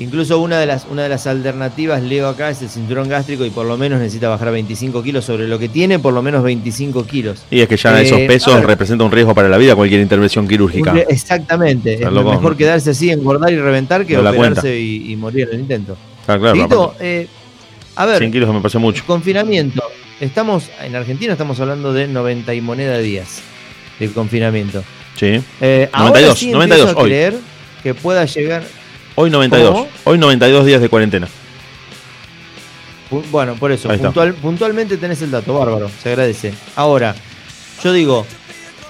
Incluso 0.00 0.38
una 0.40 0.58
de 0.58 0.64
las, 0.66 0.86
una 0.90 1.02
de 1.02 1.10
las 1.10 1.26
alternativas, 1.26 2.02
leo 2.02 2.26
acá, 2.26 2.48
es 2.50 2.62
el 2.62 2.70
cinturón 2.70 3.06
gástrico 3.08 3.44
y 3.44 3.50
por 3.50 3.66
lo 3.66 3.76
menos 3.76 4.00
necesita 4.00 4.30
bajar 4.30 4.50
25 4.50 5.02
kilos 5.02 5.26
sobre 5.26 5.46
lo 5.46 5.58
que 5.58 5.68
tiene, 5.68 5.98
por 5.98 6.14
lo 6.14 6.22
menos 6.22 6.42
25 6.42 7.04
kilos. 7.06 7.42
Y 7.50 7.60
es 7.60 7.68
que 7.68 7.76
ya 7.76 8.00
Eh, 8.00 8.06
esos 8.06 8.20
pesos 8.22 8.54
ver. 8.54 8.66
representan 8.66 9.06
un 9.06 9.12
riesgo 9.12 9.34
para 9.34 9.48
la 9.50 9.58
vida 9.58 9.76
cualquier 9.76 10.00
intervención 10.00 10.48
quirúrgica. 10.48 10.94
Exactamente. 11.08 11.94
Es 12.02 12.10
mejor 12.10 12.56
quedarse 12.56 12.90
así, 12.90 13.10
engordar 13.10 13.52
y 13.52 13.58
reventar 13.58 14.06
que 14.06 14.14
No 14.16 14.28
operarse 14.28 14.78
y, 14.80 15.12
y 15.12 15.16
morir 15.16 15.48
en 15.48 15.54
el 15.56 15.60
intento. 15.60 15.96
Ah, 16.26 16.38
claro, 16.38 16.54
Tito, 16.54 16.94
eh, 16.98 17.26
a 17.96 18.06
ver, 18.06 18.18
100 18.18 18.32
kilos 18.32 18.54
me 18.54 18.60
parece 18.60 18.78
mucho. 18.78 19.04
confinamiento. 19.06 19.82
Estamos, 20.18 20.70
en 20.82 20.96
Argentina 20.96 21.32
estamos 21.32 21.60
hablando 21.60 21.92
de 21.92 22.08
90 22.08 22.54
y 22.54 22.60
moneda 22.62 22.96
días 22.98 23.42
de 23.98 24.08
confinamiento. 24.12 24.82
Sí. 25.16 25.42
Eh, 25.60 25.90
ahora 25.92 26.20
92, 26.20 26.38
sí 26.38 26.50
92 26.52 26.78
empiezo 26.88 26.98
a 26.98 27.02
hoy. 27.02 27.10
creer 27.10 27.34
que 27.82 27.92
pueda 27.94 28.24
llegar. 28.24 28.62
Hoy 29.20 29.30
92. 29.30 29.70
¿Cómo? 29.70 29.88
Hoy 30.04 30.18
92 30.18 30.64
días 30.66 30.80
de 30.80 30.88
cuarentena. 30.88 31.28
Bueno, 33.30 33.54
por 33.56 33.72
eso, 33.72 33.88
puntual- 34.12 34.34
puntualmente 34.34 34.96
tenés 34.96 35.20
el 35.22 35.30
dato, 35.32 35.52
bárbaro, 35.58 35.90
se 36.02 36.10
agradece. 36.10 36.54
Ahora, 36.76 37.14
yo 37.82 37.92
digo, 37.92 38.24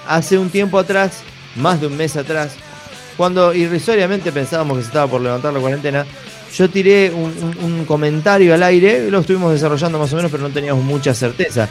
hace 0.07 0.37
un 0.37 0.49
tiempo 0.49 0.77
atrás, 0.77 1.23
más 1.55 1.81
de 1.81 1.87
un 1.87 1.97
mes 1.97 2.15
atrás, 2.15 2.53
cuando 3.17 3.53
irrisoriamente 3.53 4.31
pensábamos 4.31 4.77
que 4.77 4.83
se 4.83 4.87
estaba 4.89 5.07
por 5.09 5.21
levantar 5.21 5.51
la 5.53 5.59
cuarentena, 5.59 6.05
yo 6.55 6.69
tiré 6.69 7.09
un, 7.11 7.33
un- 7.59 7.63
un 7.79 7.85
comentario 7.85 8.53
al 8.53 8.61
aire, 8.63 9.09
lo 9.09 9.19
estuvimos 9.19 9.51
desarrollando 9.53 9.97
más 9.97 10.13
o 10.13 10.15
menos, 10.17 10.29
pero 10.31 10.43
no 10.43 10.49
teníamos 10.53 10.83
mucha 10.83 11.13
certeza. 11.15 11.67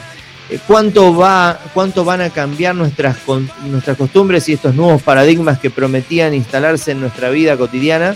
Eh, 0.49 0.59
¿Cuánto, 0.67 1.15
va, 1.15 1.57
¿Cuánto 1.73 2.03
van 2.03 2.19
a 2.19 2.29
cambiar 2.31 2.75
nuestras, 2.75 3.15
con- 3.19 3.49
nuestras 3.67 3.95
costumbres 3.95 4.47
y 4.49 4.53
estos 4.53 4.75
nuevos 4.75 5.01
paradigmas 5.01 5.57
que 5.57 5.69
prometían 5.69 6.33
instalarse 6.33 6.91
en 6.91 6.99
nuestra 6.99 7.29
vida 7.29 7.55
cotidiana? 7.55 8.15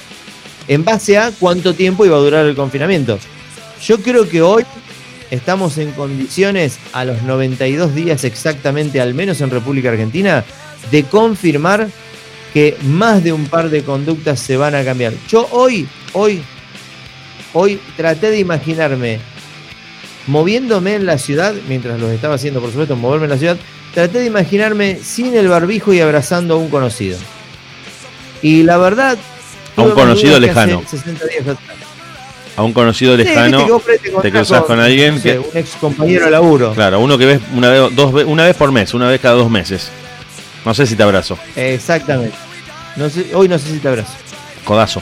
En 0.68 0.84
base 0.84 1.18
a 1.18 1.32
cuánto 1.32 1.74
tiempo 1.74 2.06
iba 2.06 2.18
a 2.18 2.20
durar 2.20 2.46
el 2.46 2.56
confinamiento. 2.56 3.20
Yo 3.84 4.00
creo 4.00 4.28
que 4.28 4.42
hoy 4.42 4.64
estamos 5.30 5.78
en 5.78 5.92
condiciones, 5.92 6.80
a 6.94 7.06
los 7.06 7.22
92 7.24 7.94
días 7.94 8.24
exactamente, 8.24 9.02
al 9.02 9.14
menos 9.14 9.42
en 9.42 9.52
República 9.52 9.90
Argentina, 9.90 10.44
de 10.92 11.04
confirmar 11.04 11.88
que 12.54 12.78
más 12.84 13.24
de 13.24 13.34
un 13.34 13.46
par 13.46 13.70
de 13.70 13.84
conductas 13.84 14.40
se 14.40 14.58
van 14.58 14.76
a 14.76 14.84
cambiar. 14.84 15.14
Yo 15.28 15.48
hoy, 15.52 15.88
hoy, 16.14 16.42
hoy 17.54 17.80
traté 17.98 18.32
de 18.32 18.40
imaginarme 18.40 19.20
moviéndome 20.28 20.96
en 20.96 21.06
la 21.06 21.18
ciudad, 21.18 21.54
mientras 21.68 22.00
los 22.00 22.12
estaba 22.12 22.36
haciendo, 22.36 22.62
por 22.62 22.70
supuesto, 22.72 22.96
moverme 22.96 23.26
en 23.26 23.32
la 23.32 23.38
ciudad, 23.38 23.58
traté 23.94 24.20
de 24.20 24.26
imaginarme 24.26 24.98
sin 25.04 25.36
el 25.36 25.48
barbijo 25.48 25.94
y 25.94 26.00
abrazando 26.00 26.56
a 26.56 26.58
un 26.58 26.70
conocido. 26.70 27.18
Y 28.42 28.64
la 28.64 28.78
verdad... 28.78 29.18
A 29.76 29.81
un 29.81 29.91
conocido 29.91 30.39
lejano. 30.39 30.81
60 30.85 31.26
días 31.27 31.41
atrás. 31.41 31.77
A 32.57 32.64
un 32.64 32.72
conocido 32.72 33.18
lejano 33.18 33.68
te 34.22 34.31
cruzas 34.31 34.64
con 34.64 34.80
alguien 34.80 35.15
no 35.15 35.22
sé, 35.22 35.34
que. 35.34 35.39
un 35.39 35.45
ex 35.53 35.72
compañero 35.72 36.26
de 36.26 36.31
laburo. 36.31 36.73
Claro, 36.73 37.02
uno 37.02 37.18
que 37.18 37.26
ves 37.26 37.41
una 37.53 37.69
vez, 37.69 37.95
dos, 37.95 38.14
una 38.26 38.45
vez 38.45 38.56
por 38.56 38.72
mes, 38.72 38.93
una 38.93 39.10
vez 39.10 39.19
cada 39.19 39.35
dos 39.35 39.49
meses. 39.49 39.89
No 40.64 40.73
sé 40.73 40.88
si 40.88 40.95
te 40.95 41.03
abrazo. 41.03 41.38
Exactamente. 41.56 42.35
No 42.95 43.10
sé, 43.10 43.27
hoy 43.34 43.49
no 43.49 43.60
sé 43.60 43.72
si 43.72 43.80
te 43.80 43.88
abrazo. 43.89 44.14
Codazo. 44.64 45.02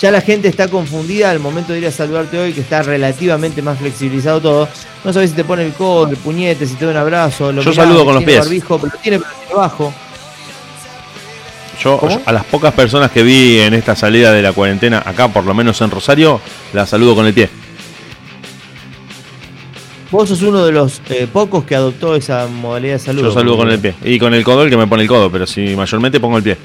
Ya 0.00 0.10
la 0.10 0.20
gente 0.20 0.48
está 0.48 0.68
confundida 0.68 1.30
al 1.30 1.40
momento 1.40 1.72
de 1.72 1.78
ir 1.78 1.86
a 1.86 1.90
saludarte 1.90 2.38
hoy, 2.38 2.52
que 2.52 2.60
está 2.60 2.82
relativamente 2.82 3.62
más 3.62 3.78
flexibilizado 3.78 4.40
todo. 4.40 4.68
No 5.02 5.12
sabes 5.12 5.30
si 5.30 5.36
te 5.36 5.44
pone 5.44 5.64
el 5.64 5.72
codo, 5.72 6.10
el 6.10 6.16
puñete, 6.16 6.66
si 6.66 6.74
te 6.74 6.84
da 6.84 6.90
un 6.90 6.96
abrazo. 6.96 7.52
Lo 7.52 7.62
Yo 7.62 7.70
mirás, 7.70 7.86
saludo 7.86 8.04
con 8.04 8.14
los 8.14 8.24
pies. 8.24 8.40
barbijo, 8.40 8.78
pero 8.78 8.92
tiene, 9.02 9.18
pero 9.18 9.30
lo 9.30 9.36
tiene 9.38 9.54
bajo. 9.54 9.94
Yo, 11.82 12.00
a 12.24 12.32
las 12.32 12.44
pocas 12.44 12.72
personas 12.72 13.10
que 13.10 13.22
vi 13.22 13.58
en 13.60 13.74
esta 13.74 13.94
salida 13.96 14.32
de 14.32 14.42
la 14.42 14.52
cuarentena, 14.52 15.02
acá 15.04 15.28
por 15.28 15.44
lo 15.44 15.54
menos 15.54 15.80
en 15.80 15.90
Rosario, 15.90 16.40
las 16.72 16.88
saludo 16.88 17.14
con 17.14 17.26
el 17.26 17.34
pie. 17.34 17.48
Vos 20.10 20.28
sos 20.28 20.42
uno 20.42 20.64
de 20.64 20.70
los 20.72 21.00
eh, 21.10 21.26
pocos 21.32 21.64
que 21.64 21.74
adoptó 21.74 22.14
esa 22.14 22.46
modalidad 22.46 22.94
de 22.94 22.98
saludo. 23.00 23.24
Yo 23.28 23.32
saludo 23.34 23.56
con 23.56 23.70
el 23.70 23.78
pie. 23.80 23.94
Y 24.04 24.18
con 24.18 24.32
el 24.32 24.44
codo 24.44 24.62
el 24.62 24.70
que 24.70 24.76
me 24.76 24.86
pone 24.86 25.02
el 25.02 25.08
codo, 25.08 25.30
pero 25.30 25.46
si 25.46 25.74
mayormente 25.74 26.20
pongo 26.20 26.36
el 26.38 26.44
pie. 26.44 26.56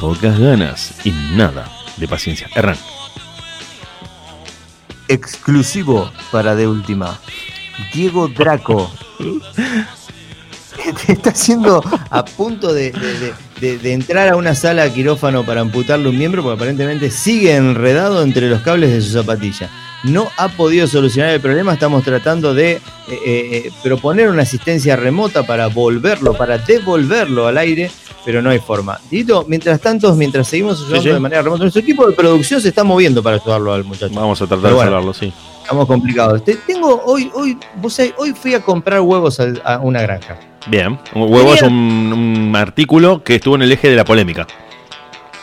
pocas 0.00 0.40
ganas 0.40 0.94
y 1.04 1.12
nada 1.12 1.70
de 1.98 2.08
paciencia. 2.08 2.48
Hernán. 2.56 2.97
Exclusivo 5.08 6.10
para 6.30 6.54
de 6.54 6.66
última. 6.66 7.18
Diego 7.92 8.28
Draco. 8.28 8.90
Está 11.08 11.30
haciendo 11.30 11.82
a 12.10 12.24
punto 12.24 12.72
de, 12.72 12.92
entrar 13.60 14.28
a 14.28 14.36
una 14.36 14.54
sala 14.54 14.88
quirófano 14.92 15.44
para 15.44 15.60
amputarle 15.60 16.08
un 16.08 16.16
miembro 16.16 16.42
porque 16.42 16.56
aparentemente 16.56 17.10
sigue 17.10 17.56
enredado 17.56 18.22
entre 18.22 18.48
los 18.48 18.62
cables 18.62 18.92
de 18.92 19.02
su 19.02 19.10
zapatilla. 19.12 19.68
No 20.04 20.28
ha 20.36 20.48
podido 20.48 20.86
solucionar 20.86 21.32
el 21.32 21.40
problema, 21.40 21.72
estamos 21.72 22.04
tratando 22.04 22.54
de 22.54 22.72
eh, 22.72 22.80
eh, 23.08 23.18
eh, 23.26 23.72
proponer 23.82 24.28
una 24.28 24.42
asistencia 24.42 24.94
remota 24.94 25.44
para 25.44 25.66
volverlo, 25.66 26.34
para 26.34 26.58
devolverlo 26.58 27.48
al 27.48 27.58
aire, 27.58 27.90
pero 28.24 28.42
no 28.42 28.50
hay 28.50 28.58
forma. 28.58 28.98
Dito, 29.10 29.44
mientras 29.48 29.80
tanto, 29.80 30.14
mientras 30.14 30.48
seguimos 30.48 30.80
ayudando 30.80 31.02
sí. 31.02 31.08
de 31.08 31.20
manera 31.20 31.42
remota, 31.42 31.62
nuestro 31.62 31.82
equipo 31.82 32.06
de 32.06 32.12
producción 32.14 32.60
se 32.60 32.68
está 32.68 32.84
moviendo 32.84 33.22
para 33.22 33.36
ayudarlo 33.36 33.72
al 33.72 33.84
muchacho. 33.84 34.14
Vamos 34.14 34.40
a 34.42 34.46
tratar 34.46 34.72
de 34.72 34.78
salvarlo, 34.78 35.14
sí. 35.14 35.32
Estamos 35.62 35.86
complicados. 35.86 36.44
Te- 36.44 36.56
tengo 36.56 37.02
hoy, 37.04 37.30
hoy, 37.34 37.58
vos 37.76 37.92
sabés, 37.92 38.14
hoy 38.16 38.32
fui 38.32 38.54
a 38.54 38.60
comprar 38.62 39.00
huevos 39.00 39.38
a, 39.40 39.46
a 39.64 39.78
una 39.80 40.00
granja. 40.02 40.38
Bien. 40.66 40.98
Un 41.14 41.32
huevo 41.32 41.54
es 41.54 41.62
un, 41.62 41.72
un 41.72 42.56
artículo 42.56 43.22
que 43.22 43.36
estuvo 43.36 43.54
en 43.56 43.62
el 43.62 43.72
eje 43.72 43.88
de 43.90 43.96
la 43.96 44.04
polémica. 44.04 44.46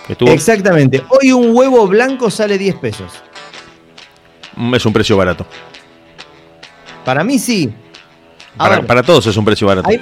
Estuvo, 0.07 0.29
Exactamente. 0.29 1.03
Hoy 1.09 1.31
un 1.31 1.55
huevo 1.55 1.87
blanco 1.87 2.29
sale 2.29 2.57
10 2.57 2.75
pesos. 2.75 3.11
es 4.73 4.85
un 4.85 4.93
precio 4.93 5.17
barato. 5.17 5.45
Para 7.03 7.23
mí 7.23 7.39
sí. 7.39 7.73
Para, 8.57 9.03
todos 9.03 9.27
es 9.27 9.35
un 9.35 9.45
precio 9.45 9.67
barato. 9.67 9.89
hay 9.89 9.99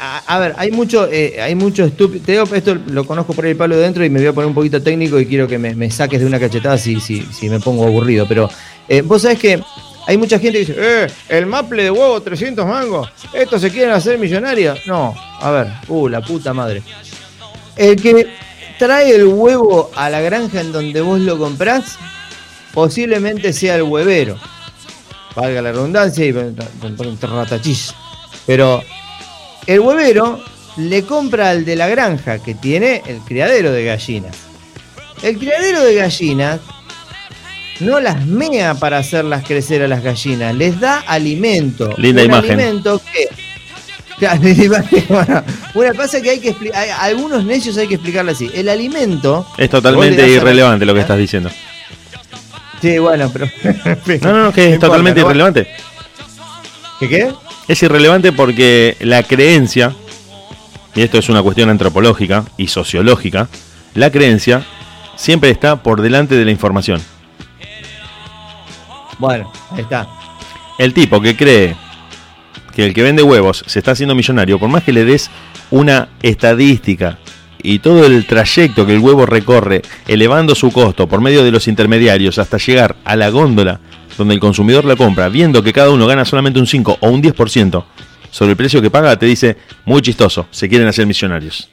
a, 0.00 0.38
ver, 0.38 0.54
hay 0.56 0.70
mucho, 0.70 1.08
eh, 1.10 1.40
hay 1.40 1.54
mucho 1.54 1.84
estúpido. 1.84 2.44
Esto 2.54 2.74
lo 2.86 3.04
conozco 3.04 3.34
por 3.34 3.46
el 3.46 3.56
palo 3.56 3.76
de 3.76 3.82
dentro 3.82 4.04
y 4.04 4.10
me 4.10 4.20
voy 4.20 4.28
a 4.28 4.32
poner 4.32 4.48
un 4.48 4.54
poquito 4.54 4.82
técnico 4.82 5.20
y 5.20 5.26
quiero 5.26 5.46
que 5.46 5.58
me, 5.58 5.90
saques 5.90 6.20
de 6.20 6.26
una 6.26 6.40
cachetada 6.40 6.78
si 6.78 7.28
me 7.42 7.60
pongo 7.60 7.86
aburrido. 7.86 8.26
Pero 8.26 8.48
eh, 8.88 9.02
vos 9.02 9.22
sabés 9.22 9.38
que 9.38 9.62
hay 10.06 10.16
mucha 10.16 10.38
gente 10.38 10.58
que 10.58 10.72
dice, 10.72 10.74
eh, 10.76 11.06
el 11.28 11.46
maple 11.46 11.84
de 11.84 11.90
huevo 11.90 12.20
300 12.20 12.66
mangos, 12.66 13.08
estos 13.32 13.60
se 13.60 13.70
quieren 13.70 13.92
hacer 13.92 14.18
millonarios. 14.18 14.80
No, 14.86 15.14
a 15.40 15.50
ver, 15.50 15.68
uh, 15.86 16.08
la 16.08 16.20
puta 16.20 16.52
madre. 16.52 16.82
El 17.76 17.94
que 18.00 18.26
trae 18.78 19.14
el 19.14 19.26
huevo 19.26 19.90
a 19.94 20.10
la 20.10 20.20
granja 20.20 20.60
en 20.60 20.72
donde 20.72 21.00
vos 21.00 21.20
lo 21.20 21.38
comprás, 21.38 21.96
posiblemente 22.74 23.52
sea 23.52 23.76
el 23.76 23.82
huevero. 23.82 24.36
Valga 25.36 25.62
la 25.62 25.70
redundancia 25.70 26.24
y 26.24 26.32
ratachis. 26.32 27.94
Pero 28.46 28.82
el 29.70 29.78
huevero 29.78 30.40
le 30.76 31.04
compra 31.04 31.50
al 31.50 31.64
de 31.64 31.76
la 31.76 31.86
granja 31.86 32.40
que 32.40 32.56
tiene 32.56 33.02
el 33.06 33.18
criadero 33.18 33.70
de 33.70 33.84
gallinas. 33.84 34.36
El 35.22 35.38
criadero 35.38 35.84
de 35.84 35.94
gallinas 35.94 36.58
no 37.78 38.00
las 38.00 38.26
mea 38.26 38.74
para 38.74 38.98
hacerlas 38.98 39.44
crecer 39.46 39.82
a 39.82 39.88
las 39.88 40.02
gallinas, 40.02 40.56
les 40.56 40.80
da 40.80 40.98
alimento. 41.06 41.94
Linda 41.98 42.22
Un 42.22 42.28
imagen. 42.30 42.50
alimento 42.50 43.00
que. 43.12 43.28
Bueno, 45.08 45.42
una 45.72 45.94
cosa 45.94 46.20
que 46.20 46.28
hay 46.28 46.40
que 46.40 46.50
explicar, 46.50 46.86
algunos 47.00 47.42
necios 47.42 47.78
hay 47.78 47.86
que 47.88 47.94
explicarle 47.94 48.32
así. 48.32 48.50
El 48.52 48.68
alimento. 48.68 49.46
Es 49.56 49.70
totalmente 49.70 50.28
irrelevante 50.28 50.84
lo 50.84 50.92
que 50.92 51.00
estás 51.00 51.16
diciendo. 51.16 51.48
Sí, 52.82 52.98
bueno, 52.98 53.30
pero. 53.32 53.46
No, 54.20 54.32
no, 54.32 54.42
no, 54.44 54.52
que 54.52 54.62
es 54.62 54.74
importa, 54.74 54.86
totalmente 54.88 55.20
irrelevante. 55.20 55.68
¿Qué 56.98 57.08
qué? 57.08 57.32
Es 57.70 57.84
irrelevante 57.84 58.32
porque 58.32 58.96
la 58.98 59.22
creencia, 59.22 59.94
y 60.92 61.02
esto 61.02 61.18
es 61.18 61.28
una 61.28 61.40
cuestión 61.40 61.70
antropológica 61.70 62.44
y 62.56 62.66
sociológica, 62.66 63.48
la 63.94 64.10
creencia 64.10 64.64
siempre 65.14 65.50
está 65.50 65.80
por 65.80 66.02
delante 66.02 66.34
de 66.34 66.44
la 66.44 66.50
información. 66.50 67.00
Bueno, 69.20 69.52
ahí 69.70 69.82
está. 69.82 70.08
El 70.80 70.92
tipo 70.92 71.20
que 71.20 71.36
cree 71.36 71.76
que 72.74 72.86
el 72.86 72.92
que 72.92 73.04
vende 73.04 73.22
huevos 73.22 73.62
se 73.64 73.78
está 73.78 73.92
haciendo 73.92 74.16
millonario, 74.16 74.58
por 74.58 74.68
más 74.68 74.82
que 74.82 74.92
le 74.92 75.04
des 75.04 75.30
una 75.70 76.08
estadística 76.22 77.18
y 77.62 77.78
todo 77.78 78.04
el 78.04 78.26
trayecto 78.26 78.84
que 78.84 78.94
el 78.94 78.98
huevo 78.98 79.26
recorre, 79.26 79.82
elevando 80.08 80.56
su 80.56 80.72
costo 80.72 81.06
por 81.06 81.20
medio 81.20 81.44
de 81.44 81.52
los 81.52 81.68
intermediarios 81.68 82.40
hasta 82.40 82.58
llegar 82.58 82.96
a 83.04 83.14
la 83.14 83.28
góndola 83.28 83.78
donde 84.18 84.34
el 84.34 84.40
consumidor 84.40 84.84
la 84.84 84.96
compra, 84.96 85.28
viendo 85.28 85.62
que 85.62 85.72
cada 85.72 85.90
uno 85.90 86.06
gana 86.06 86.24
solamente 86.24 86.58
un 86.60 86.66
5 86.66 86.98
o 87.00 87.08
un 87.08 87.22
10% 87.22 87.84
sobre 88.30 88.50
el 88.52 88.56
precio 88.56 88.80
que 88.80 88.90
paga, 88.90 89.18
te 89.18 89.26
dice, 89.26 89.56
muy 89.84 90.02
chistoso, 90.02 90.46
se 90.50 90.68
quieren 90.68 90.86
hacer 90.88 91.06
millonarios. 91.06 91.68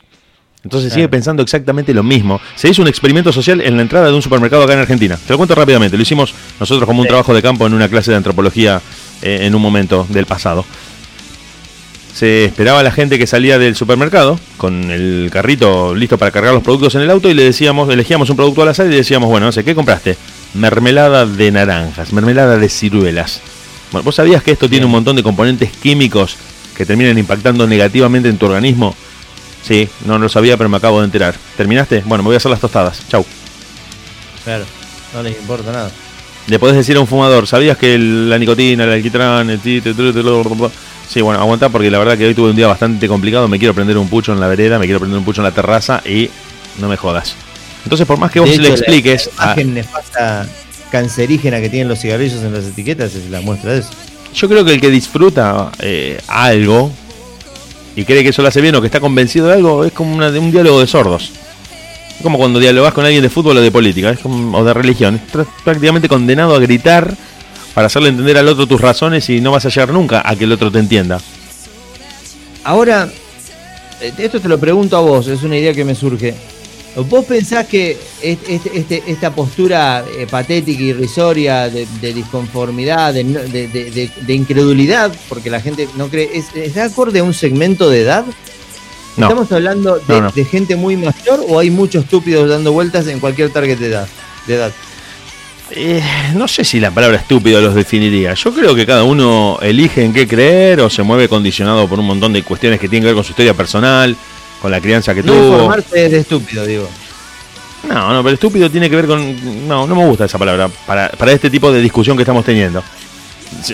Entonces 0.63 0.91
sigue 0.91 1.07
pensando 1.07 1.43
exactamente 1.43 1.93
lo 1.93 2.03
mismo. 2.03 2.41
Se 2.55 2.67
hizo 2.67 2.81
un 2.81 2.87
experimento 2.87 3.31
social 3.31 3.61
en 3.61 3.75
la 3.77 3.83
entrada 3.83 4.07
de 4.07 4.13
un 4.13 4.21
supermercado 4.21 4.63
acá 4.63 4.73
en 4.73 4.79
Argentina. 4.79 5.15
Te 5.15 5.31
lo 5.31 5.37
cuento 5.37 5.55
rápidamente. 5.55 5.95
Lo 5.95 6.03
hicimos 6.03 6.33
nosotros 6.59 6.85
como 6.85 6.99
un 7.01 7.05
Sí. 7.05 7.09
trabajo 7.09 7.33
de 7.33 7.41
campo 7.41 7.65
en 7.67 7.73
una 7.73 7.87
clase 7.87 8.11
de 8.11 8.17
antropología 8.17 8.81
eh, 9.21 9.39
en 9.43 9.55
un 9.55 9.61
momento 9.61 10.05
del 10.09 10.25
pasado. 10.25 10.65
Se 12.13 12.45
esperaba 12.45 12.79
a 12.79 12.83
la 12.83 12.91
gente 12.91 13.19
que 13.19 13.27
salía 13.27 13.59
del 13.59 13.75
supermercado 13.75 14.39
con 14.57 14.89
el 14.89 15.29
carrito 15.31 15.93
listo 15.93 16.17
para 16.17 16.31
cargar 16.31 16.53
los 16.53 16.63
productos 16.63 16.95
en 16.95 17.01
el 17.01 17.11
auto 17.11 17.29
y 17.29 17.35
le 17.35 17.43
decíamos, 17.43 17.87
elegíamos 17.89 18.29
un 18.31 18.35
producto 18.35 18.63
al 18.63 18.69
azar 18.69 18.87
y 18.87 18.89
le 18.89 18.95
decíamos, 18.97 19.29
bueno, 19.29 19.45
no 19.45 19.51
sé, 19.51 19.63
¿qué 19.63 19.75
compraste? 19.75 20.17
Mermelada 20.53 21.25
de 21.25 21.51
naranjas, 21.51 22.13
mermelada 22.13 22.57
de 22.57 22.69
ciruelas. 22.69 23.41
Bueno, 23.91 24.03
¿vos 24.03 24.15
sabías 24.15 24.41
que 24.43 24.51
esto 24.51 24.69
tiene 24.69 24.85
un 24.85 24.91
montón 24.91 25.15
de 25.15 25.23
componentes 25.23 25.71
químicos 25.71 26.35
que 26.75 26.85
terminan 26.85 27.17
impactando 27.17 27.67
negativamente 27.67 28.29
en 28.29 28.37
tu 28.37 28.45
organismo? 28.47 28.95
Sí, 29.63 29.87
no 30.05 30.17
lo 30.17 30.29
sabía, 30.29 30.57
pero 30.57 30.69
me 30.69 30.77
acabo 30.77 30.99
de 30.99 31.05
enterar. 31.05 31.35
¿Terminaste? 31.57 32.03
Bueno, 32.05 32.23
me 32.23 32.27
voy 32.27 32.35
a 32.35 32.37
hacer 32.37 32.51
las 32.51 32.59
tostadas. 32.61 33.01
Chau. 33.09 33.25
Claro, 34.43 34.65
no 35.13 35.23
les 35.23 35.37
importa 35.37 35.71
nada. 35.71 35.91
Le 36.47 36.59
podés 36.59 36.75
decir 36.77 36.95
a 36.95 37.01
un 37.01 37.07
fumador, 37.07 37.45
¿sabías 37.47 37.77
que 37.77 37.95
el- 37.95 38.29
la 38.29 38.37
nicotina, 38.37 38.85
el 38.85 38.91
alquitrán, 38.91 39.49
el 39.49 39.59
tite? 39.59 39.93
Sí, 41.09 41.21
bueno, 41.21 41.39
aguantá 41.41 41.69
porque 41.69 41.91
la 41.91 41.99
verdad 41.99 42.17
que 42.17 42.25
hoy 42.25 42.33
tuve 42.33 42.49
un 42.51 42.55
día 42.55 42.67
bastante 42.67 43.07
complicado. 43.07 43.47
Me 43.47 43.59
quiero 43.59 43.73
prender 43.73 43.97
un 43.97 44.07
pucho 44.09 44.31
en 44.33 44.39
la 44.39 44.47
vereda, 44.47 44.79
me 44.79 44.85
quiero 44.85 44.99
prender 44.99 45.17
un 45.19 45.25
pucho 45.25 45.41
en 45.41 45.45
la 45.45 45.51
terraza 45.51 46.01
y 46.05 46.29
no 46.79 46.87
me 46.87 46.95
jodas. 46.97 47.35
Entonces, 47.87 48.05
por 48.05 48.17
más 48.19 48.29
que 48.31 48.41
vos 48.41 48.49
le 48.49 48.67
expliques. 48.67 49.29
La, 49.39 49.45
imagen 49.45 49.73
nefasta 49.73 50.45
cancerígena 50.91 51.61
que 51.61 51.69
tienen 51.69 51.87
los 51.87 51.99
cigarrillos 51.99 52.43
en 52.43 52.51
las 52.53 52.65
etiquetas 52.65 53.15
es 53.15 53.29
la 53.29 53.39
muestra 53.39 53.71
de 53.71 53.79
eso. 53.79 53.89
Yo 54.35 54.49
creo 54.49 54.65
que 54.65 54.73
el 54.73 54.81
que 54.81 54.89
disfruta 54.89 55.71
eh, 55.79 56.19
algo 56.27 56.91
y 57.95 58.03
cree 58.03 58.23
que 58.23 58.29
eso 58.29 58.41
lo 58.41 58.49
hace 58.49 58.59
bien 58.59 58.75
o 58.75 58.81
que 58.81 58.87
está 58.87 58.99
convencido 58.99 59.47
de 59.47 59.53
algo 59.53 59.85
es 59.85 59.93
como 59.93 60.13
una- 60.13 60.27
un 60.27 60.51
diálogo 60.51 60.81
de 60.81 60.87
sordos. 60.87 61.31
Es 62.17 62.21
como 62.23 62.37
cuando 62.37 62.59
dialogas 62.59 62.93
con 62.93 63.05
alguien 63.05 63.21
de 63.23 63.29
fútbol 63.29 63.55
o 63.55 63.61
de 63.61 63.71
política 63.71 64.09
es 64.11 64.19
como- 64.19 64.57
o 64.57 64.65
de 64.65 64.73
religión. 64.73 65.15
Estás 65.25 65.47
prácticamente 65.63 66.09
condenado 66.09 66.55
a 66.55 66.59
gritar 66.59 67.15
para 67.73 67.87
hacerle 67.87 68.09
entender 68.09 68.37
al 68.37 68.49
otro 68.49 68.67
tus 68.67 68.81
razones 68.81 69.29
y 69.29 69.39
no 69.39 69.51
vas 69.51 69.65
a 69.65 69.69
llegar 69.69 69.93
nunca 69.93 70.21
a 70.25 70.35
que 70.35 70.43
el 70.43 70.51
otro 70.51 70.69
te 70.71 70.79
entienda. 70.79 71.21
Ahora, 72.63 73.09
eh, 74.01 74.11
esto 74.17 74.41
te 74.41 74.49
lo 74.49 74.59
pregunto 74.59 74.97
a 74.97 74.99
vos, 74.99 75.27
es 75.27 75.41
una 75.43 75.55
idea 75.57 75.73
que 75.73 75.85
me 75.85 75.95
surge. 75.95 76.33
¿Vos 77.03 77.25
pensás 77.25 77.67
que 77.67 77.97
est- 78.21 78.49
este- 78.49 78.77
este- 78.79 79.03
esta 79.07 79.33
postura 79.33 80.03
eh, 80.17 80.25
patética 80.29 80.81
y 80.81 80.87
irrisoria 80.89 81.69
de, 81.69 81.85
de 82.01 82.13
disconformidad, 82.13 83.13
de, 83.13 83.23
de- 83.23 84.09
de- 84.25 84.33
incredulidad, 84.33 85.11
porque 85.29 85.49
la 85.49 85.61
gente 85.61 85.87
no 85.95 86.07
cree, 86.07 86.29
es, 86.33 86.45
es 86.55 86.75
acorde 86.77 87.19
a 87.19 87.23
un 87.23 87.33
segmento 87.33 87.89
de 87.89 88.01
edad? 88.01 88.25
No. 89.15 89.27
¿Estamos 89.27 89.51
hablando 89.51 89.95
de, 89.97 90.01
No, 90.15 90.21
no. 90.21 90.31
de 90.31 90.45
gente 90.45 90.75
muy 90.75 90.95
mayor 90.97 91.43
o 91.47 91.59
hay 91.59 91.69
muchos 91.69 92.03
estúpidos 92.03 92.49
dando 92.49 92.71
vueltas 92.71 93.07
en 93.07 93.19
cualquier 93.19 93.49
target 93.51 93.77
de 93.77 93.87
edad? 93.87 94.07
De 94.47 94.55
edad? 94.55 94.71
Eh, 95.71 96.01
no 96.35 96.47
sé 96.47 96.63
si 96.63 96.79
la 96.79 96.91
palabra 96.91 97.17
estúpido 97.17 97.59
los 97.59 97.75
definiría. 97.75 98.33
Yo 98.35 98.53
creo 98.53 98.73
que 98.73 98.85
cada 98.85 99.03
uno 99.03 99.57
elige 99.61 100.03
en 100.03 100.13
qué 100.13 100.25
creer 100.27 100.79
o 100.81 100.89
se 100.89 101.03
mueve 101.03 101.27
condicionado 101.27 101.87
por 101.89 101.99
un 101.99 102.05
montón 102.05 102.31
de 102.31 102.41
cuestiones 102.43 102.79
que 102.79 102.87
tienen 102.87 103.03
que 103.03 103.07
ver 103.07 103.15
con 103.15 103.23
su 103.25 103.31
historia 103.33 103.53
personal, 103.53 104.15
con 104.61 104.71
la 104.71 104.81
crianza 104.81 105.13
que 105.13 105.23
No 105.23 105.33
tuvo. 105.33 105.51
informarse 105.53 106.05
es 106.05 106.11
de 106.11 106.19
estúpido, 106.19 106.65
digo. 106.65 106.87
No, 107.87 108.13
no, 108.13 108.23
pero 108.23 108.33
estúpido 108.33 108.69
tiene 108.69 108.89
que 108.89 108.95
ver 108.95 109.05
con. 109.07 109.67
No, 109.67 109.85
no 109.87 109.95
me 109.95 110.05
gusta 110.05 110.25
esa 110.25 110.37
palabra 110.37 110.67
para, 110.85 111.09
para 111.09 111.31
este 111.31 111.49
tipo 111.49 111.71
de 111.71 111.81
discusión 111.81 112.17
que 112.17 112.23
estamos 112.23 112.43
teniendo. 112.43 112.83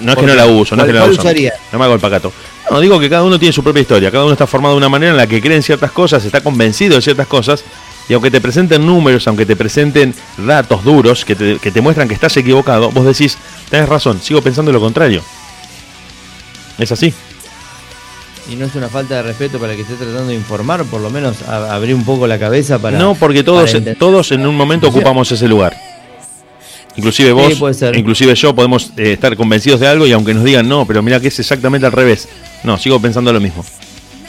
No 0.01 0.11
es 0.14 0.18
que 0.19 0.26
no 0.27 0.35
la 0.35 0.45
uso, 0.45 0.76
no 0.76 0.84
es 0.84 0.88
que 0.88 0.93
no 0.93 0.99
la 0.99 1.05
¿Cuál 1.05 1.11
uso. 1.14 1.22
usaría? 1.22 1.53
No 1.72 1.80
me 1.80 1.85
hago 1.85 1.95
el 1.95 1.99
pacato. 1.99 2.31
No, 2.69 2.80
digo 2.80 2.99
que 2.99 3.10
cada 3.10 3.23
uno 3.23 3.39
tiene 3.39 3.51
su 3.51 3.64
propia 3.64 3.81
historia, 3.81 4.11
cada 4.11 4.23
uno 4.23 4.34
está 4.34 4.45
formado 4.45 4.76
de 4.76 4.77
una 4.77 4.89
manera 4.89 5.11
en 5.11 5.18
la 5.18 5.26
que 5.27 5.41
cree 5.41 5.55
en 5.57 5.64
ciertas 5.64 5.91
cosas, 5.91 6.23
está 6.23 6.41
convencido 6.41 6.95
de 6.95 7.01
ciertas 7.01 7.27
cosas, 7.27 7.64
y 8.07 8.14
aunque 8.14 8.30
te 8.30 8.39
presenten 8.39 8.85
números, 8.85 9.27
aunque 9.27 9.45
te 9.45 9.55
presenten 9.55 10.14
datos 10.38 10.84
duros 10.84 11.26
que 11.26 11.35
te, 11.35 11.57
que 11.57 11.72
te 11.72 11.81
muestran 11.81 12.07
que 12.07 12.14
estás 12.14 12.38
equivocado, 12.38 12.91
vos 12.91 13.05
decís, 13.05 13.38
tenés 13.69 13.89
razón, 13.89 14.22
sigo 14.22 14.41
pensando 14.41 14.72
lo 14.72 14.80
contrario. 14.80 15.23
Es 16.77 16.91
así. 16.91 17.14
Y 18.52 18.56
no 18.56 18.65
es 18.65 18.76
una 18.76 18.90
falta 18.90 19.15
de 19.15 19.24
respeto 19.24 19.57
para 19.57 19.72
el 19.72 19.78
que 19.78 19.84
esté 19.84 19.95
tratando 19.95 20.28
de 20.28 20.36
informar, 20.36 20.84
por 20.86 20.99
lo 21.02 21.10
menos 21.10 21.41
a- 21.48 21.74
abrir 21.74 21.95
un 21.95 22.03
poco 22.03 22.28
la 22.28 22.38
cabeza 22.38 22.78
para. 22.80 22.98
no, 22.99 23.15
porque 23.15 23.44
todos, 23.44 23.74
todos 23.98 24.32
en 24.34 24.45
un 24.45 24.56
momento 24.56 24.88
ocupamos 24.90 25.32
ese 25.32 25.48
lugar. 25.48 25.76
Inclusive 26.95 27.32
vos, 27.32 27.53
inclusive 27.95 28.36
yo 28.36 28.53
podemos 28.53 28.91
eh, 28.98 29.14
estar 29.14 29.36
convencidos 29.36 29.80
de 29.80 29.88
algo 29.88 30.06
y 30.06 30.11
aunque 30.11 30.34
nos 30.34 30.44
digan 30.44 30.68
no, 30.70 30.86
pero 30.86 31.02
mira 31.02 31.20
que 31.20 31.30
es 31.30 31.40
exactamente 31.40 31.88
al 31.88 31.91
revés. 31.91 32.28
No, 32.64 32.78
sigo 32.78 32.99
pensando 32.99 33.34
lo 33.34 33.40
mismo. 33.40 33.65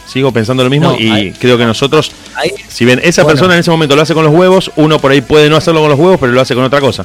Sigo 0.06 0.32
pensando 0.32 0.62
lo 0.64 0.70
mismo 0.70 0.92
No, 0.92 0.98
y 0.98 1.10
ahí- 1.10 1.32
creo 1.32 1.58
que 1.58 1.64
nosotros, 1.66 2.12
Ahí, 2.36 2.52
si 2.68 2.84
bien 2.84 3.00
esa 3.02 3.22
Bueno. 3.22 3.34
persona 3.36 3.54
en 3.54 3.60
ese 3.60 3.70
momento 3.70 3.96
lo 3.96 4.02
hace 4.02 4.14
con 4.14 4.24
los 4.24 4.32
huevos, 4.32 4.70
uno 4.76 4.98
por 4.98 5.10
ahí 5.10 5.20
puede 5.20 5.50
no 5.50 5.56
hacerlo 5.56 5.80
con 5.80 5.90
los 5.90 5.98
huevos, 5.98 6.18
pero 6.20 6.32
lo 6.32 6.40
hace 6.40 6.54
con 6.54 6.64
otra 6.64 6.80
cosa. 6.80 7.04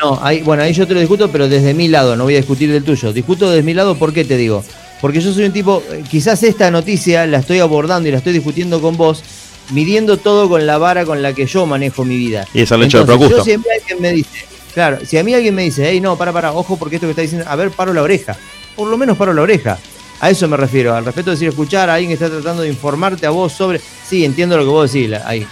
no, 0.00 0.18
ahí, 0.22 0.42
bueno, 0.42 0.62
ahí 0.64 0.72
yo 0.74 0.86
te 0.86 0.94
lo 0.94 1.00
discuto, 1.00 1.30
pero 1.30 1.48
desde 1.48 1.74
mi 1.74 1.86
lado, 1.88 2.16
no 2.16 2.24
voy 2.24 2.34
a 2.34 2.38
discutir 2.38 2.70
del 2.72 2.82
tuyo. 2.84 3.12
Discuto 3.12 3.48
desde 3.50 3.62
mi 3.62 3.72
lado, 3.72 3.94
¿por 3.96 4.12
qué 4.12 4.24
te 4.24 4.36
digo? 4.36 4.64
Porque 5.02 5.20
yo 5.20 5.30
soy 5.32 5.44
un 5.44 5.52
tipo, 5.52 5.82
eh, 5.90 6.02
quizás 6.10 6.42
esta 6.44 6.70
noticia 6.70 7.26
la 7.26 7.38
estoy 7.38 7.58
abordando 7.58 8.08
y 8.08 8.12
la 8.12 8.18
estoy 8.18 8.32
discutiendo 8.32 8.80
con 8.80 8.96
vos, 8.96 9.22
midiendo 9.70 10.16
todo 10.16 10.48
con 10.48 10.64
la 10.66 10.78
vara 10.78 11.04
con 11.04 11.20
la 11.20 11.34
que 11.34 11.44
yo 11.44 11.66
manejo 11.66 12.04
mi 12.04 12.16
vida. 12.16 12.46
Y 12.54 12.62
es 12.62 12.70
el 12.70 12.82
hecho 12.84 13.04
de 13.04 13.12
Entonces, 13.12 13.28
Procusto. 13.28 13.36
Yo 13.38 13.44
si 13.44 13.52
a 13.52 13.58
mí 13.58 13.64
alguien 13.78 14.00
me 14.00 14.12
dice, 14.12 14.46
claro, 14.72 14.98
si 15.04 15.18
a 15.18 15.24
mí 15.24 15.34
alguien 15.34 15.54
me 15.54 15.62
dice, 15.64 15.86
hey, 15.90 16.00
no, 16.00 16.16
para, 16.16 16.32
para, 16.32 16.52
ojo, 16.52 16.76
porque 16.78 16.96
esto 16.96 17.06
que 17.06 17.10
está 17.10 17.22
diciendo, 17.22 17.46
a 17.50 17.56
ver, 17.56 17.70
paro 17.72 17.92
la 17.92 18.00
oreja. 18.02 18.36
Por 18.76 18.88
lo 18.88 18.96
menos 18.96 19.18
paro 19.18 19.34
la 19.34 19.42
oreja. 19.42 19.76
A 20.20 20.30
eso 20.30 20.46
me 20.46 20.56
refiero, 20.56 20.94
al 20.94 21.04
respeto 21.04 21.30
de 21.30 21.34
decir 21.36 21.48
escuchar 21.48 21.90
a 21.90 21.94
alguien 21.94 22.08
que 22.08 22.14
está 22.14 22.30
tratando 22.30 22.62
de 22.62 22.68
informarte 22.68 23.26
a 23.26 23.30
vos 23.30 23.52
sobre. 23.52 23.80
Sí, 24.08 24.24
entiendo 24.24 24.56
lo 24.56 24.62
que 24.62 24.70
vos 24.70 24.92
decís, 24.92 25.12
ahí. 25.24 25.44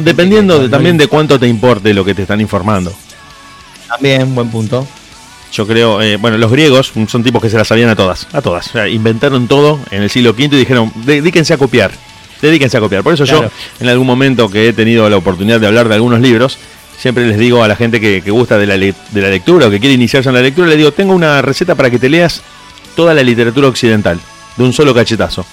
Dependiendo 0.00 0.56
que 0.58 0.64
de- 0.64 0.68
también 0.68 0.98
de 0.98 1.06
cuánto 1.06 1.40
te 1.40 1.48
importe 1.48 1.94
lo 1.94 2.04
que 2.04 2.14
te 2.14 2.22
están 2.22 2.42
informando. 2.42 2.92
También, 3.88 4.34
buen 4.34 4.50
punto. 4.50 4.86
Yo 5.52 5.66
creo, 5.66 6.00
eh, 6.02 6.16
bueno, 6.16 6.36
los 6.38 6.50
griegos 6.52 6.92
son 7.08 7.22
tipos 7.24 7.40
que 7.40 7.48
se 7.50 7.56
las 7.56 7.68
sabían 7.68 7.88
a 7.88 7.96
todas, 7.96 8.26
a 8.32 8.42
todas. 8.42 8.66
O 8.68 8.72
sea, 8.72 8.88
inventaron 8.88 9.48
todo 9.48 9.80
en 9.90 10.02
el 10.02 10.10
siglo 10.10 10.30
V 10.30 10.44
y 10.44 10.48
dijeron, 10.48 10.92
dedíquense 10.94 11.54
a 11.54 11.58
copiar, 11.58 11.90
dedíquense 12.42 12.76
a 12.76 12.80
copiar. 12.80 13.02
Por 13.02 13.14
eso 13.14 13.24
Claro. 13.24 13.42
yo, 13.44 13.50
en 13.80 13.88
algún 13.88 14.06
momento 14.06 14.50
que 14.50 14.68
he 14.68 14.72
tenido 14.72 15.08
la 15.08 15.16
oportunidad 15.16 15.58
de 15.58 15.66
hablar 15.66 15.88
de 15.88 15.94
algunos 15.94 16.20
libros, 16.20 16.58
siempre 16.98 17.26
les 17.26 17.38
digo 17.38 17.62
a 17.64 17.68
la 17.68 17.76
gente 17.76 18.00
que, 18.00 18.20
que 18.22 18.30
gusta 18.30 18.58
de 18.58 18.66
la, 18.66 18.76
de 18.76 18.94
la 19.14 19.28
lectura 19.30 19.68
o 19.68 19.70
que 19.70 19.80
quiere 19.80 19.94
iniciarse 19.94 20.28
en 20.28 20.34
la 20.34 20.42
lectura, 20.42 20.68
les 20.68 20.76
digo, 20.76 20.92
tengo 20.92 21.14
una 21.14 21.40
receta 21.40 21.74
para 21.74 21.90
que 21.90 21.98
te 21.98 22.08
leas 22.10 22.42
toda 22.94 23.14
la 23.14 23.22
literatura 23.22 23.68
occidental, 23.68 24.20
de 24.56 24.64
un 24.64 24.72
solo 24.72 24.92
cachetazo. 24.94 25.46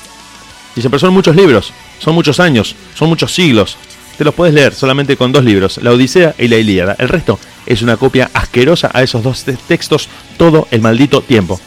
Dicen, 0.75 0.91
pero 0.91 0.99
son 0.99 1.13
muchos 1.13 1.35
libros, 1.35 1.71
son 1.99 2.15
muchos 2.15 2.39
años, 2.41 2.75
son 2.95 3.07
muchos 3.07 3.33
siglos. 3.33 3.77
Te 4.17 4.23
los 4.25 4.33
puedes 4.33 4.53
leer 4.53 4.73
solamente 4.73 5.15
con 5.15 5.31
dos 5.31 5.43
libros, 5.43 5.77
la 5.81 5.91
Odisea 5.91 6.35
y 6.37 6.47
la 6.49 6.57
Ilíada. 6.57 6.95
El 6.99 7.07
resto 7.09 7.39
es 7.65 7.81
una 7.81 7.97
copia 7.97 8.29
asquerosa 8.33 8.91
a 8.93 9.01
esos 9.03 9.23
dos 9.23 9.43
te- 9.43 9.53
textos 9.67 10.07
todo 10.37 10.67
el 10.71 10.81
maldito 10.81 11.21
tiempo. 11.21 11.59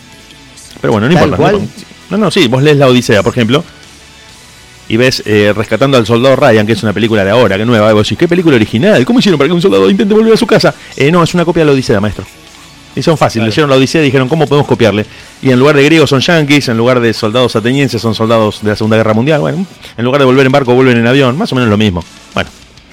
Pero 0.81 0.93
bueno, 0.93 1.09
no 1.09 1.15
Tal 1.15 1.25
importa. 1.31 1.53
no 1.53 1.59
cual. 1.59 1.69
No, 2.11 2.17
no, 2.19 2.31
sí, 2.31 2.47
vos 2.49 2.63
lees 2.63 2.77
la 2.77 2.87
Odisea, 2.87 3.23
por 3.23 3.33
ejemplo, 3.33 3.63
y 4.89 4.97
ves 4.97 5.23
eh, 5.27 5.53
Rescatando 5.55 5.99
al 5.99 6.07
Soldado 6.07 6.37
Ryan, 6.37 6.67
que 6.67 6.73
es 6.73 6.83
una 6.83 6.93
película 6.95 7.25
de 7.25 7.31
ahora, 7.31 7.59
que 7.59 7.67
nueva, 7.67 7.91
y 7.91 7.93
vos 7.95 8.05
decís, 8.07 8.17
¿qué 8.19 8.27
película 8.29 8.57
original? 8.57 9.05
¿Cómo 9.05 9.19
hicieron 9.19 9.37
para 9.39 9.49
que 9.49 9.55
un 9.55 9.61
soldado 9.61 9.91
intente 9.91 10.15
volver 10.15 10.33
a 10.33 10.37
su 10.37 10.47
casa? 10.47 10.75
Eh, 10.97 11.11
no, 11.11 11.23
es 11.23 11.35
una 11.35 11.45
copia 11.45 11.61
de 11.63 11.67
la 11.67 11.73
Odisea, 11.73 12.01
maestro. 12.01 12.25
Y 12.97 13.03
son 13.03 13.19
fáciles, 13.19 13.47
leyeron 13.49 13.69
la 13.69 13.77
Odisea 13.77 14.01
y 14.01 14.07
dijeron, 14.07 14.29
¿cómo 14.29 14.47
podemos 14.47 14.67
copiarle? 14.67 15.05
Y 15.43 15.51
en 15.51 15.59
lugar 15.59 15.77
de 15.77 15.85
griegos 15.85 16.09
son 16.11 16.21
yanquis, 16.21 16.69
en 16.69 16.77
lugar 16.79 17.01
de 17.01 17.13
soldados 17.13 17.55
atenienses 17.55 18.01
son 18.01 18.15
soldados 18.15 18.61
de 18.63 18.71
la 18.71 18.77
Segunda 18.77 18.97
Guerra 18.97 19.13
Mundial, 19.15 19.41
bueno, 19.41 19.67
en 19.97 20.05
lugar 20.05 20.21
de 20.21 20.25
volver 20.25 20.47
en 20.47 20.53
barco 20.53 20.75
vuelven 20.75 20.97
en 20.97 21.07
avión, 21.07 21.37
más 21.37 21.53
o 21.53 21.55
menos 21.55 21.69
lo 21.71 21.77
mismo. 21.77 22.03
Bueno, 22.35 22.49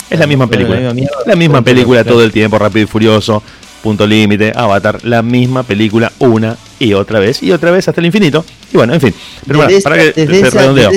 es 0.09 0.19
la 0.19 0.27
misma 0.27 0.47
película. 0.47 0.79
la 0.79 1.35
misma 1.35 1.57
La 1.59 1.61
película 1.63 2.03
todo 2.03 2.23
el 2.23 2.31
tiempo, 2.31 2.57
Rápido 2.59 2.83
y 2.83 2.87
Furioso, 2.87 3.41
Punto 3.81 4.05
Límite, 4.07 4.51
Avatar, 4.55 4.99
la 5.03 5.21
misma 5.21 5.63
película 5.63 6.11
una 6.19 6.57
y 6.79 6.93
otra 6.93 7.19
vez 7.19 7.41
y 7.43 7.51
otra 7.51 7.71
vez 7.71 7.87
hasta 7.87 8.01
el 8.01 8.05
infinito. 8.07 8.45
Y 8.73 8.77
bueno, 8.77 8.93
en 8.93 9.01
fin. 9.01 9.13
Pero 9.45 9.59
bueno, 9.59 9.77
para 9.83 9.97
que 9.97 10.13
esa- 10.15 10.49
redondeo. 10.49 10.91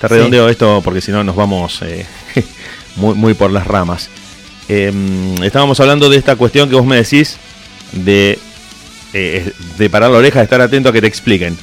Te 0.00 0.08
redondeo 0.08 0.48
esto 0.48 0.80
porque 0.84 1.00
si 1.00 1.10
no 1.10 1.24
nos 1.24 1.34
vamos 1.36 1.80
eh, 1.82 2.04
muy, 2.96 3.14
muy 3.14 3.34
por 3.34 3.50
las 3.50 3.66
ramas. 3.66 4.08
Eh, 4.68 4.92
estábamos 5.42 5.78
hablando 5.80 6.08
de 6.10 6.16
esta 6.16 6.36
cuestión 6.36 6.68
que 6.68 6.74
vos 6.74 6.84
me 6.84 6.96
decís 6.96 7.36
de, 7.92 8.38
eh, 9.12 9.52
de 9.78 9.90
parar 9.90 10.10
la 10.10 10.18
oreja, 10.18 10.40
de 10.40 10.44
estar 10.44 10.60
atento 10.60 10.88
a 10.88 10.92
que 10.92 11.00
te 11.00 11.06
expliquen. 11.06 11.56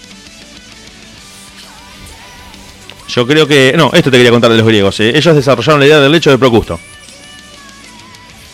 Yo 3.16 3.28
creo 3.28 3.48
que... 3.48 3.74
No, 3.78 3.92
esto 3.94 4.10
te 4.10 4.18
quería 4.18 4.32
contar 4.32 4.52
de 4.52 4.58
los 4.58 4.66
griegos. 4.66 5.00
eh. 5.00 5.12
Ellos 5.16 5.36
desarrollaron 5.36 5.80
la 5.80 5.86
idea 5.86 6.00
del 6.00 6.12
lecho 6.12 6.32
de 6.32 6.38
Procusto. 6.38 6.80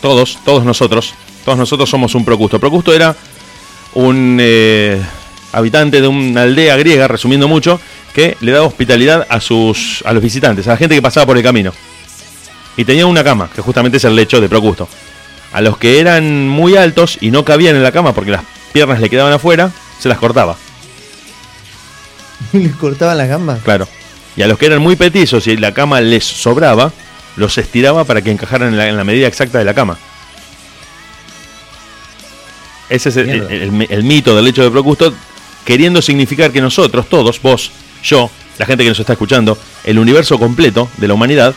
Todos, 0.02 0.38
todos 0.44 0.64
nosotros, 0.64 1.14
todos 1.44 1.58
nosotros 1.58 1.88
somos 1.88 2.14
un 2.14 2.24
Procusto. 2.24 2.58
Procusto 2.58 2.92
era 2.92 3.14
un 3.94 4.38
eh, 4.40 5.00
habitante 5.52 6.00
de 6.00 6.08
una 6.08 6.42
aldea 6.42 6.76
griega, 6.76 7.08
resumiendo 7.08 7.48
mucho, 7.48 7.80
que 8.14 8.36
le 8.40 8.52
daba 8.52 8.66
hospitalidad 8.66 9.26
a 9.30 9.40
sus 9.40 10.02
a 10.04 10.12
los 10.12 10.22
visitantes, 10.22 10.66
a 10.66 10.70
la 10.72 10.76
gente 10.76 10.94
que 10.94 11.02
pasaba 11.02 11.26
por 11.26 11.36
el 11.36 11.42
camino. 11.42 11.72
Y 12.76 12.84
tenía 12.84 13.06
una 13.06 13.24
cama, 13.24 13.50
que 13.54 13.62
justamente 13.62 13.96
es 13.98 14.04
el 14.04 14.14
lecho 14.16 14.40
de 14.40 14.48
Procusto. 14.48 14.88
A 15.52 15.60
los 15.60 15.76
que 15.78 16.00
eran 16.00 16.48
muy 16.48 16.76
altos 16.76 17.18
y 17.20 17.30
no 17.30 17.44
cabían 17.44 17.76
en 17.76 17.82
la 17.82 17.92
cama 17.92 18.14
porque 18.14 18.30
las 18.30 18.42
piernas 18.72 19.00
le 19.00 19.10
quedaban 19.10 19.32
afuera, 19.32 19.70
se 19.98 20.08
las 20.08 20.18
cortaba, 20.18 20.56
¿Les 22.52 22.74
cortaban 22.76 23.18
las 23.18 23.28
gambas? 23.28 23.60
claro. 23.62 23.86
Y 24.36 24.42
a 24.42 24.46
los 24.48 24.58
que 24.58 24.66
eran 24.66 24.80
muy 24.80 24.96
petizos 24.96 25.46
y 25.46 25.56
la 25.56 25.72
cama 25.74 26.00
les 26.00 26.24
sobraba, 26.24 26.92
los 27.36 27.58
estiraba 27.58 28.04
para 28.04 28.22
que 28.22 28.30
encajaran 28.30 28.68
en 28.68 28.76
la, 28.78 28.88
en 28.88 28.96
la 28.96 29.04
medida 29.04 29.26
exacta 29.26 29.58
de 29.58 29.64
la 29.64 29.74
cama. 29.74 29.98
Ese 32.88 33.08
es 33.10 33.16
el, 33.16 33.28
el- 33.30 33.50
el- 33.82 33.86
el 33.90 34.04
mito 34.04 34.34
del 34.34 34.44
lecho 34.44 34.62
de 34.62 34.70
Procusto, 34.70 35.14
queriendo 35.64 36.02
significar 36.02 36.50
que 36.50 36.60
nosotros, 36.60 37.08
todos, 37.08 37.40
vos, 37.40 37.70
yo, 38.02 38.30
la 38.58 38.66
gente 38.66 38.82
que 38.82 38.90
nos 38.90 38.98
está 38.98 39.12
escuchando, 39.12 39.56
el 39.84 39.98
universo 39.98 40.38
completo 40.38 40.88
de 40.96 41.06
la 41.08 41.14
humanidad, 41.14 41.54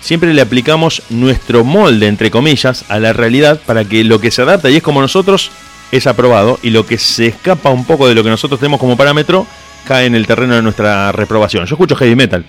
siempre 0.00 0.34
le 0.34 0.42
aplicamos 0.42 1.02
nuestro 1.08 1.64
molde, 1.64 2.06
entre 2.08 2.30
comillas, 2.30 2.84
a 2.88 2.98
la 2.98 3.12
realidad 3.12 3.60
para 3.64 3.84
que 3.84 4.04
lo 4.04 4.20
que 4.20 4.30
se 4.30 4.42
adapta 4.42 4.68
y 4.70 4.76
es 4.76 4.82
como 4.82 5.00
nosotros 5.00 5.50
es 5.92 6.06
aprobado 6.06 6.58
y 6.62 6.70
lo 6.70 6.84
que 6.84 6.98
se 6.98 7.26
escapa 7.28 7.70
un 7.70 7.84
poco 7.84 8.06
de 8.08 8.14
lo 8.14 8.22
que 8.22 8.28
nosotros 8.30 8.60
tenemos 8.60 8.78
como 8.80 8.96
parámetro 8.96 9.46
cae 9.86 10.06
en 10.06 10.14
el 10.14 10.26
terreno 10.26 10.54
de 10.54 10.62
nuestra 10.62 11.12
reprobación. 11.12 11.64
Yo 11.64 11.74
escucho 11.74 11.96
heavy 11.96 12.14
metal. 12.14 12.44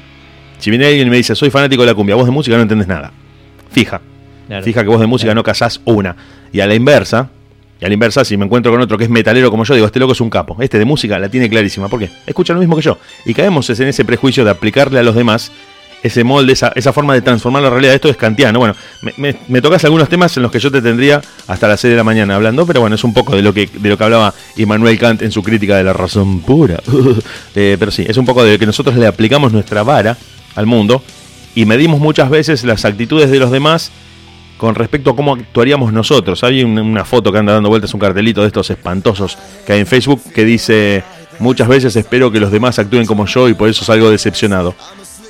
Si 0.57 0.69
viene 0.69 0.88
alguien 0.88 1.07
y 1.07 1.11
me 1.11 1.18
dice, 1.18 1.35
soy 1.35 1.49
fanático 1.49 1.84
de 1.84 1.88
la 1.88 1.93
cumbia, 1.93 2.15
vos 2.15 2.26
de 2.26 2.31
música 2.31 2.57
no 2.57 2.64
entendés 2.64 2.88
nada. 2.88 3.11
Fija. 3.72 4.01
Claro. 4.47 4.64
Fija 4.64 4.81
que 4.81 4.89
vos 4.89 4.99
de 4.99 5.07
música 5.07 5.34
no 5.35 5.43
cazás 5.43 5.80
una. 5.85 6.15
Y 6.51 6.59
a 6.61 6.68
la 6.68 6.73
inversa, 6.73 7.30
y 7.80 7.85
a 7.85 7.88
la 7.88 7.93
inversa, 7.93 8.26
si 8.26 8.38
me 8.38 8.45
encuentro 8.45 8.72
con 8.72 8.81
otro 8.81 8.97
que 8.97 9.03
es 9.03 9.09
metalero 9.09 9.51
como 9.51 9.64
yo, 9.64 9.76
digo, 9.76 9.85
este 9.85 9.99
loco 9.99 10.14
es 10.14 10.22
un 10.22 10.30
capo. 10.30 10.57
Este 10.59 10.80
de 10.80 10.85
música 10.85 11.19
la 11.19 11.30
tiene 11.30 11.49
clarísima. 11.49 11.88
¿Por 11.88 11.99
qué? 11.99 12.09
Escucha 12.26 12.53
lo 12.53 12.59
mismo 12.59 12.76
que 12.76 12.81
yo. 12.81 12.97
Y 13.26 13.34
caemos 13.34 13.69
en 13.69 13.88
ese 13.88 14.03
prejuicio 14.03 14.43
de 14.43 14.51
aplicarle 14.51 14.99
a 14.99 15.03
los 15.03 15.15
demás 15.15 15.51
ese 16.07 16.23
molde, 16.23 16.53
esa, 16.53 16.71
esa 16.75 16.91
forma 16.91 17.13
de 17.13 17.21
transformar 17.21 17.61
la 17.63 17.69
realidad. 17.69 17.93
Esto 17.93 18.09
es 18.09 18.17
kantiano. 18.17 18.59
Bueno, 18.59 18.75
me, 19.17 19.35
me, 19.47 19.61
tocas 19.61 19.84
algunos 19.85 20.09
temas 20.09 20.35
en 20.38 20.43
los 20.43 20.51
que 20.51 20.59
yo 20.59 20.71
te 20.71 20.81
tendría 20.81 21.21
hasta 21.47 21.67
las 21.67 21.79
6 21.79 21.91
de 21.91 21.97
la 21.97 22.03
mañana 22.03 22.35
hablando, 22.35 22.65
pero 22.65 22.81
bueno, 22.81 22.95
es 22.95 23.03
un 23.03 23.13
poco 23.13 23.35
de 23.35 23.41
lo 23.41 23.53
que, 23.53 23.67
de 23.71 23.89
lo 23.89 23.97
que 23.97 24.03
hablaba 24.03 24.34
Immanuel 24.57 24.97
Kant 24.99 25.21
en 25.21 25.31
su 25.31 25.43
crítica 25.43 25.77
de 25.77 25.84
la 25.84 25.93
razón 25.93 26.41
pura. 26.41 26.79
Eh, 27.55 27.75
pero 27.79 27.89
sí, 27.91 28.05
es 28.07 28.17
un 28.17 28.25
poco 28.25 28.43
de 28.43 28.59
que 28.59 28.65
nosotros 28.67 28.95
le 28.95 29.07
aplicamos 29.07 29.51
nuestra 29.51 29.81
vara 29.84 30.15
al 30.55 30.65
mundo 30.67 31.01
y 31.55 31.65
medimos 31.65 31.99
muchas 31.99 32.29
veces 32.29 32.63
las 32.63 32.85
actitudes 32.85 33.31
de 33.31 33.39
los 33.39 33.49
demás 33.51 33.91
con 34.57 34.75
respecto 34.75 35.11
a 35.11 35.15
cómo 35.15 35.34
actuaríamos 35.34 35.91
nosotros. 35.93 36.43
Hay 36.43 36.63
un- 36.63 36.77
una 36.77 37.03
foto 37.05 37.31
que 37.31 37.39
anda 37.39 37.53
dando 37.53 37.69
vueltas, 37.69 37.93
un 37.93 37.99
cartelito 37.99 38.41
de 38.41 38.47
estos 38.47 38.69
espantosos 38.69 39.38
que 39.65 39.73
hay 39.73 39.79
en 39.79 39.88
Facebook 39.88 40.21
que 40.34 40.45
dice, 40.45 41.03
muchas 41.39 41.67
veces 41.67 41.95
espero 41.95 42.31
que 42.31 42.39
los 42.39 42.51
demás 42.51 42.77
actúen 42.79 43.05
como 43.05 43.25
yo 43.25 43.49
y 43.49 43.53
por 43.55 43.69
eso 43.69 43.84
salgo 43.85 44.09
decepcionado. 44.11 44.75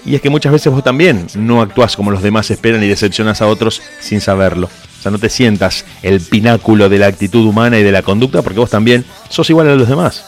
Y 0.07 0.15
es 0.15 0.21
que 0.21 0.29
muchas 0.29 0.53
veces 0.53 0.71
vos 0.71 0.85
también 0.85 1.27
no 1.35 1.61
actuás 1.61 1.97
como 1.97 2.11
los 2.11 2.23
demás 2.23 2.49
esperan 2.49 2.81
y 2.81 2.87
decepcionas 2.87 3.41
a 3.41 3.47
otros 3.47 3.81
sin 3.99 4.21
saberlo. 4.21 4.67
O 4.67 5.01
sea, 5.01 5.11
no 5.11 5.19
te 5.19 5.29
sientas 5.29 5.83
el 6.01 6.21
pináculo 6.21 6.87
de 6.87 6.97
la 6.97 7.07
actitud 7.07 7.45
humana 7.45 7.77
y 7.77 7.83
de 7.83 7.91
la 7.91 8.03
conducta 8.03 8.41
porque 8.41 8.57
vos 8.57 8.69
también 8.69 9.03
sos 9.27 9.49
igual 9.49 9.67
a 9.67 9.75
los 9.75 9.89
demás. 9.89 10.23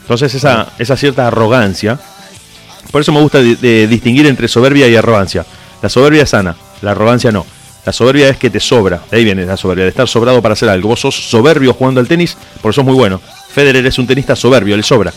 Entonces 0.00 0.34
esa, 0.34 0.72
esa 0.78 0.96
cierta 0.96 1.26
arrogancia, 1.26 2.00
por 2.90 3.02
eso 3.02 3.12
me 3.12 3.20
gusta 3.20 3.42
distinguir 3.42 4.26
entre 4.26 4.48
soberbia 4.48 4.88
y 4.88 4.96
arrogancia. 4.96 5.44
La 5.82 5.90
soberbia 5.90 6.22
es 6.22 6.30
sana, 6.30 6.56
la 6.80 6.92
arrogancia 6.92 7.30
no. 7.30 7.44
La 7.84 7.92
soberbia 7.92 8.30
es 8.30 8.38
que 8.38 8.48
te 8.48 8.60
sobra, 8.60 9.02
ahí 9.10 9.24
viene 9.24 9.44
la 9.44 9.58
soberbia, 9.58 9.84
de 9.84 9.90
estar 9.90 10.08
sobrado 10.08 10.40
para 10.40 10.54
hacer 10.54 10.70
algo. 10.70 10.88
Vos 10.88 11.00
sos 11.00 11.14
soberbio 11.14 11.74
jugando 11.74 12.00
al 12.00 12.08
tenis, 12.08 12.34
por 12.62 12.70
eso 12.70 12.80
sos 12.80 12.86
muy 12.86 12.94
bueno. 12.94 13.20
Federer 13.52 13.84
es 13.84 13.98
un 13.98 14.06
tenista 14.06 14.34
soberbio, 14.34 14.74
le 14.74 14.82
sobra. 14.82 15.12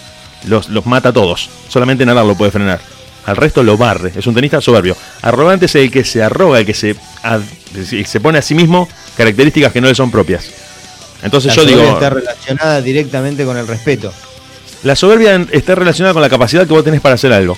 Los, 0.48 0.68
los 0.68 0.86
mata 0.86 1.10
a 1.10 1.14
todos, 1.14 1.50
solamente 1.70 2.06
Nadal 2.06 2.28
lo 2.28 2.36
puede 2.36 2.52
frenar. 2.52 2.95
Al 3.26 3.36
resto 3.38 3.64
lo 3.64 3.76
barre, 3.78 4.12
es 4.16 4.28
un 4.28 4.36
tenista 4.36 4.62
soberbio. 4.62 4.96
Arrogante 5.22 5.66
es 5.66 5.76
el 5.76 5.90
que 5.90 6.04
se 6.04 6.22
arroga, 6.22 6.60
el 6.60 6.66
que 6.66 6.74
se, 6.76 6.96
ad- 7.24 7.42
se 8.06 8.20
pone 8.20 8.38
a 8.38 8.42
sí 8.42 8.54
mismo 8.54 8.88
características 9.18 9.72
que 9.74 9.82
no 9.82 9.88
le 9.88 9.96
son 9.96 10.12
propias. 10.12 10.50
Entonces 11.24 11.50
La 11.50 11.56
yo 11.56 11.62
soberbia 11.64 11.84
digo, 11.86 11.94
está 11.96 12.10
relacionada 12.12 12.82
directamente 12.82 13.46
con 13.46 13.58
el 13.58 13.68
respeto, 13.68 14.14
la 14.84 14.96
soberbia 14.96 15.44
está 15.52 15.74
relacionada 15.74 16.14
con 16.14 16.22
la 16.22 16.30
capacidad 16.30 16.68
que 16.68 16.74
vos 16.74 16.84
tenés 16.84 17.02
para 17.02 17.16
hacer 17.16 17.34
algo. 17.34 17.58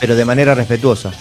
pero 0.00 0.16
de 0.16 0.24
manera 0.24 0.54
respetuosa. 0.54 1.12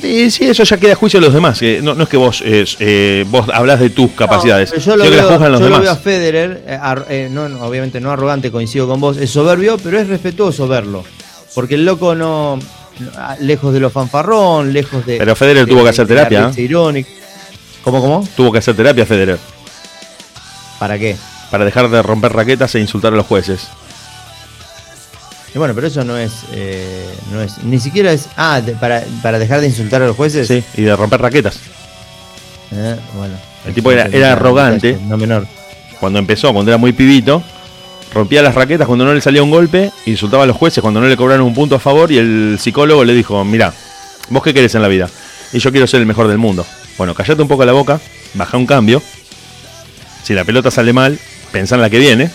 Sí, 0.00 0.30
sí, 0.30 0.44
eso 0.44 0.62
ya 0.64 0.76
queda 0.76 0.92
a 0.92 0.96
juicio 0.96 1.18
de 1.18 1.24
los 1.26 1.34
demás. 1.34 1.60
no, 1.82 1.94
no 1.94 2.02
es 2.04 2.08
que 2.10 2.16
vos 2.18 2.42
eh, 2.44 2.64
eh, 2.78 3.24
vos 3.28 3.48
hablas 3.52 3.80
de 3.80 3.88
tus 3.90 4.12
capacidades, 4.12 4.70
No, 4.72 4.78
yo 4.78 4.96
lo, 4.96 5.04
que 5.04 5.10
las 5.10 5.20
veo, 5.20 5.28
juzgan 5.32 5.52
los 5.52 5.60
yo 5.62 5.68
lo 5.68 5.74
demás. 5.78 5.82
veo 5.82 5.92
a 5.92 5.96
Federer, 5.96 6.62
eh, 6.68 6.78
ar- 6.80 7.06
eh, 7.08 7.28
no, 7.30 7.48
no, 7.48 7.62
obviamente 7.64 7.98
no 8.00 8.10
arrogante, 8.12 8.52
coincido 8.52 8.86
con 8.86 9.00
vos, 9.00 9.16
es 9.16 9.30
soberbio, 9.30 9.78
pero 9.78 9.98
es 9.98 10.06
respetuoso 10.06 10.68
verlo. 10.68 11.04
Porque 11.54 11.74
el 11.76 11.84
loco 11.84 12.14
no, 12.14 12.58
lejos 13.40 13.72
de 13.72 13.80
lo 13.80 13.90
fanfarrón, 13.90 14.72
lejos 14.72 15.04
de... 15.06 15.18
Pero 15.18 15.34
Federer 15.36 15.66
de- 15.66 15.72
tuvo 15.72 15.82
que 15.84 15.90
hacer 15.90 16.06
de 16.06 16.14
terapia, 16.14 16.48
risa 16.48 16.60
irónica. 16.60 17.10
¿Cómo, 17.82 18.00
cómo? 18.00 18.28
Tuvo 18.36 18.52
que 18.52 18.58
hacer 18.58 18.76
terapia 18.76 19.06
Federer 19.06 19.38
¿Para 20.78 20.98
qué? 20.98 21.16
para 21.50 21.64
dejar 21.64 21.88
de 21.88 22.02
romper 22.02 22.32
raquetas 22.34 22.74
e 22.74 22.80
insultar 22.80 23.12
a 23.14 23.16
los 23.16 23.26
jueces. 23.26 23.68
Y 25.54 25.58
bueno, 25.58 25.74
pero 25.74 25.86
eso 25.86 26.04
no 26.04 26.16
es, 26.18 26.32
eh, 26.52 27.08
no 27.32 27.40
es, 27.40 27.56
ni 27.64 27.80
siquiera 27.80 28.12
es, 28.12 28.28
ah, 28.36 28.60
de- 28.60 28.72
para, 28.74 29.02
para 29.22 29.38
dejar 29.38 29.60
de 29.62 29.66
insultar 29.68 30.02
a 30.02 30.06
los 30.06 30.14
jueces. 30.14 30.46
Sí, 30.46 30.62
y 30.76 30.82
de 30.82 30.94
romper 30.94 31.22
raquetas. 31.22 31.58
Eh, 32.70 32.96
bueno. 33.14 33.34
El 33.64 33.72
tipo 33.74 33.90
era, 33.90 34.04
era 34.06 34.32
arrogante. 34.32 34.98
No 35.06 35.16
menor. 35.16 35.46
Cuando 36.00 36.18
empezó, 36.18 36.52
cuando 36.52 36.70
era 36.70 36.76
muy 36.78 36.92
pibito, 36.92 37.42
rompía 38.12 38.42
las 38.42 38.54
raquetas 38.54 38.86
cuando 38.86 39.04
no 39.04 39.14
le 39.14 39.20
salía 39.20 39.42
un 39.42 39.50
golpe, 39.50 39.90
insultaba 40.06 40.44
a 40.44 40.46
los 40.46 40.56
jueces 40.56 40.80
cuando 40.82 41.00
no 41.00 41.06
le 41.06 41.16
cobraron 41.16 41.46
un 41.46 41.54
punto 41.54 41.76
a 41.76 41.78
favor 41.78 42.10
y 42.10 42.18
el 42.18 42.58
psicólogo 42.60 43.04
le 43.04 43.14
dijo, 43.14 43.44
mira, 43.44 43.72
vos 44.30 44.42
qué 44.42 44.52
querés 44.54 44.74
en 44.74 44.82
la 44.82 44.88
vida? 44.88 45.08
Y 45.52 45.58
yo 45.58 45.70
quiero 45.70 45.86
ser 45.86 46.00
el 46.00 46.06
mejor 46.06 46.28
del 46.28 46.38
mundo. 46.38 46.66
Bueno, 46.96 47.14
callate 47.14 47.40
un 47.40 47.48
poco 47.48 47.64
la 47.64 47.72
boca, 47.72 48.00
baja 48.34 48.56
un 48.56 48.66
cambio. 48.66 49.02
Si 50.24 50.34
la 50.34 50.44
pelota 50.44 50.70
sale 50.70 50.92
mal, 50.92 51.18
pensá 51.52 51.76
en 51.76 51.80
la 51.80 51.90
que 51.90 51.98
viene. 51.98 52.30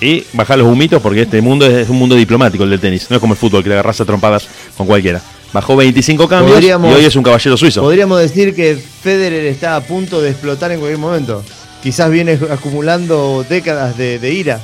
Y 0.00 0.24
baja 0.32 0.56
los 0.56 0.66
humitos 0.66 1.00
porque 1.00 1.22
este 1.22 1.40
mundo 1.40 1.64
es 1.64 1.88
un 1.88 1.96
mundo 1.96 2.16
diplomático 2.16 2.64
el 2.64 2.70
del 2.70 2.80
tenis. 2.80 3.06
No 3.08 3.16
es 3.16 3.20
como 3.20 3.34
el 3.34 3.38
fútbol 3.38 3.62
que 3.62 3.68
le 3.68 3.76
agarras 3.76 4.00
a 4.00 4.04
trompadas 4.04 4.46
con 4.76 4.86
cualquiera. 4.86 5.20
Bajó 5.52 5.76
25 5.76 6.26
cambios 6.28 6.56
Podríamos- 6.56 6.90
y 6.90 6.94
hoy 6.94 7.04
es 7.04 7.14
un 7.14 7.22
caballero 7.22 7.56
suizo. 7.56 7.82
Podríamos 7.82 8.18
decir 8.20 8.54
que 8.54 8.76
Federer 8.76 9.44
está 9.46 9.76
a 9.76 9.80
punto 9.80 10.20
de 10.20 10.30
explotar 10.30 10.72
en 10.72 10.80
cualquier 10.80 10.98
momento. 10.98 11.44
Quizás 11.82 12.10
viene 12.10 12.38
acumulando 12.50 13.44
décadas 13.48 13.96
de, 13.96 14.18
de 14.18 14.32
ira. 14.32 14.60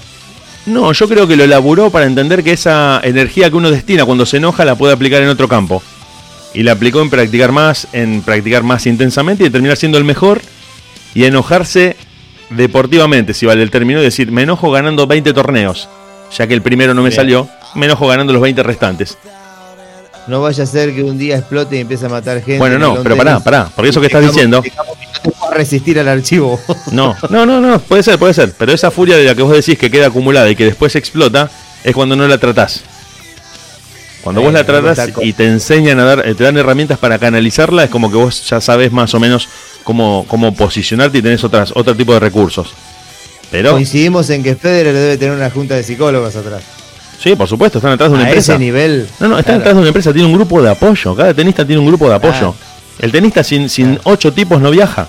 No, 0.66 0.92
yo 0.92 1.08
creo 1.08 1.26
que 1.26 1.36
lo 1.36 1.44
elaboró 1.44 1.90
para 1.90 2.06
entender 2.06 2.44
que 2.44 2.52
esa 2.52 3.00
energía 3.02 3.50
que 3.50 3.56
uno 3.56 3.70
destina 3.70 4.04
cuando 4.04 4.26
se 4.26 4.36
enoja 4.36 4.64
la 4.64 4.74
puede 4.74 4.92
aplicar 4.92 5.22
en 5.22 5.28
otro 5.28 5.48
campo. 5.48 5.82
Y 6.54 6.62
la 6.62 6.72
aplicó 6.72 7.00
en 7.00 7.10
practicar 7.10 7.52
más, 7.52 7.88
en 7.92 8.22
practicar 8.22 8.62
más 8.62 8.86
intensamente 8.86 9.44
y 9.44 9.50
terminar 9.50 9.76
siendo 9.76 9.98
el 9.98 10.04
mejor 10.04 10.40
y 11.14 11.24
enojarse 11.24 11.96
deportivamente, 12.50 13.34
si 13.34 13.46
vale 13.46 13.62
el 13.62 13.70
término, 13.70 14.00
y 14.00 14.04
decir, 14.04 14.30
me 14.30 14.42
enojo 14.42 14.70
ganando 14.70 15.06
20 15.06 15.32
torneos, 15.32 15.88
ya 16.36 16.46
que 16.46 16.54
el 16.54 16.62
primero 16.62 16.94
no 16.94 17.02
me 17.02 17.08
Bien. 17.10 17.16
salió, 17.16 17.48
me 17.74 17.86
enojo 17.86 18.06
ganando 18.06 18.32
los 18.32 18.42
20 18.42 18.62
restantes. 18.62 19.18
No 20.28 20.42
vaya 20.42 20.64
a 20.64 20.66
ser 20.66 20.94
que 20.94 21.02
un 21.02 21.16
día 21.16 21.38
explote 21.38 21.76
y 21.76 21.80
empiece 21.80 22.04
a 22.04 22.10
matar 22.10 22.36
gente. 22.38 22.58
Bueno, 22.58 22.74
en 22.74 22.82
no, 22.82 23.02
pero 23.02 23.16
pará, 23.16 23.40
pará, 23.40 23.70
porque 23.74 23.88
eso 23.88 24.00
que 24.00 24.08
estás 24.08 24.22
diciendo, 24.22 24.62
no 25.24 25.32
te 25.32 25.54
resistir 25.56 25.98
al 25.98 26.06
archivo. 26.06 26.60
no, 26.92 27.16
no, 27.30 27.46
no, 27.46 27.60
no, 27.60 27.78
puede 27.80 28.02
ser, 28.02 28.18
puede 28.18 28.34
ser, 28.34 28.52
pero 28.56 28.72
esa 28.72 28.90
furia 28.90 29.16
de 29.16 29.24
la 29.24 29.34
que 29.34 29.42
vos 29.42 29.52
decís 29.52 29.78
que 29.78 29.90
queda 29.90 30.08
acumulada 30.08 30.50
y 30.50 30.54
que 30.54 30.66
después 30.66 30.94
explota, 30.96 31.50
es 31.82 31.94
cuando 31.94 32.14
no 32.14 32.28
la 32.28 32.36
tratás. 32.36 32.82
Cuando 34.22 34.42
vos 34.42 34.52
la 34.52 34.64
tratás 34.64 35.10
y 35.22 35.32
te 35.32 35.46
enseñan 35.46 35.98
a 36.00 36.04
dar, 36.04 36.28
eh, 36.28 36.34
te 36.34 36.44
dan 36.44 36.58
herramientas 36.58 36.98
para 36.98 37.18
canalizarla, 37.18 37.84
es 37.84 37.90
como 37.90 38.10
que 38.10 38.18
vos 38.18 38.46
ya 38.50 38.60
sabes 38.60 38.92
más 38.92 39.14
o 39.14 39.20
menos 39.20 39.48
cómo, 39.82 40.26
cómo 40.28 40.54
posicionarte 40.54 41.18
y 41.18 41.22
tenés 41.22 41.42
otras, 41.42 41.72
otro 41.74 41.94
tipo 41.96 42.12
de 42.12 42.20
recursos. 42.20 42.74
Pero, 43.50 43.72
Coincidimos 43.72 44.28
en 44.28 44.42
que 44.42 44.54
Federer 44.56 44.94
debe 44.94 45.16
tener 45.16 45.34
una 45.34 45.48
junta 45.48 45.74
de 45.74 45.82
psicólogos 45.82 46.36
atrás. 46.36 46.62
Sí, 47.20 47.34
por 47.36 47.48
supuesto, 47.48 47.78
están 47.78 47.92
atrás 47.92 48.10
de 48.10 48.14
una 48.16 48.24
a 48.24 48.28
empresa. 48.28 48.52
ese 48.54 48.58
nivel. 48.58 49.08
No, 49.20 49.28
no, 49.28 49.38
están 49.38 49.56
Claro. 49.56 49.60
atrás 49.60 49.74
de 49.74 49.80
una 49.80 49.88
empresa, 49.88 50.12
tiene 50.12 50.26
un 50.28 50.34
grupo 50.34 50.62
de 50.62 50.70
apoyo. 50.70 51.14
Cada 51.14 51.34
tenista 51.34 51.64
tiene 51.66 51.80
un 51.80 51.86
grupo 51.86 52.08
de 52.08 52.14
apoyo. 52.14 52.54
El 52.98 53.12
tenista 53.12 53.44
sin, 53.44 53.68
sin 53.68 53.98
ocho 54.04 54.32
tipos 54.32 54.60
no 54.60 54.70
viaja. 54.70 55.06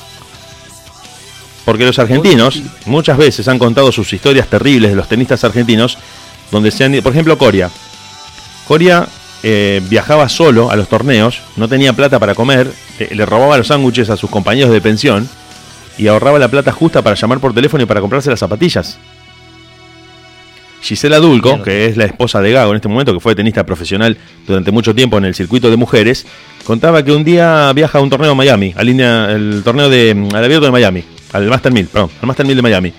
Porque 1.65 1.85
los 1.85 1.99
argentinos 1.99 2.61
muchas 2.85 3.17
veces 3.17 3.47
han 3.47 3.59
contado 3.59 3.91
sus 3.91 4.11
historias 4.11 4.47
terribles 4.47 4.89
de 4.91 4.95
los 4.95 5.07
tenistas 5.07 5.43
argentinos, 5.43 5.97
donde 6.51 6.71
se 6.71 6.83
han 6.83 6.93
ido- 6.93 7.03
por 7.03 7.11
ejemplo, 7.13 7.37
Coria. 7.37 7.69
Coria 8.67 9.07
eh, 9.43 9.81
viajaba 9.87 10.27
solo 10.29 10.71
a 10.71 10.75
los 10.75 10.87
torneos, 10.89 11.41
no 11.55 11.67
tenía 11.67 11.93
plata 11.93 12.17
para 12.19 12.33
comer, 12.35 12.71
eh, 12.99 13.09
le 13.13 13.25
robaba 13.25 13.57
los 13.57 13.67
sándwiches 13.67 14.09
a 14.09 14.17
sus 14.17 14.29
compañeros 14.29 14.71
de 14.71 14.81
pensión 14.81 15.29
y 15.97 16.07
ahorraba 16.07 16.39
la 16.39 16.47
plata 16.47 16.71
justa 16.71 17.01
para 17.01 17.15
llamar 17.15 17.39
por 17.39 17.53
teléfono 17.53 17.83
y 17.83 17.85
para 17.85 18.01
comprarse 18.01 18.29
las 18.29 18.39
zapatillas. 18.39 18.97
Gisela 20.81 21.19
Dulco, 21.19 21.61
que 21.61 21.85
es 21.85 21.97
la 21.97 22.05
esposa 22.05 22.41
de 22.41 22.51
Gago 22.51 22.71
en 22.71 22.77
este 22.77 22.87
momento, 22.87 23.13
que 23.13 23.19
fue 23.19 23.35
tenista 23.35 23.65
profesional 23.65 24.17
durante 24.47 24.71
mucho 24.71 24.95
tiempo 24.95 25.17
en 25.17 25.25
el 25.25 25.35
circuito 25.35 25.69
de 25.69 25.77
mujeres, 25.77 26.25
contaba 26.63 27.03
que 27.03 27.11
un 27.11 27.23
día 27.23 27.71
viaja 27.73 27.97
a 27.97 28.01
un 28.01 28.09
torneo 28.09 28.31
en 28.31 28.37
Miami, 28.37 28.73
al 28.75 28.87
el 28.87 29.61
torneo 29.63 29.89
de, 29.89 30.11
al 30.33 30.43
abierto 30.43 30.65
de 30.65 30.71
Miami, 30.71 31.03
al 31.33 31.49
Master 31.49 31.71
1000, 31.71 31.87
perdón, 31.87 32.09
al 32.21 32.27
Master 32.27 32.45
1000 32.45 32.55
de 32.55 32.61
Miami. 32.61 32.93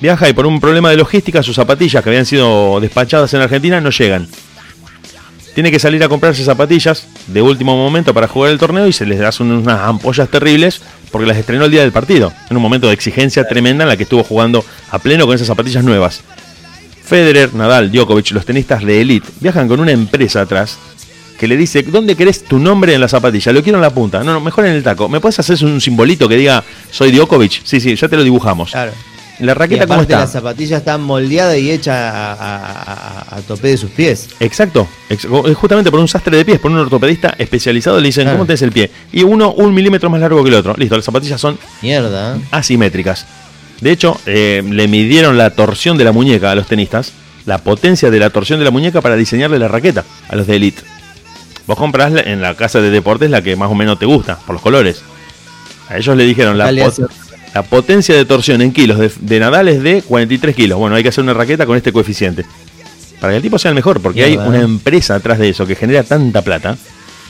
Viaja 0.00 0.28
y 0.28 0.34
por 0.34 0.46
un 0.46 0.60
problema 0.60 0.90
de 0.90 0.96
logística 0.96 1.42
sus 1.42 1.56
zapatillas 1.56 2.02
que 2.02 2.10
habían 2.10 2.26
sido 2.26 2.78
despachadas 2.80 3.32
en 3.34 3.40
Argentina 3.40 3.80
no 3.80 3.90
llegan. 3.90 4.28
Tiene 5.54 5.70
que 5.70 5.78
salir 5.78 6.04
a 6.04 6.08
comprarse 6.10 6.44
zapatillas 6.44 7.08
de 7.28 7.40
último 7.40 7.74
momento 7.78 8.12
para 8.12 8.28
jugar 8.28 8.52
el 8.52 8.58
torneo 8.58 8.86
y 8.86 8.92
se 8.92 9.06
les 9.06 9.18
da 9.18 9.30
unas 9.40 9.80
ampollas 9.80 10.28
terribles 10.28 10.82
porque 11.10 11.26
las 11.26 11.38
estrenó 11.38 11.64
el 11.64 11.70
día 11.70 11.80
del 11.80 11.92
partido, 11.92 12.30
en 12.50 12.58
un 12.58 12.62
momento 12.62 12.88
de 12.88 12.92
exigencia 12.92 13.48
tremenda 13.48 13.84
en 13.84 13.88
la 13.88 13.96
que 13.96 14.02
estuvo 14.02 14.22
jugando 14.22 14.62
a 14.90 14.98
pleno 14.98 15.24
con 15.24 15.34
esas 15.34 15.46
zapatillas 15.46 15.82
nuevas. 15.82 16.22
Federer, 17.06 17.54
Nadal, 17.54 17.90
Djokovic, 17.92 18.30
los 18.32 18.44
tenistas 18.44 18.82
de 18.84 19.00
elite, 19.00 19.28
viajan 19.40 19.68
con 19.68 19.80
una 19.80 19.92
empresa 19.92 20.40
atrás 20.42 20.76
que 21.38 21.46
le 21.46 21.56
dice, 21.56 21.82
¿dónde 21.82 22.16
querés 22.16 22.44
tu 22.44 22.58
nombre 22.58 22.94
en 22.94 23.00
la 23.00 23.08
zapatilla? 23.08 23.52
Lo 23.52 23.62
quiero 23.62 23.78
en 23.78 23.82
la 23.82 23.90
punta. 23.90 24.24
No, 24.24 24.32
no, 24.32 24.40
mejor 24.40 24.64
en 24.66 24.72
el 24.72 24.82
taco. 24.82 25.08
¿Me 25.08 25.20
puedes 25.20 25.38
hacer 25.38 25.62
un 25.64 25.80
simbolito 25.80 26.28
que 26.28 26.36
diga, 26.36 26.64
soy 26.90 27.12
Djokovic? 27.12 27.60
Sí, 27.62 27.78
sí, 27.80 27.94
ya 27.94 28.08
te 28.08 28.16
lo 28.16 28.24
dibujamos. 28.24 28.70
Claro. 28.72 28.92
La 29.38 29.52
Y 29.52 29.54
raqueta, 29.54 29.82
¿cómo 29.86 29.94
aparte 30.00 30.14
está? 30.14 30.24
la 30.24 30.26
zapatilla 30.30 30.76
está 30.78 30.96
moldeada 30.96 31.58
y 31.58 31.70
hecha 31.70 31.92
a, 32.10 32.32
a- 32.32 32.56
a- 33.34 33.36
a 33.36 33.40
tope 33.42 33.68
de 33.68 33.76
sus 33.76 33.90
pies. 33.90 34.28
Exacto, 34.40 34.88
ex- 35.10 35.26
justamente 35.54 35.90
por 35.90 36.00
un 36.00 36.08
sastre 36.08 36.38
de 36.38 36.44
pies, 36.46 36.58
por 36.58 36.70
un 36.70 36.78
ortopedista 36.78 37.34
especializado, 37.36 38.00
le 38.00 38.06
dicen, 38.08 38.24
Claro. 38.24 38.38
¿cómo 38.38 38.46
tenés 38.46 38.62
el 38.62 38.72
pie? 38.72 38.90
Y 39.12 39.24
uno 39.24 39.52
un 39.52 39.74
milímetro 39.74 40.08
más 40.08 40.22
largo 40.22 40.42
que 40.42 40.48
el 40.48 40.54
otro. 40.54 40.74
Listo, 40.78 40.96
las 40.96 41.04
zapatillas 41.04 41.38
son 41.38 41.58
Mierda. 41.82 42.36
¿eh? 42.36 42.40
asimétricas. 42.50 43.26
De 43.80 43.90
hecho, 43.92 44.18
eh, 44.26 44.62
le 44.68 44.88
midieron 44.88 45.36
la 45.36 45.50
torsión 45.50 45.98
de 45.98 46.04
la 46.04 46.12
muñeca 46.12 46.50
a 46.50 46.54
los 46.54 46.66
tenistas, 46.66 47.12
la 47.44 47.58
potencia 47.58 48.10
de 48.10 48.18
la 48.18 48.30
torsión 48.30 48.58
de 48.58 48.64
la 48.64 48.70
muñeca 48.70 49.00
para 49.00 49.16
diseñarle 49.16 49.58
la 49.58 49.68
raqueta 49.68 50.04
a 50.28 50.36
los 50.36 50.46
de 50.46 50.56
elite. 50.56 50.82
Vos 51.66 51.76
comprás 51.78 52.12
en 52.24 52.40
la 52.40 52.54
casa 52.54 52.80
de 52.80 52.90
deportes 52.90 53.30
la 53.30 53.42
que 53.42 53.56
más 53.56 53.70
o 53.70 53.74
menos 53.74 53.98
te 53.98 54.06
gusta, 54.06 54.38
por 54.46 54.54
los 54.54 54.62
colores. 54.62 55.02
A 55.88 55.98
ellos 55.98 56.16
le 56.16 56.24
dijeron, 56.24 56.56
la, 56.58 56.66
pot- 56.84 57.10
la 57.54 57.62
potencia 57.62 58.14
de 58.14 58.24
torsión 58.24 58.62
en 58.62 58.72
kilos 58.72 58.98
de, 58.98 59.10
de 59.20 59.40
Nadal 59.40 59.68
es 59.68 59.82
de 59.82 60.02
43 60.02 60.54
kilos. 60.56 60.78
Bueno, 60.78 60.96
hay 60.96 61.02
que 61.02 61.08
hacer 61.10 61.22
una 61.24 61.34
raqueta 61.34 61.66
con 61.66 61.76
este 61.76 61.92
coeficiente. 61.92 62.44
Para 63.20 63.32
que 63.32 63.36
el 63.38 63.42
tipo 63.42 63.58
sea 63.58 63.70
el 63.70 63.74
mejor, 63.74 64.00
porque 64.00 64.24
hay 64.24 64.36
una 64.36 64.58
¿eh? 64.58 64.62
empresa 64.64 65.14
atrás 65.16 65.38
de 65.38 65.48
eso 65.48 65.66
que 65.66 65.74
genera 65.74 66.02
tanta 66.02 66.42
plata 66.42 66.76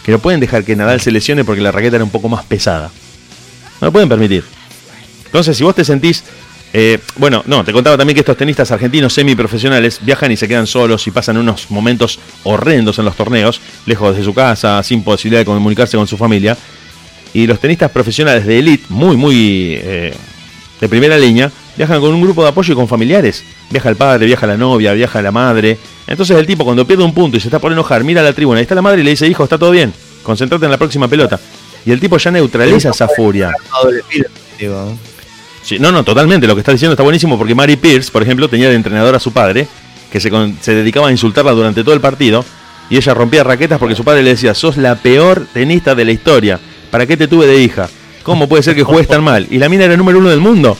que 0.04 0.12
no 0.12 0.18
pueden 0.18 0.40
dejar 0.40 0.64
que 0.64 0.76
Nadal 0.76 1.00
se 1.00 1.10
lesione 1.10 1.44
porque 1.44 1.60
la 1.62 1.72
raqueta 1.72 1.96
era 1.96 2.04
un 2.04 2.10
poco 2.10 2.28
más 2.28 2.44
pesada. 2.44 2.90
No 3.80 3.86
lo 3.88 3.92
pueden 3.92 4.08
permitir. 4.08 4.44
Entonces, 5.26 5.56
si 5.56 5.64
vos 5.64 5.74
te 5.74 5.84
sentís. 5.84 6.24
eh, 6.72 6.98
bueno, 7.16 7.42
no, 7.46 7.64
te 7.64 7.72
contaba 7.72 7.96
también 7.96 8.14
que 8.14 8.20
estos 8.20 8.36
tenistas 8.36 8.70
argentinos 8.70 9.12
semiprofesionales 9.12 10.00
viajan 10.02 10.32
y 10.32 10.36
se 10.36 10.48
quedan 10.48 10.66
solos 10.66 11.06
y 11.06 11.10
pasan 11.10 11.36
unos 11.36 11.70
momentos 11.70 12.18
horrendos 12.42 12.98
en 12.98 13.04
los 13.04 13.16
torneos, 13.16 13.60
lejos 13.86 14.16
de 14.16 14.24
su 14.24 14.34
casa, 14.34 14.82
sin 14.82 15.02
posibilidad 15.02 15.40
de 15.40 15.46
comunicarse 15.46 15.96
con 15.96 16.06
su 16.06 16.16
familia. 16.16 16.56
Y 17.32 17.46
los 17.46 17.60
tenistas 17.60 17.90
profesionales 17.90 18.46
de 18.46 18.58
elite, 18.58 18.84
muy, 18.88 19.16
muy 19.16 19.78
eh, 19.78 20.14
de 20.80 20.88
primera 20.88 21.18
línea, 21.18 21.50
viajan 21.76 22.00
con 22.00 22.14
un 22.14 22.22
grupo 22.22 22.42
de 22.42 22.48
apoyo 22.48 22.72
y 22.72 22.76
con 22.76 22.88
familiares. 22.88 23.44
Viaja 23.70 23.88
el 23.88 23.96
padre, 23.96 24.26
viaja 24.26 24.46
la 24.46 24.56
novia, 24.56 24.92
viaja 24.92 25.20
la 25.22 25.32
madre. 25.32 25.78
Entonces 26.06 26.36
el 26.36 26.46
tipo 26.46 26.64
cuando 26.64 26.86
pierde 26.86 27.04
un 27.04 27.12
punto 27.12 27.36
y 27.36 27.40
se 27.40 27.48
está 27.48 27.58
por 27.58 27.72
enojar, 27.72 28.04
mira 28.04 28.20
a 28.20 28.24
la 28.24 28.32
tribuna, 28.32 28.58
ahí 28.58 28.62
está 28.62 28.74
la 28.74 28.82
madre 28.82 29.00
y 29.00 29.04
le 29.04 29.10
dice, 29.10 29.26
hijo, 29.26 29.44
está 29.44 29.58
todo 29.58 29.70
bien, 29.70 29.92
concentrate 30.22 30.64
en 30.64 30.70
la 30.70 30.78
próxima 30.78 31.08
pelota. 31.08 31.38
Y 31.84 31.90
el 31.90 32.00
tipo 32.00 32.16
ya 32.18 32.30
neutraliza 32.30 32.90
esa 32.90 33.08
furia. 33.08 33.52
No, 35.80 35.92
no, 35.92 36.04
totalmente. 36.04 36.46
Lo 36.46 36.54
que 36.54 36.60
está 36.60 36.72
diciendo 36.72 36.92
está 36.92 37.02
buenísimo 37.02 37.36
porque 37.38 37.54
Mary 37.54 37.76
Pierce, 37.76 38.10
por 38.10 38.22
ejemplo, 38.22 38.48
tenía 38.48 38.68
de 38.68 38.74
entrenador 38.74 39.14
a 39.14 39.20
su 39.20 39.32
padre, 39.32 39.66
que 40.10 40.20
se, 40.20 40.74
dedicaba 40.74 41.08
a 41.08 41.12
insultarla 41.12 41.52
durante 41.52 41.82
todo 41.82 41.94
el 41.94 42.00
partido, 42.00 42.44
y 42.88 42.96
ella 42.96 43.14
rompía 43.14 43.42
raquetas 43.42 43.78
porque 43.78 43.96
su 43.96 44.04
padre 44.04 44.22
le 44.22 44.30
decía, 44.30 44.54
sos 44.54 44.76
la 44.76 44.94
peor 44.96 45.46
tenista 45.52 45.94
de 45.94 46.04
la 46.04 46.12
historia. 46.12 46.60
¿Para 46.90 47.06
qué 47.06 47.16
te 47.16 47.26
tuve 47.26 47.46
de 47.46 47.60
hija? 47.60 47.88
¿Cómo 48.22 48.48
puede 48.48 48.62
ser 48.62 48.74
que 48.74 48.84
juegues 48.84 49.08
tan 49.08 49.24
mal? 49.24 49.46
Y 49.50 49.58
la 49.58 49.68
mina 49.68 49.84
era 49.84 49.94
el 49.94 49.98
número 49.98 50.18
uno 50.18 50.30
del 50.30 50.40
mundo. 50.40 50.76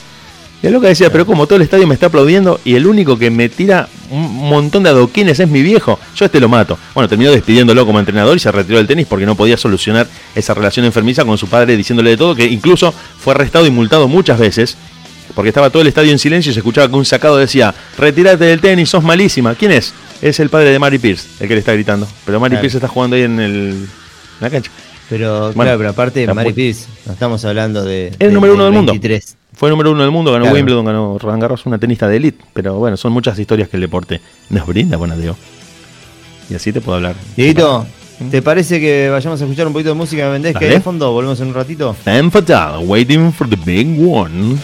Y 0.62 0.66
el 0.68 0.72
loca 0.72 0.88
decía, 0.88 1.10
pero 1.10 1.26
como 1.26 1.46
todo 1.46 1.56
el 1.56 1.62
estadio 1.62 1.86
me 1.86 1.94
está 1.94 2.06
aplaudiendo 2.06 2.60
y 2.64 2.76
el 2.76 2.86
único 2.86 3.18
que 3.18 3.30
me 3.30 3.48
tira 3.48 3.88
un 4.11 4.49
montón 4.49 4.83
de 4.83 4.91
adoquines, 4.91 5.39
es 5.41 5.49
mi 5.49 5.62
viejo, 5.62 5.99
yo 6.15 6.24
este 6.24 6.41
lo 6.41 6.49
mato. 6.49 6.78
Bueno, 6.95 7.09
terminó 7.09 7.31
despidiéndolo 7.31 7.87
como 7.87 7.99
entrenador 7.99 8.37
y 8.37 8.41
se 8.41 8.51
retiró 8.53 8.78
del 8.78 8.87
tenis 8.87 9.07
porque 9.09 9.27
no 9.27 9.35
podía 9.35 9.57
solucionar 9.57 10.07
esa 10.35 10.55
relación 10.55 10.87
enfermiza 10.87 11.24
con 11.24 11.39
su 11.39 11.49
padre 11.49 11.77
diciéndole 11.77 12.11
de 12.11 12.16
todo, 12.16 12.35
que 12.35 12.47
incluso 12.47 12.93
fue 12.93 13.35
arrestado 13.35 13.66
y 13.66 13.70
multado 13.70 14.09
muchas 14.09 14.39
veces 14.39 14.77
porque 15.35 15.51
estaba 15.51 15.69
todo 15.69 15.83
el 15.83 15.89
estadio 15.89 16.12
en 16.12 16.19
silencio 16.19 16.51
y 16.51 16.55
se 16.55 16.61
escuchaba 16.61 16.89
que 16.89 16.95
un 16.95 17.05
sacado 17.05 17.37
decía, 17.37 17.74
retírate 17.99 18.45
del 18.45 18.61
tenis, 18.61 18.89
sos 18.89 19.05
malísima. 19.05 19.55
¿Quién 19.55 19.73
es? 19.73 19.93
Es 20.23 20.41
el 20.41 20.49
padre 20.49 20.70
de 20.70 20.78
Mari 20.78 20.99
Pierce, 20.99 21.28
el 21.41 21.49
que 21.49 21.55
le 21.55 21.61
está 21.61 21.74
gritando. 21.74 22.09
Pero 22.24 22.41
Mari 22.41 22.53
claro. 22.53 22.62
Pierce 22.62 22.78
está 22.78 22.89
jugando 22.89 23.16
ahí 23.16 23.23
en, 23.23 23.39
el, 23.39 23.53
en 23.53 23.89
la 24.41 24.49
cancha. 24.49 24.70
Pero, 25.11 25.53
claro, 25.53 25.77
pero 25.77 25.91
aparte 25.91 26.20
de 26.20 26.33
Mari 26.33 26.55
Pierce, 26.55 26.87
no 27.05 27.12
estamos 27.12 27.45
hablando 27.45 27.85
de... 27.85 28.09
Es 28.09 28.16
el 28.20 28.33
número 28.33 28.55
uno 28.55 28.65
del 28.65 28.73
23. 28.73 29.24
mundo. 29.24 29.35
Fue 29.57 29.70
número 29.70 29.91
uno 29.91 30.03
del 30.03 30.11
mundo, 30.11 30.33
ganó. 30.33 30.53
Wimbledon, 30.53 30.85
ganó 30.85 31.19
Roland 31.19 31.41
Garros, 31.41 31.65
una 31.65 31.78
tenista 31.78 32.07
de 32.07 32.19
elite. 32.19 32.45
Pero 32.53 32.74
bueno, 32.74 32.99
son 32.99 33.12
muchas 33.12 33.39
historias 33.39 33.70
que 33.70 33.78
el 33.78 33.81
deporte 33.81 34.20
nos 34.51 34.66
brinda, 34.66 34.99
bueno, 34.99 35.16
Diego. 35.16 35.35
Y 36.51 36.55
así 36.55 36.74
te 36.74 36.83
puedo 36.83 36.97
hablar. 36.97 37.16
Dieguito, 37.37 37.87
¿Mm? 38.20 38.28
¿te 38.28 38.43
parece 38.43 38.78
que 38.78 39.09
vayamos 39.09 39.41
a 39.41 39.45
escuchar 39.45 39.66
un 39.66 39.73
poquito 39.73 39.89
de 39.91 39.95
música? 39.95 40.27
¿Me 40.27 40.33
vendés 40.33 40.55
que 40.57 40.66
de 40.66 40.81
fondo? 40.81 41.11
Volvemos 41.11 41.41
en 41.41 41.49
un 41.49 41.55
ratito. 41.55 41.97
Time 42.05 42.31
for 42.31 42.45
Waiting 42.85 43.33
for 43.33 43.49
the 43.49 43.57
Big 43.57 43.99
One. 43.99 44.59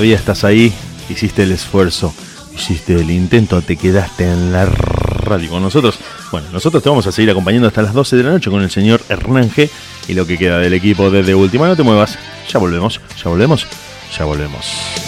todavía 0.00 0.16
estás 0.16 0.44
ahí, 0.44 0.72
hiciste 1.10 1.42
el 1.42 1.52
esfuerzo, 1.52 2.14
hiciste 2.54 2.94
el 2.94 3.10
intento, 3.10 3.60
te 3.60 3.76
quedaste 3.76 4.24
en 4.24 4.50
la 4.50 4.64
radio 4.64 5.50
con 5.50 5.62
nosotros. 5.62 5.98
Bueno, 6.32 6.46
nosotros 6.50 6.82
te 6.82 6.88
vamos 6.88 7.06
a 7.06 7.12
seguir 7.12 7.30
acompañando 7.30 7.68
hasta 7.68 7.82
las 7.82 7.92
12 7.92 8.16
de 8.16 8.22
la 8.22 8.30
noche 8.30 8.50
con 8.50 8.62
el 8.62 8.70
señor 8.70 9.02
Hernán 9.10 9.50
G 9.50 9.68
y 10.08 10.14
lo 10.14 10.26
que 10.26 10.38
queda 10.38 10.58
del 10.58 10.72
equipo 10.72 11.10
desde 11.10 11.34
última. 11.34 11.68
No 11.68 11.76
te 11.76 11.82
muevas, 11.82 12.18
ya 12.50 12.58
volvemos, 12.58 12.98
ya 13.22 13.28
volvemos, 13.28 13.66
ya 14.16 14.24
volvemos. 14.24 14.99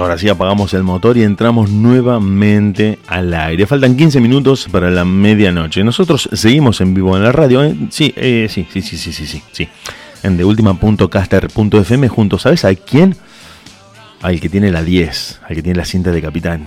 Ahora 0.00 0.18
sí 0.18 0.28
apagamos 0.28 0.74
el 0.74 0.82
motor 0.82 1.16
y 1.16 1.22
entramos 1.22 1.70
nuevamente 1.70 2.98
al 3.06 3.32
aire. 3.32 3.66
Faltan 3.66 3.96
15 3.96 4.20
minutos 4.20 4.68
para 4.70 4.90
la 4.90 5.04
medianoche. 5.04 5.82
Nosotros 5.82 6.28
seguimos 6.32 6.80
en 6.80 6.92
vivo 6.92 7.16
en 7.16 7.22
la 7.22 7.32
radio. 7.32 7.64
¿eh? 7.64 7.74
Sí, 7.90 8.12
eh, 8.16 8.46
sí, 8.50 8.66
sí, 8.70 8.82
sí, 8.82 8.96
sí, 8.98 9.12
sí, 9.12 9.26
sí, 9.26 9.42
sí. 9.52 9.68
En 10.22 10.36
deultima.caster.fm 10.36 12.08
junto, 12.08 12.38
¿sabes 12.38 12.64
a 12.64 12.74
quién? 12.74 13.16
Al 14.22 14.40
que 14.40 14.48
tiene 14.48 14.70
la 14.70 14.82
10, 14.82 15.40
al 15.48 15.56
que 15.56 15.62
tiene 15.62 15.78
la 15.78 15.84
cinta 15.84 16.10
de 16.10 16.20
capitán. 16.20 16.64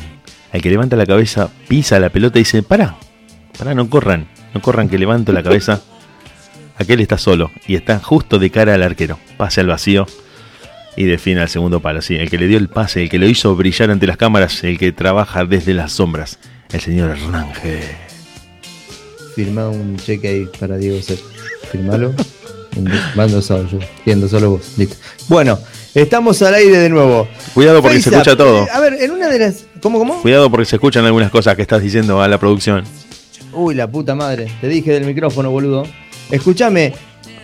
Al 0.51 0.61
que 0.61 0.69
levanta 0.69 0.95
la 0.95 1.05
cabeza, 1.05 1.49
pisa 1.67 1.99
la 1.99 2.09
pelota 2.09 2.39
y 2.39 2.41
dice, 2.43 2.63
para, 2.63 2.95
para, 3.57 3.75
no 3.75 3.89
corran, 3.89 4.27
no 4.53 4.61
corran 4.61 4.89
que 4.89 4.97
levanto 4.97 5.31
la 5.31 5.43
cabeza. 5.43 5.81
Aquel 6.77 7.01
está 7.01 7.17
solo 7.17 7.51
y 7.67 7.75
está 7.75 7.99
justo 7.99 8.39
de 8.39 8.49
cara 8.49 8.73
al 8.73 8.83
arquero. 8.83 9.19
Pase 9.37 9.61
al 9.61 9.67
vacío 9.67 10.07
y 10.99 11.05
define 11.05 11.39
al 11.41 11.47
segundo 11.49 11.79
palo. 11.79 12.01
Sí, 12.01 12.15
el 12.15 12.29
que 12.29 12.37
le 12.37 12.45
dio 12.47 12.57
el 12.57 12.67
pase, 12.67 13.01
el 13.01 13.09
que 13.09 13.17
lo 13.17 13.25
hizo 13.25 13.55
brillar 13.55 13.89
ante 13.89 14.05
las 14.05 14.17
cámaras, 14.17 14.63
el 14.65 14.77
que 14.77 14.91
trabaja 14.91 15.45
desde 15.45 15.73
las 15.73 15.93
sombras, 15.93 16.37
el 16.73 16.81
señor 16.81 17.11
Hernández. 17.11 17.95
Firma 19.33 19.69
un 19.69 19.95
cheque 19.97 20.27
ahí 20.27 20.47
para 20.59 20.77
Diego 20.77 21.01
C. 21.01 21.17
Firmalo. 21.71 22.13
Mando 23.15 23.41
solo 23.41 23.67
yo. 23.69 23.79
Entiendo 23.99 24.27
solo 24.27 24.51
vos. 24.51 24.73
Listo. 24.77 24.95
Bueno, 25.29 25.57
estamos 25.95 26.41
al 26.41 26.53
aire 26.55 26.77
de 26.79 26.89
nuevo. 26.89 27.27
Cuidado 27.53 27.81
porque 27.81 28.01
se 28.01 28.09
escucha 28.09 28.33
Up. 28.33 28.37
todo. 28.37 28.63
Eh, 28.63 28.67
A 28.73 28.79
ver, 28.81 28.93
en 28.99 29.11
una 29.11 29.29
de 29.29 29.39
las. 29.39 29.65
¿Cómo, 29.81 29.99
cómo? 29.99 30.21
Cuidado 30.21 30.49
porque 30.51 30.65
se 30.65 30.75
escuchan 30.75 31.05
algunas 31.05 31.31
cosas 31.31 31.55
que 31.55 31.61
estás 31.61 31.81
diciendo 31.81 32.21
a 32.21 32.27
la 32.27 32.37
producción. 32.37 32.83
Uy, 33.53 33.73
la 33.73 33.89
puta 33.89 34.15
madre. 34.15 34.51
Te 34.59 34.67
dije 34.67 34.91
del 34.91 35.05
micrófono, 35.05 35.49
boludo. 35.49 35.85
Escúchame. 36.29 36.93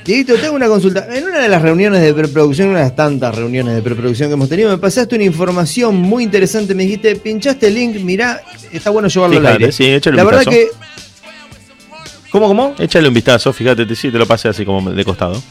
Dieguito, 0.05 0.35
tengo 0.35 0.53
una 0.55 0.67
consulta. 0.67 1.07
En 1.15 1.23
una 1.23 1.39
de 1.39 1.49
las 1.49 1.61
reuniones 1.63 2.01
de 2.01 2.13
preproducción, 2.13 2.69
una 2.69 2.77
de 2.79 2.83
las 2.85 2.95
tantas 2.95 3.33
reuniones 3.35 3.73
de 3.73 3.81
preproducción 3.81 4.29
que 4.29 4.33
hemos 4.33 4.47
tenido, 4.49 4.69
me 4.69 4.77
pasaste 4.77 5.15
una 5.15 5.23
información 5.23 5.95
muy 5.95 6.23
interesante. 6.23 6.75
Me 6.75 6.83
dijiste, 6.83 7.15
pinchaste 7.15 7.67
el 7.67 7.73
link, 7.73 7.95
mirá, 8.01 8.39
está 8.71 8.91
bueno 8.91 9.07
llevarlo 9.07 9.37
al 9.37 9.41
Fíjate, 9.43 9.63
aire. 9.63 9.71
sí, 9.71 9.85
échale 9.87 10.15
La 10.17 10.23
un 10.23 10.29
verdad 10.29 10.41
vistazo. 10.51 10.57
que. 10.57 12.29
¿Cómo, 12.29 12.47
cómo? 12.47 12.75
Échale 12.77 13.07
un 13.07 13.13
vistazo, 13.15 13.51
fíjate, 13.51 13.85
te- 13.85 13.95
sí, 13.95 14.11
te 14.11 14.17
lo 14.19 14.27
pasé 14.27 14.47
así 14.49 14.63
como 14.63 14.91
de 14.91 15.03
costado. 15.05 15.41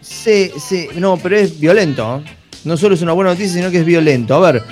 Sí, 0.00 0.50
sí, 0.64 0.88
no, 0.96 1.16
pero 1.16 1.36
es 1.36 1.58
violento. 1.58 2.22
¿eh? 2.24 2.30
No 2.64 2.76
solo 2.76 2.94
es 2.94 3.02
una 3.02 3.12
buena 3.12 3.30
noticia, 3.30 3.52
sino 3.54 3.70
que 3.70 3.78
es 3.78 3.84
violento. 3.84 4.34
A 4.36 4.52
ver, 4.52 4.62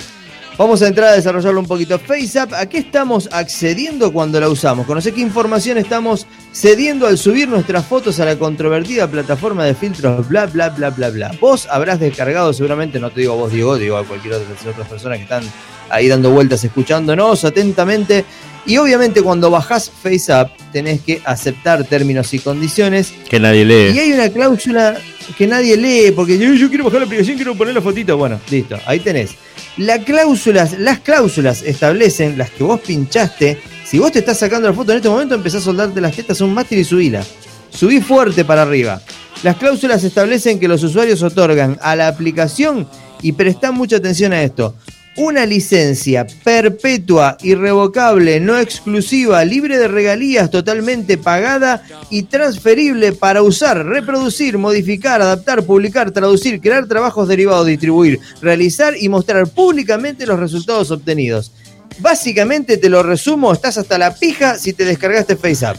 vamos 0.57 0.81
a 0.81 0.87
entrar 0.87 1.09
a 1.09 1.13
desarrollarlo 1.13 1.59
un 1.59 1.67
poquito. 1.67 1.99
FaceApp, 1.99 2.53
¿a 2.53 2.65
qué 2.67 2.79
estamos 2.79 3.29
accediendo 3.31 4.11
cuando 4.11 4.39
la 4.39 4.49
usamos? 4.49 4.85
Conoce 4.85 5.13
qué 5.13 5.21
información 5.21 5.77
estamos 5.77 6.25
cediendo 6.51 7.07
al 7.07 7.17
subir 7.17 7.47
nuestras 7.47 7.85
fotos 7.85 8.19
a 8.19 8.25
la 8.25 8.37
controvertida 8.37 9.07
plataforma 9.09 9.65
de 9.65 9.75
filtros, 9.75 10.27
bla, 10.27 10.45
bla, 10.47 10.69
bla, 10.69 10.89
bla, 10.89 11.09
bla. 11.09 11.31
Vos 11.39 11.67
habrás 11.69 11.99
descargado, 11.99 12.53
seguramente, 12.53 12.99
no 12.99 13.09
te 13.09 13.21
digo 13.21 13.33
a 13.33 13.35
vos, 13.35 13.51
Diego, 13.51 13.77
digo 13.77 13.97
a 13.97 14.03
cualquier 14.03 14.35
otra 14.35 14.47
de 14.47 14.53
las 14.55 14.65
otras 14.65 14.87
personas 14.87 15.17
que 15.17 15.23
están 15.23 15.43
ahí 15.89 16.07
dando 16.07 16.31
vueltas, 16.31 16.63
escuchándonos 16.63 17.45
atentamente. 17.45 18.25
Y 18.65 18.75
obviamente 18.77 19.21
cuando 19.21 19.49
bajás 19.49 19.89
FaceApp 19.89 20.51
tenés 20.73 20.99
que 21.01 21.21
aceptar 21.23 21.85
términos 21.85 22.33
y 22.33 22.39
condiciones 22.39 23.13
Que 23.29 23.39
nadie 23.39 23.61
y 23.61 23.65
lee. 23.65 23.97
hay 23.99 24.11
una 24.11 24.29
cláusula 24.29 24.97
que 25.37 25.47
nadie 25.47 25.77
lee, 25.77 26.11
porque 26.11 26.37
yo, 26.37 26.53
yo 26.53 26.67
quiero 26.67 26.83
bajar 26.83 26.99
la 26.99 27.05
aplicación, 27.05 27.37
quiero 27.37 27.55
poner 27.55 27.73
la 27.73 27.81
fotito. 27.81 28.17
Bueno, 28.17 28.41
listo, 28.49 28.77
ahí 28.85 28.99
tenés. 28.99 29.35
Las 29.77 29.99
cláusulas 30.03 31.61
establecen, 31.61 32.37
las 32.37 32.49
que 32.49 32.63
vos 32.63 32.79
pinchaste, 32.79 33.59
si 33.85 33.99
vos 33.99 34.11
te 34.11 34.19
estás 34.19 34.39
sacando 34.39 34.67
la 34.67 34.73
foto 34.73 34.91
en 34.91 34.97
este 34.97 35.09
momento, 35.09 35.35
empezás 35.35 35.61
a 35.61 35.65
soldarte 35.65 36.01
las 36.01 36.15
tetas 36.15 36.41
a 36.41 36.45
un 36.45 36.53
mástil 36.53 36.79
y 36.79 36.83
subila. 36.83 37.23
Subí 37.69 38.01
fuerte 38.01 38.43
para 38.43 38.63
arriba. 38.63 39.01
Las 39.43 39.55
cláusulas 39.57 40.03
establecen 40.03 40.59
que 40.59 40.67
los 40.67 40.83
usuarios 40.83 41.21
otorgan 41.21 41.77
a 41.81 41.95
la 41.95 42.07
aplicación, 42.07 42.87
y 43.21 43.33
prestá 43.33 43.71
mucha 43.71 43.97
atención 43.97 44.33
a 44.33 44.41
esto, 44.41 44.75
una 45.17 45.45
licencia 45.45 46.27
perpetua, 46.43 47.37
irrevocable, 47.41 48.39
no 48.39 48.57
exclusiva, 48.57 49.43
libre 49.43 49.77
de 49.77 49.87
regalías, 49.87 50.51
totalmente 50.51 51.17
pagada 51.17 51.83
y 52.09 52.23
transferible 52.23 53.13
para 53.13 53.41
usar, 53.41 53.83
reproducir, 53.85 54.57
modificar, 54.57 55.21
adaptar, 55.21 55.63
publicar, 55.63 56.11
traducir, 56.11 56.61
crear 56.61 56.87
trabajos 56.87 57.27
derivados, 57.27 57.65
distribuir, 57.65 58.19
realizar 58.41 58.93
y 58.97 59.09
mostrar 59.09 59.47
públicamente 59.47 60.27
los 60.27 60.39
resultados 60.39 60.91
obtenidos. 60.91 61.51
Básicamente 61.99 62.77
te 62.77 62.89
lo 62.89 63.01
resumo, 63.01 63.51
estás 63.51 63.79
hasta 63.79 63.97
la 63.97 64.13
pija 64.13 64.59
si 64.59 64.73
te 64.73 64.85
descargaste 64.85 65.35
FaceApp. 65.35 65.77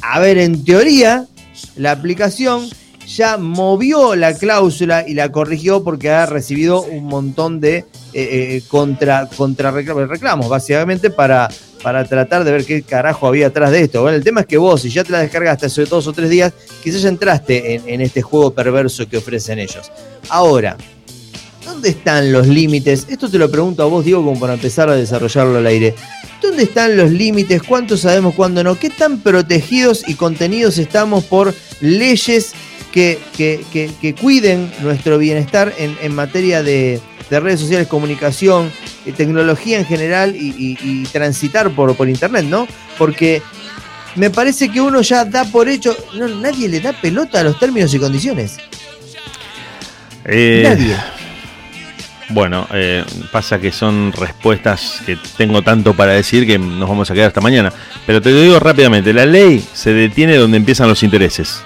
A 0.00 0.20
ver, 0.20 0.38
en 0.38 0.64
teoría, 0.64 1.26
la 1.74 1.90
aplicación 1.90 2.68
ya 3.06 3.36
movió 3.36 4.16
la 4.16 4.34
cláusula 4.34 5.04
y 5.06 5.14
la 5.14 5.30
corrigió 5.30 5.84
porque 5.84 6.10
ha 6.10 6.26
recibido 6.26 6.82
un 6.82 7.04
montón 7.04 7.60
de 7.60 7.78
eh, 7.78 7.84
eh, 8.14 8.62
contra, 8.68 9.28
contra 9.28 9.70
reclamos, 9.70 10.48
básicamente 10.48 11.10
para, 11.10 11.48
para 11.82 12.04
tratar 12.04 12.44
de 12.44 12.52
ver 12.52 12.64
qué 12.64 12.82
carajo 12.82 13.26
había 13.26 13.48
atrás 13.48 13.70
de 13.70 13.82
esto. 13.82 14.02
Bueno, 14.02 14.16
el 14.16 14.24
tema 14.24 14.40
es 14.40 14.46
que 14.46 14.56
vos, 14.58 14.82
si 14.82 14.90
ya 14.90 15.04
te 15.04 15.12
la 15.12 15.20
descargaste 15.20 15.66
hace 15.66 15.84
dos 15.84 16.06
o 16.06 16.12
tres 16.12 16.30
días, 16.30 16.52
quizás 16.82 17.02
ya 17.02 17.08
entraste 17.08 17.74
en, 17.74 17.82
en 17.88 18.00
este 18.00 18.22
juego 18.22 18.52
perverso 18.52 19.08
que 19.08 19.18
ofrecen 19.18 19.58
ellos. 19.58 19.92
Ahora, 20.28 20.76
¿dónde 21.64 21.90
están 21.90 22.32
los 22.32 22.48
límites? 22.48 23.06
Esto 23.08 23.30
te 23.30 23.38
lo 23.38 23.50
pregunto 23.50 23.82
a 23.82 23.86
vos, 23.86 24.04
Diego, 24.04 24.24
como 24.24 24.40
para 24.40 24.54
empezar 24.54 24.88
a 24.88 24.96
desarrollarlo 24.96 25.58
al 25.58 25.66
aire. 25.66 25.94
¿Dónde 26.42 26.64
están 26.64 26.96
los 26.96 27.10
límites? 27.10 27.62
¿Cuánto 27.62 27.96
sabemos, 27.96 28.34
cuándo 28.34 28.62
no? 28.62 28.78
¿Qué 28.78 28.90
tan 28.90 29.20
protegidos 29.20 30.04
y 30.06 30.14
contenidos 30.14 30.78
estamos 30.78 31.24
por 31.24 31.54
leyes 31.80 32.52
que, 32.92 33.18
que- 33.36 33.64
que- 33.72 33.90
que 34.00 34.14
cuiden 34.14 34.70
nuestro 34.80 35.18
bienestar 35.18 35.72
en, 35.78 35.96
en 36.02 36.14
materia 36.14 36.62
de, 36.62 37.00
de 37.30 37.40
redes 37.40 37.60
sociales, 37.60 37.86
comunicación, 37.88 38.70
eh, 39.04 39.12
tecnología 39.12 39.78
en 39.78 39.86
general 39.86 40.34
y, 40.36 40.48
y- 40.56 40.78
y 40.82 41.04
transitar 41.04 41.70
por, 41.70 41.94
por 41.96 42.08
internet, 42.08 42.44
¿no? 42.46 42.66
Porque 42.98 43.42
me 44.14 44.30
parece 44.30 44.70
que 44.70 44.80
uno 44.80 45.02
ya 45.02 45.24
da 45.26 45.44
por 45.44 45.68
hecho, 45.68 45.94
no, 46.14 46.26
nadie 46.28 46.68
le 46.68 46.80
da 46.80 46.92
pelota 46.94 47.40
a 47.40 47.42
los 47.44 47.58
términos 47.58 47.92
y 47.92 47.98
condiciones. 47.98 48.56
Eh, 50.24 50.62
Nadie. 50.64 50.96
Bueno, 52.28 52.66
eh, 52.74 53.04
pasa 53.30 53.60
que 53.60 53.70
son 53.70 54.12
respuestas 54.12 55.00
que 55.06 55.16
tengo 55.36 55.62
tanto 55.62 55.94
para 55.94 56.10
decir 56.12 56.44
que 56.44 56.58
nos 56.58 56.88
vamos 56.88 57.08
a 57.08 57.14
quedar 57.14 57.28
hasta 57.28 57.40
mañana. 57.40 57.72
Pero 58.04 58.20
te 58.20 58.30
lo 58.30 58.40
digo 58.40 58.58
rápidamente, 58.58 59.12
la 59.12 59.24
ley 59.26 59.64
se 59.72 59.92
detiene 59.92 60.36
donde 60.36 60.56
empiezan 60.56 60.88
los 60.88 61.04
intereses. 61.04 61.60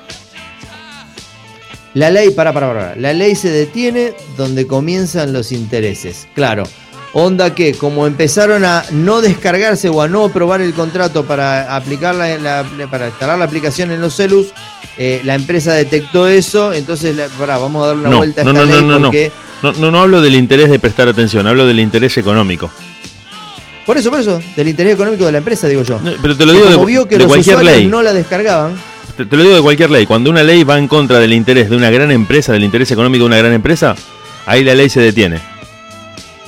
La 1.95 2.11
ley, 2.11 2.31
para, 2.31 2.53
para, 2.53 2.69
para. 2.73 2.97
La 2.97 3.13
ley 3.13 3.35
se 3.35 3.51
detiene 3.51 4.15
donde 4.37 4.67
comienzan 4.67 5.33
los 5.33 5.51
intereses. 5.53 6.29
Claro. 6.35 6.65
Onda 7.13 7.53
que, 7.57 7.75
como 7.75 8.07
empezaron 8.07 8.65
a 8.65 8.85
no 8.93 9.21
descargarse 9.21 9.89
o 9.89 10.01
a 10.01 10.07
no 10.07 10.27
aprobar 10.27 10.61
el 10.61 10.73
contrato 10.75 11.25
para 11.25 11.75
aplicar 11.75 12.15
la, 12.15 12.39
la- 12.39 12.65
para 12.89 13.09
instalar 13.09 13.37
la 13.37 13.45
aplicación 13.47 13.91
en 13.91 14.01
los 14.01 14.15
celus, 14.15 14.53
eh, 14.97 15.21
la 15.25 15.35
empresa 15.35 15.73
detectó 15.75 16.29
eso. 16.29 16.73
Entonces, 16.73 17.17
la- 17.17 17.27
pará, 17.27 17.59
vamos 17.59 17.83
a 17.83 17.89
dar 17.89 17.97
una 17.97 18.09
No, 18.11 18.17
vuelta 18.19 18.43
a 18.43 18.45
no, 18.45 18.51
esta 18.53 18.65
no, 18.67 18.73
ley 18.73 18.85
no, 18.85 18.99
porque. 19.01 19.33
No, 19.63 19.73
no, 19.73 19.91
no 19.91 20.01
hablo 20.03 20.23
del 20.23 20.37
interés 20.37 20.71
de 20.71 20.79
prestar 20.79 21.09
atención, 21.09 21.45
hablo 21.49 21.67
del 21.67 21.81
interés 21.81 22.17
económico. 22.17 22.71
Por 23.85 23.99
eso, 23.99 24.11
por 24.11 24.21
eso, 24.21 24.41
del 24.55 24.69
interés 24.69 24.95
económico 24.95 25.27
de 25.27 25.33
la 25.33 25.39
empresa, 25.39 25.67
digo 25.67 25.83
yo. 25.83 25.99
Pero 26.23 26.37
te 26.37 26.47
lo 26.47 26.53
digo 26.53 26.67
como 26.67 26.79
de, 26.79 26.87
vio 26.87 27.09
que 27.09 27.17
de 27.17 27.25
los 27.25 27.27
cualquier 27.29 27.57
usuarios 27.57 27.79
ley. 27.81 27.89
no 27.89 28.03
la 28.03 28.13
descargaban. 28.13 28.75
Te, 29.21 29.27
te 29.27 29.37
lo 29.37 29.43
digo 29.43 29.55
de 29.55 29.61
cualquier 29.61 29.91
ley. 29.91 30.07
Cuando 30.07 30.31
una 30.31 30.43
ley 30.43 30.65
va 30.65 30.79
en 30.79 30.89
contra 30.89 31.19
del 31.19 31.35
interés 31.35 31.69
de 31.69 31.77
una 31.77 31.91
gran 31.91 32.11
empresa, 32.11 32.55
del 32.55 32.65
interés 32.65 32.91
económico 32.91 33.25
de 33.25 33.27
una 33.27 33.37
gran 33.37 33.53
empresa, 33.53 33.95
ahí 34.47 34.65
la 34.65 34.75
ley 34.75 34.89
se 34.89 35.01
detiene. 35.01 35.41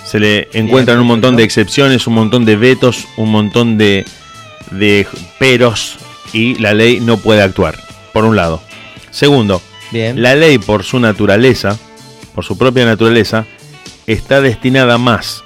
Se 0.07 0.19
le 0.19 0.49
encuentran 0.55 0.99
un 0.99 1.07
montón 1.07 1.37
de 1.37 1.43
excepciones, 1.43 2.07
un 2.07 2.15
montón 2.15 2.47
de 2.47 2.57
vetos, 2.57 3.09
un 3.19 3.31
montón 3.31 3.77
de, 3.77 4.07
de 4.71 5.07
peros 5.39 5.99
y 6.33 6.55
la 6.61 6.73
ley 6.73 6.99
no 7.01 7.19
puede 7.19 7.43
actuar, 7.43 7.79
por 8.15 8.25
un 8.25 8.37
lado. 8.37 8.63
Segundo, 9.11 9.61
Bien. 9.91 10.23
la 10.23 10.35
ley 10.35 10.57
por 10.57 10.83
su 10.83 10.99
naturaleza, 10.99 11.79
por 12.35 12.43
su 12.43 12.57
propia 12.57 12.87
naturaleza, 12.87 13.45
está 14.07 14.41
destinada 14.41 14.97
más 14.97 15.45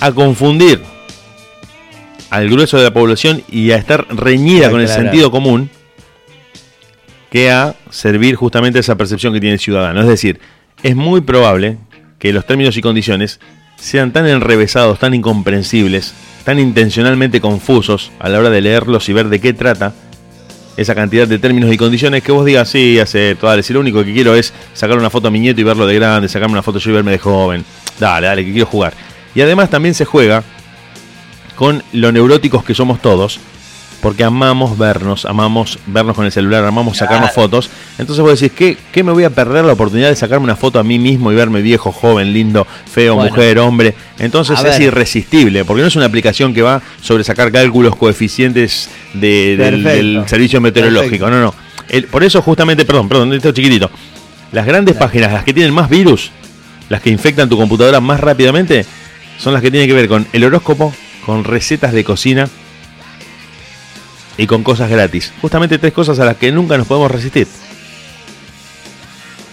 a 0.00 0.10
confundir 0.10 0.82
al 2.30 2.50
grueso 2.50 2.76
de 2.76 2.82
la 2.82 2.92
población 2.92 3.44
y 3.48 3.70
a 3.70 3.76
estar 3.76 4.04
reñida 4.08 4.68
con 4.68 4.80
el 4.80 4.88
sentido 4.88 5.30
común 5.30 5.70
que 7.36 7.50
a 7.50 7.74
servir 7.90 8.34
justamente 8.34 8.78
esa 8.78 8.96
percepción 8.96 9.34
que 9.34 9.40
tiene 9.40 9.52
el 9.52 9.60
ciudadano. 9.60 10.00
Es 10.00 10.06
decir, 10.06 10.40
es 10.82 10.96
muy 10.96 11.20
probable 11.20 11.76
que 12.18 12.32
los 12.32 12.46
términos 12.46 12.78
y 12.78 12.80
condiciones 12.80 13.40
sean 13.76 14.10
tan 14.10 14.26
enrevesados, 14.26 14.98
tan 14.98 15.12
incomprensibles, 15.12 16.14
tan 16.46 16.58
intencionalmente 16.58 17.42
confusos 17.42 18.10
a 18.20 18.30
la 18.30 18.38
hora 18.38 18.48
de 18.48 18.62
leerlos 18.62 19.10
y 19.10 19.12
ver 19.12 19.28
de 19.28 19.38
qué 19.38 19.52
trata 19.52 19.92
esa 20.78 20.94
cantidad 20.94 21.28
de 21.28 21.38
términos 21.38 21.70
y 21.70 21.76
condiciones 21.76 22.22
que 22.22 22.32
vos 22.32 22.46
digas, 22.46 22.70
sí, 22.70 22.98
acepto, 22.98 23.48
dale, 23.48 23.62
si 23.62 23.74
lo 23.74 23.80
único 23.80 24.02
que 24.02 24.14
quiero 24.14 24.34
es 24.34 24.54
sacar 24.72 24.96
una 24.96 25.10
foto 25.10 25.28
a 25.28 25.30
mi 25.30 25.38
nieto 25.38 25.60
y 25.60 25.64
verlo 25.64 25.86
de 25.86 25.94
grande, 25.94 26.30
sacarme 26.30 26.54
una 26.54 26.62
foto 26.62 26.78
yo 26.78 26.90
y 26.90 26.94
verme 26.94 27.10
de 27.10 27.18
joven, 27.18 27.66
dale, 28.00 28.28
dale, 28.28 28.46
que 28.46 28.52
quiero 28.52 28.66
jugar. 28.66 28.94
Y 29.34 29.42
además 29.42 29.68
también 29.68 29.94
se 29.94 30.06
juega 30.06 30.42
con 31.54 31.82
lo 31.92 32.12
neuróticos 32.12 32.64
que 32.64 32.74
somos 32.74 33.02
todos 33.02 33.40
porque 34.00 34.22
amamos 34.24 34.76
vernos, 34.78 35.24
amamos 35.24 35.78
vernos 35.86 36.14
con 36.14 36.24
el 36.26 36.32
celular, 36.32 36.64
amamos 36.64 36.98
sacarnos 36.98 37.30
Claro. 37.32 37.42
fotos. 37.48 37.70
Entonces 37.98 38.22
vos 38.22 38.38
decís, 38.38 38.56
¿qué, 38.56 38.76
¿qué 38.92 39.02
me 39.02 39.12
voy 39.12 39.24
a 39.24 39.30
perder 39.30 39.64
la 39.64 39.72
oportunidad 39.72 40.08
de 40.10 40.16
sacarme 40.16 40.44
una 40.44 40.54
foto 40.56 40.78
a 40.78 40.84
mí 40.84 40.98
mismo 40.98 41.32
y 41.32 41.34
verme 41.34 41.62
viejo, 41.62 41.90
joven, 41.92 42.32
lindo, 42.32 42.66
feo, 42.90 43.14
Bueno. 43.14 43.30
mujer, 43.30 43.58
hombre? 43.58 43.94
Entonces 44.18 44.62
es 44.64 44.78
irresistible, 44.80 45.64
porque 45.64 45.82
no 45.82 45.88
es 45.88 45.96
una 45.96 46.04
aplicación 46.06 46.52
que 46.54 46.62
va 46.62 46.82
sobre 47.00 47.24
sacar 47.24 47.50
cálculos, 47.50 47.96
coeficientes 47.96 48.90
de- 49.14 49.56
del, 49.56 49.82
del 49.82 50.22
servicio 50.26 50.60
meteorológico. 50.60 51.24
Perfecto. 51.26 51.30
No, 51.30 51.40
no. 51.40 51.54
El- 51.88 52.04
por 52.04 52.22
eso 52.22 52.42
justamente, 52.42 52.84
perdón, 52.84 53.08
perdón, 53.08 53.32
esto 53.32 53.52
chiquitito. 53.52 53.90
Las 54.52 54.66
grandes 54.66 54.94
páginas, 54.96 55.32
las 55.32 55.44
que 55.44 55.52
tienen 55.54 55.72
más 55.74 55.88
virus, 55.90 56.30
las 56.88 57.00
que 57.00 57.10
infectan 57.10 57.48
tu 57.48 57.56
computadora 57.56 58.00
más 58.00 58.20
rápidamente, 58.20 58.84
son 59.38 59.52
las 59.52 59.60
que 59.62 59.70
tienen 59.70 59.88
que 59.88 59.94
ver 59.94 60.06
con 60.08 60.26
el 60.32 60.44
horóscopo, 60.44 60.94
con 61.24 61.44
recetas 61.44 61.92
de 61.92 62.04
cocina 62.04 62.48
y 64.38 64.46
con 64.46 64.62
cosas 64.62 64.90
gratis. 64.90 65.32
Justamente 65.40 65.78
tres 65.78 65.92
cosas 65.92 66.18
a 66.18 66.24
las 66.24 66.36
que 66.36 66.52
nunca 66.52 66.76
nos 66.76 66.86
podemos 66.86 67.10
resistir. 67.10 67.46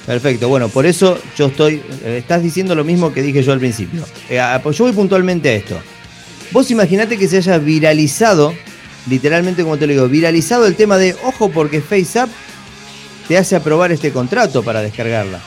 Perfecto, 0.05 0.49
bueno, 0.49 0.67
por 0.67 0.85
eso 0.85 1.17
yo 1.37 1.47
estoy. 1.47 1.81
eh, 2.03 2.17
Estás 2.19 2.43
diciendo 2.43 2.75
lo 2.75 2.83
mismo 2.83 3.13
que 3.13 3.21
dije 3.21 3.41
yo 3.41 3.53
al 3.53 3.59
principio. 3.59 4.05
Eh, 4.29 4.39
ah, 4.39 4.59
pues 4.61 4.77
yo 4.77 4.83
voy 4.83 4.93
puntualmente 4.93 5.49
a 5.49 5.53
esto. 5.53 5.79
Vos 6.51 6.69
imaginate 6.71 7.17
que 7.17 7.27
se 7.27 7.37
haya 7.37 7.57
viralizado, 7.57 8.53
literalmente 9.09 9.63
como 9.63 9.77
te 9.77 9.87
lo 9.87 9.93
digo, 9.93 10.07
viralizado 10.09 10.67
el 10.67 10.75
tema 10.75 10.97
de, 10.97 11.15
ojo, 11.23 11.49
porque 11.49 11.81
FaceApp 11.81 12.29
te 13.27 13.37
hace 13.37 13.55
aprobar 13.55 13.93
este 13.93 14.11
contrato 14.11 14.61
para 14.61 14.81
descargarla. 14.81 15.39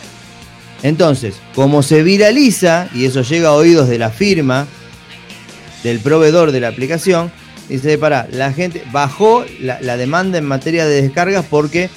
Entonces, 0.82 1.36
como 1.54 1.82
se 1.82 2.02
viraliza, 2.02 2.88
y 2.94 3.04
eso 3.04 3.22
llega 3.22 3.48
a 3.48 3.52
oídos 3.52 3.88
de 3.88 3.98
la 3.98 4.10
firma, 4.10 4.66
del 5.84 6.00
proveedor 6.00 6.50
de 6.50 6.60
la 6.60 6.68
aplicación, 6.68 7.30
dice, 7.68 7.98
para, 7.98 8.28
la 8.30 8.52
gente 8.52 8.82
bajó 8.92 9.44
la, 9.60 9.80
la 9.80 9.96
demanda 9.96 10.38
en 10.38 10.44
materia 10.44 10.86
de 10.86 11.02
descargas 11.02 11.44
porque 11.48 11.90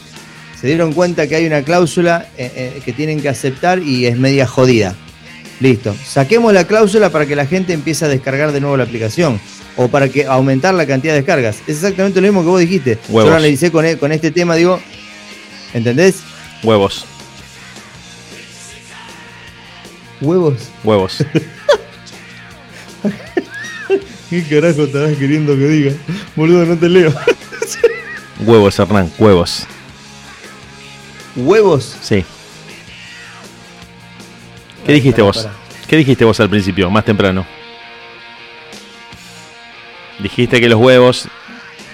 se 0.60 0.68
dieron 0.68 0.94
cuenta 0.94 1.28
que 1.28 1.36
hay 1.36 1.46
una 1.46 1.62
cláusula 1.64 2.28
eh, 2.38 2.52
eh, 2.56 2.82
que 2.84 2.92
tienen 2.94 3.22
que 3.22 3.30
aceptar 3.30 3.80
y 3.80 4.06
es 4.08 4.18
media 4.18 4.46
jodida. 4.46 4.96
Listo. 5.62 5.94
Saquemos 6.06 6.54
la 6.54 6.66
cláusula 6.66 7.10
para 7.10 7.26
que 7.26 7.36
la 7.36 7.46
gente 7.46 7.74
empiece 7.74 8.06
a 8.06 8.08
descargar 8.08 8.52
de 8.52 8.62
nuevo 8.62 8.78
la 8.78 8.84
aplicación. 8.86 9.40
O 9.78 9.88
para 9.88 10.10
que 10.10 10.26
aumentar 10.26 10.74
la 10.74 10.86
cantidad 10.86 11.14
de 11.14 11.20
descargas. 11.20 11.58
Es 11.68 11.78
exactamente 11.78 12.20
lo 12.20 12.28
mismo 12.28 12.42
que 12.42 12.48
vos 12.50 12.60
dijiste. 12.60 12.98
Huevos. 13.08 13.30
Yo 13.30 13.36
analicé 13.38 13.72
con, 13.72 13.86
e- 13.86 13.98
con 13.98 14.12
este 14.12 14.32
tema, 14.32 14.56
digo. 14.56 14.80
¿Entendés? 15.74 16.16
Huevos, 16.64 17.06
Huevos. 20.22 20.56
huevos. 20.84 21.24
¿Qué 24.30 24.44
carajo 24.44 24.84
estabas 24.84 25.18
queriendo 25.18 25.56
que 25.56 25.68
diga? 25.68 25.92
Boludo, 26.36 26.66
no 26.66 26.78
te 26.78 26.88
leo. 26.88 27.14
huevos, 28.40 28.78
Hernán, 28.78 29.12
huevos. 29.18 29.66
Huevos. 31.36 31.98
Sí. 32.02 32.24
¿Qué 34.86 34.94
dijiste 34.94 35.22
vos? 35.22 35.48
¿Qué 35.88 35.98
dijiste 35.98 36.26
vos 36.26 36.40
al 36.40 36.50
principio, 36.50 36.90
más 36.92 37.06
temprano? 37.06 37.46
Dijiste 40.20 40.60
que 40.62 40.70
los 40.70 40.80
huevos 40.80 41.28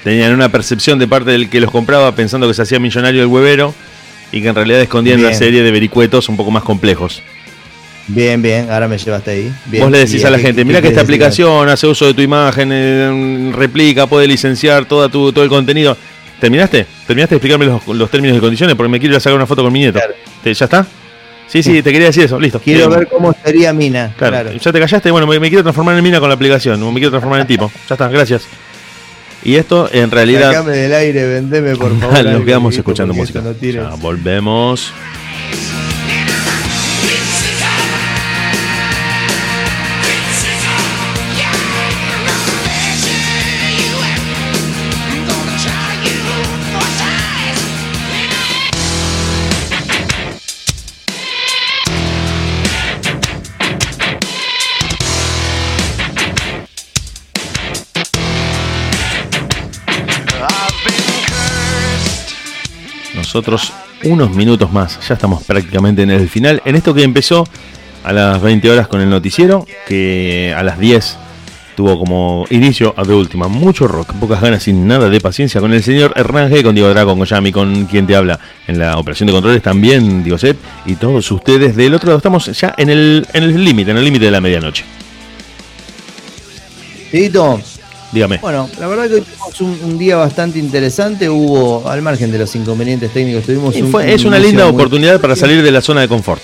tenían 0.03 0.33
una 0.33 0.49
percepción 0.49 0.99
de 0.99 1.07
parte 1.07 1.31
del 1.31 1.49
que 1.49 1.61
los 1.61 1.71
compraba 1.71 2.13
pensando 2.13 2.47
que 2.47 2.53
se 2.53 2.63
hacía 2.63 2.79
millonario 2.79 3.21
el 3.21 3.27
huevero 3.27 3.73
y 4.31 4.41
que 4.41 4.49
en 4.49 4.55
realidad 4.55 4.81
escondían 4.81 5.19
una 5.19 5.33
serie 5.33 5.63
de 5.63 5.71
vericuetos 5.71 6.27
un 6.27 6.35
poco 6.35 6.51
más 6.51 6.63
complejos. 6.63 7.21
Bien, 8.07 8.41
bien. 8.41 8.69
Ahora 8.69 8.87
me 8.87 8.97
llevaste 8.97 9.31
ahí. 9.31 9.51
Bien. 9.65 9.83
Vos 9.83 9.91
le 9.91 9.99
decís 9.99 10.21
¿Y 10.21 10.25
a 10.25 10.29
la 10.29 10.37
gente, 10.39 10.63
mira 10.63 10.81
que 10.81 10.89
esta 10.89 11.01
aplicación 11.01 11.67
hace 11.69 11.87
uso 11.87 12.05
de 12.05 12.13
tu 12.13 12.21
imagen, 12.21 12.69
eh, 12.71 13.51
replica, 13.55 14.05
puede 14.07 14.27
licenciar 14.27 14.85
toda 14.85 15.09
tu, 15.09 15.31
todo 15.33 15.43
el 15.43 15.49
contenido. 15.49 15.97
¿Terminaste? 16.39 16.85
¿Terminaste 17.07 17.35
de 17.35 17.37
explicarme 17.37 17.65
los, 17.65 17.87
los 17.87 18.11
términos 18.11 18.37
y 18.37 18.39
condiciones? 18.39 18.75
Porque 18.75 18.89
me 18.89 18.99
quiero 18.99 19.13
ir 19.13 19.17
a 19.17 19.19
sacar 19.21 19.35
una 19.37 19.47
foto 19.47 19.63
con 19.63 19.71
mi 19.73 19.79
nieto. 19.79 19.97
Claro. 19.99 20.13
¿Te- 20.43 20.53
¿Ya 20.53 20.65
está? 20.65 20.85
Sí, 21.47 21.63
sí, 21.63 21.81
te 21.81 21.91
quería 21.91 22.07
decir 22.07 22.23
eso, 22.23 22.39
listo. 22.39 22.59
Quiero 22.59 22.89
ver 22.89 23.07
cómo 23.07 23.33
sería 23.43 23.71
Mina. 23.71 24.13
Claro, 24.17 24.33
Claro. 24.41 24.57
ya 24.59 24.71
te 24.71 24.79
callaste, 24.79 25.11
bueno, 25.11 25.27
me, 25.27 25.39
me 25.39 25.47
quiero 25.49 25.63
transformar 25.63 25.95
en 25.97 26.03
mina 26.03 26.19
con 26.19 26.27
la 26.27 26.35
aplicación, 26.35 26.79
me 26.87 26.95
quiero 26.99 27.11
transformar 27.11 27.41
en 27.41 27.47
tipo. 27.47 27.71
Ya 27.87 27.95
está, 27.95 28.07
gracias. 28.09 28.47
Y 29.43 29.55
esto 29.55 29.87
en 29.93 30.09
realidad 30.09 30.51
Sacame 30.51 30.75
del 30.75 30.93
aire, 30.93 31.27
vendeme 31.27 31.75
por 31.75 31.97
favor. 31.99 32.25
nos 32.25 32.43
quedamos 32.43 32.75
escuchando 32.75 33.13
música. 33.13 33.41
no 33.41 33.53
Ya 33.61 33.89
volvemos. 33.95 34.91
Nosotros 63.35 63.73
unos 64.05 64.33
minutos 64.33 64.71
más, 64.71 64.97
ya 65.05 65.15
estamos 65.15 65.43
prácticamente 65.43 66.03
en 66.03 66.09
el 66.09 66.29
final. 66.29 66.61
En 66.63 66.77
esto 66.77 66.93
que 66.93 67.03
empezó 67.03 67.45
a 68.05 68.13
las 68.13 68.41
20 68.41 68.71
horas 68.71 68.87
con 68.87 69.01
el 69.01 69.09
noticiero, 69.09 69.67
que 69.89 70.55
a 70.55 70.63
las 70.63 70.79
10 70.79 71.17
tuvo 71.75 71.99
como 71.99 72.45
inicio 72.49 72.93
a 72.95 73.03
de 73.03 73.13
última 73.13 73.49
mucho 73.49 73.89
rock, 73.89 74.13
pocas 74.13 74.39
ganas 74.39 74.63
sin 74.63 74.87
nada 74.87 75.09
de 75.09 75.19
paciencia 75.19 75.59
con 75.59 75.73
el 75.73 75.83
señor 75.83 76.13
Hernán 76.15 76.49
G, 76.49 76.63
con 76.63 76.75
Diego 76.75 76.89
Drago, 76.89 77.17
con 77.17 77.25
Yami, 77.25 77.51
con 77.51 77.87
quien 77.87 78.07
te 78.07 78.15
habla 78.15 78.39
en 78.67 78.79
la 78.79 78.97
operación 78.97 79.27
de 79.27 79.33
controles 79.33 79.61
también, 79.61 80.23
Diego 80.23 80.37
Set, 80.37 80.55
y 80.85 80.95
todos 80.95 81.29
ustedes 81.29 81.75
del 81.75 81.93
otro 81.93 82.07
lado. 82.07 82.19
Estamos 82.19 82.45
ya 82.57 82.73
en 82.77 82.89
el 82.89 83.25
límite, 83.33 83.91
en 83.91 83.97
el 83.97 84.05
límite 84.05 84.23
de 84.23 84.31
la 84.31 84.39
medianoche. 84.39 84.85
Dieguito, 87.11 87.59
Dígame. 88.15 88.37
Bueno, 88.37 88.69
la 88.79 88.87
verdad 88.87 89.07
que 89.09 89.13
hoy 89.15 89.21
tuvimos 89.21 89.61
un, 89.61 89.91
un 89.91 89.97
día 89.99 90.15
bastante 90.15 90.57
interesante. 90.57 91.29
Hubo, 91.29 91.87
al 91.87 92.01
margen 92.01 92.31
de 92.31 92.37
los 92.39 92.55
inconvenientes 92.55 93.11
técnicos, 93.11 93.43
tuvimos 93.43 93.75
un. 93.75 93.91
fue- 93.91 94.13
es 94.13 94.23
una 94.23 94.39
linda 94.39 94.65
oportunidad 94.67 95.19
para 95.19 95.35
salir 95.35 95.61
de 95.61 95.69
la 95.71 95.81
zona 95.81 95.99
de 96.01 96.07
confort. 96.07 96.41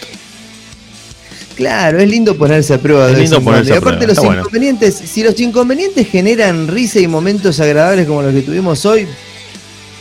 Claro, 1.55 1.99
es 1.99 2.09
lindo 2.09 2.35
ponerse 2.35 2.73
a 2.73 2.77
prueba. 2.77 3.07
Es 3.09 3.15
de 3.15 3.21
lindo 3.21 3.41
ponerse 3.41 3.73
aparte, 3.73 4.05
los 4.05 4.17
está 4.17 4.21
bueno. 4.25 4.41
inconvenientes, 4.41 4.95
si 4.95 5.23
los 5.23 5.39
inconvenientes 5.39 6.07
generan 6.09 6.67
risa 6.67 6.99
y 6.99 7.07
momentos 7.07 7.59
agradables 7.59 8.05
como 8.07 8.21
los 8.21 8.33
que 8.33 8.41
tuvimos 8.41 8.85
hoy, 8.85 9.07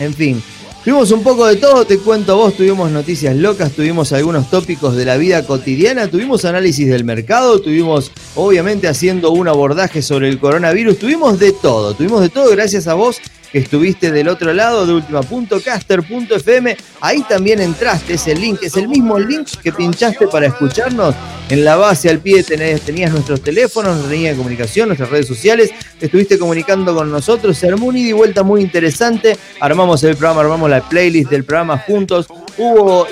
en 0.01 0.15
fin. 0.15 0.43
Tuvimos 0.83 1.11
un 1.11 1.23
poco 1.23 1.47
de 1.47 1.57
todo, 1.57 1.85
te 1.85 1.99
cuento 1.99 2.39
vos, 2.39 2.55
tuvimos 2.55 2.91
noticias 2.91 3.37
locas, 3.37 3.73
tuvimos 3.73 4.15
algunos 4.15 4.49
tópicos 4.49 4.97
de 4.97 5.05
la 5.05 5.19
vida 5.19 5.47
cotidiana, 5.47 6.09
tuvimos 6.09 6.47
análisis 6.47 6.89
del 6.89 7.05
mercado, 7.05 7.61
tuvimos 7.61 8.11
obviamente 8.35 8.89
haciendo 8.89 9.31
un 9.31 9.47
abordaje 9.47 10.01
sobre 10.01 10.31
el 10.31 10.39
coronavirus, 10.39 10.99
tuvimos 10.99 11.39
de 11.39 11.53
todo, 11.53 11.93
tuvimos 11.93 12.23
de 12.23 12.31
todo 12.31 12.51
gracias 12.51 12.87
a 12.87 12.95
vos 12.95 13.21
que 13.53 13.59
estuviste 13.59 14.11
del 14.13 14.29
otro 14.29 14.53
lado 14.53 14.87
de 14.87 14.95
ultima.caster.fm, 14.95 16.77
ahí 17.01 17.23
también 17.29 17.61
entraste, 17.61 18.15
ese 18.15 18.35
link, 18.35 18.61
es 18.63 18.77
el 18.77 18.89
mismo 18.89 19.19
link 19.19 19.49
que 19.63 19.73
pinchaste 19.73 20.29
para 20.29 20.47
escucharnos, 20.47 21.15
en 21.49 21.65
la 21.65 21.77
base 21.77 22.09
al 22.09 22.21
pie 22.21 22.45
tenés- 22.45 22.81
tenías 22.81 23.11
nuestros 23.13 23.41
teléfonos, 23.43 23.95
nuestra 23.95 24.13
línea 24.15 24.35
comunicación, 24.37 24.89
nuestras 24.89 25.11
redes 25.11 25.27
sociales, 25.27 25.71
te 25.99 26.07
estuviste 26.07 26.39
comunicando 26.39 26.95
con 26.95 27.11
nosotros, 27.11 27.57
se 27.59 27.67
armó 27.69 27.87
un 27.87 27.97
ida 27.97 28.11
y 28.11 28.13
vuelta 28.13 28.43
muy 28.43 28.61
interesante, 28.61 29.37
armamos 29.61 30.03
el 30.05 30.17
programa, 30.17 30.43
armamos 30.43 30.71
la 30.71 30.89
playlist 30.89 31.31
del 31.31 31.45
programa 31.45 31.79
juntos, 31.79 32.27
hubo 32.57 33.07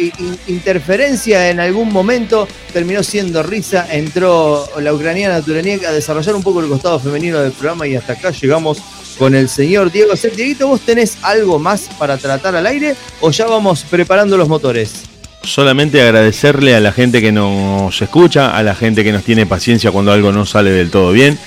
interferencia 0.46 1.50
en 1.50 1.60
algún 1.60 1.92
momento, 1.92 2.46
terminó 2.72 3.02
siendo 3.02 3.42
risa, 3.42 3.86
entró 3.90 4.68
la 4.80 4.92
ucraniana 4.92 5.40
Turaniek 5.42 5.84
a 5.84 5.92
desarrollar 5.92 6.34
un 6.34 6.42
poco 6.42 6.60
el 6.60 6.68
costado 6.68 6.98
femenino 7.00 7.40
del 7.40 7.52
programa 7.52 7.86
y 7.86 7.96
hasta 7.96 8.12
acá 8.14 8.30
llegamos 8.30 8.78
con 9.18 9.34
el 9.34 9.48
señor 9.48 9.90
Diego 9.90 10.16
Sep. 10.16 10.34
Dieguito, 10.34 10.68
¿vos 10.68 10.80
tenés 10.80 11.18
algo 11.22 11.58
más 11.58 11.88
para 11.98 12.16
tratar 12.16 12.54
al 12.56 12.66
aire 12.66 12.94
o 13.20 13.30
ya 13.30 13.46
vamos 13.46 13.84
preparando 13.84 14.36
los 14.36 14.48
motores? 14.48 15.08
solamente 15.42 16.02
agradecerle 16.02 16.74
a 16.74 16.80
la 16.80 16.92
gente 16.92 17.20
que 17.20 17.32
nos 17.32 18.00
escucha, 18.00 18.56
a 18.56 18.62
la 18.62 18.74
gente 18.74 19.02
que 19.02 19.12
nos 19.12 19.24
tiene 19.24 19.46
paciencia 19.46 19.90
cuando 19.90 20.12
algo 20.12 20.32
no 20.32 20.46
sale 20.46 20.70
del 20.70 20.90
todo 20.90 21.12
bien. 21.12 21.38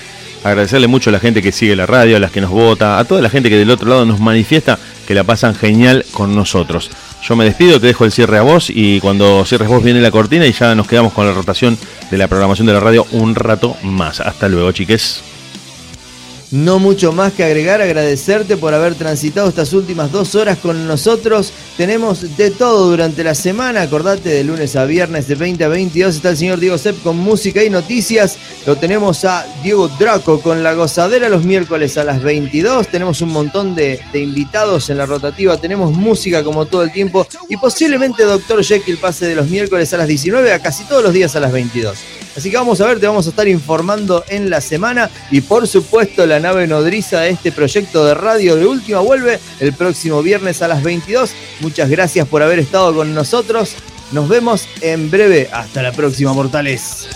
Agradecerle 0.44 0.88
mucho 0.88 1.10
a 1.10 1.12
la 1.12 1.20
gente 1.20 1.40
que 1.40 1.52
sigue 1.52 1.76
la 1.76 1.86
radio, 1.86 2.16
a 2.16 2.20
las 2.20 2.32
que 2.32 2.40
nos 2.40 2.50
vota, 2.50 2.98
a 2.98 3.04
toda 3.04 3.22
la 3.22 3.30
gente 3.30 3.48
que 3.48 3.56
del 3.56 3.70
otro 3.70 3.88
lado 3.88 4.04
nos 4.04 4.18
manifiesta 4.18 4.76
que 5.06 5.14
la 5.14 5.22
pasan 5.22 5.54
genial 5.54 6.04
con 6.10 6.34
nosotros. 6.34 6.90
Yo 7.22 7.36
me 7.36 7.44
despido, 7.44 7.80
te 7.80 7.86
dejo 7.86 8.04
el 8.04 8.10
cierre 8.10 8.38
a 8.38 8.42
vos 8.42 8.68
y 8.68 8.98
cuando 8.98 9.44
cierres 9.44 9.68
vos 9.68 9.84
viene 9.84 10.00
la 10.00 10.10
cortina 10.10 10.44
y 10.46 10.52
ya 10.52 10.74
nos 10.74 10.88
quedamos 10.88 11.12
con 11.12 11.26
la 11.26 11.32
rotación 11.32 11.78
de 12.10 12.18
la 12.18 12.26
programación 12.26 12.66
de 12.66 12.72
la 12.72 12.80
radio 12.80 13.06
un 13.12 13.36
rato 13.36 13.76
más. 13.84 14.18
Hasta 14.18 14.48
luego, 14.48 14.72
chiques. 14.72 15.22
No 16.52 16.78
mucho 16.78 17.12
más 17.12 17.32
que 17.32 17.44
agregar, 17.44 17.80
agradecerte 17.80 18.58
por 18.58 18.74
haber 18.74 18.94
transitado 18.94 19.48
estas 19.48 19.72
últimas 19.72 20.12
dos 20.12 20.34
horas 20.34 20.58
con 20.58 20.86
nosotros. 20.86 21.50
Tenemos 21.78 22.36
de 22.36 22.50
todo 22.50 22.90
durante 22.90 23.24
la 23.24 23.34
semana, 23.34 23.80
acordate 23.80 24.28
de 24.28 24.44
lunes 24.44 24.76
a 24.76 24.84
viernes 24.84 25.26
de 25.28 25.34
20 25.34 25.64
a 25.64 25.68
22 25.68 26.16
está 26.16 26.28
el 26.28 26.36
señor 26.36 26.60
Diego 26.60 26.76
Sepp 26.76 27.02
con 27.02 27.16
música 27.16 27.64
y 27.64 27.70
noticias. 27.70 28.36
Lo 28.66 28.76
tenemos 28.76 29.24
a 29.24 29.46
Diego 29.62 29.88
Draco 29.88 30.42
con 30.42 30.62
la 30.62 30.74
gozadera 30.74 31.30
los 31.30 31.46
miércoles 31.46 31.96
a 31.96 32.04
las 32.04 32.22
22. 32.22 32.88
Tenemos 32.88 33.22
un 33.22 33.30
montón 33.30 33.74
de, 33.74 33.98
invitados 34.12 34.90
en 34.90 34.98
la 34.98 35.06
rotativa, 35.06 35.56
tenemos 35.56 35.96
música 35.96 36.44
como 36.44 36.66
todo 36.66 36.82
el 36.82 36.92
tiempo 36.92 37.26
y 37.48 37.56
posiblemente 37.56 38.24
Dr. 38.24 38.62
Jekyll 38.62 38.98
pase 38.98 39.24
de 39.24 39.36
los 39.36 39.48
miércoles 39.48 39.94
a 39.94 39.96
las 39.96 40.06
19 40.06 40.52
a 40.52 40.58
casi 40.58 40.84
todos 40.84 41.02
los 41.02 41.14
días 41.14 41.34
a 41.34 41.40
las 41.40 41.50
22. 41.50 41.96
Así 42.36 42.50
que 42.50 42.56
vamos 42.56 42.80
a 42.80 42.86
ver, 42.86 42.98
te 42.98 43.06
vamos 43.06 43.26
a 43.26 43.30
estar 43.30 43.46
informando 43.48 44.24
en 44.28 44.50
la 44.50 44.60
semana 44.60 45.10
y 45.30 45.40
por 45.40 45.66
supuesto 45.68 46.26
la 46.26 46.40
nave 46.40 46.66
nodriza 46.66 47.20
de 47.20 47.30
este 47.30 47.52
proyecto 47.52 48.04
de 48.04 48.14
radio 48.14 48.56
de 48.56 48.66
última 48.66 49.00
vuelve 49.00 49.38
el 49.60 49.72
próximo 49.72 50.22
viernes 50.22 50.62
a 50.62 50.68
las 50.68 50.82
22. 50.82 51.30
Muchas 51.60 51.90
gracias 51.90 52.26
por 52.26 52.42
haber 52.42 52.58
estado 52.58 52.94
con 52.94 53.14
nosotros. 53.14 53.74
Nos 54.12 54.28
vemos 54.28 54.68
en 54.80 55.10
breve. 55.10 55.48
Hasta 55.52 55.82
la 55.82 55.92
próxima, 55.92 56.32
mortales. 56.32 57.08